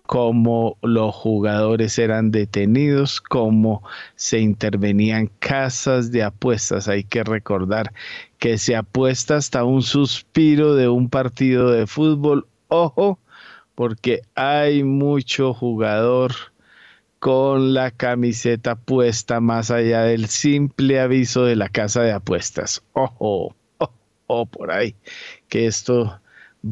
cómo 0.07 0.77
los 0.81 1.13
jugadores 1.13 1.99
eran 1.99 2.31
detenidos, 2.31 3.21
cómo 3.21 3.83
se 4.15 4.39
intervenían 4.39 5.29
casas 5.39 6.11
de 6.11 6.23
apuestas. 6.23 6.87
Hay 6.87 7.03
que 7.03 7.23
recordar 7.23 7.93
que 8.39 8.57
se 8.57 8.75
apuesta 8.75 9.35
hasta 9.35 9.65
un 9.65 9.83
suspiro 9.83 10.75
de 10.75 10.87
un 10.87 11.09
partido 11.09 11.71
de 11.71 11.85
fútbol. 11.87 12.47
Ojo, 12.69 13.19
porque 13.75 14.21
hay 14.33 14.83
mucho 14.83 15.53
jugador 15.53 16.33
con 17.19 17.73
la 17.73 17.91
camiseta 17.91 18.75
puesta 18.75 19.39
más 19.39 19.71
allá 19.71 20.03
del 20.03 20.27
simple 20.27 20.99
aviso 20.99 21.43
de 21.43 21.55
la 21.55 21.69
casa 21.69 22.01
de 22.01 22.13
apuestas. 22.13 22.81
Ojo, 22.93 23.55
ojo, 23.77 24.45
por 24.45 24.71
ahí, 24.71 24.95
que 25.49 25.67
esto 25.67 26.21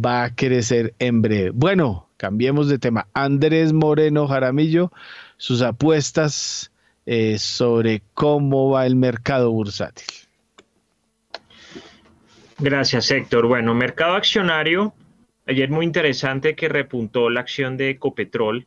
va 0.04 0.24
a 0.24 0.36
crecer 0.36 0.94
en 1.00 1.22
breve. 1.22 1.52
Bueno, 1.52 2.10
cambiemos 2.18 2.68
de 2.68 2.80
tema. 2.80 3.08
Andrés 3.14 3.74
Moreno 3.74 4.28
Jaramillo, 4.28 4.92
sus 5.38 5.62
apuestas 5.62 6.72
eh, 7.06 7.38
sobre 7.38 8.02
cómo 8.14 8.72
va 8.72 8.86
el 8.86 8.96
mercado 8.96 9.52
bursátil. 9.52 10.08
Gracias, 12.58 13.12
Héctor. 13.12 13.48
Bueno, 13.48 13.74
mercado 13.76 14.16
accionario, 14.16 14.94
ayer 15.46 15.70
muy 15.70 15.86
interesante 15.86 16.56
que 16.56 16.70
repuntó 16.70 17.30
la 17.30 17.42
acción 17.42 17.76
de 17.76 17.90
Ecopetrol, 17.92 18.66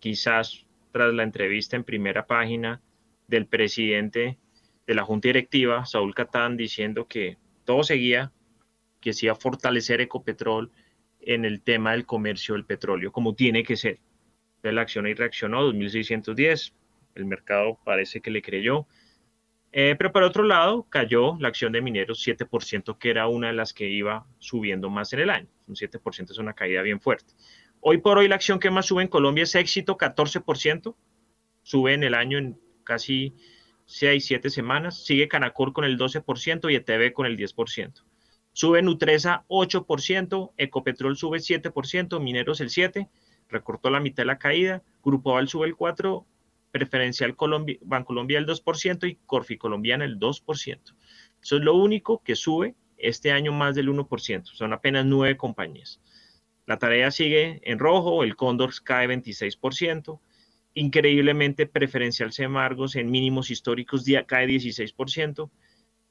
quizás 0.00 0.66
tras 0.92 1.14
la 1.14 1.22
entrevista 1.22 1.76
en 1.76 1.84
primera 1.84 2.26
página 2.26 2.80
del 3.28 3.46
presidente 3.46 4.38
de 4.86 4.94
la 4.94 5.04
Junta 5.04 5.28
Directiva, 5.28 5.86
Saúl 5.86 6.14
Catán, 6.14 6.56
diciendo 6.56 7.06
que 7.06 7.36
todo 7.64 7.84
seguía, 7.84 8.32
que 9.00 9.12
iba 9.20 9.32
a 9.32 9.36
fortalecer 9.36 10.00
Ecopetrol 10.00 10.70
en 11.20 11.44
el 11.44 11.62
tema 11.62 11.92
del 11.92 12.06
comercio 12.06 12.54
del 12.54 12.64
petróleo, 12.64 13.12
como 13.12 13.34
tiene 13.34 13.62
que 13.62 13.76
ser. 13.76 13.98
Entonces, 14.56 14.74
la 14.74 14.82
acción 14.82 15.06
ahí 15.06 15.14
reaccionó, 15.14 15.70
2.610, 15.72 16.72
el 17.14 17.24
mercado 17.24 17.78
parece 17.84 18.20
que 18.20 18.30
le 18.30 18.42
creyó. 18.42 18.86
Eh, 19.72 19.94
pero 19.96 20.12
por 20.12 20.22
otro 20.22 20.42
lado, 20.42 20.86
cayó 20.88 21.36
la 21.38 21.48
acción 21.48 21.72
de 21.72 21.80
mineros 21.80 22.26
7%, 22.26 22.98
que 22.98 23.10
era 23.10 23.28
una 23.28 23.48
de 23.48 23.52
las 23.52 23.72
que 23.72 23.88
iba 23.88 24.26
subiendo 24.38 24.90
más 24.90 25.12
en 25.12 25.20
el 25.20 25.30
año. 25.30 25.48
Un 25.66 25.76
7% 25.76 26.30
es 26.30 26.38
una 26.38 26.54
caída 26.54 26.82
bien 26.82 27.00
fuerte. 27.00 27.34
Hoy 27.80 27.98
por 27.98 28.18
hoy 28.18 28.28
la 28.28 28.34
acción 28.34 28.58
que 28.58 28.70
más 28.70 28.86
sube 28.86 29.02
en 29.02 29.08
Colombia 29.08 29.44
es 29.44 29.54
éxito, 29.54 29.96
14%. 29.96 30.96
Sube 31.62 31.94
en 31.94 32.02
el 32.02 32.14
año 32.14 32.38
en 32.38 32.60
casi 32.84 33.34
6, 33.86 34.26
7 34.26 34.50
semanas. 34.50 35.04
Sigue 35.04 35.28
Canacor 35.28 35.72
con 35.72 35.84
el 35.84 35.96
12% 35.96 36.70
y 36.70 36.74
ETV 36.74 37.12
con 37.12 37.26
el 37.26 37.36
10%. 37.38 38.02
Sube 38.52 38.82
Nutresa 38.82 39.44
8%, 39.48 40.52
Ecopetrol 40.56 41.16
sube 41.16 41.38
7%, 41.38 42.20
Mineros 42.20 42.60
el 42.60 42.68
7%, 42.68 43.08
recortó 43.48 43.90
la 43.90 44.00
mitad 44.00 44.22
de 44.22 44.26
la 44.26 44.38
caída, 44.38 44.82
Grupo 45.02 45.32
Aval 45.32 45.48
sube 45.48 45.66
el 45.66 45.76
4%, 45.76 46.24
Preferencial 46.70 47.34
Colombia, 47.34 47.78
Bancolombia 47.82 48.38
el 48.38 48.46
2% 48.46 49.08
y 49.08 49.18
Corfi 49.26 49.58
Colombiana 49.58 50.04
el 50.04 50.18
2%. 50.18 50.78
Eso 51.42 51.56
es 51.56 51.62
lo 51.62 51.74
único 51.74 52.22
que 52.22 52.36
sube 52.36 52.76
este 52.96 53.32
año 53.32 53.52
más 53.52 53.74
del 53.74 53.88
1%, 53.88 54.44
son 54.44 54.72
apenas 54.72 55.04
nueve 55.06 55.36
compañías. 55.36 56.00
La 56.66 56.78
tarea 56.78 57.10
sigue 57.10 57.60
en 57.64 57.78
rojo, 57.78 58.22
el 58.22 58.36
Cóndor 58.36 58.70
cae 58.84 59.08
26%, 59.08 60.20
increíblemente 60.74 61.66
Preferencial 61.66 62.32
Semargos 62.32 62.94
en 62.94 63.10
mínimos 63.10 63.50
históricos 63.50 64.04
cae 64.26 64.46
16%, 64.46 65.50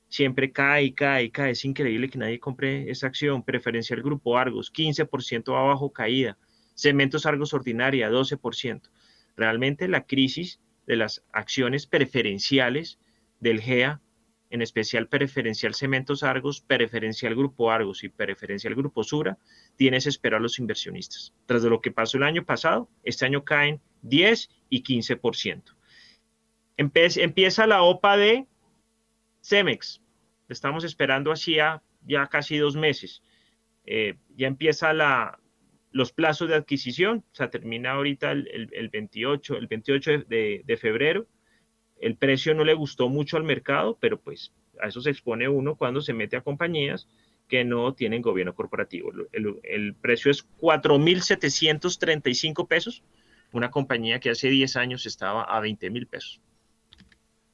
siempre 0.09 0.51
cae 0.51 0.83
y 0.85 0.91
cae 0.91 1.23
y 1.25 1.29
cae. 1.29 1.51
Es 1.51 1.63
increíble 1.63 2.09
que 2.09 2.17
nadie 2.17 2.39
compre 2.39 2.89
esa 2.91 3.07
acción. 3.07 3.43
Preferencial 3.43 4.01
Grupo 4.01 4.37
Argos, 4.37 4.73
15% 4.73 5.55
abajo 5.57 5.93
caída. 5.93 6.37
Cementos 6.73 7.25
Argos 7.25 7.53
Ordinaria, 7.53 8.09
12%. 8.09 8.81
Realmente 9.37 9.87
la 9.87 10.05
crisis 10.05 10.59
de 10.85 10.97
las 10.97 11.23
acciones 11.31 11.85
preferenciales 11.85 12.99
del 13.39 13.61
GEA, 13.61 14.01
en 14.49 14.61
especial 14.63 15.07
preferencial 15.07 15.75
Cementos 15.75 16.23
Argos, 16.23 16.61
preferencial 16.61 17.35
Grupo 17.35 17.69
Argos 17.69 18.03
y 18.03 18.09
preferencial 18.09 18.73
Grupo 18.73 19.03
Sura, 19.03 19.37
tiene 19.75 19.97
esperar 19.97 20.39
a 20.39 20.41
los 20.41 20.57
inversionistas. 20.57 21.33
Tras 21.45 21.61
de 21.61 21.69
lo 21.69 21.81
que 21.81 21.91
pasó 21.91 22.17
el 22.17 22.23
año 22.23 22.43
pasado, 22.43 22.89
este 23.03 23.25
año 23.25 23.43
caen 23.43 23.79
10 24.01 24.49
y 24.69 24.83
15%. 24.83 25.75
Empieza 26.77 27.67
la 27.67 27.83
OPA 27.83 28.17
de 28.17 28.47
Cemex, 29.41 30.01
estamos 30.47 30.83
esperando 30.83 31.31
hacía 31.31 31.81
ya 32.01 32.27
casi 32.27 32.57
dos 32.57 32.75
meses. 32.75 33.21
Eh, 33.85 34.15
ya 34.35 34.47
empieza 34.47 34.93
los 35.91 36.11
plazos 36.11 36.49
de 36.49 36.55
adquisición, 36.55 37.23
o 37.31 37.35
sea, 37.35 37.49
termina 37.49 37.91
ahorita 37.91 38.31
el, 38.31 38.89
28, 38.91 39.57
el 39.57 39.67
28 39.67 40.11
de, 40.27 40.77
febrero. 40.79 41.27
El 41.99 42.15
precio 42.15 42.53
no 42.53 42.63
le 42.63 42.73
gustó 42.73 43.09
mucho 43.09 43.37
al 43.37 43.43
mercado, 43.43 43.97
pero 43.99 44.19
pues 44.19 44.53
a 44.81 44.87
eso 44.87 45.01
se 45.01 45.09
expone 45.09 45.49
uno 45.49 45.75
cuando 45.75 46.01
se 46.01 46.13
mete 46.13 46.37
a 46.37 46.41
compañías 46.41 47.07
que 47.47 47.65
no 47.65 47.93
tienen 47.93 48.21
gobierno 48.21 48.53
corporativo. 48.53 49.11
El, 49.31 49.59
el 49.63 49.95
precio 49.95 50.31
es 50.31 50.47
4.735 50.59 52.67
pesos, 52.67 53.03
una 53.51 53.71
compañía 53.71 54.19
que 54.19 54.29
hace 54.29 54.49
10 54.49 54.75
años 54.75 55.07
estaba 55.07 55.43
a 55.43 55.59
20 55.59 55.89
mil 55.89 56.05
pesos. 56.05 56.39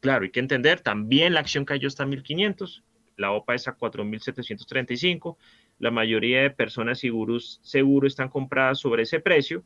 Claro, 0.05 0.23
hay 0.23 0.29
que 0.29 0.39
entender, 0.39 0.81
también 0.81 1.33
la 1.33 1.39
acción 1.39 1.65
cayó 1.65 1.87
hasta 1.87 2.05
1.500, 2.05 2.83
la 3.17 3.31
OPA 3.31 3.55
es 3.55 3.67
a 3.67 3.75
4.735, 3.75 5.35
la 5.79 5.89
mayoría 5.89 6.43
de 6.43 6.51
personas 6.51 6.99
seguros, 6.99 7.59
seguro 7.63 8.05
están 8.05 8.29
compradas 8.29 8.77
sobre 8.77 9.01
ese 9.01 9.19
precio. 9.19 9.63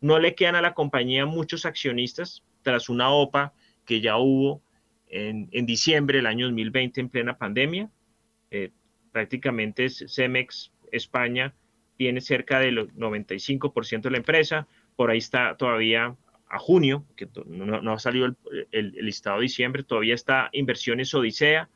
No 0.00 0.18
le 0.18 0.34
quedan 0.34 0.54
a 0.54 0.62
la 0.62 0.72
compañía 0.72 1.26
muchos 1.26 1.66
accionistas 1.66 2.42
tras 2.62 2.88
una 2.88 3.10
OPA 3.10 3.52
que 3.84 4.00
ya 4.00 4.16
hubo 4.16 4.62
en, 5.06 5.50
diciembre 5.66 6.16
del 6.16 6.28
año 6.28 6.46
2020 6.46 7.02
en 7.02 7.08
plena 7.10 7.36
pandemia. 7.36 7.90
Eh, 8.50 8.70
prácticamente 9.12 9.90
Cemex 9.90 10.72
España 10.92 11.54
tiene 11.98 12.22
cerca 12.22 12.58
del 12.58 12.90
95% 12.94 14.00
de 14.00 14.10
la 14.10 14.16
empresa, 14.16 14.66
por 14.96 15.10
ahí 15.10 15.18
está 15.18 15.58
todavía 15.58 16.16
a 16.48 16.58
junio, 16.58 17.04
que 17.16 17.28
no, 17.46 17.92
ha 17.92 17.98
salido 17.98 18.34
el, 18.70 18.92
listado 18.92 19.38
de 19.38 19.42
diciembre, 19.42 19.82
todavía 19.82 20.14
está 20.14 20.50
Inversiones 20.52 21.12
Odisea. 21.14 21.68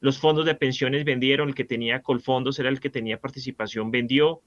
Los 0.00 0.18
fondos 0.18 0.46
de 0.46 0.54
pensiones 0.54 1.04
vendieron, 1.04 1.48
el 1.48 1.54
que 1.54 1.64
tenía 1.64 2.02
Colfondos 2.02 2.58
era 2.58 2.68
el 2.68 2.80
que 2.80 2.90
tenía 2.90 3.20
participación, 3.20 3.90
vendió. 3.90 4.42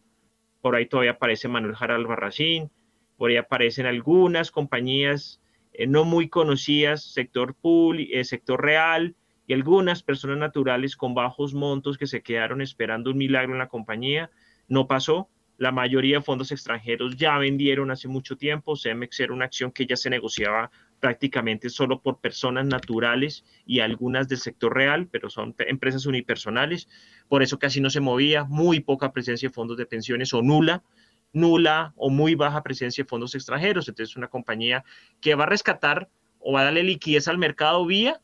Por 0.62 0.76
ahí 0.76 0.86
todavía 0.86 1.12
aparece 1.12 1.48
Manuel 1.48 1.76
Jaral 1.76 2.06
Barracín, 2.06 2.70
por 3.18 3.30
ahí 3.30 3.38
aparecen 3.38 3.86
algunas 3.86 4.52
compañías 4.52 5.42
eh, 5.74 5.88
no 5.88 6.04
muy 6.04 6.30
conocidas, 6.30 7.04
sector 7.14 7.56
pool, 7.56 8.00
eh, 8.00 8.24
sector 8.24 8.62
real, 8.62 9.16
y 9.48 9.54
algunas 9.54 10.04
personas 10.04 10.38
naturales 10.38 10.96
con 10.96 11.14
bajos 11.14 11.54
montos 11.54 11.98
que 11.98 12.08
se 12.08 12.22
quedaron 12.22 12.62
esperando 12.62 13.12
un 13.12 13.18
milagro 13.18 13.54
en 13.54 13.60
la 13.60 13.68
compañía. 13.68 14.32
No 14.68 14.88
pasó, 14.88 15.30
la 15.62 15.72
mayoría 15.72 16.18
de 16.18 16.24
fondos 16.24 16.52
extranjeros 16.52 17.16
ya 17.18 17.38
vendieron 17.38 17.92
hace 17.92 18.08
mucho 18.08 18.36
tiempo. 18.36 18.76
Cemex 18.76 19.20
era 19.20 19.32
una 19.32 19.46
acción 19.46 19.72
que 19.72 19.86
ya 19.86 19.96
se 19.96 20.10
negociaba 20.10 20.72
prácticamente 21.00 21.70
solo 21.70 22.02
por 22.02 22.20
personas 22.20 22.66
naturales 22.66 23.46
y 23.64 23.80
algunas 23.80 24.28
del 24.28 24.40
sector 24.40 24.76
real, 24.76 25.08
pero 25.12 25.30
son 25.30 25.54
empresas 25.60 26.08
unipersonales. 26.08 26.90
Por 27.30 27.44
eso 27.44 27.60
casi 27.60 27.80
no 27.80 27.92
se 27.92 28.00
movía, 28.00 28.44
muy 28.44 28.80
poca 28.80 29.14
presencia 29.14 29.50
de 29.50 29.54
fondos 29.54 29.78
de 29.78 29.86
pensiones 29.86 30.34
o 30.34 30.42
nula, 30.42 30.82
nula 31.32 31.94
o 31.96 32.10
muy 32.10 32.34
baja 32.34 32.64
presencia 32.64 33.04
de 33.04 33.08
fondos 33.08 33.36
extranjeros. 33.36 33.88
Entonces 33.88 34.14
es 34.14 34.18
una 34.18 34.30
compañía 34.30 34.84
que 35.22 35.36
va 35.36 35.44
a 35.44 35.48
rescatar 35.48 36.10
o 36.40 36.54
va 36.54 36.62
a 36.62 36.64
darle 36.64 36.82
liquidez 36.82 37.28
al 37.28 37.38
mercado 37.38 37.86
vía 37.86 38.20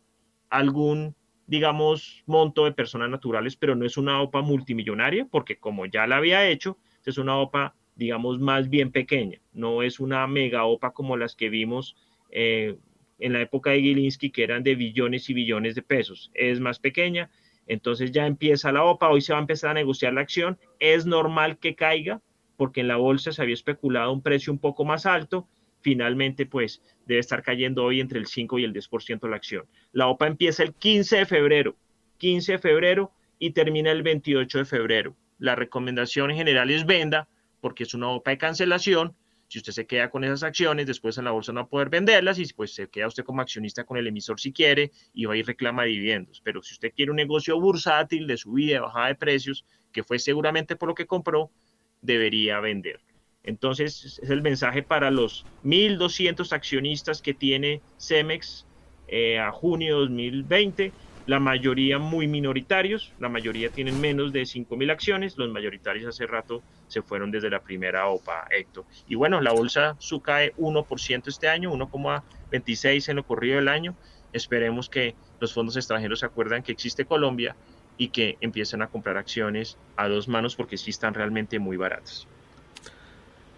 algún 0.50 1.16
digamos, 1.46 2.24
monto 2.26 2.66
de 2.66 2.74
personas 2.74 3.10
naturales, 3.10 3.56
pero 3.56 3.74
no 3.74 3.86
es 3.86 3.96
una 3.96 4.22
OPA 4.22 4.42
multimillonaria, 4.42 5.26
porque 5.32 5.58
como 5.58 5.86
ya 5.86 6.06
la 6.06 6.18
había 6.18 6.46
hecho, 6.46 6.78
es 7.10 7.18
una 7.18 7.38
OPA, 7.38 7.74
digamos, 7.96 8.40
más 8.40 8.70
bien 8.70 8.92
pequeña, 8.92 9.40
no 9.54 9.82
es 9.82 10.00
una 10.00 10.28
mega 10.28 10.66
OPA 10.66 10.92
como 10.92 11.18
las 11.18 11.36
que 11.36 11.50
vimos 11.50 11.96
eh, 12.30 12.76
en 13.20 13.34
la 13.34 13.42
época 13.42 13.72
de 13.72 13.82
Gilinski, 13.82 14.30
que 14.30 14.44
eran 14.44 14.64
de 14.64 14.76
billones 14.76 15.30
y 15.30 15.34
billones 15.34 15.76
de 15.76 15.82
pesos, 15.82 16.32
es 16.34 16.60
más 16.60 16.80
pequeña, 16.80 17.30
entonces 17.66 18.12
ya 18.12 18.28
empieza 18.28 18.72
la 18.72 18.84
OPA, 18.84 19.10
hoy 19.10 19.22
se 19.22 19.34
va 19.34 19.40
a 19.40 19.42
empezar 19.42 19.72
a 19.72 19.76
negociar 19.76 20.14
la 20.14 20.22
acción, 20.22 20.58
es 20.80 21.06
normal 21.06 21.58
que 21.58 21.76
caiga, 21.76 22.22
porque 22.56 22.82
en 22.82 22.88
la 22.88 22.98
bolsa 22.98 23.32
se 23.32 23.42
había 23.42 23.54
especulado 23.54 24.12
un 24.12 24.22
precio 24.22 24.52
un 24.52 24.60
poco 24.60 24.84
más 24.84 25.06
alto, 25.06 25.48
finalmente 25.82 26.46
pues 26.46 26.82
debe 27.06 27.20
estar 27.20 27.42
cayendo 27.42 27.84
hoy 27.84 28.02
entre 28.02 28.20
el 28.20 28.28
5 28.28 28.60
y 28.60 28.64
el 28.64 28.74
10% 28.74 29.30
la 29.30 29.36
acción. 29.36 29.66
La 29.92 30.08
OPA 30.08 30.28
empieza 30.28 30.64
el 30.64 30.74
15 30.74 31.18
de 31.18 31.26
febrero, 31.26 31.76
15 32.18 32.54
de 32.54 32.58
febrero 32.58 33.12
y 33.40 33.52
termina 33.52 33.92
el 33.92 34.04
28 34.04 34.60
de 34.60 34.66
febrero 34.66 35.16
la 35.40 35.56
recomendación 35.56 36.32
en 36.32 36.38
general 36.38 36.70
es 36.70 36.86
venda, 36.86 37.28
porque 37.62 37.84
es 37.84 37.94
una 37.94 38.10
OPA 38.10 38.32
de 38.32 38.38
cancelación. 38.38 39.16
Si 39.48 39.60
usted 39.60 39.72
se 39.72 39.88
queda 39.88 40.10
con 40.10 40.24
esas 40.24 40.44
acciones, 40.44 40.88
después 40.88 41.18
en 41.18 41.26
la 41.26 41.32
bolsa 41.32 41.54
no 41.54 41.62
va 41.62 41.66
a 41.66 41.70
poder 41.70 41.90
venderlas 41.90 42.38
y 42.38 42.46
pues 42.54 42.74
se 42.74 42.90
queda 42.90 43.08
usted 43.08 43.24
como 43.24 43.42
accionista 43.42 43.86
con 43.86 43.98
el 43.98 44.08
emisor 44.08 44.40
si 44.40 44.52
quiere 44.52 44.92
y 45.14 45.26
va 45.26 45.38
y 45.38 45.42
reclama 45.42 45.84
dividendos. 45.84 46.42
Pero 46.44 46.62
si 46.62 46.74
usted 46.74 46.92
quiere 46.94 47.12
un 47.12 47.18
negocio 47.18 47.60
bursátil 47.60 48.28
de 48.28 48.36
subida 48.36 48.76
y 48.76 48.80
bajada 48.80 49.08
de 49.08 49.16
precios, 49.16 49.66
que 49.94 50.04
fue 50.04 50.20
seguramente 50.20 50.76
por 50.76 50.90
lo 50.90 50.96
que 50.96 51.06
compró, 51.06 51.50
debería 52.02 52.60
vender. 52.60 53.00
Entonces, 53.44 54.20
es 54.22 54.30
el 54.30 54.42
mensaje 54.42 54.84
para 54.84 55.10
los 55.10 55.46
1.200 55.64 56.52
accionistas 56.52 57.22
que 57.22 57.34
tiene 57.34 57.82
Cemex 57.98 58.66
eh, 59.08 59.40
a 59.40 59.52
junio 59.52 59.96
de 59.96 60.02
2020 60.02 60.92
la 61.28 61.42
mayoría 61.42 62.00
muy 62.00 62.26
minoritarios, 62.26 63.14
la 63.20 63.28
mayoría 63.28 63.70
tienen 63.70 64.00
menos 64.00 64.32
de 64.32 64.44
5.000 64.44 64.92
acciones, 64.92 65.38
los 65.38 65.52
mayoritarios 65.52 66.08
hace 66.08 66.26
rato 66.26 66.64
se 66.88 67.02
fueron 67.02 67.32
desde 67.32 67.50
la 67.50 67.62
primera 67.62 68.08
OPA, 68.08 68.48
Héctor. 68.50 68.86
Y 69.10 69.16
bueno, 69.16 69.42
la 69.42 69.52
bolsa 69.52 69.98
su 70.00 70.22
cae 70.22 70.56
1% 70.56 71.28
este 71.28 71.50
año, 71.50 71.74
1,26 71.74 73.10
en 73.10 73.18
lo 73.18 73.24
corrido 73.24 73.58
del 73.58 73.68
año. 73.68 73.94
Esperemos 74.32 74.90
que 74.90 75.16
los 75.42 75.54
fondos 75.54 75.76
extranjeros 75.76 76.22
se 76.22 76.26
acuerdan 76.26 76.64
que 76.64 76.72
existe 76.72 77.04
Colombia 77.04 77.58
y 77.98 78.08
que 78.08 78.38
empiecen 78.40 78.82
a 78.82 78.88
comprar 78.88 79.18
acciones 79.18 79.78
a 79.98 80.08
dos 80.08 80.30
manos 80.30 80.56
porque 80.56 80.78
sí 80.78 80.92
están 80.92 81.14
realmente 81.14 81.60
muy 81.60 81.76
baratas. 81.76 82.26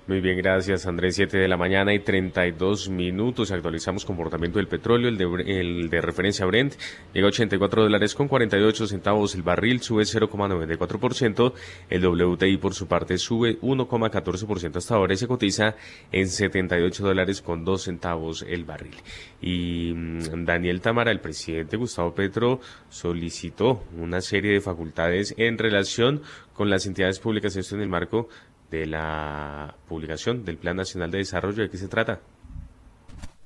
Muy 0.10 0.22
bien, 0.22 0.38
gracias 0.40 0.88
Andrés. 0.88 1.18
7 1.18 1.38
de 1.38 1.48
la 1.48 1.56
mañana 1.56 1.94
y 1.94 1.99
32 1.99 2.90
minutos. 2.90 3.52
Actualizamos 3.52 4.06
comportamiento 4.06 4.57
del 4.57 4.68
petróleo. 4.68 5.07
El 5.07 5.19
de, 5.19 5.60
el 5.60 5.88
de 5.91 6.02
referencia 6.02 6.48
Brent 6.48 6.73
llega 7.14 7.27
a 7.27 7.30
84 7.30 7.84
dólares 7.84 8.15
con 8.15 8.27
48 8.27 8.88
centavos 8.88 9.36
el 9.36 9.44
barril, 9.44 9.81
sube 9.81 10.02
0,94%. 10.02 11.53
El 11.91 12.07
WTI 12.07 12.57
por 12.57 12.73
su 12.73 12.88
parte 12.88 13.19
sube 13.19 13.60
1,14% 13.61 14.77
hasta 14.77 14.95
ahora 14.95 15.15
se 15.15 15.27
cotiza 15.27 15.76
en 16.11 16.27
78 16.27 17.03
dólares 17.03 17.44
con 17.44 17.64
2 17.64 17.80
centavos 17.80 18.44
el 18.49 18.65
barril. 18.65 18.95
Y 19.44 19.94
mm, 19.94 20.44
Daniel 20.44 20.81
Tamara, 20.81 21.11
el 21.11 21.19
presidente 21.19 21.77
Gustavo 21.77 22.15
Petro, 22.15 22.61
solicitó 22.90 23.84
una 23.95 24.22
serie 24.22 24.53
de 24.53 24.61
facultades 24.61 25.36
en 25.38 25.60
relación 25.60 26.23
con 26.60 26.69
las 26.69 26.86
entidades 26.86 27.19
públicas, 27.19 27.56
esto 27.56 27.76
en 27.76 27.81
el 27.84 27.88
marco 27.88 28.27
de 28.72 28.86
la 28.86 29.76
publicación 29.88 30.46
del 30.46 30.58
Plan 30.58 30.78
Nacional 30.78 31.12
de 31.12 31.20
Desarrollo. 31.20 31.64
¿De 31.64 31.70
qué 31.70 31.78
se 31.78 31.88
trata? 31.88 32.20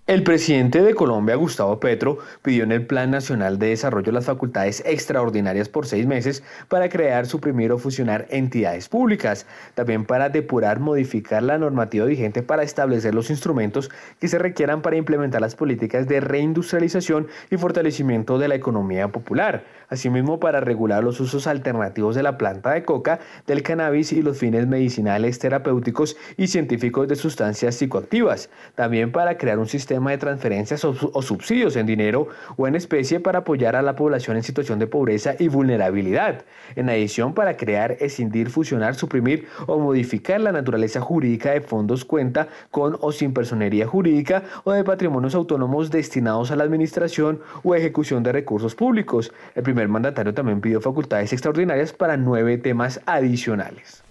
El 0.05 0.23
presidente 0.23 0.81
de 0.81 0.95
Colombia, 0.95 1.35
Gustavo 1.35 1.79
Petro, 1.79 2.17
pidió 2.41 2.65
en 2.65 2.73
el 2.73 2.85
Plan 2.85 3.09
Nacional 3.09 3.57
de 3.57 3.67
Desarrollo 3.69 4.11
las 4.11 4.25
facultades 4.25 4.83
extraordinarias 4.85 5.69
por 5.69 5.85
seis 5.85 6.05
meses 6.05 6.43
para 6.67 6.89
crear, 6.89 7.25
suprimir 7.25 7.71
o 7.71 7.77
fusionar 7.77 8.27
entidades 8.29 8.89
públicas, 8.89 9.47
también 9.75 10.03
para 10.03 10.27
depurar, 10.27 10.81
modificar 10.81 11.41
la 11.41 11.57
normativa 11.57 12.03
vigente 12.03 12.43
para 12.43 12.63
establecer 12.63 13.15
los 13.15 13.29
instrumentos 13.29 13.89
que 14.19 14.27
se 14.27 14.39
requieran 14.39 14.81
para 14.81 14.97
implementar 14.97 15.39
las 15.39 15.55
políticas 15.55 16.05
de 16.05 16.19
reindustrialización 16.19 17.29
y 17.49 17.55
fortalecimiento 17.55 18.37
de 18.37 18.49
la 18.49 18.55
economía 18.55 19.07
popular, 19.07 19.63
asimismo 19.93 20.39
para 20.39 20.59
regular 20.59 21.03
los 21.03 21.19
usos 21.19 21.47
alternativos 21.47 22.15
de 22.15 22.23
la 22.23 22.37
planta 22.37 22.71
de 22.71 22.83
coca, 22.83 23.19
del 23.47 23.63
cannabis 23.63 24.11
y 24.11 24.21
los 24.21 24.37
fines 24.37 24.67
medicinales, 24.67 25.39
terapéuticos 25.39 26.17
y 26.37 26.47
científicos 26.47 27.07
de 27.07 27.15
sustancias 27.15 27.75
psicoactivas, 27.75 28.49
también 28.75 29.11
para 29.11 29.37
crear 29.37 29.59
un 29.59 29.67
sistema 29.67 30.11
de 30.11 30.17
transferencias 30.17 30.83
o, 30.85 31.21
subsidios 31.21 31.75
en 31.75 31.85
dinero 31.85 32.27
o 32.57 32.67
en 32.67 32.75
especie 32.75 33.19
para 33.19 33.39
apoyar 33.39 33.75
a 33.75 33.81
la 33.81 33.95
población 33.95 34.37
en 34.37 34.43
situación 34.43 34.79
de 34.79 34.87
pobreza 34.87 35.35
y 35.39 35.47
vulnerabilidad. 35.47 36.43
En 36.75 36.89
adición, 36.89 37.33
para 37.33 37.57
crear, 37.57 37.97
escindir, 37.99 38.49
fusionar, 38.49 38.95
suprimir 38.95 39.47
o 39.67 39.79
modificar 39.79 40.41
la 40.41 40.51
naturaleza 40.51 41.01
jurídica 41.01 41.51
de 41.51 41.61
fondos 41.61 42.05
cuenta 42.05 42.47
con 42.71 42.97
o 42.99 43.11
sin 43.11 43.33
personería 43.33 43.87
jurídica 43.87 44.43
o 44.63 44.71
de 44.71 44.83
patrimonios 44.83 45.35
autónomos 45.35 45.91
destinados 45.91 46.51
a 46.51 46.55
la 46.55 46.63
administración 46.63 47.41
o 47.63 47.75
ejecución 47.75 48.23
de 48.23 48.31
recursos 48.31 48.75
públicos. 48.75 49.31
El 49.55 49.63
primer 49.63 49.82
mandatario 49.89 50.33
también 50.33 50.61
pidió 50.61 50.81
facultades 50.81 51.33
extraordinarias 51.33 51.93
para 51.93 52.17
nueve 52.17 52.57
temas 52.57 53.01
adicionales. 53.05 54.03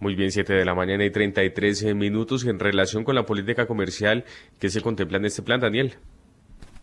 Muy 0.00 0.14
bien, 0.14 0.30
7 0.30 0.52
de 0.52 0.64
la 0.64 0.74
mañana 0.74 1.04
y 1.04 1.10
33 1.10 1.94
minutos 1.94 2.44
en 2.44 2.58
relación 2.58 3.04
con 3.04 3.14
la 3.14 3.24
política 3.24 3.66
comercial 3.66 4.24
que 4.58 4.68
se 4.68 4.82
contempla 4.82 5.18
en 5.18 5.24
este 5.24 5.42
plan, 5.42 5.60
Daniel. 5.60 5.94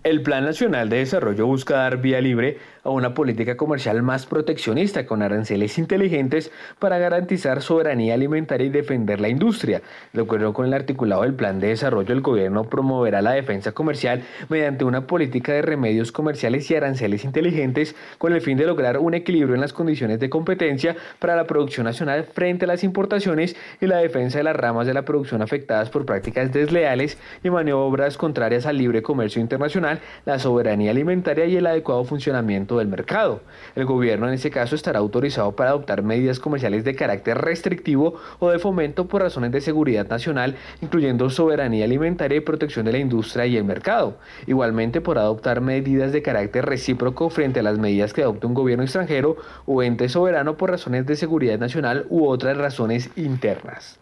El 0.04 0.24
Plan 0.24 0.44
Nacional 0.44 0.90
de 0.90 0.98
Desarrollo 0.98 1.46
busca 1.46 1.76
dar 1.76 2.02
vía 2.02 2.20
libre 2.22 2.58
a 2.84 2.90
una 2.90 3.14
política 3.14 3.56
comercial 3.56 4.02
más 4.02 4.26
proteccionista 4.26 5.06
con 5.06 5.22
aranceles 5.22 5.78
inteligentes 5.78 6.52
para 6.80 6.98
garantizar 6.98 7.62
soberanía 7.62 8.16
alimentaria 8.16 8.68
y 8.68 8.70
defender 8.70 9.22
la 9.22 9.30
industria. 9.30 9.82
De 10.14 10.22
acuerdo 10.22 10.54
con 10.54 10.66
el 10.66 10.74
articulado 10.74 11.22
del 11.22 11.34
Plan 11.34 11.60
de 11.60 11.68
Desarrollo, 11.68 12.14
el 12.14 12.22
gobierno 12.22 12.64
promoverá 12.64 13.22
la 13.22 13.32
defensa 13.32 13.72
comercial 13.72 14.24
mediante 14.50 14.84
una 14.84 15.08
política 15.08 15.54
de 15.54 15.62
remedios 15.62 16.12
comerciales 16.12 16.70
y 16.72 16.76
aranceles 16.76 17.24
inteligentes 17.24 17.96
con 18.18 18.34
el 18.34 18.42
fin 18.42 18.58
de 18.58 18.66
lograr 18.66 18.98
un 18.98 19.14
equilibrio 19.14 19.56
en 19.56 19.62
las 19.62 19.74
condiciones 19.74 20.20
de 20.20 20.30
competencia 20.30 20.96
para 21.20 21.36
la 21.36 21.46
producción 21.46 21.86
nacional 21.86 22.24
frente 22.24 22.66
a 22.66 22.68
las 22.68 22.84
importaciones 22.84 23.56
y 23.80 23.88
la 23.88 23.98
defensa 23.98 24.40
de 24.40 24.44
las 24.44 24.56
ramas 24.56 24.88
de 24.88 24.94
la 24.94 25.06
producción 25.06 25.42
afectadas 25.42 25.90
por 25.90 26.06
prácticas 26.06 26.52
desleales 26.52 27.18
y 27.44 27.50
maniobras 27.50 28.18
contrarias 28.18 28.66
al 28.66 28.78
libre 28.78 29.02
comercio 29.02 29.42
internacional 29.42 30.00
la 30.26 30.40
soberanía 30.40 30.92
alimentaria 30.92 31.46
y 31.46 31.56
el 31.58 31.68
adecuado 31.68 32.04
funcionamiento 32.04 32.71
del 32.78 32.88
mercado. 32.88 33.42
El 33.76 33.86
gobierno 33.86 34.28
en 34.28 34.34
ese 34.34 34.52
caso 34.52 34.76
estará 34.76 35.00
autorizado 35.00 35.56
para 35.56 35.72
adoptar 35.72 36.04
medidas 36.04 36.40
comerciales 36.40 36.84
de 36.84 36.96
carácter 36.96 37.38
restrictivo 37.38 38.16
o 38.40 38.50
de 38.50 38.60
fomento 38.60 39.08
por 39.08 39.22
razones 39.22 39.52
de 39.52 39.62
seguridad 39.62 40.08
nacional, 40.08 40.56
incluyendo 40.82 41.30
soberanía 41.30 41.86
alimentaria 41.86 42.38
y 42.38 42.42
protección 42.42 42.86
de 42.86 42.94
la 42.94 42.98
industria 42.98 43.46
y 43.46 43.58
el 43.58 43.64
mercado. 43.64 44.18
Igualmente 44.48 45.02
por 45.02 45.18
adoptar 45.18 45.62
medidas 45.62 46.12
de 46.12 46.22
carácter 46.22 46.66
recíproco 46.66 47.30
frente 47.30 47.60
a 47.60 47.64
las 47.64 47.78
medidas 47.78 48.14
que 48.14 48.24
adopte 48.24 48.48
un 48.48 48.54
gobierno 48.54 48.84
extranjero 48.84 49.38
o 49.66 49.84
ente 49.84 50.10
soberano 50.10 50.58
por 50.58 50.72
razones 50.72 51.06
de 51.06 51.16
seguridad 51.16 51.60
nacional 51.60 52.06
u 52.10 52.28
otras 52.28 52.58
razones 52.58 53.10
internas. 53.16 54.00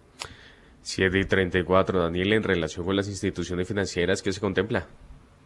7 0.82 1.20
y 1.20 1.26
34, 1.26 2.02
Daniel, 2.02 2.34
en 2.34 2.44
relación 2.44 2.86
con 2.86 2.96
las 2.96 3.08
instituciones 3.08 3.68
financieras, 3.68 4.22
¿qué 4.22 4.32
se 4.32 4.40
contempla? 4.40 4.88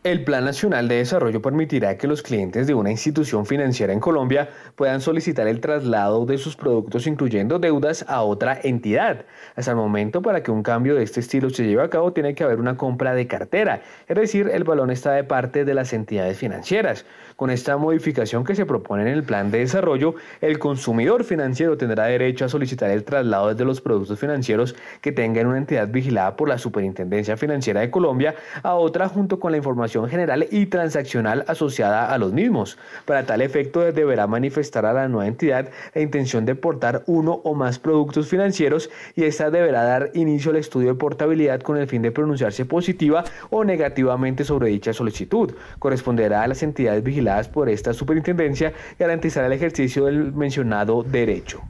El 0.03 0.25
Plan 0.25 0.43
Nacional 0.43 0.89
de 0.89 0.95
Desarrollo 0.95 1.41
permitirá 1.41 1.97
que 1.97 2.09
los 2.09 2.21
clientes 2.21 2.67
de 2.67 2.73
una 2.73 2.91
institución 2.91 3.45
financiera 3.45 3.93
en 3.93 4.01
Colombia 4.01 4.49
puedan 4.75 4.99
solicitar 4.99 5.47
el 5.47 5.61
traslado 5.61 6.25
de 6.25 6.37
sus 6.37 6.57
productos 6.57 7.07
incluyendo 7.07 7.57
deudas 7.57 8.03
a 8.09 8.21
otra 8.23 8.59
entidad. 8.61 9.23
Hasta 9.55 9.71
el 9.71 9.77
momento, 9.77 10.21
para 10.21 10.43
que 10.43 10.51
un 10.51 10.61
cambio 10.61 10.95
de 10.95 11.03
este 11.03 11.21
estilo 11.21 11.49
se 11.51 11.65
lleve 11.65 11.83
a 11.83 11.89
cabo, 11.89 12.11
tiene 12.11 12.35
que 12.35 12.43
haber 12.43 12.59
una 12.59 12.75
compra 12.75 13.15
de 13.15 13.27
cartera, 13.27 13.81
es 14.05 14.17
decir, 14.17 14.49
el 14.51 14.65
balón 14.65 14.91
está 14.91 15.13
de 15.13 15.23
parte 15.23 15.63
de 15.63 15.73
las 15.73 15.93
entidades 15.93 16.37
financieras. 16.37 17.05
Con 17.37 17.49
esta 17.49 17.77
modificación 17.77 18.43
que 18.43 18.55
se 18.55 18.65
propone 18.65 19.03
en 19.03 19.07
el 19.07 19.23
Plan 19.23 19.51
de 19.51 19.59
Desarrollo, 19.59 20.15
el 20.41 20.59
consumidor 20.59 21.23
financiero 21.23 21.77
tendrá 21.77 22.07
derecho 22.07 22.43
a 22.43 22.49
solicitar 22.49 22.91
el 22.91 23.05
traslado 23.05 23.55
de 23.55 23.63
los 23.63 23.79
productos 23.79 24.19
financieros 24.19 24.75
que 24.99 25.13
tengan 25.13 25.47
una 25.47 25.59
entidad 25.59 25.87
vigilada 25.87 26.35
por 26.35 26.49
la 26.49 26.57
Superintendencia 26.57 27.37
Financiera 27.37 27.79
de 27.79 27.89
Colombia 27.89 28.35
a 28.63 28.75
otra 28.75 29.07
junto 29.07 29.39
con 29.39 29.51
la 29.51 29.57
información 29.57 29.92
general 30.09 30.47
y 30.51 30.65
transaccional 30.65 31.45
asociada 31.47 32.13
a 32.13 32.17
los 32.17 32.33
mismos. 32.33 32.77
Para 33.05 33.25
tal 33.25 33.41
efecto, 33.41 33.79
deberá 33.91 34.27
manifestar 34.27 34.85
a 34.85 34.93
la 34.93 35.07
nueva 35.07 35.27
entidad 35.27 35.69
la 35.93 36.01
intención 36.01 36.45
de 36.45 36.55
portar 36.55 37.03
uno 37.05 37.41
o 37.43 37.53
más 37.53 37.79
productos 37.79 38.27
financieros 38.27 38.89
y 39.15 39.23
esta 39.23 39.49
deberá 39.49 39.83
dar 39.83 40.11
inicio 40.13 40.51
al 40.51 40.57
estudio 40.57 40.89
de 40.89 40.95
portabilidad 40.95 41.61
con 41.61 41.77
el 41.77 41.87
fin 41.87 42.01
de 42.01 42.11
pronunciarse 42.11 42.65
positiva 42.65 43.23
o 43.49 43.63
negativamente 43.63 44.43
sobre 44.43 44.69
dicha 44.69 44.93
solicitud. 44.93 45.53
Corresponderá 45.79 46.43
a 46.43 46.47
las 46.47 46.63
entidades 46.63 47.03
vigiladas 47.03 47.47
por 47.47 47.69
esta 47.69 47.93
superintendencia 47.93 48.73
garantizar 48.97 49.45
el 49.45 49.53
ejercicio 49.53 50.05
del 50.05 50.33
mencionado 50.33 51.03
derecho. 51.03 51.61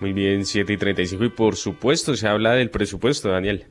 Muy 0.00 0.12
bien, 0.12 0.44
7 0.44 0.72
y 0.72 0.76
35 0.76 1.24
y 1.24 1.28
por 1.28 1.54
supuesto 1.54 2.16
se 2.16 2.26
habla 2.26 2.54
del 2.54 2.70
presupuesto, 2.70 3.28
Daniel. 3.28 3.66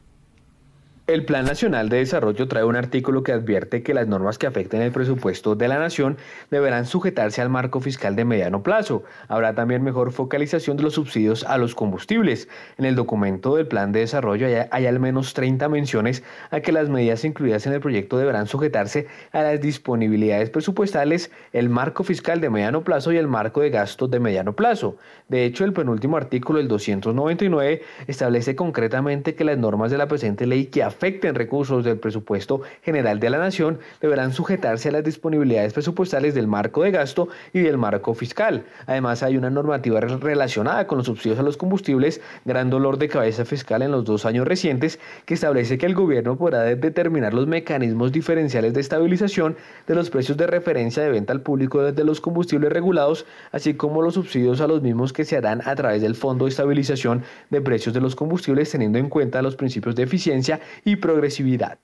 El 1.12 1.26
Plan 1.26 1.44
Nacional 1.44 1.90
de 1.90 1.98
Desarrollo 1.98 2.48
trae 2.48 2.64
un 2.64 2.78
artículo 2.78 3.22
que 3.22 3.34
advierte 3.34 3.84
que 3.84 3.94
las 3.94 4.08
normas 4.08 4.38
que 4.38 4.48
afecten 4.48 4.82
el 4.82 4.94
presupuesto 4.94 5.56
de 5.56 5.68
la 5.68 5.78
nación 5.78 6.16
deberán 6.50 6.86
sujetarse 6.86 7.42
al 7.42 7.50
marco 7.50 7.82
fiscal 7.82 8.16
de 8.16 8.24
mediano 8.24 8.64
plazo. 8.64 9.04
Habrá 9.28 9.54
también 9.54 9.84
mejor 9.84 10.14
focalización 10.14 10.78
de 10.78 10.84
los 10.84 10.94
subsidios 10.94 11.44
a 11.44 11.58
los 11.58 11.76
combustibles. 11.76 12.48
En 12.78 12.86
el 12.86 12.96
documento 12.96 13.58
del 13.58 13.68
Plan 13.68 13.92
de 13.92 14.00
Desarrollo 14.00 14.48
hay, 14.72 14.86
al 14.86 15.00
menos 15.02 15.34
30 15.34 15.68
menciones 15.68 16.24
a 16.50 16.62
que 16.62 16.72
las 16.72 16.88
medidas 16.88 17.26
incluidas 17.26 17.68
en 17.68 17.74
el 17.74 17.82
proyecto 17.82 18.18
deberán 18.18 18.48
sujetarse 18.48 19.08
a 19.34 19.42
las 19.42 19.60
disponibilidades 19.60 20.50
presupuestales, 20.50 21.30
el 21.52 21.68
marco 21.68 22.06
fiscal 22.06 22.40
de 22.40 22.50
mediano 22.50 22.86
plazo 22.86 23.12
y 23.12 23.18
el 23.18 23.28
marco 23.28 23.60
de 23.60 23.70
gasto 23.70 24.08
de 24.08 24.22
mediano 24.22 24.56
plazo. 24.56 24.96
De 25.28 25.44
hecho, 25.44 25.66
el 25.66 25.74
penúltimo 25.74 26.16
artículo, 26.16 26.62
el 26.62 26.70
299, 26.70 27.82
establece 28.08 28.56
concretamente 28.56 29.36
que 29.36 29.44
las 29.44 29.58
normas 29.58 29.92
de 29.92 29.98
la 29.98 30.08
presente 30.08 30.48
ley 30.48 30.68
que 30.68 30.84
afectan 30.84 31.01
afecten 31.02 31.34
recursos 31.34 31.84
del 31.84 31.98
presupuesto 31.98 32.62
general 32.84 33.20
de 33.20 33.32
la 33.32 33.40
nación 33.40 33.80
deberán 34.00 34.34
sujetarse 34.34 34.90
a 34.90 34.92
las 34.92 35.04
disponibilidades 35.04 35.74
presupuestales 35.74 36.36
del 36.36 36.46
marco 36.46 36.84
de 36.84 36.92
gasto 36.92 37.28
y 37.54 37.62
del 37.62 37.80
marco 37.80 38.14
fiscal. 38.14 38.66
Además, 38.86 39.24
hay 39.24 39.36
una 39.36 39.50
normativa 39.50 40.00
relacionada 40.00 40.86
con 40.86 41.00
los 41.00 41.08
subsidios 41.08 41.40
a 41.40 41.42
los 41.42 41.58
combustibles, 41.58 42.22
gran 42.46 42.70
dolor 42.70 43.00
de 43.00 43.08
cabeza 43.08 43.46
fiscal 43.46 43.82
en 43.82 43.90
los 43.90 44.06
dos 44.06 44.28
años 44.28 44.48
recientes, 44.48 45.00
que 45.26 45.34
establece 45.34 45.80
que 45.80 45.88
el 45.88 45.96
gobierno 45.96 46.38
podrá 46.38 46.62
determinar 46.66 47.34
los 47.34 47.48
mecanismos 47.48 48.12
diferenciales 48.12 48.76
de 48.76 48.82
estabilización 48.82 49.58
de 49.88 49.96
los 49.96 50.12
precios 50.12 50.38
de 50.38 50.46
referencia 50.46 51.02
de 51.02 51.10
venta 51.10 51.34
al 51.34 51.42
público 51.42 51.82
desde 51.82 52.04
los 52.04 52.22
combustibles 52.22 52.72
regulados, 52.72 53.26
así 53.52 53.74
como 53.74 54.04
los 54.04 54.14
subsidios 54.14 54.62
a 54.62 54.68
los 54.68 54.84
mismos 54.84 55.14
que 55.14 55.26
se 55.26 55.36
harán 55.36 55.64
a 55.66 55.74
través 55.74 56.04
del 56.04 56.14
Fondo 56.14 56.46
de 56.46 56.50
Estabilización 56.50 57.24
de 57.50 57.60
Precios 57.60 57.96
de 57.96 58.02
los 58.02 58.16
Combustibles, 58.16 58.70
teniendo 58.70 59.00
en 59.00 59.10
cuenta 59.10 59.42
los 59.42 59.56
principios 59.56 59.96
de 59.96 60.04
eficiencia 60.04 60.60
y 60.86 60.96
progresividad. 60.96 61.80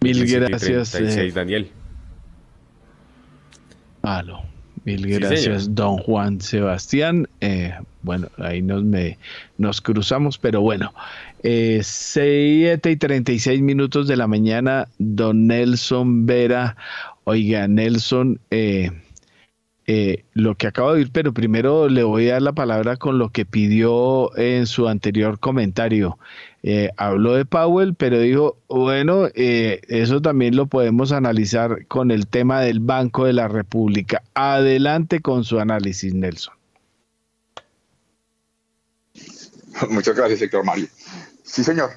Mil 0.00 0.26
gracias. 0.26 0.94
Eh, 0.94 1.32
Daniel. 1.32 1.70
Mil 4.84 5.06
gracias, 5.06 5.74
don 5.74 5.98
Juan 5.98 6.40
Sebastián. 6.40 7.28
Eh, 7.40 7.74
bueno, 8.02 8.28
ahí 8.38 8.62
nos, 8.62 8.84
me, 8.84 9.18
nos 9.58 9.82
cruzamos, 9.82 10.38
pero 10.38 10.62
bueno, 10.62 10.94
eh, 11.42 11.80
7 11.82 12.90
y 12.90 12.96
36 12.96 13.60
minutos 13.60 14.08
de 14.08 14.16
la 14.16 14.26
mañana, 14.26 14.88
don 14.98 15.46
Nelson 15.46 16.24
Vera. 16.24 16.76
Oiga, 17.24 17.68
Nelson, 17.68 18.40
eh, 18.50 18.90
eh, 19.90 20.26
lo 20.34 20.54
que 20.54 20.66
acabo 20.66 20.92
de 20.92 20.98
oír, 20.98 21.10
pero 21.10 21.32
primero 21.32 21.88
le 21.88 22.02
voy 22.02 22.28
a 22.28 22.34
dar 22.34 22.42
la 22.42 22.52
palabra 22.52 22.98
con 22.98 23.16
lo 23.16 23.30
que 23.30 23.46
pidió 23.46 24.36
en 24.36 24.66
su 24.66 24.86
anterior 24.86 25.40
comentario. 25.40 26.18
Eh, 26.62 26.90
habló 26.98 27.32
de 27.32 27.46
Powell, 27.46 27.94
pero 27.94 28.20
dijo, 28.20 28.58
bueno, 28.68 29.28
eh, 29.34 29.80
eso 29.88 30.20
también 30.20 30.56
lo 30.56 30.66
podemos 30.66 31.10
analizar 31.10 31.86
con 31.86 32.10
el 32.10 32.26
tema 32.26 32.60
del 32.60 32.80
Banco 32.80 33.24
de 33.24 33.32
la 33.32 33.48
República. 33.48 34.22
Adelante 34.34 35.20
con 35.20 35.44
su 35.44 35.58
análisis, 35.58 36.12
Nelson. 36.12 36.52
Muchas 39.88 40.14
gracias, 40.14 40.42
Héctor 40.42 40.66
Mario. 40.66 40.88
Sí, 41.42 41.64
señor. 41.64 41.92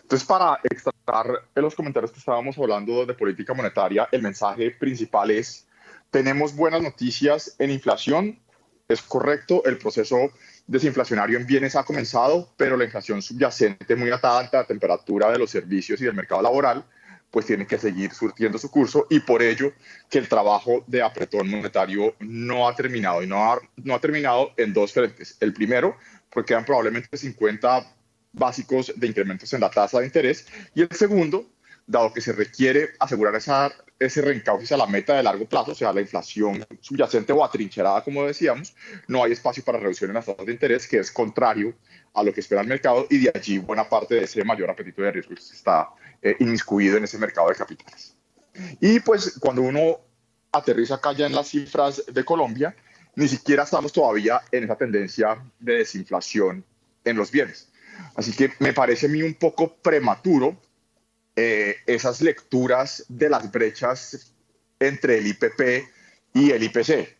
Entonces, 0.00 0.28
para 0.28 0.60
extraer 0.62 1.40
en 1.56 1.62
los 1.62 1.74
comentarios 1.74 2.12
que 2.12 2.20
estábamos 2.20 2.56
hablando 2.56 3.04
de 3.04 3.14
política 3.14 3.52
monetaria, 3.52 4.08
el 4.12 4.22
mensaje 4.22 4.70
principal 4.70 5.32
es, 5.32 5.66
tenemos 6.12 6.54
buenas 6.54 6.82
noticias 6.82 7.56
en 7.58 7.70
inflación, 7.70 8.38
es 8.86 9.00
correcto, 9.00 9.64
el 9.64 9.78
proceso 9.78 10.30
desinflacionario 10.66 11.38
en 11.38 11.46
bienes 11.46 11.74
ha 11.74 11.84
comenzado, 11.84 12.52
pero 12.58 12.76
la 12.76 12.84
inflación 12.84 13.22
subyacente 13.22 13.96
muy 13.96 14.10
atada 14.10 14.40
a 14.40 14.50
la 14.52 14.66
temperatura 14.66 15.32
de 15.32 15.38
los 15.38 15.50
servicios 15.50 16.00
y 16.00 16.04
del 16.04 16.14
mercado 16.14 16.42
laboral, 16.42 16.84
pues 17.30 17.46
tiene 17.46 17.66
que 17.66 17.78
seguir 17.78 18.12
surtiendo 18.12 18.58
su 18.58 18.70
curso 18.70 19.06
y 19.08 19.20
por 19.20 19.42
ello 19.42 19.72
que 20.10 20.18
el 20.18 20.28
trabajo 20.28 20.84
de 20.86 21.00
apretón 21.00 21.48
monetario 21.48 22.14
no 22.20 22.68
ha 22.68 22.76
terminado 22.76 23.22
y 23.22 23.26
no 23.26 23.50
ha, 23.50 23.58
no 23.76 23.94
ha 23.94 23.98
terminado 23.98 24.52
en 24.58 24.74
dos 24.74 24.92
frentes. 24.92 25.38
El 25.40 25.54
primero, 25.54 25.96
porque 26.28 26.48
quedan 26.48 26.66
probablemente 26.66 27.16
50 27.16 27.90
básicos 28.34 28.92
de 28.94 29.06
incrementos 29.06 29.50
en 29.54 29.62
la 29.62 29.70
tasa 29.70 30.00
de 30.00 30.06
interés. 30.06 30.46
Y 30.74 30.82
el 30.82 30.90
segundo, 30.90 31.46
dado 31.86 32.12
que 32.12 32.20
se 32.20 32.32
requiere 32.32 32.90
asegurar 32.98 33.34
ese 33.98 34.22
reencauce 34.22 34.74
a 34.74 34.76
la 34.76 34.86
meta 34.86 35.14
de 35.14 35.22
largo 35.22 35.46
plazo, 35.46 35.72
o 35.72 35.74
sea, 35.74 35.92
la 35.92 36.00
inflación 36.00 36.64
subyacente 36.80 37.32
o 37.32 37.44
atrincherada, 37.44 38.02
como 38.02 38.24
decíamos, 38.24 38.74
no 39.08 39.22
hay 39.22 39.32
espacio 39.32 39.64
para 39.64 39.78
reducción 39.78 40.10
en 40.10 40.14
las 40.14 40.26
tasas 40.26 40.46
de 40.46 40.52
interés, 40.52 40.88
que 40.88 40.98
es 40.98 41.10
contrario 41.10 41.74
a 42.14 42.22
lo 42.22 42.32
que 42.32 42.40
espera 42.40 42.60
el 42.60 42.68
mercado, 42.68 43.06
y 43.10 43.18
de 43.18 43.32
allí 43.34 43.58
buena 43.58 43.88
parte 43.88 44.16
de 44.16 44.24
ese 44.24 44.44
mayor 44.44 44.70
apetito 44.70 45.02
de 45.02 45.12
riesgo 45.12 45.34
está 45.34 45.90
eh, 46.20 46.36
inmiscuido 46.40 46.96
en 46.96 47.04
ese 47.04 47.18
mercado 47.18 47.48
de 47.48 47.54
capitales. 47.54 48.16
Y 48.80 49.00
pues 49.00 49.38
cuando 49.40 49.62
uno 49.62 49.98
aterriza 50.52 50.96
acá 50.96 51.12
ya 51.12 51.26
en 51.26 51.34
las 51.34 51.48
cifras 51.48 52.02
de 52.06 52.24
Colombia, 52.24 52.74
ni 53.14 53.28
siquiera 53.28 53.64
estamos 53.64 53.92
todavía 53.92 54.40
en 54.50 54.64
esa 54.64 54.76
tendencia 54.76 55.42
de 55.58 55.78
desinflación 55.78 56.64
en 57.04 57.16
los 57.16 57.30
bienes. 57.30 57.70
Así 58.14 58.32
que 58.32 58.52
me 58.58 58.72
parece 58.72 59.06
a 59.06 59.08
mí 59.08 59.22
un 59.22 59.34
poco 59.34 59.76
prematuro 59.76 60.56
eh, 61.36 61.76
esas 61.86 62.20
lecturas 62.20 63.04
de 63.08 63.30
las 63.30 63.50
brechas 63.50 64.34
entre 64.78 65.18
el 65.18 65.26
IPP 65.28 65.88
y 66.34 66.50
el 66.50 66.62
IPC. 66.64 67.16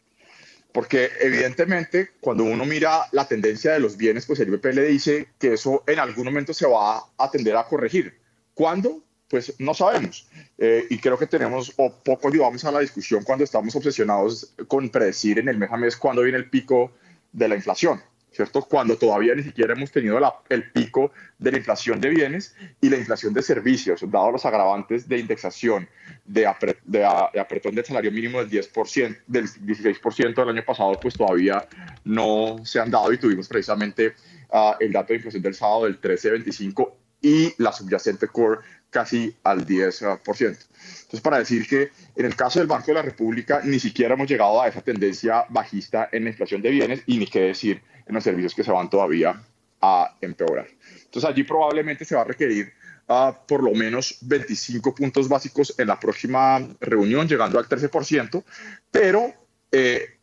Porque 0.72 1.10
evidentemente 1.20 2.10
cuando 2.20 2.44
uno 2.44 2.64
mira 2.64 3.06
la 3.12 3.26
tendencia 3.26 3.72
de 3.72 3.80
los 3.80 3.96
bienes, 3.96 4.26
pues 4.26 4.40
el 4.40 4.52
IPP 4.52 4.64
le 4.66 4.84
dice 4.84 5.28
que 5.38 5.54
eso 5.54 5.84
en 5.86 5.98
algún 5.98 6.24
momento 6.24 6.54
se 6.54 6.66
va 6.66 7.02
a 7.18 7.30
tender 7.30 7.56
a 7.56 7.64
corregir. 7.64 8.18
¿Cuándo? 8.54 9.02
Pues 9.28 9.54
no 9.58 9.74
sabemos. 9.74 10.28
Eh, 10.58 10.86
y 10.90 10.98
creo 10.98 11.18
que 11.18 11.26
tenemos, 11.26 11.72
o 11.76 11.92
poco 12.02 12.28
ayudamos 12.28 12.64
a 12.64 12.72
la 12.72 12.80
discusión 12.80 13.24
cuando 13.24 13.44
estamos 13.44 13.74
obsesionados 13.76 14.54
con 14.68 14.88
predecir 14.90 15.38
en 15.38 15.48
el 15.48 15.58
mes 15.58 15.70
a 15.70 15.76
mes 15.76 15.96
cuándo 15.96 16.22
viene 16.22 16.38
el 16.38 16.50
pico 16.50 16.92
de 17.32 17.48
la 17.48 17.54
inflación. 17.54 18.02
¿Cierto? 18.32 18.62
Cuando 18.62 18.96
todavía 18.96 19.34
ni 19.34 19.42
siquiera 19.42 19.74
hemos 19.74 19.90
tenido 19.90 20.18
el 20.48 20.70
pico 20.70 21.12
de 21.38 21.52
la 21.52 21.58
inflación 21.58 22.00
de 22.00 22.08
bienes 22.08 22.54
y 22.80 22.88
la 22.88 22.96
inflación 22.96 23.34
de 23.34 23.42
servicios, 23.42 24.00
dado 24.10 24.32
los 24.32 24.44
agravantes 24.46 25.08
de 25.08 25.18
indexación 25.18 25.88
de, 26.24 26.46
apretón 26.46 27.74
del 27.74 27.84
salario 27.84 28.10
mínimo 28.10 28.42
del 28.42 28.50
10%, 28.50 29.18
del 29.26 29.46
16% 29.46 30.34
del 30.34 30.48
año 30.48 30.64
pasado, 30.64 30.98
pues 31.00 31.14
todavía 31.14 31.66
no 32.04 32.56
se 32.64 32.80
han 32.80 32.90
dado 32.90 33.12
y 33.12 33.18
tuvimos 33.18 33.48
precisamente 33.48 34.14
ah, 34.50 34.76
el 34.80 34.92
dato 34.92 35.08
de 35.08 35.16
inflación 35.16 35.42
del 35.42 35.54
sábado 35.54 35.84
del 35.84 36.00
13.25 36.00 36.92
y 37.20 37.54
la 37.62 37.72
subyacente 37.72 38.28
core 38.28 38.60
casi 38.90 39.34
al 39.44 39.66
10%. 39.66 40.20
Entonces, 40.26 41.20
para 41.22 41.38
decir 41.38 41.66
que 41.66 41.90
en 42.16 42.26
el 42.26 42.36
caso 42.36 42.58
del 42.58 42.68
Banco 42.68 42.86
de 42.88 42.94
la 42.94 43.02
República 43.02 43.62
ni 43.64 43.78
siquiera 43.78 44.14
hemos 44.14 44.28
llegado 44.28 44.60
a 44.60 44.68
esa 44.68 44.82
tendencia 44.82 45.46
bajista 45.48 46.08
en 46.12 46.24
la 46.24 46.30
inflación 46.30 46.60
de 46.60 46.70
bienes 46.70 47.02
y 47.06 47.18
ni 47.18 47.26
qué 47.26 47.40
decir 47.40 47.80
en 48.12 48.16
los 48.16 48.24
servicios 48.24 48.54
que 48.54 48.62
se 48.62 48.70
van 48.70 48.90
todavía 48.90 49.42
a 49.80 50.16
empeorar. 50.20 50.68
Entonces 51.04 51.28
allí 51.28 51.42
probablemente 51.42 52.04
se 52.04 52.14
va 52.14 52.20
a 52.20 52.24
requerir 52.24 52.72
uh, 53.08 53.32
por 53.46 53.62
lo 53.62 53.72
menos 53.72 54.18
25 54.20 54.94
puntos 54.94 55.28
básicos 55.28 55.74
en 55.78 55.88
la 55.88 55.98
próxima 55.98 56.60
reunión, 56.80 57.26
llegando 57.26 57.58
al 57.58 57.68
13%, 57.68 58.44
pero 58.90 59.34
eh, 59.72 60.18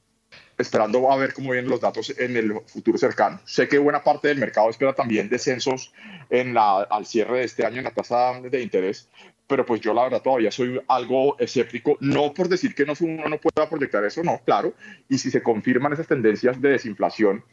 esperando 0.57 1.11
a 1.11 1.17
ver 1.17 1.33
cómo 1.33 1.51
vienen 1.51 1.69
los 1.69 1.81
datos 1.81 2.13
en 2.17 2.37
el 2.37 2.53
futuro 2.67 2.97
cercano. 2.97 3.39
Sé 3.45 3.67
que 3.67 3.77
buena 3.77 4.03
parte 4.03 4.27
del 4.27 4.37
mercado 4.37 4.69
espera 4.69 4.93
también 4.93 5.29
descensos 5.29 5.93
en 6.29 6.53
la, 6.53 6.81
al 6.83 7.05
cierre 7.05 7.39
de 7.39 7.45
este 7.45 7.65
año 7.65 7.77
en 7.77 7.85
la 7.85 7.93
tasa 7.93 8.39
de 8.41 8.61
interés, 8.61 9.09
pero 9.47 9.65
pues 9.65 9.81
yo 9.81 9.93
la 9.93 10.03
verdad 10.03 10.21
todavía 10.21 10.51
soy 10.51 10.79
algo 10.87 11.37
escéptico, 11.39 11.97
no 12.01 12.33
por 12.33 12.47
decir 12.47 12.75
que 12.75 12.85
no, 12.85 12.93
uno 12.99 13.27
no 13.27 13.37
pueda 13.39 13.69
proyectar 13.69 14.03
eso, 14.05 14.21
no, 14.23 14.39
claro, 14.45 14.73
y 15.07 15.17
si 15.17 15.31
se 15.31 15.41
confirman 15.41 15.93
esas 15.93 16.07
tendencias 16.07 16.61
de 16.61 16.69
desinflación, 16.69 17.43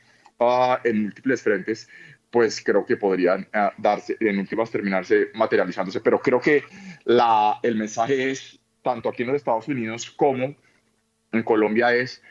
en 0.84 1.02
múltiples 1.04 1.42
frentes, 1.42 1.88
pues 2.30 2.62
creo 2.62 2.84
que 2.84 2.96
podrían 2.96 3.48
ah, 3.52 3.72
darse, 3.78 4.16
en 4.20 4.38
últimas 4.38 4.70
terminarse 4.70 5.28
materializándose. 5.34 6.00
Pero 6.00 6.20
creo 6.20 6.40
que 6.40 6.64
la, 7.04 7.58
el 7.62 7.76
mensaje 7.76 8.30
es, 8.30 8.58
tanto 8.82 9.08
aquí 9.08 9.22
en 9.22 9.28
los 9.28 9.36
Estados 9.36 9.68
Unidos 9.68 10.10
como 10.10 10.54
en 11.32 11.42
Colombia, 11.42 11.94
es 11.94 12.22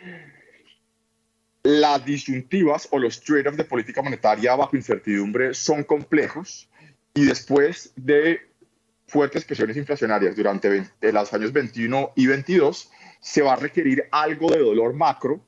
las 1.64 2.06
disyuntivas 2.06 2.88
o 2.92 3.00
los 3.00 3.20
trade-offs 3.22 3.58
de 3.58 3.64
política 3.64 4.04
monetaria 4.04 4.56
bajo 4.56 4.76
incertidumbre 4.76 5.54
son 5.56 5.84
complejos 5.84 6.70
y 7.16 7.26
después 7.26 7.92
de 7.96 8.40
fuertes 9.08 9.46
presiones 9.46 9.76
inflacionarias 9.78 10.36
durante 10.36 10.86
los 11.02 11.34
años 11.34 11.52
21 11.52 12.12
y 12.16 12.28
22, 12.28 12.92
se 13.20 13.42
va 13.42 13.54
a 13.54 13.56
requerir 13.56 14.08
algo 14.12 14.52
de 14.52 14.60
dolor 14.60 14.94
macro 14.94 15.44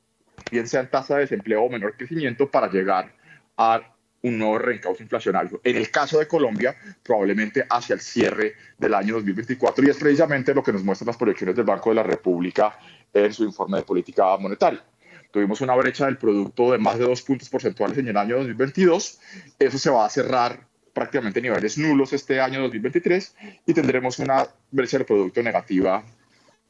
bien 0.52 0.68
sea 0.68 0.82
en 0.82 0.90
tasa 0.90 1.16
de 1.16 1.22
desempleo 1.22 1.64
o 1.64 1.70
menor 1.70 1.96
crecimiento, 1.96 2.50
para 2.50 2.70
llegar 2.70 3.14
a 3.58 3.82
un 4.24 4.38
nuevo 4.38 4.58
reencauce 4.58 5.04
inflacionario. 5.04 5.62
En 5.64 5.78
el 5.78 5.90
caso 5.92 6.20
de 6.20 6.28
Colombia, 6.28 6.76
probablemente 7.04 7.66
hacia 7.70 7.94
el 7.94 8.02
cierre 8.02 8.54
del 8.78 8.94
año 8.94 9.16
2024, 9.16 9.86
y 9.86 9.90
es 9.90 9.98
precisamente 9.98 10.54
lo 10.54 10.64
que 10.64 10.74
nos 10.74 10.84
muestran 10.84 11.08
las 11.08 11.18
proyecciones 11.18 11.56
del 11.56 11.66
Banco 11.66 11.90
de 11.90 11.96
la 11.96 12.04
República 12.04 12.78
en 13.14 13.34
su 13.34 13.44
informe 13.44 13.78
de 13.78 13.84
política 13.84 14.38
monetaria. 14.38 14.84
Tuvimos 15.32 15.62
una 15.62 15.76
brecha 15.76 16.06
del 16.06 16.18
producto 16.18 16.72
de 16.72 16.78
más 16.78 16.98
de 16.98 17.06
dos 17.06 17.22
puntos 17.22 17.50
porcentuales 17.50 17.98
en 17.98 18.08
el 18.08 18.18
año 18.18 18.38
2022. 18.38 19.20
Eso 19.60 19.78
se 19.78 19.90
va 19.90 20.06
a 20.06 20.10
cerrar 20.10 20.66
prácticamente 20.94 21.40
a 21.40 21.44
niveles 21.44 21.78
nulos 21.78 22.14
este 22.14 22.40
año 22.42 22.62
2023 22.62 23.36
y 23.68 23.74
tendremos 23.74 24.18
una 24.20 24.48
brecha 24.72 24.98
del 24.98 25.06
producto 25.06 25.44
negativa 25.44 26.04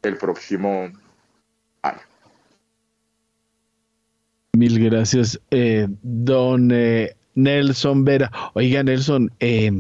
el 0.02 0.18
próximo 0.18 0.92
Mil 4.58 4.84
gracias, 4.84 5.40
eh, 5.52 5.88
don 6.02 6.72
eh, 6.74 7.16
Nelson 7.36 8.04
Vera. 8.04 8.32
Oiga, 8.56 8.82
Nelson, 8.82 9.32
eh, 9.40 9.72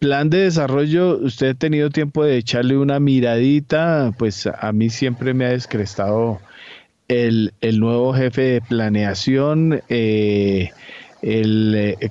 plan 0.00 0.28
de 0.28 0.38
desarrollo, 0.38 1.18
usted 1.18 1.50
ha 1.50 1.54
tenido 1.54 1.88
tiempo 1.88 2.24
de 2.24 2.36
echarle 2.36 2.76
una 2.76 2.98
miradita, 2.98 4.12
pues 4.18 4.48
a 4.48 4.72
mí 4.72 4.90
siempre 4.90 5.34
me 5.34 5.44
ha 5.44 5.50
descrestado 5.50 6.40
el, 7.06 7.52
nuevo 7.78 8.12
jefe 8.12 8.42
de 8.42 8.60
planeación. 8.60 9.80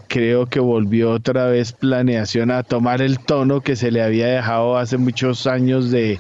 creo 0.08 0.46
que 0.46 0.60
volvió 0.62 1.12
otra 1.12 1.48
vez 1.48 1.74
planeación 1.74 2.52
a 2.52 2.64
tomar 2.64 3.02
el 3.02 3.20
tono 3.20 3.60
que 3.60 3.76
se 3.76 3.92
le 3.92 4.02
había 4.02 4.28
dejado 4.28 4.78
hace 4.78 4.96
muchos 4.96 5.46
años 5.46 5.92
de, 5.92 6.20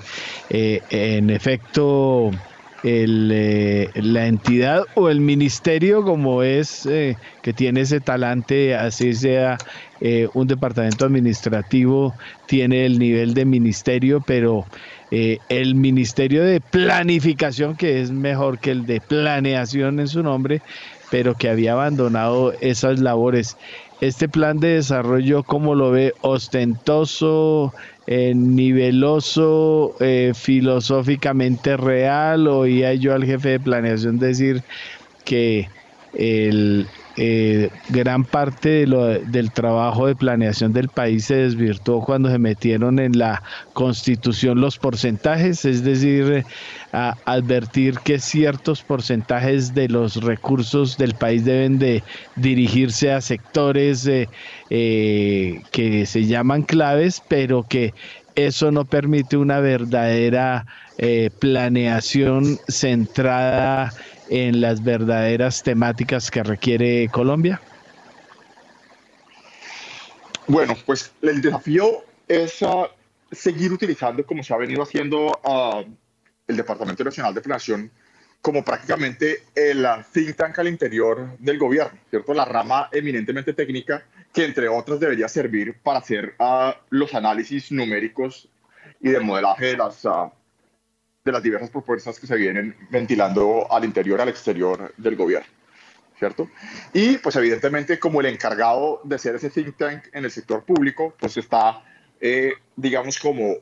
en 0.50 1.30
efecto, 1.30 2.32
el, 2.84 3.30
eh, 3.32 3.92
la 3.96 4.28
entidad 4.28 4.84
o 4.96 5.10
el 5.10 5.22
ministerio 5.22 6.04
como 6.04 6.44
es 6.44 6.86
eh, 6.86 7.20
que 7.42 7.54
tiene 7.54 7.82
ese 7.82 8.02
talante, 8.02 8.76
así 8.76 9.14
sea 9.14 9.58
eh, 10.00 10.28
un 10.34 10.48
departamento 10.48 11.06
administrativo, 11.06 12.16
tiene 12.46 12.86
el 12.86 12.98
nivel 13.00 13.34
de 13.34 13.46
ministerio, 13.46 14.22
pero 14.22 14.66
el 15.14 15.76
ministerio 15.76 16.42
de 16.46 16.62
planificación, 16.62 17.76
que 17.76 18.00
es 18.00 18.12
mejor 18.12 18.60
que 18.60 18.72
el 18.72 18.86
de 18.86 19.02
planeación 19.02 20.00
en 20.00 20.08
su 20.08 20.24
nombre, 20.24 20.62
pero 21.10 21.36
que 21.36 21.50
había 21.50 21.74
abandonado 21.74 22.54
esas 22.62 23.02
labores. 23.02 23.58
Este 24.00 24.30
plan 24.30 24.60
de 24.62 24.70
desarrollo, 24.76 25.44
¿cómo 25.44 25.76
lo 25.76 25.92
ve? 25.92 26.14
Ostentoso, 26.22 27.74
eh, 28.06 28.34
niveloso, 28.36 29.96
eh, 30.00 30.34
filosóficamente 30.36 31.78
real, 31.78 32.48
oía 32.48 32.94
yo 32.96 33.14
al 33.14 33.26
jefe 33.26 33.50
de 33.50 33.60
planeación 33.60 34.20
decir 34.20 34.66
que 35.24 35.74
el, 36.14 36.92
eh, 37.18 37.70
gran 37.90 38.24
parte 38.24 38.86
del 38.86 39.52
trabajo 39.52 40.08
de 40.08 40.16
planeación 40.16 40.72
del 40.72 40.88
país 40.88 41.26
se 41.26 41.36
desvirtuó 41.36 42.04
cuando 42.06 42.30
se 42.32 42.40
metieron 42.40 43.00
en 43.00 43.18
la 43.18 43.44
constitución 43.74 44.62
los 44.62 44.78
porcentajes, 44.78 45.66
es 45.66 45.84
decir, 45.84 46.46
advertir 46.92 48.00
que 48.00 48.20
ciertos 48.20 48.82
porcentajes 48.84 49.74
de 49.74 49.90
los 49.90 50.24
recursos 50.24 50.98
del 50.98 51.14
país 51.14 51.44
deben 51.44 51.80
de 51.80 52.02
dirigirse 52.38 53.12
a 53.12 53.20
sectores 53.20 54.08
eh, 54.08 54.30
eh, 54.70 55.62
que 55.72 56.06
se 56.06 56.26
llaman 56.28 56.64
claves, 56.64 57.22
pero 57.28 57.64
que 57.64 57.94
eso 58.36 58.72
no 58.72 58.86
permite 58.86 59.36
una 59.36 59.60
verdadera 59.60 60.66
planeación 61.40 62.60
centrada 62.68 63.92
en 64.32 64.62
las 64.62 64.82
verdaderas 64.82 65.62
temáticas 65.62 66.32
que 66.32 66.42
requiere 66.42 67.10
Colombia? 67.10 67.62
Bueno, 70.48 70.76
pues 70.86 71.12
el 71.22 71.42
desafío 71.42 72.06
es 72.30 72.64
ah, 72.64 72.90
seguir 73.30 73.74
utilizando, 73.74 74.26
como 74.26 74.42
se 74.42 74.54
ha 74.54 74.58
venido 74.58 74.84
haciendo 74.84 75.38
uh, 75.44 75.84
el 76.48 76.56
Departamento 76.56 77.04
Nacional 77.04 77.34
de 77.34 77.42
Planeación, 77.42 77.92
como 78.42 78.64
prácticamente 78.64 79.44
el 79.54 79.86
ah, 79.86 80.06
think 80.14 80.38
tank 80.38 80.58
al 80.60 80.70
interior 80.70 81.38
del 81.38 81.60
gobierno, 81.60 82.00
¿cierto? 82.10 82.34
La 82.34 82.46
rama 82.46 82.88
eminentemente 82.94 83.52
técnica 83.52 84.06
que, 84.34 84.46
entre 84.46 84.70
otras, 84.70 85.02
debería 85.02 85.28
servir 85.28 85.76
para 85.84 86.00
hacer 86.00 86.36
los 86.90 87.14
análisis 87.14 87.70
numéricos 87.70 88.48
y 89.02 89.10
de 89.10 89.20
modelaje 89.20 89.66
de 89.66 89.78
las 89.78 90.06
de 91.24 91.32
las 91.32 91.44
diversas 91.44 91.70
propuestas 91.70 92.20
que 92.20 92.26
se 92.26 92.36
vienen 92.36 92.76
ventilando 92.90 93.72
al 93.72 93.86
interior 93.86 94.20
al 94.22 94.30
exterior 94.30 94.94
del 94.98 95.16
gobierno. 95.16 95.48
¿Cierto? 96.18 96.50
Y 96.94 97.18
pues 97.18 97.36
evidentemente 97.36 97.98
como 97.98 98.22
el 98.22 98.28
encargado 98.28 99.02
de 99.04 99.18
ser 99.18 99.36
ese 99.36 99.50
think 99.50 99.76
tank 99.76 100.04
en 100.14 100.24
el 100.24 100.30
sector 100.30 100.64
público, 100.64 101.16
pues 101.20 101.36
está, 101.38 101.84
eh, 102.20 102.54
digamos, 102.76 103.18
como 103.18 103.56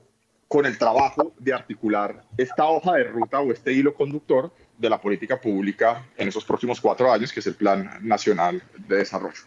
con 0.50 0.66
el 0.66 0.78
trabajo 0.78 1.34
de 1.38 1.54
articular 1.54 2.26
esta 2.36 2.66
hoja 2.66 2.96
de 2.96 3.06
ruta 3.06 3.40
o 3.40 3.54
este 3.54 3.72
hilo 3.72 3.94
conductor 3.94 4.52
de 4.78 4.90
la 4.90 5.00
política 5.00 5.40
pública 5.40 6.06
en 6.18 6.28
esos 6.28 6.44
próximos 6.44 6.82
cuatro 6.82 7.12
años, 7.12 7.32
que 7.32 7.40
es 7.40 7.48
el 7.48 7.56
Plan 7.56 8.00
Nacional 8.02 8.62
de 8.78 8.98
Desarrollo. 8.98 9.44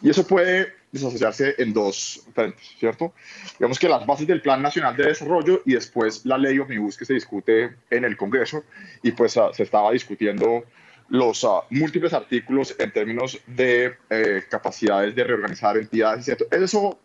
Y 0.00 0.08
eso 0.08 0.26
puede 0.26 0.72
desasociarse 0.94 1.56
en 1.58 1.72
dos 1.72 2.24
frentes, 2.32 2.72
¿cierto? 2.78 3.12
Digamos 3.58 3.80
que 3.80 3.88
las 3.88 4.06
bases 4.06 4.28
del 4.28 4.40
Plan 4.40 4.62
Nacional 4.62 4.96
de 4.96 5.06
Desarrollo 5.06 5.60
y 5.66 5.74
después 5.74 6.24
la 6.24 6.38
ley 6.38 6.56
Omnibus 6.60 6.96
que 6.96 7.04
se 7.04 7.14
discute 7.14 7.74
en 7.90 8.04
el 8.04 8.16
Congreso 8.16 8.62
y 9.02 9.10
pues 9.10 9.36
ah, 9.36 9.50
se 9.52 9.64
estaba 9.64 9.90
discutiendo 9.90 10.64
los 11.08 11.44
ah, 11.44 11.62
múltiples 11.70 12.12
artículos 12.12 12.76
en 12.78 12.92
términos 12.92 13.40
de 13.48 13.96
eh, 14.08 14.44
capacidades 14.48 15.16
de 15.16 15.24
reorganizar 15.24 15.76
entidades, 15.76 16.26
¿cierto? 16.26 16.46
Eso 16.52 17.00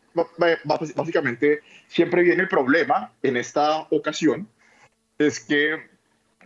básicamente 0.95 1.61
siempre 1.87 2.21
viene 2.21 2.43
el 2.43 2.47
problema 2.47 3.11
en 3.23 3.37
esta 3.37 3.87
ocasión, 3.89 4.47
es 5.17 5.39
que 5.39 5.89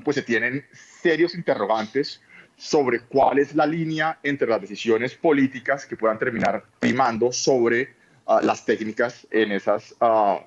pues 0.05 0.15
se 0.15 0.21
tienen 0.21 0.65
serios 0.71 1.35
interrogantes 1.35 2.21
sobre 2.63 3.01
cuál 3.01 3.39
es 3.39 3.53
la 3.55 3.65
línea 3.65 4.19
entre 4.23 4.47
las 4.47 4.61
decisiones 4.61 5.15
políticas 5.15 5.85
que 5.85 5.97
puedan 5.97 6.17
terminar 6.17 6.63
primando 6.79 7.29
sobre 7.29 7.93
ah, 8.25 8.39
las 8.41 8.63
técnicas 8.63 9.27
en 9.31 9.51
esas 9.51 9.93
uh, 9.99 10.37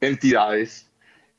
entidades, 0.00 0.90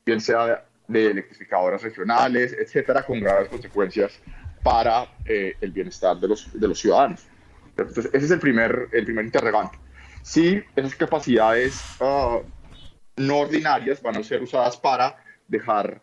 bien 0.06 0.18
sea 0.18 0.64
de 0.88 1.10
electrificadoras 1.10 1.82
regionales, 1.82 2.56
etcétera, 2.58 3.02
con 3.02 3.20
graves 3.20 3.50
consecuencias 3.50 4.18
para 4.62 5.08
eh, 5.26 5.56
el 5.60 5.72
bienestar 5.72 6.16
de 6.18 6.28
los, 6.28 6.58
de 6.58 6.68
los 6.68 6.78
ciudadanos. 6.78 7.26
Entonces, 7.76 8.06
ese 8.14 8.24
es 8.24 8.30
el 8.30 8.40
primer, 8.40 8.88
el 8.92 9.04
primer 9.04 9.26
interrogante. 9.26 9.78
Si 10.22 10.64
esas 10.74 10.94
capacidades 10.94 11.82
uh, 12.00 12.40
no 13.16 13.40
ordinarias 13.40 14.00
van 14.00 14.16
a 14.16 14.22
ser 14.22 14.42
usadas 14.42 14.74
para 14.74 15.22
dejar 15.48 16.00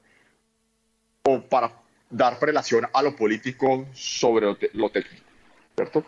o 1.23 1.41
para 1.41 1.71
dar 2.09 2.39
prelación 2.39 2.87
a 2.91 3.01
lo 3.01 3.15
político 3.15 3.85
sobre 3.93 4.47
lo, 4.73 4.89
técnico. 4.89 5.25
¿cierto? 5.75 6.05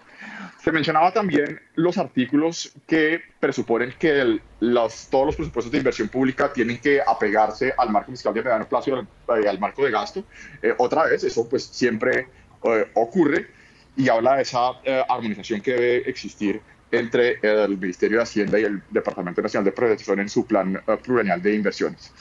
Se 0.64 0.72
mencionaba 0.72 1.14
también 1.14 1.62
los 1.76 1.98
artículos 1.98 2.74
que 2.88 3.22
presuponen 3.40 3.94
que 3.98 4.40
los, 4.60 5.08
todos 5.10 5.28
los 5.28 5.36
presupuestos 5.36 5.72
de 5.72 5.78
inversión 5.78 6.10
pública 6.10 6.52
tienen 6.52 6.80
que 6.80 7.02
apegarse 7.02 7.74
al 7.78 7.90
marco 7.90 8.12
fiscal 8.12 8.34
de 8.34 8.42
mediano 8.42 8.68
plazo 8.68 9.08
y 9.42 9.48
al, 9.48 9.60
marco 9.60 9.86
de 9.86 9.92
gasto. 9.92 10.24
Eh, 10.62 10.74
otra 10.78 11.06
vez, 11.06 11.24
eso 11.24 11.48
pues 11.48 11.64
siempre 11.64 12.28
eh, 12.64 12.92
ocurre 12.96 13.48
y 13.96 14.10
habla 14.10 14.36
de 14.36 14.42
esa 14.44 14.72
eh, 14.84 15.04
armonización 15.08 15.62
que 15.62 15.72
debe 15.72 16.10
existir 16.10 16.62
entre 16.92 17.40
el 17.42 17.78
Ministerio 17.78 18.18
de 18.18 18.24
Hacienda 18.24 18.60
y 18.60 18.66
el 18.66 18.84
Departamento 18.90 19.42
Nacional 19.42 19.64
de 19.64 19.72
Protección 19.72 20.20
en 20.20 20.28
su 20.28 20.46
plan 20.46 20.82
plurianual 21.02 21.42
de 21.42 21.56
inversiones. 21.56 22.12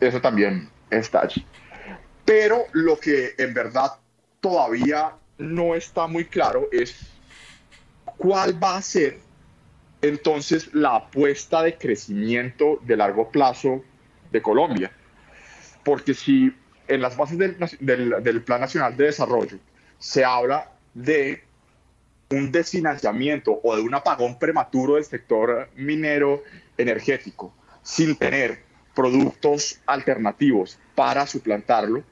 Eso 0.00 0.18
también 0.18 0.66
está 0.90 1.20
allí. 1.20 1.44
Pero 2.24 2.64
lo 2.72 2.98
que 2.98 3.34
en 3.38 3.54
verdad 3.54 3.92
todavía 4.40 5.12
no 5.38 5.74
está 5.74 6.06
muy 6.06 6.24
claro 6.24 6.68
es 6.72 6.94
cuál 8.16 8.62
va 8.62 8.76
a 8.76 8.82
ser 8.82 9.18
entonces 10.00 10.72
la 10.74 10.96
apuesta 10.96 11.62
de 11.62 11.76
crecimiento 11.76 12.78
de 12.82 12.96
largo 12.96 13.30
plazo 13.30 13.82
de 14.30 14.42
Colombia. 14.42 14.92
Porque 15.82 16.14
si 16.14 16.54
en 16.88 17.00
las 17.00 17.16
bases 17.16 17.38
del, 17.38 18.42
Plan 18.42 18.60
Nacional 18.60 18.96
de 18.96 19.04
Desarrollo 19.04 19.58
se 19.98 20.24
habla 20.24 20.72
de 20.92 21.42
un 22.30 22.52
desfinanciamiento 22.52 23.60
o 23.62 23.76
de 23.76 23.82
un 23.82 23.94
apagón 23.94 24.38
prematuro 24.38 24.96
del 24.96 25.04
sector 25.04 25.68
minero 25.76 26.42
energético 26.76 27.54
sin 27.82 28.16
tener 28.16 28.62
productos 28.94 29.80
alternativos 29.86 30.78
para 30.94 31.26
suplantarlo, 31.26 32.02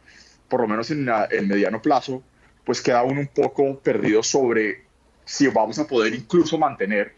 por 0.52 0.60
lo 0.60 0.68
menos 0.68 0.90
en 0.90 1.08
el 1.30 1.46
mediano 1.46 1.80
plazo, 1.80 2.22
pues 2.62 2.82
queda 2.82 3.02
uno 3.04 3.20
un 3.20 3.28
poco 3.28 3.78
perdido 3.78 4.22
sobre 4.22 4.82
si 5.24 5.48
vamos 5.48 5.78
a 5.78 5.86
poder 5.86 6.14
incluso 6.14 6.58
mantener 6.58 7.14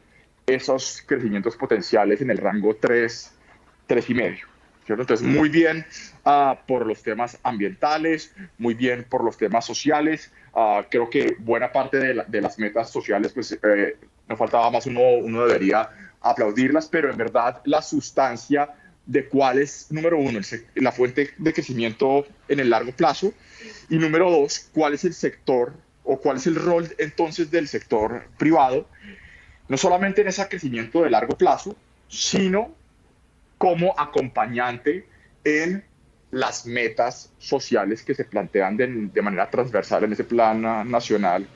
esos 0.47 1.03
crecimientos 1.05 1.57
potenciales 1.57 2.21
en 2.21 2.31
el 2.31 2.39
rango 2.39 2.77
3, 2.77 3.33
3 3.89 4.11
y 4.11 4.15
medio. 4.15 4.47
¿cierto? 4.87 5.03
Entonces, 5.03 5.27
muy 5.27 5.49
bien 5.49 5.85
uh, 6.25 6.55
por 6.65 6.87
los 6.87 7.03
temas 7.03 7.37
ambientales, 7.43 8.33
muy 8.57 8.75
bien 8.75 9.05
por 9.11 9.25
los 9.25 9.37
temas 9.37 9.67
sociales. 9.67 10.31
Uh, 10.53 10.85
creo 10.89 11.11
que 11.11 11.35
buena 11.41 11.73
parte 11.73 11.99
de, 11.99 12.23
de, 12.29 12.41
las 12.41 12.57
metas 12.61 12.89
sociales, 12.89 13.33
pues 13.33 13.59
eh, 13.65 13.97
nos 14.29 14.39
faltaba 14.39 14.71
más, 14.71 14.87
uno, 14.87 15.01
uno 15.21 15.45
debería 15.45 15.91
aplaudirlas, 16.21 16.87
pero 16.87 17.11
en 17.11 17.17
verdad 17.17 17.63
la 17.65 17.83
sustancia 17.83 18.77
de 19.07 19.29
cuál 19.29 19.59
es, 19.59 19.91
número 19.91 20.19
uno, 20.19 20.41
la 20.77 20.93
fuente 20.93 21.31
de 21.37 21.53
crecimiento 21.53 22.27
en 22.49 22.61
el 22.61 22.71
largo 22.71 22.93
plazo 22.93 23.33
y 23.91 23.97
número 23.97 24.31
dos, 24.31 24.71
cuál 24.73 24.95
es 24.95 25.05
el 25.05 25.15
sector 25.15 25.75
o 26.05 26.19
cuál 26.19 26.39
es 26.39 26.47
el 26.47 26.57
rol 26.57 26.89
entonces 26.99 27.51
del 27.51 27.69
sector 27.69 28.29
privado, 28.39 28.89
no 29.69 29.77
solamente 29.77 30.23
en 30.23 30.29
ese 30.29 30.47
crecimiento 30.49 31.03
de 31.03 31.11
largo 31.11 31.37
plazo, 31.37 31.77
sino 32.09 32.75
como 33.59 33.99
acompañante 33.99 35.07
en 35.45 35.85
las 36.31 36.67
metas 36.67 37.31
sociales 37.39 38.03
que 38.03 38.15
se 38.15 38.25
plantean 38.25 38.77
de, 38.77 39.23
manera 39.23 39.49
transversal 39.51 40.05
en 40.05 40.13
ese 40.13 40.25
plan 40.25 40.91
nacional 40.91 41.47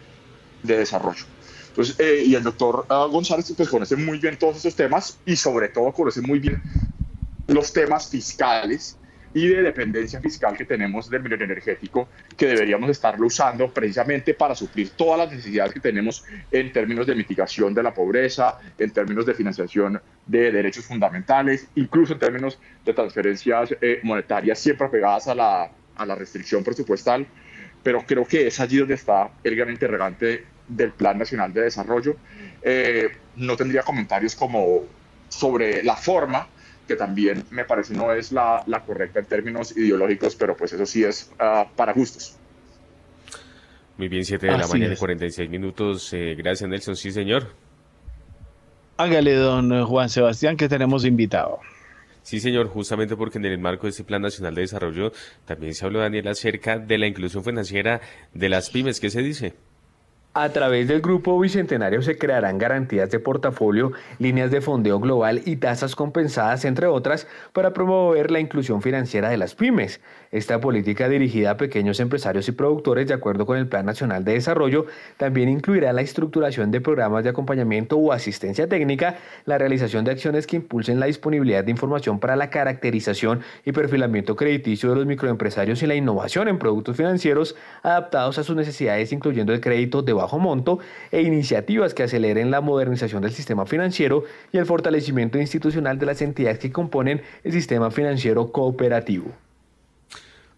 de 0.63 0.79
desarrollo. 0.79 1.25
Entonces, 1.69 1.99
eh, 1.99 2.23
y 2.27 2.35
el 2.35 2.43
doctor 2.43 2.87
ah, 2.89 3.07
González 3.11 3.53
pues, 3.57 3.69
conoce 3.69 3.97
muy 3.97 4.19
bien 4.19 4.37
todos 4.37 4.57
esos 4.57 4.75
temas 4.75 5.19
y 5.27 5.37
sobre 5.37 5.69
todo 5.69 5.93
conoce 5.93 6.21
muy 6.21 6.39
bien 6.39 6.63
los 7.49 7.73
temas 7.73 8.09
fiscales 8.09 8.99
y 9.35 9.47
de 9.49 9.63
dependencia 9.63 10.21
fiscal 10.21 10.57
que 10.57 10.65
tenemos 10.65 11.11
del 11.11 11.23
medio 11.23 11.37
energético, 11.45 12.09
que 12.37 12.47
deberíamos 12.47 12.89
estarlo 12.91 13.27
usando 13.27 13.73
precisamente 13.73 14.33
para 14.35 14.55
suplir 14.55 14.91
todas 14.91 15.19
las 15.19 15.31
necesidades 15.31 15.75
que 15.75 15.81
tenemos 15.81 16.25
en 16.51 16.73
términos 16.73 17.07
de 17.07 17.15
mitigación 17.15 17.75
de 17.75 17.83
la 17.83 17.93
pobreza, 17.93 18.59
en 18.79 18.91
términos 18.91 19.27
de 19.27 19.35
financiación 19.35 20.01
de 20.27 20.51
derechos 20.51 20.87
fundamentales, 20.87 21.69
incluso 21.75 22.15
en 22.15 22.19
términos 22.19 22.59
de 22.85 22.95
transferencias 22.95 23.75
eh, 23.81 24.01
monetarias 24.03 24.59
siempre 24.59 24.87
apegadas 24.87 25.29
a 25.29 25.35
la, 25.35 25.71
a 25.97 26.07
la 26.07 26.15
restricción 26.15 26.65
presupuestal. 26.65 27.27
Pero 27.83 28.05
creo 28.07 28.25
que 28.25 28.47
es 28.47 28.59
allí 28.61 28.79
donde 28.79 28.95
está 28.95 29.31
el 29.45 29.55
gran 29.55 29.71
interrogante 29.71 30.45
del 30.67 30.93
Plan 30.93 31.19
Nacional 31.19 31.53
de 31.53 31.63
Desarrollo. 31.63 32.17
Eh, 32.63 33.09
no 33.37 33.57
tendría 33.57 33.83
comentarios 33.83 34.35
como 34.35 34.85
sobre 35.29 35.83
la 35.83 35.97
forma, 35.97 36.49
que 36.89 36.97
también 36.97 37.45
me 37.51 37.65
parece 37.65 37.95
no 37.95 38.13
es 38.13 38.33
la, 38.33 38.65
la 38.67 38.83
correcta 38.83 39.21
en 39.21 39.27
términos 39.27 39.77
ideológicos, 39.77 40.35
pero 40.35 40.57
pues 40.57 40.73
eso 40.73 40.87
sí 40.87 41.05
es 41.05 41.31
uh, 41.35 41.69
para 41.77 41.93
gustos. 41.93 42.37
Muy 43.99 44.09
bien, 44.09 44.25
7 44.25 44.47
de 44.47 44.59
la 44.59 44.67
mañana 44.67 44.95
y 44.95 44.97
46 44.97 45.51
minutos. 45.51 46.13
Eh, 46.13 46.35
gracias, 46.37 46.69
Nelson. 46.69 46.97
Sí, 46.97 47.11
señor. 47.11 47.49
Hágale, 48.97 49.35
don 49.35 49.85
Juan 49.85 50.09
Sebastián, 50.09 50.57
que 50.57 50.69
tenemos 50.69 51.05
invitado. 51.05 51.61
Sí, 52.23 52.41
señor, 52.41 52.69
justamente 52.69 53.17
porque 53.17 53.39
en 53.39 53.47
el 53.47 53.59
marco 53.59 53.87
de 53.87 53.91
este 53.91 54.05
Plan 54.05 54.23
Nacional 54.23 54.55
de 54.55 54.63
Desarrollo 54.63 55.13
también 55.47 55.75
se 55.75 55.85
habló, 55.85 56.01
Daniel, 56.01 56.29
acerca 56.29 56.79
de 56.79 56.99
la 56.99 57.07
inclusión 57.07 57.43
financiera 57.43 58.01
de 58.35 58.49
las 58.49 58.71
pymes. 58.71 59.01
¿Qué 59.01 59.11
se 59.11 59.23
dice? 59.23 59.55
A 60.35 60.51
través 60.51 60.87
del 60.87 61.01
Grupo 61.01 61.41
Bicentenario 61.41 62.03
se 62.03 62.19
crearán 62.19 62.59
garantías 62.59 63.11
de 63.11 63.19
portafolio, 63.19 63.93
líneas 64.19 64.51
de 64.51 64.61
fondeo 64.61 65.01
global 65.01 65.41
y 65.45 65.57
tasas 65.57 65.97
compensadas, 65.97 66.65
entre 66.65 66.87
otras, 66.87 67.27
para 67.53 67.73
promover 67.73 68.31
la 68.31 68.39
inclusión 68.39 68.83
financiera 68.83 69.31
de 69.31 69.39
las 69.39 69.55
pymes. 69.55 70.01
Esta 70.31 70.61
política 70.61 71.09
dirigida 71.09 71.53
a 71.53 71.57
pequeños 71.57 72.01
empresarios 72.01 72.47
y 72.49 72.53
productores, 72.53 73.09
de 73.09 73.15
acuerdo 73.15 73.47
con 73.47 73.57
el 73.57 73.67
Plan 73.67 73.87
Nacional 73.87 74.25
de 74.25 74.35
Desarrollo, 74.35 74.85
también 75.17 75.49
incluirá 75.49 75.95
la 75.95 76.03
estructuración 76.03 76.71
de 76.71 76.83
programas 76.83 77.25
de 77.25 77.31
acompañamiento 77.31 77.97
o 77.97 78.13
asistencia 78.13 78.69
técnica, 78.69 79.17
la 79.47 79.57
realización 79.57 80.05
de 80.05 80.11
acciones 80.11 80.47
que 80.47 80.57
impulsen 80.57 81.01
la 81.01 81.07
disponibilidad 81.07 81.65
de 81.65 81.71
información 81.71 82.21
para 82.21 82.37
la 82.37 82.51
caracterización 82.51 83.41
y 83.65 83.73
perfilamiento 83.73 84.37
crediticio 84.37 84.91
de 84.91 84.97
los 84.97 85.07
microempresarios 85.07 85.83
y 85.83 85.87
la 85.87 85.95
innovación 85.95 86.49
en 86.49 86.59
productos 86.59 86.99
financieros 86.99 87.57
adaptados 87.83 88.37
a 88.37 88.45
sus 88.45 88.55
necesidades, 88.55 89.13
incluyendo 89.13 89.55
el 89.55 89.63
crédito 89.63 90.03
de 90.03 90.13
bajo 90.13 90.39
monto 90.39 90.79
e 91.11 91.23
iniciativas 91.23 91.95
que 91.95 92.03
aceleren 92.03 92.51
la 92.51 92.61
modernización 92.61 93.23
del 93.23 93.33
sistema 93.33 93.65
financiero 93.65 94.25
y 94.53 94.59
el 94.59 94.67
fortalecimiento 94.67 95.39
institucional 95.39 95.99
de 95.99 96.05
las 96.05 96.21
entidades 96.21 96.59
que 96.59 96.71
componen 96.71 97.23
el 97.45 97.53
sistema 97.53 97.91
financiero 97.91 98.53
cooperativo. 98.53 99.33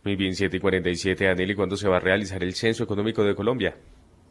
Muy 0.02 0.16
bien, 0.16 0.34
7 0.34 0.56
y 0.56 0.60
47, 0.60 1.26
Daniel, 1.26 1.50
¿y 1.50 1.54
cuándo 1.54 1.76
se 1.76 1.88
va 1.88 1.98
a 1.98 2.00
realizar 2.00 2.42
el 2.42 2.54
Censo 2.54 2.84
Económico 2.84 3.22
de 3.22 3.34
Colombia? 3.34 3.76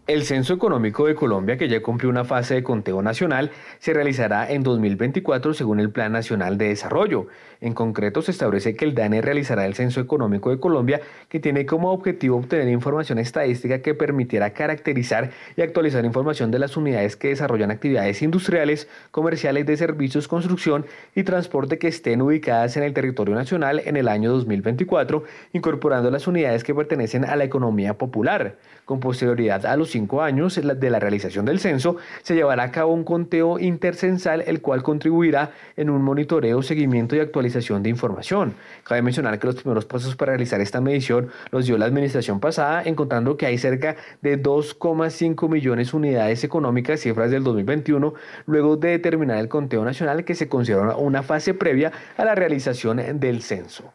El 0.10 0.24
Censo 0.24 0.56
Económico 0.56 1.06
de 1.06 1.14
Colombia, 1.14 1.56
que 1.56 1.70
ya 1.70 1.84
cumplió 1.84 2.10
una 2.10 2.26
fase 2.26 2.56
de 2.56 2.64
conteo 2.64 3.04
nacional, 3.04 3.52
se 3.78 3.94
realizará 3.94 4.50
en 4.50 4.64
2024 4.64 5.54
según 5.54 5.80
el 5.80 5.92
Plan 5.92 6.12
Nacional 6.12 6.58
de 6.58 6.70
Desarrollo. 6.70 7.28
En 7.62 7.76
concreto, 7.76 8.24
se 8.24 8.32
establece 8.32 8.76
que 8.76 8.86
el 8.86 8.96
DANE 8.96 9.22
realizará 9.22 9.68
el 9.68 9.76
Censo 9.76 10.02
Económico 10.02 10.50
de 10.50 10.58
Colombia, 10.58 11.00
que 11.28 11.40
tiene 11.40 11.68
como 11.68 11.92
objetivo 11.92 12.38
obtener 12.38 12.70
información 12.70 13.20
estadística 13.20 13.84
que 13.84 13.94
permitiera 13.94 14.50
caracterizar 14.50 15.30
y 15.56 15.62
actualizar 15.62 16.04
información 16.04 16.50
de 16.50 16.58
las 16.58 16.76
unidades 16.76 17.16
que 17.16 17.28
desarrollan 17.28 17.70
actividades 17.70 18.24
industriales, 18.24 18.88
comerciales 19.12 19.68
de 19.68 19.78
servicios, 19.78 20.28
construcción 20.28 20.88
y 21.14 21.22
transporte 21.22 21.78
que 21.78 21.88
estén 21.88 22.24
ubicadas 22.24 22.76
en 22.78 22.82
el 22.82 22.96
territorio 22.96 23.36
nacional 23.36 23.84
en 23.86 23.96
el 23.96 24.08
año 24.08 24.32
2024, 24.32 25.24
incorporando 25.54 26.10
las 26.10 26.26
unidades 26.26 26.64
que 26.64 26.74
pertenecen 26.74 27.26
a 27.26 27.36
la 27.36 27.44
economía 27.44 27.96
popular. 27.96 28.56
Con 28.90 29.00
posterioridad 29.00 29.68
a 29.68 29.78
los 29.78 29.92
cinco 29.92 30.24
años 30.24 30.56
de 30.60 30.90
la 30.90 30.98
realización 30.98 31.46
del 31.46 31.60
censo, 31.60 31.98
se 32.24 32.34
llevará 32.34 32.64
a 32.64 32.72
cabo 32.72 32.92
un 32.92 33.04
conteo 33.04 33.60
intercensal, 33.60 34.44
el 34.48 34.62
cual 34.62 34.82
contribuirá 34.82 35.52
en 35.78 35.92
un 35.92 36.02
monitoreo, 36.02 36.64
seguimiento 36.64 37.16
y 37.16 37.20
actualización 37.20 37.84
de 37.84 37.92
información. 37.92 38.56
Cabe 38.84 39.04
mencionar 39.04 39.38
que 39.38 39.46
los 39.46 39.58
primeros 39.58 39.86
pasos 39.86 40.16
para 40.16 40.32
realizar 40.32 40.60
esta 40.60 40.82
medición 40.82 41.30
los 41.52 41.68
dio 41.68 41.78
la 41.78 41.86
administración 41.86 42.40
pasada, 42.40 42.82
encontrando 42.84 43.38
que 43.38 43.46
hay 43.46 43.60
cerca 43.60 43.96
de 44.24 44.42
2,5 44.42 45.48
millones 45.48 45.92
de 45.92 45.98
unidades 45.98 46.44
económicas, 46.44 47.00
cifras 47.00 47.30
del 47.30 47.44
2021, 47.44 48.16
luego 48.48 48.76
de 48.76 48.90
determinar 48.90 49.38
el 49.38 49.50
conteo 49.50 49.86
nacional 49.86 50.26
que 50.26 50.34
se 50.34 50.50
considera 50.50 50.96
una 50.96 51.22
fase 51.22 51.54
previa 51.54 51.92
a 52.18 52.26
la 52.26 52.34
realización 52.34 53.20
del 53.20 53.44
censo. 53.44 53.94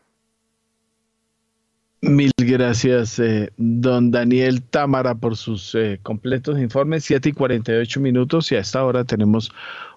Mil 2.06 2.32
gracias, 2.36 3.18
eh, 3.18 3.50
don 3.56 4.10
Daniel 4.10 4.60
Támara, 4.60 5.14
por 5.14 5.38
sus 5.38 5.74
eh, 5.74 5.98
completos 6.02 6.58
informes. 6.58 7.04
7 7.04 7.30
y 7.30 7.32
48 7.32 7.98
minutos 7.98 8.52
y 8.52 8.56
a 8.56 8.58
esta 8.58 8.84
hora 8.84 9.04
tenemos 9.04 9.50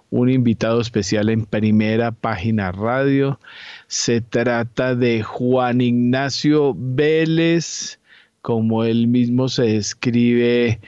un 0.10 0.30
invitado 0.30 0.80
especial 0.80 1.28
en 1.28 1.46
primera 1.46 2.14
página 2.14 2.72
radio. 2.72 3.42
Se 3.88 4.22
trata 4.22 4.96
de 4.96 5.22
Juan 5.22 5.82
Ignacio 5.82 6.74
Vélez, 6.78 8.00
como 8.42 8.86
él 8.86 9.08
mismo 9.08 9.50
se 9.50 9.64
describe, 9.64 10.80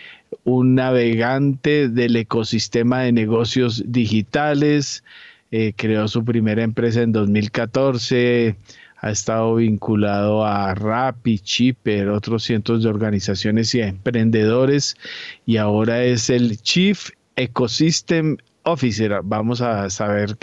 un 0.46 0.76
navegante 0.76 1.90
del 1.90 2.16
ecosistema 2.16 3.02
de 3.02 3.12
negocios 3.12 3.84
digitales. 3.86 5.04
Eh, 5.52 5.74
creó 5.76 6.08
su 6.08 6.24
primera 6.24 6.64
empresa 6.64 7.02
en 7.02 7.12
2014 7.12 8.56
ha 9.02 9.12
estado 9.12 9.56
vinculado 9.56 10.46
a 10.46 10.76
Rappi, 10.76 11.40
Chipper, 11.40 12.10
otros 12.10 12.44
cientos 12.44 12.84
de 12.84 12.90
organizaciones 12.90 13.74
y 13.76 13.82
emprendedores 13.82 14.98
y 15.46 15.58
ahora 15.58 16.04
es 16.04 16.30
el 16.30 16.62
Chief 16.62 17.10
Ecosystem 17.36 18.38
Officer. 18.64 19.22
Vamos 19.24 19.62
a 19.62 19.90
saber 19.90 20.38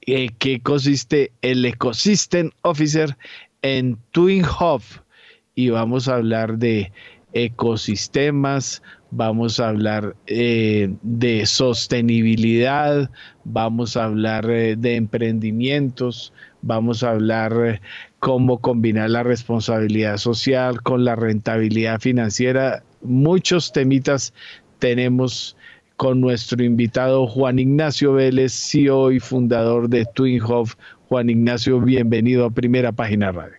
qué 0.00 0.60
consiste 0.62 1.32
el 1.42 1.64
Ecosystem 1.64 2.50
Officer 2.62 3.16
en 3.62 3.98
Twin 4.12 4.44
Hub 4.44 4.82
y 5.54 5.68
vamos 5.68 6.08
a 6.08 6.14
hablar 6.14 6.56
de 6.56 6.92
ecosistemas, 7.32 8.82
vamos 9.10 9.60
a 9.60 9.68
hablar 9.68 10.16
eh, 10.26 10.94
de 11.02 11.46
sostenibilidad, 11.46 13.10
vamos 13.44 13.96
a 13.96 14.04
hablar 14.04 14.50
eh, 14.50 14.76
de 14.76 14.96
emprendimientos, 14.96 16.32
vamos 16.62 17.02
a 17.02 17.10
hablar 17.10 17.52
eh, 17.64 17.80
cómo 18.18 18.58
combinar 18.58 19.10
la 19.10 19.22
responsabilidad 19.22 20.16
social 20.18 20.82
con 20.82 21.04
la 21.04 21.16
rentabilidad 21.16 22.00
financiera. 22.00 22.82
Muchos 23.02 23.72
temitas 23.72 24.32
tenemos 24.78 25.56
con 25.96 26.20
nuestro 26.20 26.62
invitado 26.64 27.26
Juan 27.26 27.58
Ignacio 27.58 28.14
Vélez, 28.14 28.52
CEO 28.52 29.12
y 29.12 29.20
fundador 29.20 29.88
de 29.88 30.06
Twin 30.06 30.42
Hub. 30.42 30.70
Juan 31.08 31.28
Ignacio, 31.28 31.80
bienvenido 31.80 32.46
a 32.46 32.50
Primera 32.50 32.92
Página 32.92 33.32
Radio. 33.32 33.56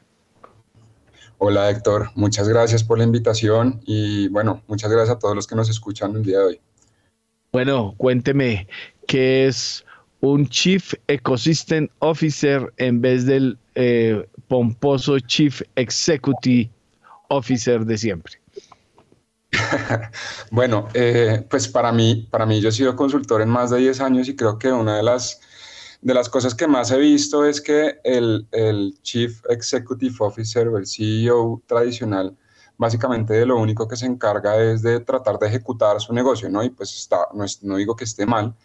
Hola 1.38 1.70
Héctor, 1.72 2.10
muchas 2.16 2.48
gracias 2.48 2.84
por 2.84 3.00
la 3.00 3.04
invitación 3.04 3.82
y 3.86 4.28
bueno, 4.28 4.62
muchas 4.68 4.92
gracias 4.92 5.16
a 5.16 5.20
todos 5.20 5.36
los 5.36 5.48
que 5.48 5.56
nos 5.56 5.70
escuchan 5.70 6.16
el 6.16 6.24
día 6.24 6.38
de 6.38 6.46
hoy. 6.46 6.62
Bueno, 7.52 7.96
cuénteme, 7.98 8.68
¿qué 9.08 9.48
es 9.48 9.84
un 10.22 10.48
Chief 10.48 10.94
Ecosystem 11.08 11.88
Officer 12.00 12.72
en 12.78 13.02
vez 13.02 13.26
del 13.26 13.58
eh, 13.76 14.26
pomposo 14.48 15.20
Chief 15.20 15.62
Executive 15.76 16.70
Officer 17.30 17.86
de 17.86 17.98
siempre? 17.98 18.34
bueno, 20.52 20.88
eh, 20.94 21.46
pues 21.50 21.68
para 21.68 21.92
mí, 21.92 22.28
para 22.30 22.46
mí 22.46 22.62
yo 22.62 22.70
he 22.70 22.72
sido 22.72 22.96
consultor 22.96 23.42
en 23.42 23.50
más 23.50 23.72
de 23.72 23.80
10 23.80 24.02
años 24.02 24.30
y 24.30 24.36
creo 24.36 24.58
que 24.58 24.72
una 24.72 24.98
de 24.98 25.04
las, 25.04 25.42
de 26.02 26.14
las 26.14 26.30
cosas 26.30 26.56
que 26.56 26.68
más 26.68 26.92
he 26.92 26.98
visto 26.98 27.46
es 27.46 27.60
que 27.60 28.00
el, 28.04 28.48
el 28.52 28.96
Chief 29.02 29.42
Executive 29.50 30.16
Officer 30.20 30.68
o 30.68 30.78
el 30.78 30.88
CEO 30.88 31.62
tradicional 31.66 32.38
básicamente 32.82 33.36
de 33.36 33.46
lo 33.46 33.60
único 33.60 33.88
que 33.88 33.96
se 33.96 34.08
encarga 34.08 34.60
es 34.60 34.82
de 34.82 35.02
tratar 35.02 35.38
de 35.38 35.48
ejecutar 35.48 36.02
su 36.02 36.14
negocio, 36.14 36.50
¿no? 36.50 36.64
Y 36.64 36.72
pues 36.72 36.92
está, 36.96 37.28
no, 37.32 37.46
no 37.62 37.76
digo 37.76 37.96
que 37.96 38.06
esté 38.06 38.26
mal, 38.26 38.56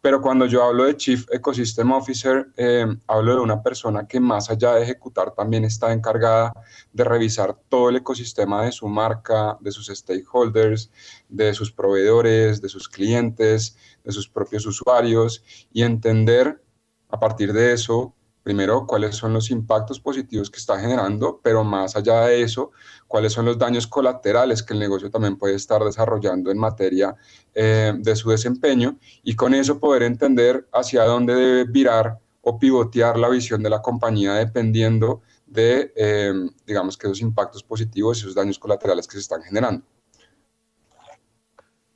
pero 0.00 0.22
cuando 0.22 0.46
yo 0.46 0.64
hablo 0.64 0.84
de 0.84 0.96
Chief 0.96 1.26
Ecosystem 1.30 1.92
Officer, 1.92 2.46
eh, 2.56 2.86
hablo 3.06 3.34
de 3.34 3.40
una 3.42 3.62
persona 3.62 4.08
que 4.08 4.18
más 4.18 4.48
allá 4.48 4.72
de 4.72 4.82
ejecutar 4.84 5.34
también 5.34 5.66
está 5.66 5.92
encargada 5.92 6.54
de 6.90 7.04
revisar 7.04 7.54
todo 7.68 7.90
el 7.90 7.96
ecosistema 7.96 8.64
de 8.64 8.72
su 8.72 8.88
marca, 8.88 9.58
de 9.60 9.70
sus 9.70 9.88
stakeholders, 9.88 10.90
de 11.28 11.52
sus 11.52 11.70
proveedores, 11.70 12.62
de 12.62 12.70
sus 12.70 12.88
clientes, 12.88 13.76
de 14.02 14.10
sus 14.10 14.26
propios 14.26 14.64
usuarios 14.64 15.44
y 15.70 15.82
entender 15.82 16.62
a 17.10 17.20
partir 17.20 17.52
de 17.52 17.74
eso 17.74 18.15
primero, 18.46 18.86
cuáles 18.86 19.16
son 19.16 19.32
los 19.32 19.50
impactos 19.50 19.98
positivos 19.98 20.48
que 20.48 20.58
está 20.58 20.78
generando, 20.78 21.40
pero 21.42 21.64
más 21.64 21.96
allá 21.96 22.26
de 22.26 22.42
eso, 22.42 22.70
cuáles 23.08 23.32
son 23.32 23.44
los 23.44 23.58
daños 23.58 23.88
colaterales 23.88 24.62
que 24.62 24.72
el 24.72 24.78
negocio 24.78 25.10
también 25.10 25.36
puede 25.36 25.56
estar 25.56 25.82
desarrollando 25.82 26.52
en 26.52 26.56
materia 26.56 27.16
eh, 27.56 27.92
de 27.98 28.14
su 28.14 28.30
desempeño 28.30 29.00
y 29.24 29.34
con 29.34 29.52
eso 29.52 29.80
poder 29.80 30.04
entender 30.04 30.68
hacia 30.72 31.02
dónde 31.02 31.34
debe 31.34 31.64
virar 31.64 32.20
o 32.40 32.56
pivotear 32.56 33.18
la 33.18 33.28
visión 33.30 33.64
de 33.64 33.70
la 33.70 33.82
compañía 33.82 34.34
dependiendo 34.34 35.22
de, 35.44 35.92
eh, 35.96 36.32
digamos 36.64 36.96
que 36.96 37.08
esos 37.08 37.22
impactos 37.22 37.64
positivos 37.64 38.18
y 38.18 38.20
esos 38.20 38.36
daños 38.36 38.60
colaterales 38.60 39.08
que 39.08 39.14
se 39.14 39.22
están 39.22 39.42
generando. 39.42 39.84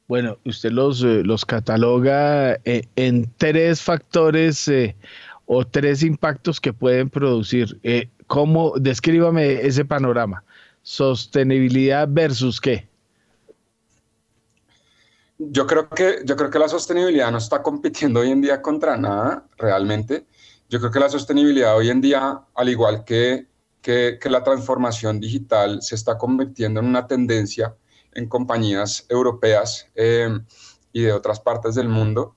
Bueno, 0.09 0.37
usted 0.45 0.73
los, 0.73 1.05
eh, 1.05 1.23
los 1.23 1.45
cataloga 1.45 2.59
en 2.65 3.33
tres 3.37 3.81
factores 3.81 4.69
o 5.53 5.67
tres 5.67 6.05
impactos 6.05 6.61
que 6.61 6.73
pueden 6.73 7.11
producir. 7.11 7.81
Eh, 7.83 8.09
¿Cómo? 8.29 8.75
Descríbame 8.79 9.67
ese 9.67 9.85
panorama. 9.85 10.45
Sostenibilidad 10.83 12.07
versus 12.09 12.61
qué. 12.61 12.89
Yo 15.39 15.67
creo 15.67 15.89
que, 15.89 16.21
yo 16.25 16.37
creo 16.37 16.51
que 16.51 16.59
la 16.61 16.69
sostenibilidad 16.69 17.33
no 17.33 17.39
está 17.39 17.65
compitiendo 17.65 18.21
hoy 18.21 18.31
en 18.31 18.41
día 18.41 18.63
contra 18.63 18.97
nada, 18.97 19.45
realmente. 19.59 20.25
Yo 20.69 20.79
creo 20.79 20.93
que 20.93 21.01
la 21.01 21.09
sostenibilidad 21.09 21.77
hoy 21.77 21.91
en 21.91 22.01
día, 22.01 22.43
al 22.55 22.69
igual 22.69 23.03
que, 23.05 23.49
que, 23.83 24.21
la 24.27 24.45
transformación 24.45 25.19
digital, 25.19 25.83
se 25.83 25.97
está 25.97 26.17
convirtiendo 26.17 26.79
en 26.79 26.87
una 26.87 27.09
tendencia 27.09 27.75
en 28.15 28.29
compañías 28.29 29.05
europeas 29.09 29.89
eh, 29.97 30.29
y 30.93 31.03
de 31.03 31.13
otras 31.13 31.41
partes 31.41 31.75
del 31.75 31.89
mundo. 31.89 32.37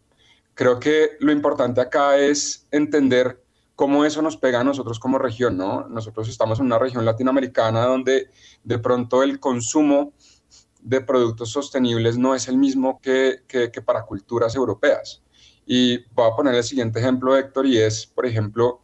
Creo 0.54 0.80
que 0.80 1.12
lo 1.20 1.32
importante 1.32 1.82
acá 1.82 2.18
es 2.18 2.68
entender 2.72 3.44
cómo 3.76 4.06
eso 4.06 4.22
nos 4.22 4.38
pega 4.38 4.60
a 4.62 4.64
nosotros 4.64 5.00
como 5.00 5.18
región, 5.18 5.58
¿no? 5.58 5.88
Nosotros 5.88 6.30
estamos 6.30 6.60
en 6.60 6.68
una 6.68 6.80
región 6.80 7.06
latinoamericana 7.06 7.86
donde 7.86 8.30
de 8.64 8.80
pronto 8.80 9.24
el 9.24 9.40
consumo 9.40 10.14
de 10.82 11.02
productos 11.02 11.52
sostenibles 11.52 12.18
no 12.18 12.36
es 12.36 12.48
el 12.48 12.58
mismo 12.58 13.00
que, 13.02 13.42
que, 13.48 13.70
para 13.82 14.06
culturas 14.06 14.56
europeas. 14.56 15.24
Y 15.66 16.00
voy 16.14 16.30
a 16.30 16.36
poner 16.36 16.56
el 16.56 16.64
siguiente 16.64 17.00
ejemplo, 17.00 17.36
Héctor, 17.38 17.66
y 17.66 17.78
es, 17.78 18.06
por 18.06 18.26
ejemplo, 18.26 18.82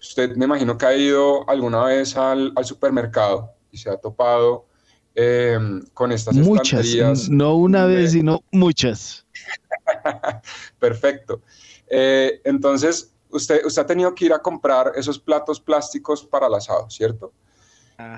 usted 0.00 0.34
me 0.34 0.46
imagino 0.46 0.78
que 0.78 0.86
ha 0.86 0.96
ido 0.96 1.48
alguna 1.48 1.84
vez 1.84 2.16
al, 2.16 2.52
al 2.56 2.64
supermercado 2.64 3.52
y 3.70 3.76
se 3.76 3.90
ha 3.90 3.96
topado 3.98 4.66
eh, 5.14 5.58
con 5.92 6.10
estas 6.10 6.34
muchas, 6.36 7.28
No 7.28 7.56
una 7.56 7.84
vez, 7.86 8.12
sino 8.12 8.42
muchas. 8.50 9.26
Perfecto. 10.78 11.42
Eh, 11.88 12.40
entonces, 12.44 13.14
usted, 13.30 13.64
usted 13.64 13.82
ha 13.82 13.86
tenido 13.86 14.14
que 14.14 14.26
ir 14.26 14.32
a 14.32 14.40
comprar 14.40 14.92
esos 14.96 15.18
platos 15.18 15.60
plásticos 15.60 16.24
para 16.24 16.46
el 16.46 16.54
asado, 16.54 16.88
¿cierto? 16.90 17.32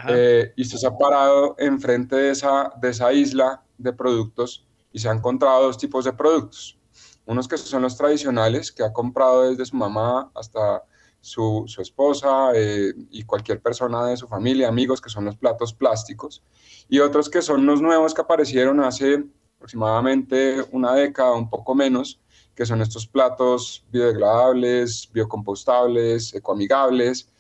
Eh, 0.09 0.53
y 0.57 0.63
usted 0.63 0.79
se 0.79 0.87
ha 0.87 0.97
parado 0.97 1.57
enfrente 1.59 2.17
de 2.17 2.31
esa, 2.31 2.73
de 2.81 2.91
esa 2.91 3.13
isla 3.13 3.63
de 3.77 3.93
productos 3.93 4.67
y 4.93 4.99
se 4.99 5.09
ha 5.09 5.13
encontrado 5.13 5.65
dos 5.65 5.79
tipos 5.79 6.05
de 6.05 6.13
productos. 6.13 6.79
Unos 7.27 7.49
que 7.49 7.59
son 7.59 7.83
los 7.83 7.97
tradicionales, 7.97 8.71
que 8.71 8.83
ha 8.83 8.93
comprado 8.93 9.51
desde 9.51 9.67
su 9.67 9.77
mamá 9.77 10.31
hasta 10.35 10.85
su, 11.21 11.65
su 11.67 11.81
esposa 11.81 12.53
eh, 12.55 12.93
y 13.11 13.25
cualquier 13.25 13.61
persona 13.61 14.07
de 14.07 14.17
su 14.17 14.29
familia, 14.29 14.69
amigos, 14.69 15.01
que 15.01 15.09
son 15.09 15.25
los 15.25 15.37
platos 15.37 15.73
plásticos. 15.73 16.43
Y 16.89 17.01
otros 17.01 17.31
que 17.31 17.41
son 17.41 17.65
los 17.65 17.81
nuevos 17.81 18.15
que 18.15 18.21
aparecieron 18.21 18.81
hace 18.81 19.25
aproximadamente 19.65 20.63
una 20.73 20.93
década, 20.93 21.33
un 21.33 21.49
poco 21.49 21.75
menos, 21.75 22.21
que 22.55 22.67
son 22.67 22.83
estos 22.83 23.07
platos 23.07 23.83
biodegradables, 23.91 25.09
biocompostables, 25.11 26.35
ecoamigables. 26.35 27.33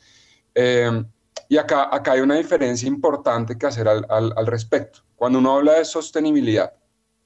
Eh, 0.55 1.05
y 1.51 1.59
acá, 1.59 1.95
acá 1.95 2.13
hay 2.13 2.21
una 2.21 2.37
diferencia 2.37 2.89
importante 2.89 3.59
que 3.59 3.67
hacer 3.67 3.87
al, 3.87 4.07
al, 4.09 4.47
respecto. 4.47 5.01
Cuando 5.15 5.39
uno 5.39 5.57
habla 5.57 5.75
de 5.75 5.85
sostenibilidad, 5.85 6.73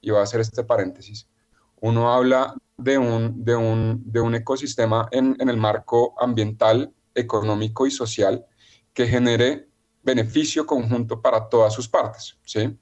y 0.00 0.10
voy 0.10 0.18
a 0.18 0.24
hacer 0.24 0.40
este 0.40 0.64
paréntesis, 0.64 1.28
uno 1.80 2.12
habla 2.12 2.56
de 2.76 2.98
un, 2.98 3.44
de 3.44 3.54
un, 3.54 4.02
de 4.04 4.20
un 4.20 4.34
ecosistema 4.34 5.08
en, 5.12 5.36
en, 5.38 5.48
el 5.48 5.58
marco 5.58 6.16
ambiental, 6.20 6.92
económico 7.14 7.86
y 7.86 7.92
social 7.92 8.44
que 8.92 9.06
genere 9.06 9.68
beneficio 10.02 10.66
conjunto 10.66 11.22
para 11.22 11.48
todas 11.48 11.72
sus 11.72 11.88
partes, 11.88 12.36
¿sí? 12.44 12.76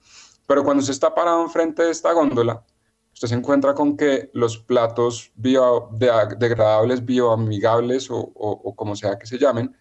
Pero 0.46 0.64
cuando 0.64 0.82
se 0.82 0.92
está 0.92 1.14
parado 1.14 1.42
enfrente 1.42 1.82
de 1.82 1.90
esta 1.90 2.12
góndola, 2.12 2.64
usted 3.12 3.28
se 3.28 3.34
encuentra 3.34 3.74
con 3.74 3.96
que 3.96 4.30
los 4.34 4.58
platos 4.58 5.32
biodegradables, 5.34 7.04
bioamigables 7.04 8.10
o, 8.10 8.18
o, 8.18 8.50
o 8.50 8.76
como 8.76 8.94
sea 8.94 9.18
que 9.18 9.26
se 9.26 9.38
llamen, 9.38 9.76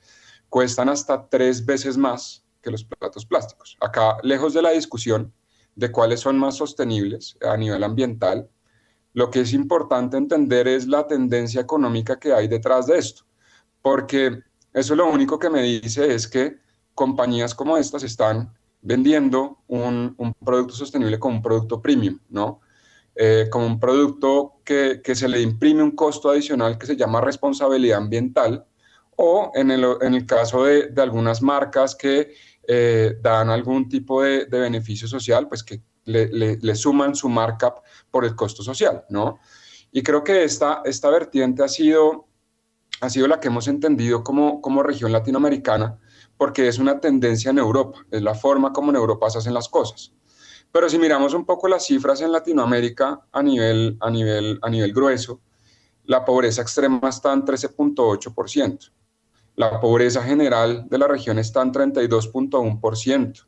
cuestan 0.50 0.90
hasta 0.90 1.28
tres 1.28 1.66
veces 1.66 1.98
más 1.98 2.46
que 2.62 2.72
los 2.72 2.84
platos 2.84 3.26
plásticos. 3.26 3.78
Acá, 3.80 4.18
lejos 4.24 4.54
de 4.54 4.62
la 4.62 4.72
discusión 4.72 5.34
de 5.76 5.92
cuáles 5.92 6.22
son 6.22 6.38
más 6.40 6.56
sostenibles 6.56 7.38
a 7.42 7.58
nivel 7.58 7.84
ambiental, 7.84 8.50
lo 9.14 9.30
que 9.30 9.42
es 9.42 9.54
importante 9.54 10.18
entender 10.18 10.68
es 10.68 10.88
la 10.88 11.08
tendencia 11.08 11.62
económica 11.62 12.20
que 12.20 12.34
hay 12.34 12.48
detrás 12.48 12.88
de 12.88 12.98
esto, 12.98 13.24
porque 13.82 14.42
eso 14.74 14.96
lo 14.96 15.10
único 15.10 15.40
que 15.40 15.50
me 15.50 15.62
dice 15.62 16.14
es 16.14 16.28
que 16.28 16.58
compañías 16.94 17.54
como 17.54 17.78
estas 17.78 18.04
están 18.04 18.54
vendiendo 18.86 19.64
un, 19.68 20.16
producto 20.46 20.76
sostenible 20.76 21.20
como 21.20 21.38
un 21.38 21.42
producto 21.42 21.82
premium, 21.82 22.20
¿no? 22.30 22.62
Eh, 23.16 23.48
como 23.50 23.66
un 23.66 23.80
producto 23.80 24.62
que, 24.64 25.02
que 25.04 25.16
se 25.16 25.28
le 25.28 25.42
imprime 25.42 25.82
un 25.82 25.92
costo 25.92 26.30
adicional 26.30 26.78
que 26.78 26.86
se 26.86 26.96
llama 26.96 27.20
responsabilidad 27.20 27.98
ambiental, 27.98 28.66
o 29.16 29.52
en 29.56 29.72
el, 29.72 29.86
en 30.02 30.14
el 30.14 30.26
caso 30.26 30.66
de, 30.66 30.90
de, 30.90 31.02
algunas 31.02 31.42
marcas 31.42 31.96
que 31.96 32.34
eh, 32.68 33.18
dan 33.22 33.50
algún 33.50 33.90
tipo 33.90 34.22
de, 34.22 34.46
de, 34.46 34.60
beneficio 34.60 35.08
social, 35.08 35.48
pues 35.48 35.64
que 35.64 35.82
le, 36.04 36.28
le, 36.28 36.58
le, 36.58 36.76
suman 36.76 37.16
su 37.16 37.30
markup 37.30 37.76
por 38.12 38.26
el 38.26 38.36
costo 38.36 38.62
social, 38.62 39.06
¿no? 39.10 39.40
Y 39.92 40.04
creo 40.04 40.24
que 40.24 40.44
esta, 40.44 40.82
esta 40.84 41.10
vertiente 41.10 41.64
ha 41.64 41.70
sido, 41.70 42.28
ha 43.02 43.10
sido 43.10 43.28
la 43.28 43.40
que 43.40 43.48
hemos 43.48 43.68
entendido 43.68 44.24
como, 44.24 44.62
como 44.62 44.84
región 44.84 45.12
latinoamericana, 45.12 45.98
porque 46.38 46.68
es 46.68 46.80
una 46.80 47.00
tendencia 47.00 47.52
en 47.52 47.60
Europa, 47.60 48.06
es 48.12 48.22
la 48.22 48.36
forma 48.36 48.74
como 48.74 48.92
en 48.92 48.98
Europa 48.98 49.30
se 49.30 49.38
hacen 49.38 49.54
las 49.54 49.70
cosas. 49.70 50.12
Pero 50.72 50.90
si 50.90 51.00
miramos 51.00 51.34
un 51.34 51.46
poco 51.46 51.68
las 51.68 51.86
cifras 51.86 52.22
en 52.22 52.32
Latinoamérica 52.32 53.22
a 53.32 53.42
nivel, 53.42 53.98
a 54.02 54.10
nivel, 54.10 54.60
a 54.62 54.70
nivel 54.70 54.94
grueso, 54.94 55.40
la 56.04 56.26
pobreza 56.26 56.62
extrema 56.62 57.10
está 57.10 57.34
en 57.34 57.44
13.8%. 57.44 58.92
La 59.56 59.80
pobreza 59.80 60.22
general 60.22 60.86
de 60.90 60.98
la 60.98 61.08
región 61.08 61.40
está 61.40 61.62
en 61.62 61.72
32.1%. 61.72 63.48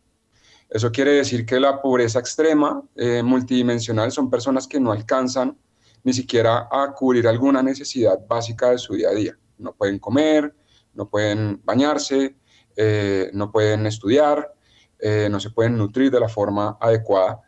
Eso 0.69 0.91
quiere 0.91 1.11
decir 1.11 1.45
que 1.45 1.59
la 1.59 1.81
pobreza 1.81 2.19
extrema 2.19 2.81
eh, 2.95 3.21
multidimensional 3.23 4.11
son 4.11 4.29
personas 4.29 4.67
que 4.67 4.79
no 4.79 4.91
alcanzan 4.91 5.57
ni 6.03 6.13
siquiera 6.13 6.67
a 6.71 6.93
cubrir 6.93 7.27
alguna 7.27 7.61
necesidad 7.61 8.19
básica 8.27 8.71
de 8.71 8.77
su 8.77 8.93
día 8.93 9.09
a 9.09 9.13
día. 9.13 9.37
No 9.57 9.73
pueden 9.73 9.99
comer, 9.99 10.55
no 10.93 11.09
pueden 11.09 11.61
bañarse, 11.63 12.37
eh, 12.77 13.31
no 13.33 13.51
pueden 13.51 13.87
estudiar, 13.87 14.53
eh, 14.99 15.27
no 15.31 15.39
se 15.39 15.49
pueden 15.49 15.77
nutrir 15.77 16.11
de 16.11 16.19
la 16.19 16.29
forma 16.29 16.77
adecuada. 16.79 17.41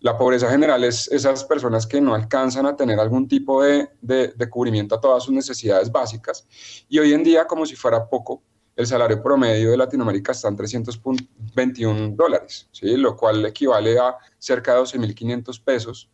La 0.00 0.16
pobreza 0.16 0.48
general 0.48 0.84
es 0.84 1.08
esas 1.08 1.42
personas 1.44 1.86
que 1.86 2.00
no 2.00 2.14
alcanzan 2.14 2.66
a 2.66 2.76
tener 2.76 3.00
algún 3.00 3.26
tipo 3.26 3.62
de, 3.62 3.88
de, 4.00 4.48
cubrimiento 4.48 4.94
a 4.94 5.00
todas 5.00 5.24
sus 5.24 5.34
necesidades 5.34 5.90
básicas. 5.90 6.46
Y 6.88 7.00
hoy 7.00 7.12
en 7.12 7.24
día, 7.24 7.46
como 7.46 7.66
si 7.66 7.74
fuera 7.74 8.08
poco, 8.08 8.42
el 8.76 8.86
salario 8.86 9.20
promedio 9.20 9.70
de 9.72 9.76
Latinoamérica 9.76 10.32
está 10.32 10.48
en 10.48 10.56
321 10.56 12.10
dólares, 12.14 12.68
lo 12.82 13.16
cual 13.16 13.44
equivale 13.46 13.98
a 13.98 14.16
cerca 14.38 14.74
de 14.74 14.80
12.500 14.80 15.64
pesos 15.64 16.10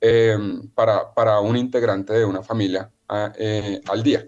eh, 0.00 0.38
para, 0.74 1.12
para, 1.12 1.40
un 1.40 1.56
integrante 1.56 2.12
de 2.12 2.24
una 2.24 2.42
familia 2.42 2.90
eh, 3.36 3.80
al 3.88 4.02
día. 4.02 4.26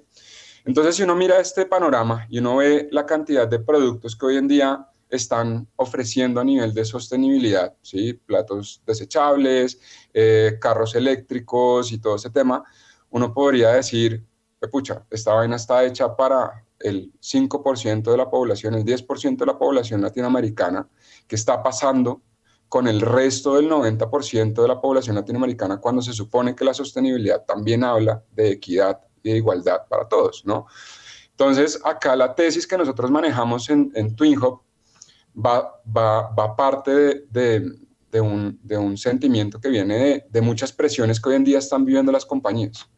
Entonces, 0.67 0.97
si 0.97 1.05
uno 1.05 1.15
mira 1.15 1.39
este 1.39 1.65
panorama 1.65 2.27
y 2.29 2.41
uno 2.41 2.57
ve 2.57 2.89
la 2.91 3.07
cantidad 3.07 3.47
de 3.47 3.61
productos 3.61 4.17
que 4.17 4.27
hoy 4.27 4.37
en 4.37 4.49
día 4.49 4.89
están 5.09 5.69
ofreciendo 5.77 6.41
a 6.41 6.45
nivel 6.45 6.75
de 6.75 6.85
sostenibilidad, 6.85 7.73
¿sí? 7.83 8.15
platos 8.15 8.83
desechables, 8.85 9.81
eh, 10.13 10.59
carros 10.61 10.97
eléctricos 10.97 11.93
y 11.93 11.99
todo 11.99 12.17
ese 12.17 12.31
tema, 12.31 12.65
uno 13.11 13.33
podría 13.33 13.71
decir, 13.71 14.27
pucha, 14.73 15.07
esta 15.09 15.35
vaina 15.35 15.55
está 15.55 15.85
hecha 15.85 16.17
para 16.17 16.65
el 16.81 17.13
5% 17.21 18.11
de 18.11 18.17
la 18.17 18.29
población, 18.29 18.75
el 18.75 18.85
10% 18.85 19.37
de 19.37 19.47
la 19.47 19.57
población 19.57 20.03
latinoamericana, 20.03 20.89
que 21.29 21.37
está 21.37 21.63
pasando 21.63 22.23
con 22.69 22.89
el 22.89 23.01
resto 23.01 23.55
del 23.55 23.71
90% 23.71 24.63
de 24.63 24.69
la 24.69 24.81
población 24.81 25.15
latinoamericana 25.15 25.77
cuando 25.77 26.03
se 26.03 26.13
supone 26.13 26.57
que 26.57 26.65
la 26.65 26.75
sostenibilidad 26.75 27.45
también 27.45 27.85
habla 27.85 28.25
de 28.33 28.51
equidad 28.51 29.06
de 29.23 29.37
igualdad 29.37 29.87
para 29.89 30.09
todos, 30.09 30.45
¿no? 30.45 30.67
Entonces, 31.31 31.79
acá 31.85 32.17
la 32.17 32.35
tesis 32.35 32.67
que 32.67 32.79
nosotros 32.79 33.11
manejamos 33.11 33.69
en, 33.69 33.93
en 33.95 34.17
TwinHub 34.17 34.63
va, 35.37 35.81
va, 35.95 36.31
va 36.31 36.57
parte 36.57 37.27
de, 37.31 37.77
de, 38.11 38.21
un, 38.21 38.59
de, 38.63 38.79
un, 38.79 38.97
sentimiento 38.97 39.61
que 39.61 39.69
viene 39.69 40.25
de, 40.31 40.41
muchas 40.41 40.73
presiones 40.73 41.21
que 41.21 41.29
hoy 41.29 41.35
en 41.35 41.45
día 41.45 41.59
están 41.59 41.85
viviendo 41.85 42.11
las 42.11 42.25
compañías. 42.25 42.89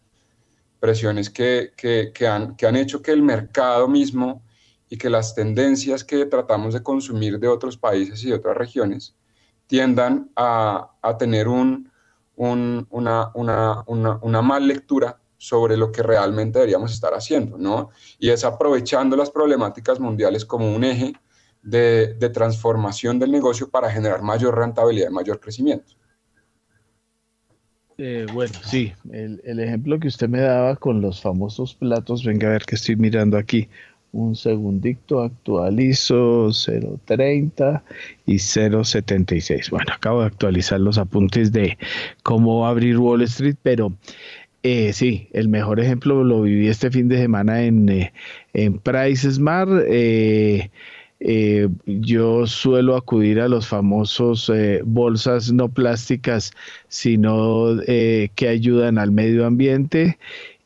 Presiones 0.78 1.28
que, 1.30 1.72
que, 1.76 2.12
que, 2.14 2.28
han, 2.28 2.54
que 2.54 2.66
han 2.66 2.76
hecho 2.76 3.02
que 3.02 3.10
el 3.10 3.22
mercado 3.22 3.88
mismo 3.88 4.44
y 4.88 4.96
que 4.96 5.10
las 5.10 5.34
tendencias 5.34 6.04
que 6.04 6.24
tratamos 6.26 6.74
de 6.74 6.82
consumir 6.82 7.40
de 7.40 7.48
otros 7.48 7.76
países 7.76 8.22
y 8.22 8.28
de 8.28 8.34
otras 8.34 8.56
regiones 8.56 9.16
tiendan 9.66 10.30
a, 10.36 10.92
a 11.02 11.18
tener 11.18 11.48
un, 11.48 11.90
un, 12.36 12.86
una, 12.90 13.32
una, 13.34 13.82
una, 13.86 14.18
una 14.22 14.42
mal 14.42 14.66
lectura 14.66 15.20
sobre 15.38 15.76
lo 15.76 15.92
que 15.92 16.02
realmente 16.02 16.58
deberíamos 16.58 16.92
estar 16.92 17.14
haciendo, 17.14 17.56
¿no? 17.56 17.90
Y 18.18 18.30
es 18.30 18.44
aprovechando 18.44 19.16
las 19.16 19.30
problemáticas 19.30 20.00
mundiales 20.00 20.44
como 20.44 20.74
un 20.74 20.84
eje 20.84 21.14
de, 21.62 22.14
transformación 22.34 23.18
del 23.18 23.30
negocio 23.30 23.70
para 23.70 23.90
generar 23.90 24.22
mayor 24.22 24.58
rentabilidad 24.58 25.10
y 25.10 25.14
mayor 25.14 25.40
crecimiento. 25.40 25.94
Eh, 27.96 28.26
bueno, 28.32 28.52
sí, 28.64 28.92
el, 29.10 29.40
el, 29.44 29.58
ejemplo 29.58 29.98
que 29.98 30.06
usted 30.06 30.28
me 30.28 30.40
daba 30.40 30.76
con 30.76 31.00
los 31.00 31.20
famosos 31.20 31.74
platos, 31.74 32.24
venga 32.24 32.48
a 32.48 32.52
ver 32.52 32.64
que 32.64 32.76
estoy 32.76 32.94
mirando 32.94 33.36
aquí, 33.36 33.68
un 34.12 34.36
segundito, 34.36 35.22
actualizo 35.22 36.48
0.30 36.48 37.82
y 38.26 38.36
0.76. 38.36 39.70
Bueno, 39.70 39.92
acabo 39.92 40.20
de 40.20 40.28
actualizar 40.28 40.80
los 40.80 40.98
apuntes 40.98 41.52
de 41.52 41.76
cómo 42.22 42.66
abrir 42.66 42.98
Wall 42.98 43.22
Street, 43.22 43.56
pero 43.62 43.92
eh, 44.62 44.92
sí, 44.92 45.28
el 45.32 45.48
mejor 45.48 45.80
ejemplo 45.80 46.24
lo 46.24 46.42
viví 46.42 46.68
este 46.68 46.90
fin 46.90 47.08
de 47.08 47.18
semana 47.18 47.62
en, 47.64 47.88
eh, 47.88 48.12
en 48.54 48.78
Price 48.78 49.30
Smart. 49.30 49.70
Eh, 49.88 50.70
eh, 51.20 51.68
yo 51.86 52.46
suelo 52.46 52.96
acudir 52.96 53.40
a 53.40 53.48
los 53.48 53.66
famosos 53.66 54.50
eh, 54.54 54.82
bolsas 54.84 55.52
no 55.52 55.68
plásticas, 55.68 56.52
sino 56.88 57.80
eh, 57.86 58.30
que 58.36 58.48
ayudan 58.48 58.98
al 58.98 59.10
medio 59.12 59.46
ambiente. 59.46 60.18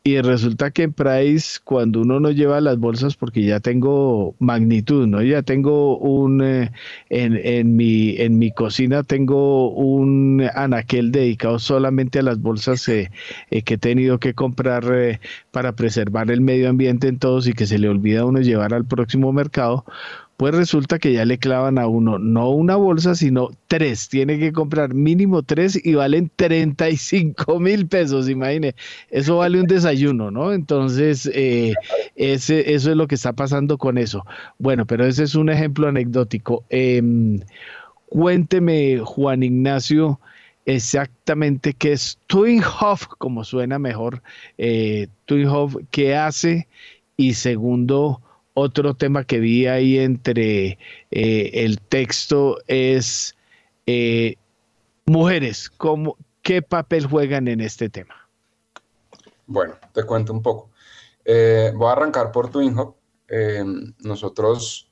Y 0.04 0.20
resulta 0.20 0.72
que 0.72 0.82
en 0.82 0.92
Price, 0.92 1.60
cuando 1.62 2.00
uno 2.00 2.18
no 2.18 2.32
lleva 2.32 2.60
las 2.60 2.76
bolsas, 2.78 3.14
porque 3.14 3.44
ya 3.44 3.60
tengo 3.60 4.34
magnitud, 4.40 5.06
¿no? 5.06 5.22
Ya 5.22 5.42
tengo 5.42 5.96
un, 5.98 6.42
eh, 6.42 6.72
en, 7.08 7.36
en, 7.36 7.76
mi, 7.76 8.16
en 8.18 8.36
mi 8.36 8.50
cocina 8.50 9.04
tengo 9.04 9.70
un 9.70 10.42
anaquel 10.54 11.12
dedicado 11.12 11.60
solamente 11.60 12.18
a 12.18 12.22
las 12.22 12.40
bolsas 12.40 12.88
eh, 12.88 13.12
eh, 13.50 13.62
que 13.62 13.74
he 13.74 13.78
tenido 13.78 14.18
que 14.18 14.34
comprar 14.34 15.20
para 15.52 15.76
preservar 15.76 16.30
el 16.32 16.40
medio 16.40 16.68
ambiente 16.68 17.06
en 17.06 17.18
todos 17.18 17.46
y 17.46 17.52
que 17.52 17.66
se 17.66 17.78
le 17.78 17.88
olvida 17.88 18.22
a 18.22 18.24
uno 18.24 18.40
llevar 18.40 18.74
al 18.74 18.84
próximo 18.84 19.32
mercado 19.32 19.84
pues 20.42 20.56
resulta 20.56 20.98
que 20.98 21.12
ya 21.12 21.24
le 21.24 21.38
clavan 21.38 21.78
a 21.78 21.86
uno 21.86 22.18
no 22.18 22.50
una 22.50 22.74
bolsa, 22.74 23.14
sino 23.14 23.50
tres. 23.68 24.08
Tiene 24.08 24.40
que 24.40 24.50
comprar 24.50 24.92
mínimo 24.92 25.44
tres 25.44 25.78
y 25.86 25.94
valen 25.94 26.32
35 26.34 27.60
mil 27.60 27.86
pesos, 27.86 28.28
imagine. 28.28 28.74
Eso 29.08 29.36
vale 29.36 29.60
un 29.60 29.68
desayuno, 29.68 30.32
¿no? 30.32 30.52
Entonces, 30.52 31.30
eh, 31.32 31.74
ese, 32.16 32.74
eso 32.74 32.90
es 32.90 32.96
lo 32.96 33.06
que 33.06 33.14
está 33.14 33.34
pasando 33.34 33.78
con 33.78 33.98
eso. 33.98 34.26
Bueno, 34.58 34.84
pero 34.84 35.06
ese 35.06 35.22
es 35.22 35.36
un 35.36 35.48
ejemplo 35.48 35.86
anecdótico. 35.86 36.64
Em, 36.70 37.38
cuénteme, 38.08 38.98
Juan 38.98 39.44
Ignacio, 39.44 40.18
exactamente 40.66 41.72
qué 41.72 41.92
es 41.92 42.18
Twinhoff, 42.26 43.06
como 43.06 43.44
suena 43.44 43.78
mejor, 43.78 44.24
eh, 44.58 45.06
Twinhoff, 45.26 45.76
qué 45.92 46.16
hace 46.16 46.66
y 47.16 47.34
segundo, 47.34 48.20
otro 48.54 48.94
tema 48.94 49.24
que 49.24 49.38
vi 49.38 49.66
ahí 49.66 49.98
entre 49.98 50.78
eh, 51.10 51.50
el 51.54 51.80
texto 51.80 52.58
es 52.66 53.34
eh, 53.86 54.36
mujeres, 55.06 55.70
¿cómo, 55.70 56.16
¿qué 56.42 56.62
papel 56.62 57.06
juegan 57.06 57.48
en 57.48 57.60
este 57.60 57.88
tema? 57.88 58.28
Bueno, 59.46 59.74
te 59.92 60.04
cuento 60.04 60.32
un 60.32 60.42
poco. 60.42 60.70
Eh, 61.24 61.72
voy 61.74 61.88
a 61.88 61.92
arrancar 61.92 62.32
por 62.32 62.50
Twinhop. 62.50 62.96
nosotros, 64.00 64.90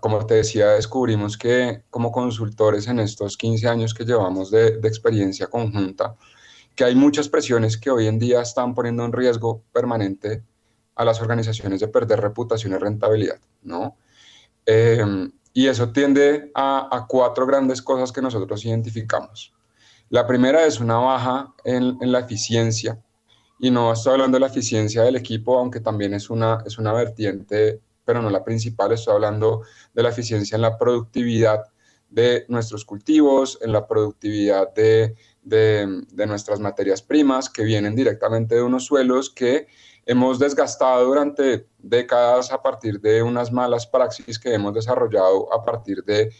como 0.00 0.26
te 0.26 0.34
decía, 0.34 0.70
descubrimos 0.70 1.36
que 1.38 1.82
como 1.90 2.10
consultores 2.10 2.88
en 2.88 2.98
estos 2.98 3.36
15 3.36 3.68
años 3.68 3.94
que 3.94 4.04
llevamos 4.04 4.50
de, 4.50 4.78
de 4.78 4.88
experiencia 4.88 5.46
conjunta, 5.46 6.16
que 6.74 6.84
hay 6.84 6.94
muchas 6.94 7.28
presiones 7.28 7.76
que 7.76 7.90
hoy 7.90 8.06
en 8.08 8.18
día 8.18 8.40
están 8.40 8.74
poniendo 8.74 9.04
en 9.04 9.12
riesgo 9.12 9.62
permanente 9.72 10.42
a 11.02 11.04
las 11.04 11.20
organizaciones 11.20 11.80
de 11.80 11.88
perder 11.88 12.20
reputación 12.20 12.72
y 12.72 12.76
rentabilidad, 12.76 13.40
¿no? 13.62 13.96
Em, 14.64 15.32
y 15.52 15.66
eso 15.66 15.90
tiende 15.92 16.50
a, 16.54 17.06
cuatro 17.08 17.46
grandes 17.46 17.82
cosas 17.82 18.12
que 18.12 18.22
nosotros 18.22 18.64
identificamos. 18.64 19.52
La 20.08 20.26
primera 20.26 20.64
es 20.66 20.80
una 20.80 20.96
baja 20.96 21.54
en, 21.64 21.98
la 22.00 22.20
eficiencia, 22.20 23.02
y 23.58 23.70
no 23.70 23.92
estoy 23.92 24.12
hablando 24.12 24.36
de 24.36 24.40
la 24.40 24.46
eficiencia 24.46 25.02
del 25.02 25.16
equipo, 25.16 25.58
aunque 25.58 25.80
también 25.80 26.14
es 26.14 26.30
una, 26.30 26.62
es 26.66 26.78
una 26.78 26.92
vertiente, 26.92 27.80
pero 28.04 28.22
no 28.22 28.30
la 28.30 28.44
principal, 28.44 28.92
estoy 28.92 29.14
hablando 29.14 29.62
de 29.92 30.02
la 30.02 30.08
eficiencia 30.08 30.56
en 30.56 30.62
la 30.62 30.76
productividad 30.78 31.64
de 32.08 32.44
nuestros 32.48 32.84
cultivos, 32.84 33.58
en 33.62 33.72
la 33.72 33.86
productividad 33.86 34.72
de, 34.74 35.14
de 35.42 36.26
nuestras 36.26 36.60
materias 36.60 37.02
primas 37.02 37.48
que 37.48 37.64
vienen 37.64 37.94
directamente 37.94 38.54
de 38.56 38.62
unos 38.62 38.84
suelos 38.84 39.30
que 39.30 39.66
hemos 40.06 40.38
desgastado 40.38 41.04
durante 41.06 41.66
décadas 41.78 42.52
a 42.52 42.62
partir 42.62 43.00
de 43.00 43.22
unas 43.22 43.52
malas 43.52 43.86
praxis 43.86 44.38
que 44.38 44.54
hemos 44.54 44.74
desarrollado 44.74 45.52
a 45.52 45.64
partir 45.64 46.02
de, 46.04 46.32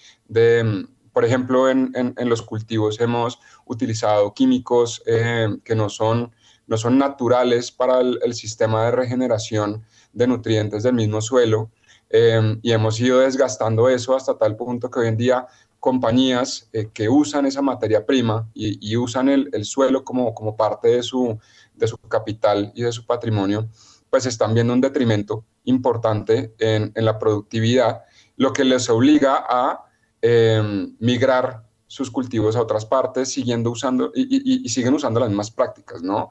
por 1.12 1.24
ejemplo, 1.24 1.68
en, 1.68 2.14
los 2.16 2.43
cultivos 2.43 3.01
hemos 3.01 3.39
utilizado 3.66 4.34
químicos 4.34 5.02
eh, 5.06 5.48
que 5.64 5.74
no 5.74 5.89
son, 5.89 6.32
no 6.66 6.76
son 6.76 6.98
naturales 6.98 7.70
para 7.70 8.01
el, 8.01 8.34
sistema 8.34 8.86
de 8.86 8.93
regeneración 8.93 9.84
de 10.12 10.26
nutrientes 10.26 10.82
del 10.82 10.94
mismo 10.94 11.20
suelo 11.20 11.70
eh, 12.10 12.59
y 12.62 12.72
hemos 12.72 13.01
ido 13.01 13.20
desgastando 13.20 13.89
eso 13.89 14.14
hasta 14.14 14.36
tal 14.36 14.56
punto 14.56 14.90
que 14.90 15.01
hoy 15.01 15.09
en 15.09 15.16
día 15.16 15.47
compañías 15.82 16.68
eh, 16.72 16.90
que 16.94 17.09
usan 17.09 17.44
esa 17.44 17.60
materia 17.60 18.06
prima 18.06 18.48
y, 18.55 18.97
usan 18.97 19.28
el, 19.28 19.51
el, 19.52 19.64
suelo 19.64 20.05
como, 20.05 20.32
como 20.32 20.56
parte 20.56 20.86
de 20.86 21.02
su, 21.02 21.40
de 21.82 21.88
su 21.88 21.98
capital 21.98 22.72
y 22.74 22.82
de 22.82 22.92
su 22.92 23.04
patrimonio, 23.04 23.68
pues 24.09 24.26
están 24.26 24.54
viendo 24.54 24.72
un 24.72 24.80
detrimento 24.80 25.44
importante 25.64 26.54
en, 26.59 26.92
en 26.94 27.04
la 27.04 27.18
productividad, 27.18 28.02
lo 28.36 28.52
que 28.52 28.64
les 28.64 28.88
obliga 28.88 29.44
a 29.48 29.84
em, 30.20 30.94
migrar 31.00 31.64
sus 31.86 32.10
cultivos 32.10 32.56
a 32.56 32.62
otras 32.62 32.86
partes, 32.86 33.30
siguiendo 33.30 33.70
usando 33.70 34.12
y, 34.14 34.64
y, 34.64 34.68
siguen 34.68 34.94
usando 34.94 35.20
las 35.20 35.28
mismas 35.28 35.50
prácticas, 35.50 36.02
¿no? 36.02 36.30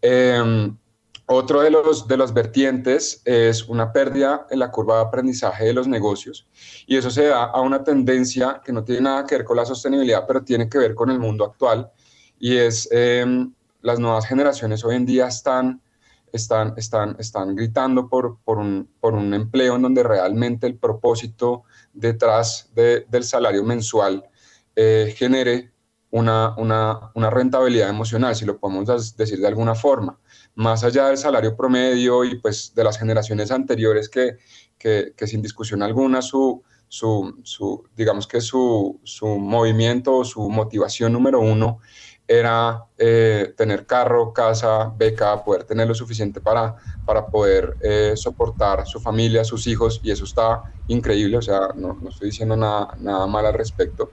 Em, 0.00 0.76
otro 1.26 1.60
de 1.60 1.70
los, 1.70 2.08
de 2.08 2.16
los 2.16 2.32
vertientes 2.32 3.22
es 3.24 3.68
una 3.68 3.92
pérdida 3.92 4.46
en 4.50 4.60
la 4.60 4.70
curva 4.70 4.96
de 4.96 5.02
aprendizaje 5.02 5.64
de 5.64 5.72
los 5.72 5.88
negocios 5.88 6.46
y 6.86 6.96
eso 6.96 7.10
se 7.10 7.26
da 7.26 7.44
a 7.44 7.60
una 7.60 7.82
tendencia 7.82 8.60
que 8.64 8.72
no 8.72 8.84
tiene 8.84 9.02
nada 9.02 9.26
que 9.26 9.36
ver 9.36 9.44
con 9.44 9.56
la 9.56 9.66
sostenibilidad, 9.66 10.24
pero 10.26 10.44
tiene 10.44 10.68
que 10.68 10.78
ver 10.78 10.94
con 10.94 11.10
el 11.10 11.18
mundo 11.18 11.44
actual 11.44 11.90
y 12.38 12.56
es 12.56 12.88
eh, 12.92 13.24
las 13.86 14.00
nuevas 14.00 14.26
generaciones 14.26 14.84
hoy 14.84 14.96
en 14.96 15.06
día 15.06 15.28
están, 15.28 15.80
están, 16.32 16.74
están, 16.76 17.14
están 17.20 17.54
gritando 17.54 18.08
por, 18.08 18.38
por, 18.44 18.58
un, 18.58 18.90
por 18.98 19.14
un 19.14 19.32
empleo 19.32 19.76
en 19.76 19.82
donde 19.82 20.02
realmente 20.02 20.66
el 20.66 20.76
propósito 20.76 21.62
detrás 21.92 22.68
del 22.74 23.22
salario 23.22 23.62
mensual 23.62 24.28
eh, 24.74 25.14
genere 25.16 25.70
una, 26.10 26.56
una, 26.56 27.12
una, 27.14 27.30
rentabilidad 27.30 27.88
emocional, 27.88 28.34
si 28.34 28.44
lo 28.44 28.58
podemos 28.58 29.16
decir 29.16 29.38
de 29.38 29.46
alguna 29.46 29.76
forma, 29.76 30.18
más 30.56 30.82
allá 30.82 31.06
del 31.06 31.16
salario 31.16 31.56
promedio 31.56 32.24
y 32.24 32.40
pues 32.40 32.74
de 32.74 32.82
las 32.82 32.98
generaciones 32.98 33.52
anteriores 33.52 34.08
que, 34.08 34.38
que, 34.76 35.12
que 35.16 35.26
sin 35.28 35.42
discusión 35.42 35.84
alguna 35.84 36.22
su, 36.22 36.64
su, 36.88 37.38
su 37.44 37.84
digamos 37.94 38.26
que 38.26 38.40
su, 38.40 39.00
su 39.04 39.26
movimiento 39.26 40.16
o 40.16 40.24
su 40.24 40.48
motivación 40.48 41.12
número 41.12 41.38
uno 41.38 41.78
era 42.28 42.84
eh, 42.98 43.54
tener 43.56 43.86
carro, 43.86 44.32
casa, 44.32 44.92
beca, 44.96 45.44
poder 45.44 45.64
tener 45.64 45.86
lo 45.86 45.94
suficiente 45.94 46.40
para, 46.40 46.74
para 47.04 47.26
poder 47.26 47.76
eh, 47.80 48.14
soportar 48.16 48.86
su 48.86 49.00
familia, 49.00 49.44
sus 49.44 49.66
hijos, 49.66 50.00
y 50.02 50.10
eso 50.10 50.24
está 50.24 50.62
increíble, 50.88 51.36
o 51.36 51.42
sea, 51.42 51.68
no, 51.74 51.98
no, 52.00 52.08
estoy 52.08 52.30
diciendo 52.30 52.56
nada, 52.56 52.96
nada 52.98 53.26
mal 53.26 53.46
al 53.46 53.54
respecto, 53.54 54.10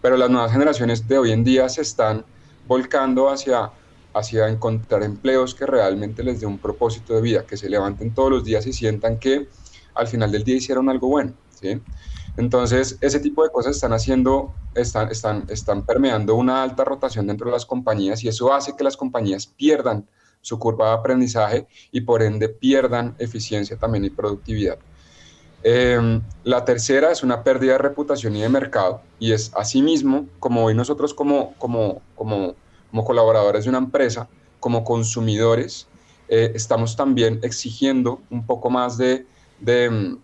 pero 0.00 0.16
las 0.16 0.30
nuevas 0.30 0.52
generaciones 0.52 1.06
de 1.08 1.18
hoy 1.18 1.32
en 1.32 1.42
día 1.42 1.68
se 1.68 1.82
están 1.82 2.24
volcando 2.66 3.28
hacia, 3.28 3.72
hacia 4.14 4.48
encontrar 4.48 5.02
empleos 5.02 5.54
que 5.54 5.66
realmente 5.66 6.22
les 6.22 6.40
dé 6.40 6.46
un 6.46 6.58
propósito 6.58 7.14
de 7.14 7.20
vida, 7.20 7.46
que 7.46 7.56
se 7.56 7.68
levanten 7.68 8.14
todos 8.14 8.30
los 8.30 8.44
días 8.44 8.66
y 8.66 8.72
sientan 8.72 9.18
que 9.18 9.48
al 9.94 10.06
final 10.06 10.30
del 10.30 10.44
día 10.44 10.56
hicieron 10.56 10.88
algo 10.88 11.08
bueno, 11.08 11.34
¿sí? 11.48 11.80
Entonces, 12.36 12.98
ese 13.00 13.20
tipo 13.20 13.42
de 13.42 13.50
cosas 13.50 13.76
están 13.76 13.92
haciendo, 13.92 14.54
están, 14.74 15.10
están, 15.10 15.44
están 15.48 15.86
permeando 15.86 16.34
una 16.34 16.62
alta 16.62 16.84
rotación 16.84 17.26
dentro 17.26 17.46
de 17.46 17.52
las 17.52 17.64
compañías 17.64 18.22
y 18.24 18.28
eso 18.28 18.52
hace 18.52 18.76
que 18.76 18.84
las 18.84 18.96
compañías 18.96 19.46
pierdan 19.46 20.06
su 20.42 20.58
curva 20.58 20.88
de 20.88 20.94
aprendizaje 20.94 21.66
y 21.90 22.02
por 22.02 22.22
ende 22.22 22.48
pierdan 22.48 23.16
eficiencia 23.18 23.76
también 23.76 24.04
y 24.04 24.10
productividad. 24.10 24.78
Em, 25.62 26.22
la 26.44 26.64
tercera 26.64 27.10
es 27.10 27.22
una 27.22 27.42
pérdida 27.42 27.72
de 27.72 27.78
reputación 27.78 28.36
y 28.36 28.42
de 28.42 28.48
mercado 28.48 29.00
y 29.18 29.32
es 29.32 29.50
asimismo, 29.56 30.26
como 30.38 30.64
hoy 30.64 30.74
nosotros 30.74 31.14
como, 31.14 31.54
como, 31.54 32.02
como, 32.14 32.54
como 32.90 33.04
colaboradores 33.04 33.64
de 33.64 33.70
una 33.70 33.78
empresa, 33.78 34.28
como 34.60 34.84
consumidores, 34.84 35.88
eh, 36.28 36.52
estamos 36.54 36.96
también 36.96 37.40
exigiendo 37.42 38.20
un 38.30 38.46
poco 38.46 38.70
más 38.70 38.98
de, 38.98 39.26
de 39.58 40.16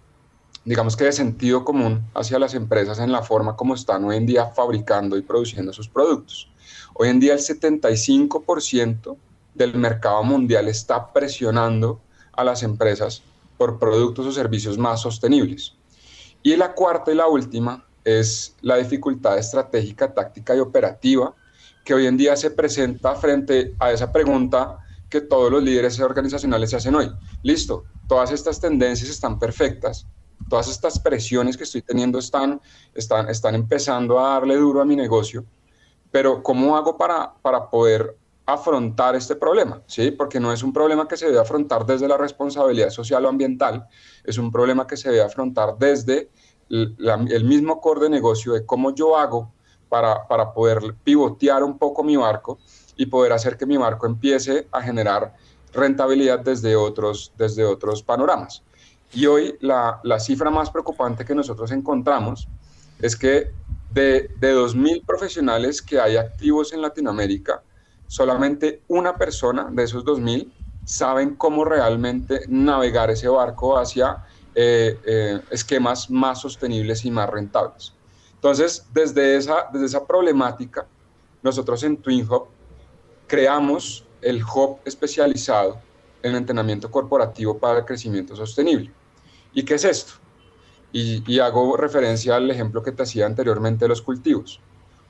digamos 0.65 0.97
que 0.97 1.05
de 1.05 1.13
sentido 1.13 1.65
común 1.65 2.03
hacia 2.15 2.39
las 2.39 2.55
empresas 2.55 2.99
en 2.99 3.11
la 3.11 3.23
forma 3.23 3.57
como 3.57 3.75
están 3.75 4.05
hoy 4.05 4.17
en 4.17 4.27
día 4.27 4.47
fabricando 4.47 5.17
y 5.17 5.23
produciendo 5.23 5.73
sus 5.73 5.89
productos. 5.89 6.49
Hoy 6.95 7.09
en 7.09 7.21
día 7.21 7.33
el 7.33 7.41
75% 7.41 9.17
del 9.55 9.75
mercado 9.75 10.23
mundial 10.23 10.69
está 10.69 11.13
presionando 11.13 12.01
a 12.33 12.45
las 12.45 12.63
empresas 12.63 13.23
por 13.59 13.79
productos 13.79 14.27
o 14.27 14.33
servicios 14.33 14.79
más 14.79 15.01
sostenibles. 15.01 15.75
Y 16.43 16.57
la 16.57 16.75
cuarta 16.75 17.13
y 17.13 17.15
la 17.15 17.27
última 17.27 17.85
es 18.05 18.57
la 18.63 18.77
dificultad 18.77 19.39
estratégica, 19.39 20.13
táctica 20.13 20.57
y 20.57 20.61
operativa 20.61 21.35
que 21.85 21.95
hoy 21.95 22.07
en 22.07 22.17
día 22.17 22.37
se 22.37 22.51
presenta 22.51 23.15
frente 23.15 23.75
a 23.79 23.93
esa 23.93 24.13
pregunta 24.13 24.79
que 25.09 25.21
todos 25.21 25.51
los 25.51 25.63
líderes 25.63 26.01
organizacionales 26.01 26.71
se 26.71 26.77
hacen 26.77 26.95
hoy. 26.95 27.11
Listo, 27.43 27.85
todas 28.09 28.33
estas 28.33 28.61
tendencias 28.61 29.11
están 29.11 29.39
perfectas, 29.39 30.07
todas 30.49 30.69
estas 30.69 30.99
presiones 30.99 31.57
que 31.57 31.65
estoy 31.65 31.83
teniendo 31.83 32.19
están, 32.19 32.61
están, 32.95 33.29
están 33.29 33.55
empezando 33.55 34.19
a 34.19 34.35
darle 34.35 34.57
duro 34.57 34.81
a 34.81 34.85
mi 34.85 34.97
negocio, 34.97 35.45
pero 36.11 36.43
¿cómo 36.43 36.77
hago 36.77 36.97
para, 36.97 37.35
para 37.43 37.69
poder 37.71 38.17
afrontar 38.47 39.15
este 39.17 39.37
problema? 39.37 39.83
¿Sí? 39.87 40.11
Porque 40.11 40.41
no 40.41 40.53
es 40.53 40.63
un 40.63 40.73
problema 40.73 41.09
que 41.09 41.17
se 41.17 41.27
debe 41.27 41.39
afrontar 41.39 41.87
desde 41.87 42.09
la 42.09 42.17
responsabilidad 42.17 42.91
social 42.91 43.25
o 43.25 43.29
ambiental, 43.29 43.87
es 44.25 44.39
un 44.39 44.51
problema 44.51 44.87
que 44.87 44.97
se 44.97 45.11
debe 45.11 45.23
afrontar 45.23 45.77
desde 45.79 46.31
el, 46.69 47.45
mismo 47.45 47.81
core 47.81 48.03
de 48.03 48.11
negocio 48.11 48.55
de 48.55 48.65
cómo 48.65 48.95
yo 48.95 49.17
hago 49.17 49.53
para, 49.89 50.27
para 50.27 50.55
poder 50.55 50.95
pivotear 51.05 51.63
un 51.63 51.77
poco 51.77 52.03
mi 52.03 52.17
barco 52.17 52.59
y 52.97 53.07
poder 53.07 53.33
hacer 53.33 53.57
que 53.57 53.67
mi 53.67 53.77
barco 53.77 54.07
empiece 54.07 54.67
a 54.73 54.81
generar 54.81 55.35
rentabilidad 55.73 56.41
desde 56.41 56.77
otros, 56.77 57.33
desde 57.37 57.65
otros 57.65 58.03
panoramas. 58.03 58.63
Y 59.13 59.27
hoy 59.27 59.57
la, 59.61 60.01
la 60.05 60.19
cifra 60.19 60.51
más 60.51 60.71
preocupante 60.71 61.25
que 61.25 61.35
nosotros 61.35 61.71
encontramos 61.71 62.49
es 63.01 63.17
que 63.17 63.51
de, 63.91 64.31
de 64.39 64.55
2.000 64.55 65.05
profesionales 65.05 65.83
que 65.83 66.01
hay 66.01 66.17
activos 66.17 66.73
en 66.73 66.81
Latinoamérica, 66.81 67.63
solamente 68.07 68.83
una 68.89 69.17
persona 69.17 69.69
de 69.71 69.83
esos 69.83 70.05
2.000 70.05 70.51
saben 70.85 71.37
cómo 71.37 71.65
realmente 71.65 72.41
navegar 72.49 73.11
ese 73.11 73.29
barco 73.29 73.79
hacia 73.79 74.25
eh, 74.55 74.99
eh, 75.05 75.41
esquemas 75.51 76.11
más 76.11 76.41
sostenibles 76.41 77.05
y 77.05 77.11
más 77.11 77.29
rentables. 77.31 77.95
Entonces, 78.35 78.87
desde 78.93 79.37
esa, 79.37 79.69
desde 79.73 79.87
esa 79.87 80.07
problemática, 80.07 80.87
nosotros 81.43 81.83
en 81.85 81.97
TwinHub 81.97 82.49
creamos 83.27 84.05
el 84.21 84.43
hub 84.43 84.79
especializado 84.85 85.81
en 86.23 86.35
entrenamiento 86.35 86.91
corporativo 86.91 87.59
para 87.59 87.81
el 87.81 87.85
crecimiento 87.85 88.37
sostenible. 88.37 88.93
¿Y 89.55 89.65
qué 89.65 89.75
es 89.75 89.85
esto? 89.85 90.15
Y, 90.93 91.39
hago 91.39 91.77
referencia 91.77 92.37
al 92.37 92.51
ejemplo 92.51 92.83
que 92.83 92.93
te 92.93 93.03
hacía 93.03 93.25
anteriormente 93.27 93.87
de 93.87 93.89
los 93.89 94.03
cultivos. 94.03 94.61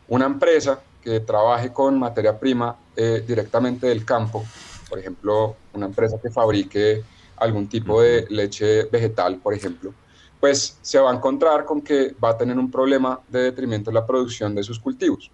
Una 0.08 0.26
empresa 0.26 0.80
que 1.02 1.20
trabaje 1.20 1.72
con 1.72 1.98
materia 1.98 2.38
prima 2.38 2.76
eh, 2.94 3.24
directamente 3.26 3.88
del 3.88 4.04
campo, 4.04 4.44
por 4.88 4.98
ejemplo, 4.98 5.56
una 5.72 5.86
empresa 5.86 6.20
que 6.22 6.30
fabrique 6.30 7.02
algún 7.36 7.68
tipo 7.68 8.00
de 8.00 8.26
leche 8.30 8.84
vegetal, 8.84 9.38
por 9.38 9.54
ejemplo, 9.54 9.92
pues 10.38 10.78
se 10.80 10.98
va 10.98 11.10
a 11.10 11.14
encontrar 11.14 11.64
con 11.64 11.82
que 11.82 12.14
va 12.22 12.30
a 12.30 12.36
tener 12.36 12.58
un 12.58 12.70
problema 12.70 13.20
de 13.28 13.44
detrimento 13.44 13.90
en 13.90 13.94
la 13.94 14.06
producción 14.06 14.54
de 14.54 14.62
sus 14.62 14.78
cultivos. 14.78 15.30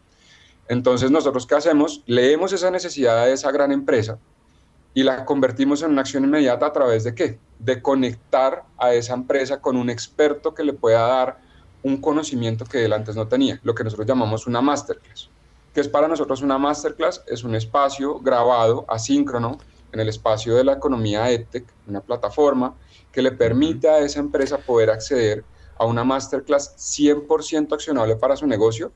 Entonces, 0.68 1.10
nosotros 1.10 1.46
qué 1.46 1.54
hacemos? 1.54 2.02
Leemos 2.06 2.52
esa 2.52 2.70
necesidad 2.70 3.26
de 3.26 3.32
esa 3.32 3.50
gran 3.50 3.72
empresa 3.72 4.18
y 4.94 5.02
la 5.02 5.24
convertimos 5.24 5.82
en 5.82 5.92
una 5.92 6.00
acción 6.02 6.24
inmediata 6.24 6.66
a 6.66 6.72
través 6.72 7.04
de 7.04 7.14
qué? 7.14 7.38
De 7.58 7.80
conectar 7.82 8.64
a 8.78 8.94
esa 8.94 9.14
empresa 9.14 9.60
con 9.60 9.76
un 9.76 9.90
experto 9.90 10.54
que 10.54 10.64
le 10.64 10.72
pueda 10.72 11.06
dar 11.06 11.38
un 11.82 11.98
conocimiento 11.98 12.64
que 12.64 12.84
él 12.84 12.92
antes 12.92 13.14
no 13.14 13.28
tenía, 13.28 13.60
lo 13.62 13.74
que 13.74 13.84
nosotros 13.84 14.06
llamamos 14.06 14.46
una 14.46 14.60
masterclass. 14.60 15.30
¿Qué 15.72 15.80
es 15.80 15.88
para 15.88 16.08
nosotros 16.08 16.42
una 16.42 16.58
masterclass? 16.58 17.22
Es 17.26 17.44
un 17.44 17.54
espacio 17.54 18.18
grabado, 18.18 18.84
asíncrono, 18.88 19.58
en 19.92 20.00
el 20.00 20.08
espacio 20.08 20.54
de 20.54 20.64
la 20.64 20.74
economía 20.74 21.30
EdTech, 21.30 21.64
una 21.86 22.00
plataforma 22.00 22.74
que 23.12 23.22
le 23.22 23.32
permite 23.32 23.88
a 23.88 23.98
esa 24.00 24.20
empresa 24.20 24.58
poder 24.58 24.90
acceder 24.90 25.44
a 25.78 25.86
una 25.86 26.04
masterclass 26.04 26.76
100% 26.76 27.72
accionable 27.72 28.16
para 28.16 28.36
su 28.36 28.46
negocio, 28.46 28.92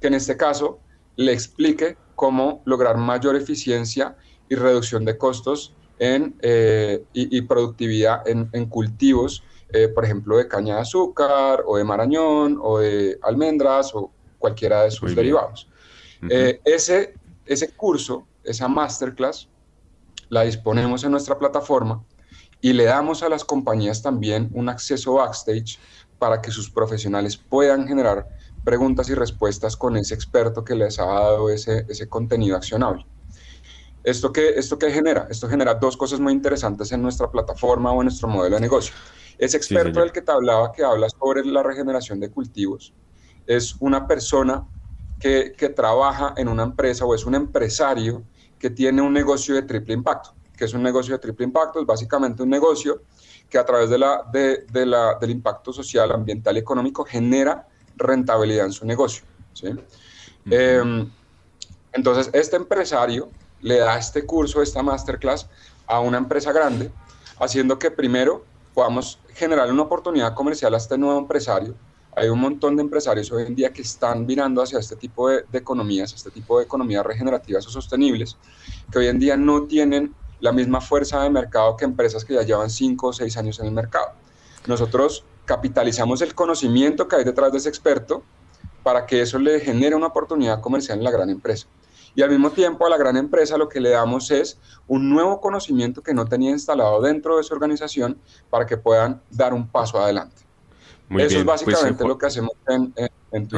que 0.00 0.08
en 0.08 0.14
este 0.14 0.36
caso 0.36 0.80
le 1.16 1.32
explique 1.32 1.96
cómo 2.14 2.62
lograr 2.64 2.96
mayor 2.96 3.36
eficiencia 3.36 4.16
y 4.48 4.54
reducción 4.54 5.04
de 5.04 5.16
costos 5.16 5.74
en, 5.98 6.34
eh, 6.42 7.04
y, 7.12 7.40
productividad 7.42 8.26
en, 8.26 8.66
cultivos, 8.66 9.44
eh, 9.72 9.88
por 9.88 10.04
ejemplo, 10.04 10.36
de 10.36 10.48
caña 10.48 10.76
de 10.76 10.80
azúcar 10.80 11.62
o 11.66 11.76
de 11.76 11.84
marañón 11.84 12.58
o 12.60 12.78
de 12.78 13.18
almendras 13.22 13.94
o 13.94 14.10
cualquiera 14.38 14.82
de 14.82 14.90
sus 14.90 15.14
derivados. 15.14 15.68
Eh, 16.28 16.60
ese, 16.64 17.14
ese 17.46 17.70
curso, 17.70 18.26
esa 18.42 18.68
masterclass, 18.68 19.48
la 20.28 20.42
disponemos 20.42 21.04
en 21.04 21.12
nuestra 21.12 21.38
plataforma 21.38 22.04
y 22.60 22.72
le 22.72 22.84
damos 22.84 23.22
a 23.22 23.28
las 23.28 23.44
compañías 23.44 24.02
también 24.02 24.50
un 24.54 24.68
acceso 24.68 25.14
backstage 25.14 25.78
para 26.18 26.40
que 26.40 26.50
sus 26.50 26.70
profesionales 26.70 27.36
puedan 27.36 27.86
generar 27.86 28.28
preguntas 28.64 29.08
y 29.08 29.14
respuestas 29.14 29.76
con 29.76 29.96
ese 29.96 30.14
experto 30.14 30.64
que 30.64 30.74
les 30.74 30.98
ha 30.98 31.04
dado 31.04 31.50
ese, 31.50 31.84
ese 31.88 32.08
contenido 32.08 32.56
accionable. 32.56 33.04
¿Esto 34.04 34.32
qué, 34.32 34.50
¿Esto 34.56 34.78
qué 34.78 34.90
genera? 34.90 35.26
Esto 35.30 35.48
genera 35.48 35.74
dos 35.74 35.96
cosas 35.96 36.20
muy 36.20 36.32
interesantes 36.32 36.90
en 36.92 37.02
nuestra 37.02 37.30
plataforma 37.30 37.92
o 37.92 38.00
en 38.00 38.06
nuestro 38.06 38.28
modelo 38.28 38.56
de 38.56 38.62
negocio. 38.62 38.94
Ese 39.38 39.56
experto 39.56 40.00
del 40.00 40.12
que 40.12 40.22
te 40.22 40.32
hablaba, 40.32 40.72
que 40.72 40.84
habla 40.84 41.08
sobre 41.08 41.44
la 41.44 41.62
regeneración 41.62 42.20
de 42.20 42.30
cultivos, 42.30 42.92
es 43.46 43.76
una 43.80 44.06
persona 44.06 44.64
que, 45.18 45.52
que, 45.56 45.68
trabaja 45.68 46.34
en 46.36 46.48
una 46.48 46.64
empresa 46.64 47.04
o 47.04 47.14
es 47.14 47.24
un 47.26 47.34
empresario 47.34 48.24
que 48.58 48.70
tiene 48.70 49.02
un 49.02 49.12
negocio 49.12 49.54
de 49.54 49.62
triple 49.62 49.94
impacto. 49.94 50.34
que 50.56 50.64
es 50.64 50.74
un 50.74 50.82
negocio 50.82 51.14
de 51.14 51.18
triple 51.18 51.44
impacto? 51.44 51.80
Es 51.80 51.86
básicamente 51.86 52.42
un 52.42 52.50
negocio 52.50 53.02
que 53.48 53.58
a 53.58 53.64
través 53.64 53.90
de 53.90 53.98
la, 53.98 54.24
de, 54.32 54.64
de 54.70 54.86
la, 54.86 55.16
del 55.20 55.30
impacto 55.30 55.72
social, 55.72 56.10
ambiental 56.12 56.56
y 56.56 56.60
económico 56.60 57.04
genera 57.04 57.68
rentabilidad 57.96 58.66
en 58.66 58.72
su 58.72 58.86
negocio. 58.86 59.24
¿sí? 59.52 59.68
Em, 60.50 61.10
entonces, 61.92 62.30
este 62.32 62.56
empresario 62.56 63.30
le 63.62 63.78
da 63.78 63.98
este 63.98 64.26
curso, 64.26 64.60
esta 64.60 64.82
masterclass 64.82 65.48
a 65.86 66.00
una 66.00 66.18
empresa 66.18 66.52
grande, 66.52 66.90
haciendo 67.38 67.78
que 67.78 67.90
primero 67.90 68.44
podamos 68.74 69.18
generar 69.34 69.70
una 69.70 69.82
oportunidad 69.82 70.34
comercial 70.34 70.74
a 70.74 70.78
este 70.78 70.98
nuevo 70.98 71.18
empresario. 71.18 71.74
Hay 72.14 72.28
un 72.28 72.40
montón 72.40 72.76
de 72.76 72.82
empresarios 72.82 73.32
hoy 73.32 73.44
en 73.46 73.54
día 73.54 73.72
que 73.72 73.82
están 73.82 74.26
mirando 74.26 74.62
hacia 74.62 74.78
este 74.78 74.96
tipo 74.96 75.30
de, 75.30 75.44
economías, 75.52 76.12
este 76.12 76.30
tipo 76.30 76.58
de 76.58 76.64
economías 76.64 77.04
regenerativas 77.06 77.66
o 77.66 77.70
sostenibles, 77.70 78.36
que 78.90 78.98
hoy 78.98 79.06
en 79.06 79.18
día 79.18 79.36
no 79.36 79.62
tienen 79.62 80.14
la 80.40 80.52
misma 80.52 80.80
fuerza 80.80 81.22
de 81.22 81.30
mercado 81.30 81.76
que 81.76 81.84
empresas 81.84 82.24
que 82.24 82.34
ya 82.34 82.42
llevan 82.42 82.68
5 82.68 83.06
o 83.06 83.12
6 83.12 83.36
años 83.36 83.60
en 83.60 83.66
el 83.66 83.72
mercado. 83.72 84.12
Nosotros 84.66 85.24
capitalizamos 85.46 86.20
el 86.20 86.34
conocimiento 86.34 87.08
que 87.08 87.16
hay 87.16 87.24
detrás 87.24 87.52
de 87.52 87.58
ese 87.58 87.68
experto 87.68 88.22
para 88.82 89.06
que 89.06 89.22
eso 89.22 89.38
le 89.38 89.60
genere 89.60 89.94
una 89.94 90.08
oportunidad 90.08 90.60
comercial 90.60 90.98
en 90.98 91.04
la 91.04 91.10
gran 91.10 91.30
empresa. 91.30 91.66
Y 92.14 92.22
al 92.22 92.30
mismo 92.30 92.50
tiempo 92.50 92.86
a 92.86 92.90
la 92.90 92.96
gran 92.96 93.16
empresa 93.16 93.56
lo 93.56 93.68
que 93.68 93.80
le 93.80 93.90
damos 93.90 94.30
es 94.30 94.58
un 94.86 95.08
nuevo 95.08 95.40
conocimiento 95.40 96.02
que 96.02 96.12
no 96.12 96.26
tenía 96.26 96.50
instalado 96.50 97.00
dentro 97.00 97.38
de 97.38 97.42
su 97.42 97.54
organización 97.54 98.18
para 98.50 98.66
que 98.66 98.76
puedan 98.76 99.20
dar 99.30 99.54
un 99.54 99.66
paso 99.66 99.98
adelante. 100.00 100.42
Eso 101.10 101.38
es 101.38 101.44
pues, 101.44 101.44
básicamente 101.44 102.06
lo 102.06 102.16
que 102.16 102.26
hacemos 102.26 102.52
en, 102.68 102.92
en, 103.32 103.48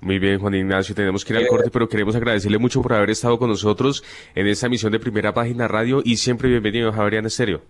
Muy 0.00 0.18
bien, 0.18 0.38
Juan 0.38 0.54
Ignacio, 0.54 0.94
tenemos 0.94 1.24
que 1.24 1.32
ir 1.32 1.38
al 1.38 1.46
corte, 1.46 1.70
pero 1.70 1.88
queremos 1.88 2.14
agradecerle 2.14 2.58
mucho 2.58 2.82
por 2.82 2.92
haber 2.92 3.10
estado 3.10 3.38
con 3.38 3.48
nosotros 3.48 4.02
en 4.34 4.46
esta 4.46 4.66
emisión 4.66 4.92
de 4.92 5.00
Primera 5.00 5.32
Página 5.32 5.68
Radio 5.68 6.02
y 6.04 6.16
siempre 6.16 6.48
bienvenido 6.48 6.90
a 6.90 6.92
Javerian 6.92 7.26
Estéreo. 7.26 7.62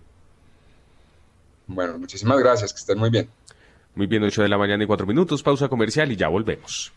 Bueno, 1.67 1.97
muchísimas 1.97 2.37
gracias, 2.39 2.73
que 2.73 2.79
estén 2.79 2.97
muy 2.97 3.09
bien. 3.09 3.29
Muy 3.95 4.07
bien, 4.07 4.23
8 4.23 4.43
de 4.43 4.49
la 4.49 4.57
mañana 4.57 4.83
y 4.83 4.87
4 4.87 5.05
minutos, 5.05 5.43
pausa 5.43 5.69
comercial 5.69 6.11
y 6.11 6.15
ya 6.15 6.27
volvemos. 6.27 6.91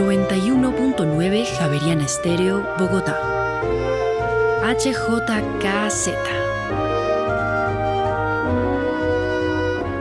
.9 0.00 1.46
Javeriana 1.58 2.04
Estéreo, 2.04 2.64
Bogotá. 2.78 3.18
HJKZ. 4.62 6.10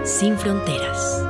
Sin 0.06 0.38
fronteras. 0.38 1.28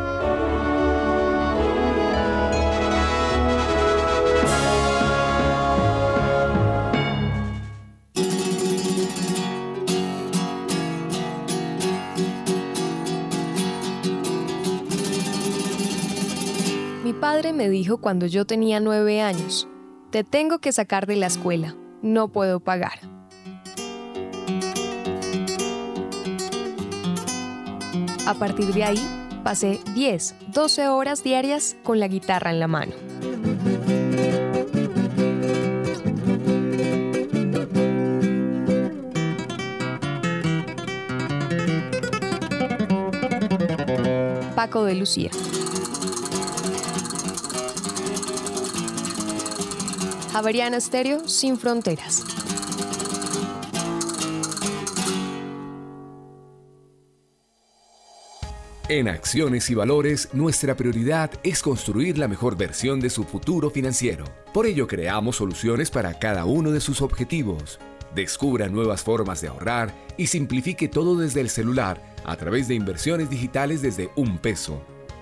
Me 17.54 17.70
dijo 17.70 18.00
cuando 18.00 18.26
yo 18.26 18.46
tenía 18.46 18.82
nueve 18.82 19.22
años, 19.22 19.68
te 20.12 20.26
tengo 20.26 20.60
que 20.60 20.74
sacar 20.74 21.08
de 21.08 21.16
la 21.16 21.28
escuela, 21.28 21.74
no 22.02 22.28
puedo 22.28 22.60
pagar. 22.60 23.00
A 28.28 28.34
partir 28.34 28.74
de 28.74 28.84
ahí, 28.84 29.00
pasé 29.44 29.80
10, 29.96 30.36
12 30.54 30.90
horas 30.90 31.24
diarias 31.24 31.78
con 31.84 32.00
la 32.00 32.10
guitarra 32.10 32.52
en 32.52 32.60
la 32.60 32.68
mano. 32.68 32.94
Paco 44.56 44.84
de 44.84 44.96
Lucía. 44.96 45.32
Javeriana 50.32 50.78
Estéreo 50.78 51.28
sin 51.28 51.58
fronteras. 51.58 52.24
En 58.88 59.08
Acciones 59.08 59.70
y 59.70 59.76
Valores, 59.76 60.30
nuestra 60.34 60.76
prioridad 60.76 61.32
es 61.44 61.62
construir 61.62 62.18
la 62.18 62.28
mejor 62.28 62.58
versión 62.58 63.00
de 63.00 63.10
su 63.10 63.24
futuro 63.24 63.70
financiero. 63.70 64.26
Por 64.54 64.66
ello, 64.66 64.88
creamos 64.88 65.36
soluciones 65.36 65.92
para 65.92 66.18
cada 66.18 66.46
uno 66.46 66.72
de 66.72 66.80
sus 66.80 67.02
objetivos 67.04 67.80
Descubra 68.16 68.70
nuevas 68.70 69.04
formas 69.04 69.40
de 69.42 69.50
ahorrar 69.50 69.94
y 70.18 70.28
simplifique 70.28 70.88
todo 70.88 71.16
desde 71.16 71.42
el 71.42 71.50
celular 71.50 72.02
a 72.26 72.36
través 72.36 72.68
de 72.68 72.76
inversiones 72.76 73.30
digitales 73.30 73.82
desde 73.82 74.10
un 74.16 74.40
peso. 74.40 74.82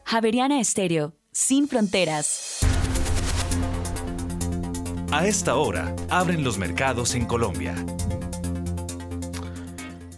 Javeriana 0.05 0.60
Estéreo, 0.60 1.14
sin 1.31 1.68
fronteras. 1.68 2.59
A 5.12 5.27
esta 5.27 5.56
hora, 5.56 5.94
abren 6.09 6.44
los 6.44 6.56
mercados 6.59 7.14
en 7.14 7.27
Colombia. 7.27 7.74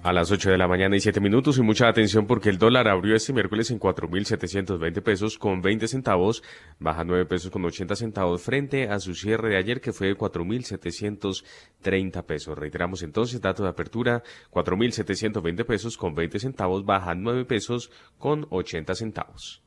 A 0.05 0.13
las 0.13 0.33
8 0.33 0.51
de 0.51 0.59
la 0.59 0.67
mañana 0.67 0.97
y 0.97 1.01
7 1.01 1.21
minutos 1.21 1.59
y 1.59 1.63
mucha 1.63 1.87
atención 1.87 2.27
porque 2.27 2.49
el 2.49 2.59
dólar 2.59 2.89
abrió 2.89 3.15
este 3.15 3.33
miércoles 3.33 3.71
en 3.71 3.79
4.720 3.79 5.01
pesos 5.01 5.39
con 5.39 5.63
20 5.63 5.87
centavos, 5.87 6.43
baja 6.81 7.05
9 7.05 7.25
pesos 7.27 7.53
con 7.53 7.65
80 7.65 7.95
centavos 7.95 8.43
frente 8.43 8.89
a 8.89 8.99
su 8.99 9.15
cierre 9.15 9.51
de 9.51 9.59
ayer 9.59 9.81
que 9.81 9.93
fue 9.93 10.09
de 10.09 10.17
4.730 10.17 12.25
pesos. 12.25 12.59
Reiteramos 12.59 13.05
entonces, 13.05 13.41
dato 13.41 13.63
de 13.63 13.69
apertura, 13.69 14.25
4.720 14.51 15.65
pesos 15.65 15.97
con 15.97 16.17
20 16.17 16.41
centavos, 16.41 16.85
baja 16.85 17.15
9 17.15 17.45
pesos 17.45 17.93
con 18.19 18.49
80 18.51 18.97
centavos. 18.97 19.63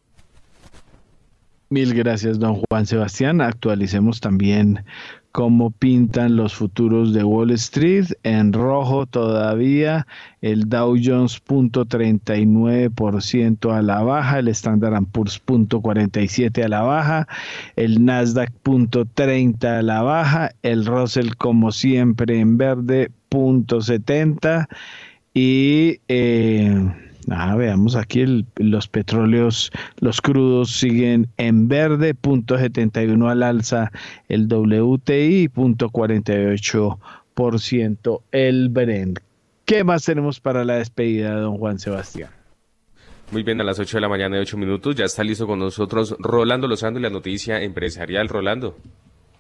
Mil 1.69 1.93
gracias, 1.93 2.39
don 2.39 2.61
Juan 2.69 2.85
Sebastián. 2.85 3.39
Actualicemos 3.39 4.19
también 4.19 4.83
cómo 5.35 5.69
pintan 5.69 6.37
los 6.37 6.55
futuros 6.55 7.13
de 7.13 7.21
Wall 7.25 7.51
Street. 7.51 8.05
En 8.23 8.53
rojo 8.53 9.05
todavía 9.05 10.07
el 10.39 10.69
Dow 10.69 10.95
Jones 11.03 11.41
punto 11.41 11.85
39% 11.85 13.69
a 13.69 13.81
la 13.81 14.01
baja, 14.01 14.39
el 14.39 14.47
Standard 14.47 15.03
Poor's 15.11 15.37
punto 15.37 15.81
47 15.81 16.63
a 16.63 16.69
la 16.69 16.83
baja, 16.83 17.27
el 17.75 18.05
Nasdaq 18.05 18.49
punto 18.63 19.03
30 19.03 19.79
a 19.79 19.81
la 19.81 20.03
baja, 20.03 20.51
el 20.61 20.85
Russell 20.85 21.35
como 21.37 21.73
siempre 21.73 22.39
en 22.39 22.57
verde 22.57 23.11
punto 23.27 23.81
70 23.81 24.69
y 25.33 25.99
eh, 26.07 26.93
Ah, 27.29 27.55
veamos 27.55 27.95
aquí 27.95 28.45
los 28.57 28.87
petróleos, 28.87 29.71
los 29.99 30.21
crudos 30.21 30.71
siguen 30.71 31.27
en 31.37 31.67
verde, 31.67 32.13
punto 32.13 32.55
71 32.57 33.29
al 33.29 33.41
alza 33.41 33.91
el 34.29 34.47
WTI, 34.47 35.49
punto 35.49 35.89
48% 35.89 38.21
el 38.31 38.69
Brent. 38.69 39.19
¿Qué 39.65 39.83
más 39.83 40.05
tenemos 40.05 40.39
para 40.39 40.63
la 40.63 40.75
despedida 40.75 41.35
de 41.35 41.41
don 41.41 41.57
Juan 41.57 41.79
Sebastián? 41.79 42.29
Muy 43.31 43.41
bien, 43.41 43.59
a 43.59 43.63
las 43.63 43.79
8 43.79 43.97
de 43.97 44.01
la 44.01 44.09
mañana 44.09 44.37
y 44.37 44.41
8 44.41 44.57
minutos 44.57 44.95
ya 44.95 45.05
está 45.05 45.23
listo 45.23 45.47
con 45.47 45.57
nosotros 45.57 46.15
Rolando 46.19 46.67
Lozano 46.67 46.99
y 46.99 47.01
la 47.01 47.09
noticia 47.09 47.63
empresarial. 47.63 48.29
Rolando. 48.29 48.77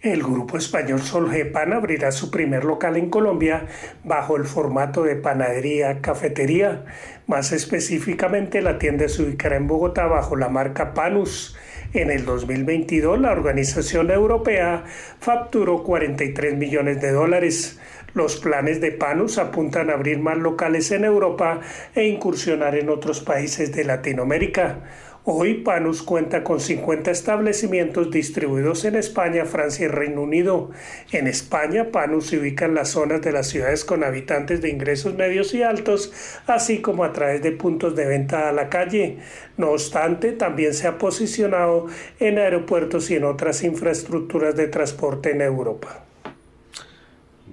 El 0.05 0.21
grupo 0.21 0.59
español 0.59 1.01
Solgepan 1.01 1.73
abrirá 1.73 2.11
su 2.11 2.29
primer 2.29 2.63
local 2.63 2.95
en 2.95 3.09
Colombia 3.09 3.65
bajo 4.03 4.37
el 4.37 4.45
formato 4.45 5.01
de 5.01 5.15
panadería 5.15 5.99
cafetería. 5.99 6.85
Más 7.25 7.51
específicamente, 7.51 8.61
la 8.61 8.77
tienda 8.77 9.09
se 9.09 9.23
ubicará 9.23 9.55
en 9.55 9.65
Bogotá 9.65 10.05
bajo 10.05 10.35
la 10.35 10.47
marca 10.47 10.93
Panus. 10.93 11.57
En 11.93 12.11
el 12.11 12.23
2022, 12.23 13.19
la 13.19 13.31
organización 13.31 14.11
europea 14.11 14.83
facturó 15.19 15.81
43 15.81 16.55
millones 16.55 17.01
de 17.01 17.11
dólares. 17.11 17.79
Los 18.13 18.35
planes 18.35 18.81
de 18.81 18.91
Panus 18.91 19.39
apuntan 19.39 19.89
a 19.89 19.93
abrir 19.93 20.19
más 20.19 20.37
locales 20.37 20.91
en 20.91 21.03
Europa 21.03 21.61
e 21.95 22.05
incursionar 22.05 22.75
en 22.75 22.89
otros 22.89 23.21
países 23.21 23.71
de 23.71 23.85
Latinoamérica. 23.85 24.83
Hoy 25.27 25.55
Panus 25.55 26.03
cuenta 26.03 26.43
con 26.43 26.59
50 26.59 27.09
establecimientos 27.09 28.11
distribuidos 28.11 28.85
en 28.85 28.93
España, 28.93 29.45
Francia 29.45 29.85
y 29.85 29.87
Reino 29.87 30.21
Unido. 30.21 30.69
En 31.11 31.25
España, 31.25 31.89
Panus 31.91 32.27
se 32.27 32.37
ubica 32.37 32.65
en 32.65 32.75
las 32.75 32.89
zonas 32.89 33.23
de 33.23 33.31
las 33.31 33.47
ciudades 33.47 33.85
con 33.85 34.03
habitantes 34.03 34.61
de 34.61 34.69
ingresos 34.69 35.15
medios 35.15 35.55
y 35.55 35.63
altos, 35.63 36.13
así 36.45 36.79
como 36.79 37.03
a 37.03 37.11
través 37.11 37.41
de 37.41 37.53
puntos 37.53 37.95
de 37.95 38.05
venta 38.05 38.49
a 38.49 38.51
la 38.51 38.69
calle. 38.69 39.17
No 39.57 39.71
obstante, 39.71 40.31
también 40.31 40.75
se 40.75 40.85
ha 40.87 40.99
posicionado 40.99 41.87
en 42.19 42.37
aeropuertos 42.37 43.09
y 43.09 43.15
en 43.15 43.23
otras 43.23 43.63
infraestructuras 43.63 44.55
de 44.55 44.67
transporte 44.67 45.31
en 45.31 45.41
Europa. 45.41 46.04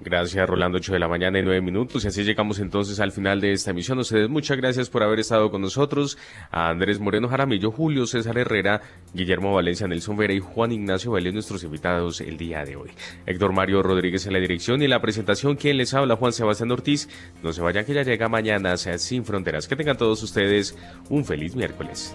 Gracias, 0.03 0.49
Rolando, 0.49 0.79
8 0.79 0.93
de 0.93 0.99
la 0.99 1.07
mañana 1.07 1.39
y 1.39 1.43
9 1.43 1.61
minutos. 1.61 2.03
Y 2.03 2.09
así 2.09 2.23
llegamos 2.23 2.59
entonces 2.59 2.99
al 2.99 3.13
final 3.13 3.39
de 3.39 3.53
esta 3.53 3.71
emisión. 3.71 3.99
ustedes 3.99 4.27
muchas 4.27 4.57
gracias 4.57 4.89
por 4.89 5.01
haber 5.01 5.19
estado 5.19 5.49
con 5.49 5.61
nosotros. 5.61 6.17
A 6.51 6.67
Andrés 6.69 6.99
Moreno 6.99 7.29
Jaramillo, 7.29 7.71
Julio 7.71 8.05
César 8.05 8.37
Herrera, 8.37 8.81
Guillermo 9.13 9.53
Valencia, 9.53 9.87
Nelson 9.87 10.17
Vera 10.17 10.33
y 10.33 10.39
Juan 10.39 10.73
Ignacio 10.73 11.11
Vélez, 11.11 11.33
nuestros 11.33 11.63
invitados 11.63 12.19
el 12.19 12.37
día 12.37 12.65
de 12.65 12.75
hoy. 12.75 12.91
Héctor 13.25 13.53
Mario 13.53 13.81
Rodríguez 13.81 14.25
en 14.25 14.33
la 14.33 14.39
dirección 14.39 14.81
y 14.81 14.85
en 14.85 14.89
la 14.89 15.01
presentación, 15.01 15.55
quien 15.55 15.77
les 15.77 15.93
habla, 15.93 16.17
Juan 16.17 16.33
Sebastián 16.33 16.71
Ortiz. 16.71 17.07
No 17.41 17.53
se 17.53 17.61
vayan 17.61 17.85
que 17.85 17.93
ya 17.93 18.03
llega 18.03 18.27
mañana, 18.27 18.75
sea 18.75 18.97
sin 18.97 19.23
fronteras. 19.23 19.69
Que 19.69 19.77
tengan 19.77 19.95
todos 19.95 20.21
ustedes 20.21 20.77
un 21.09 21.23
feliz 21.23 21.55
miércoles. 21.55 22.13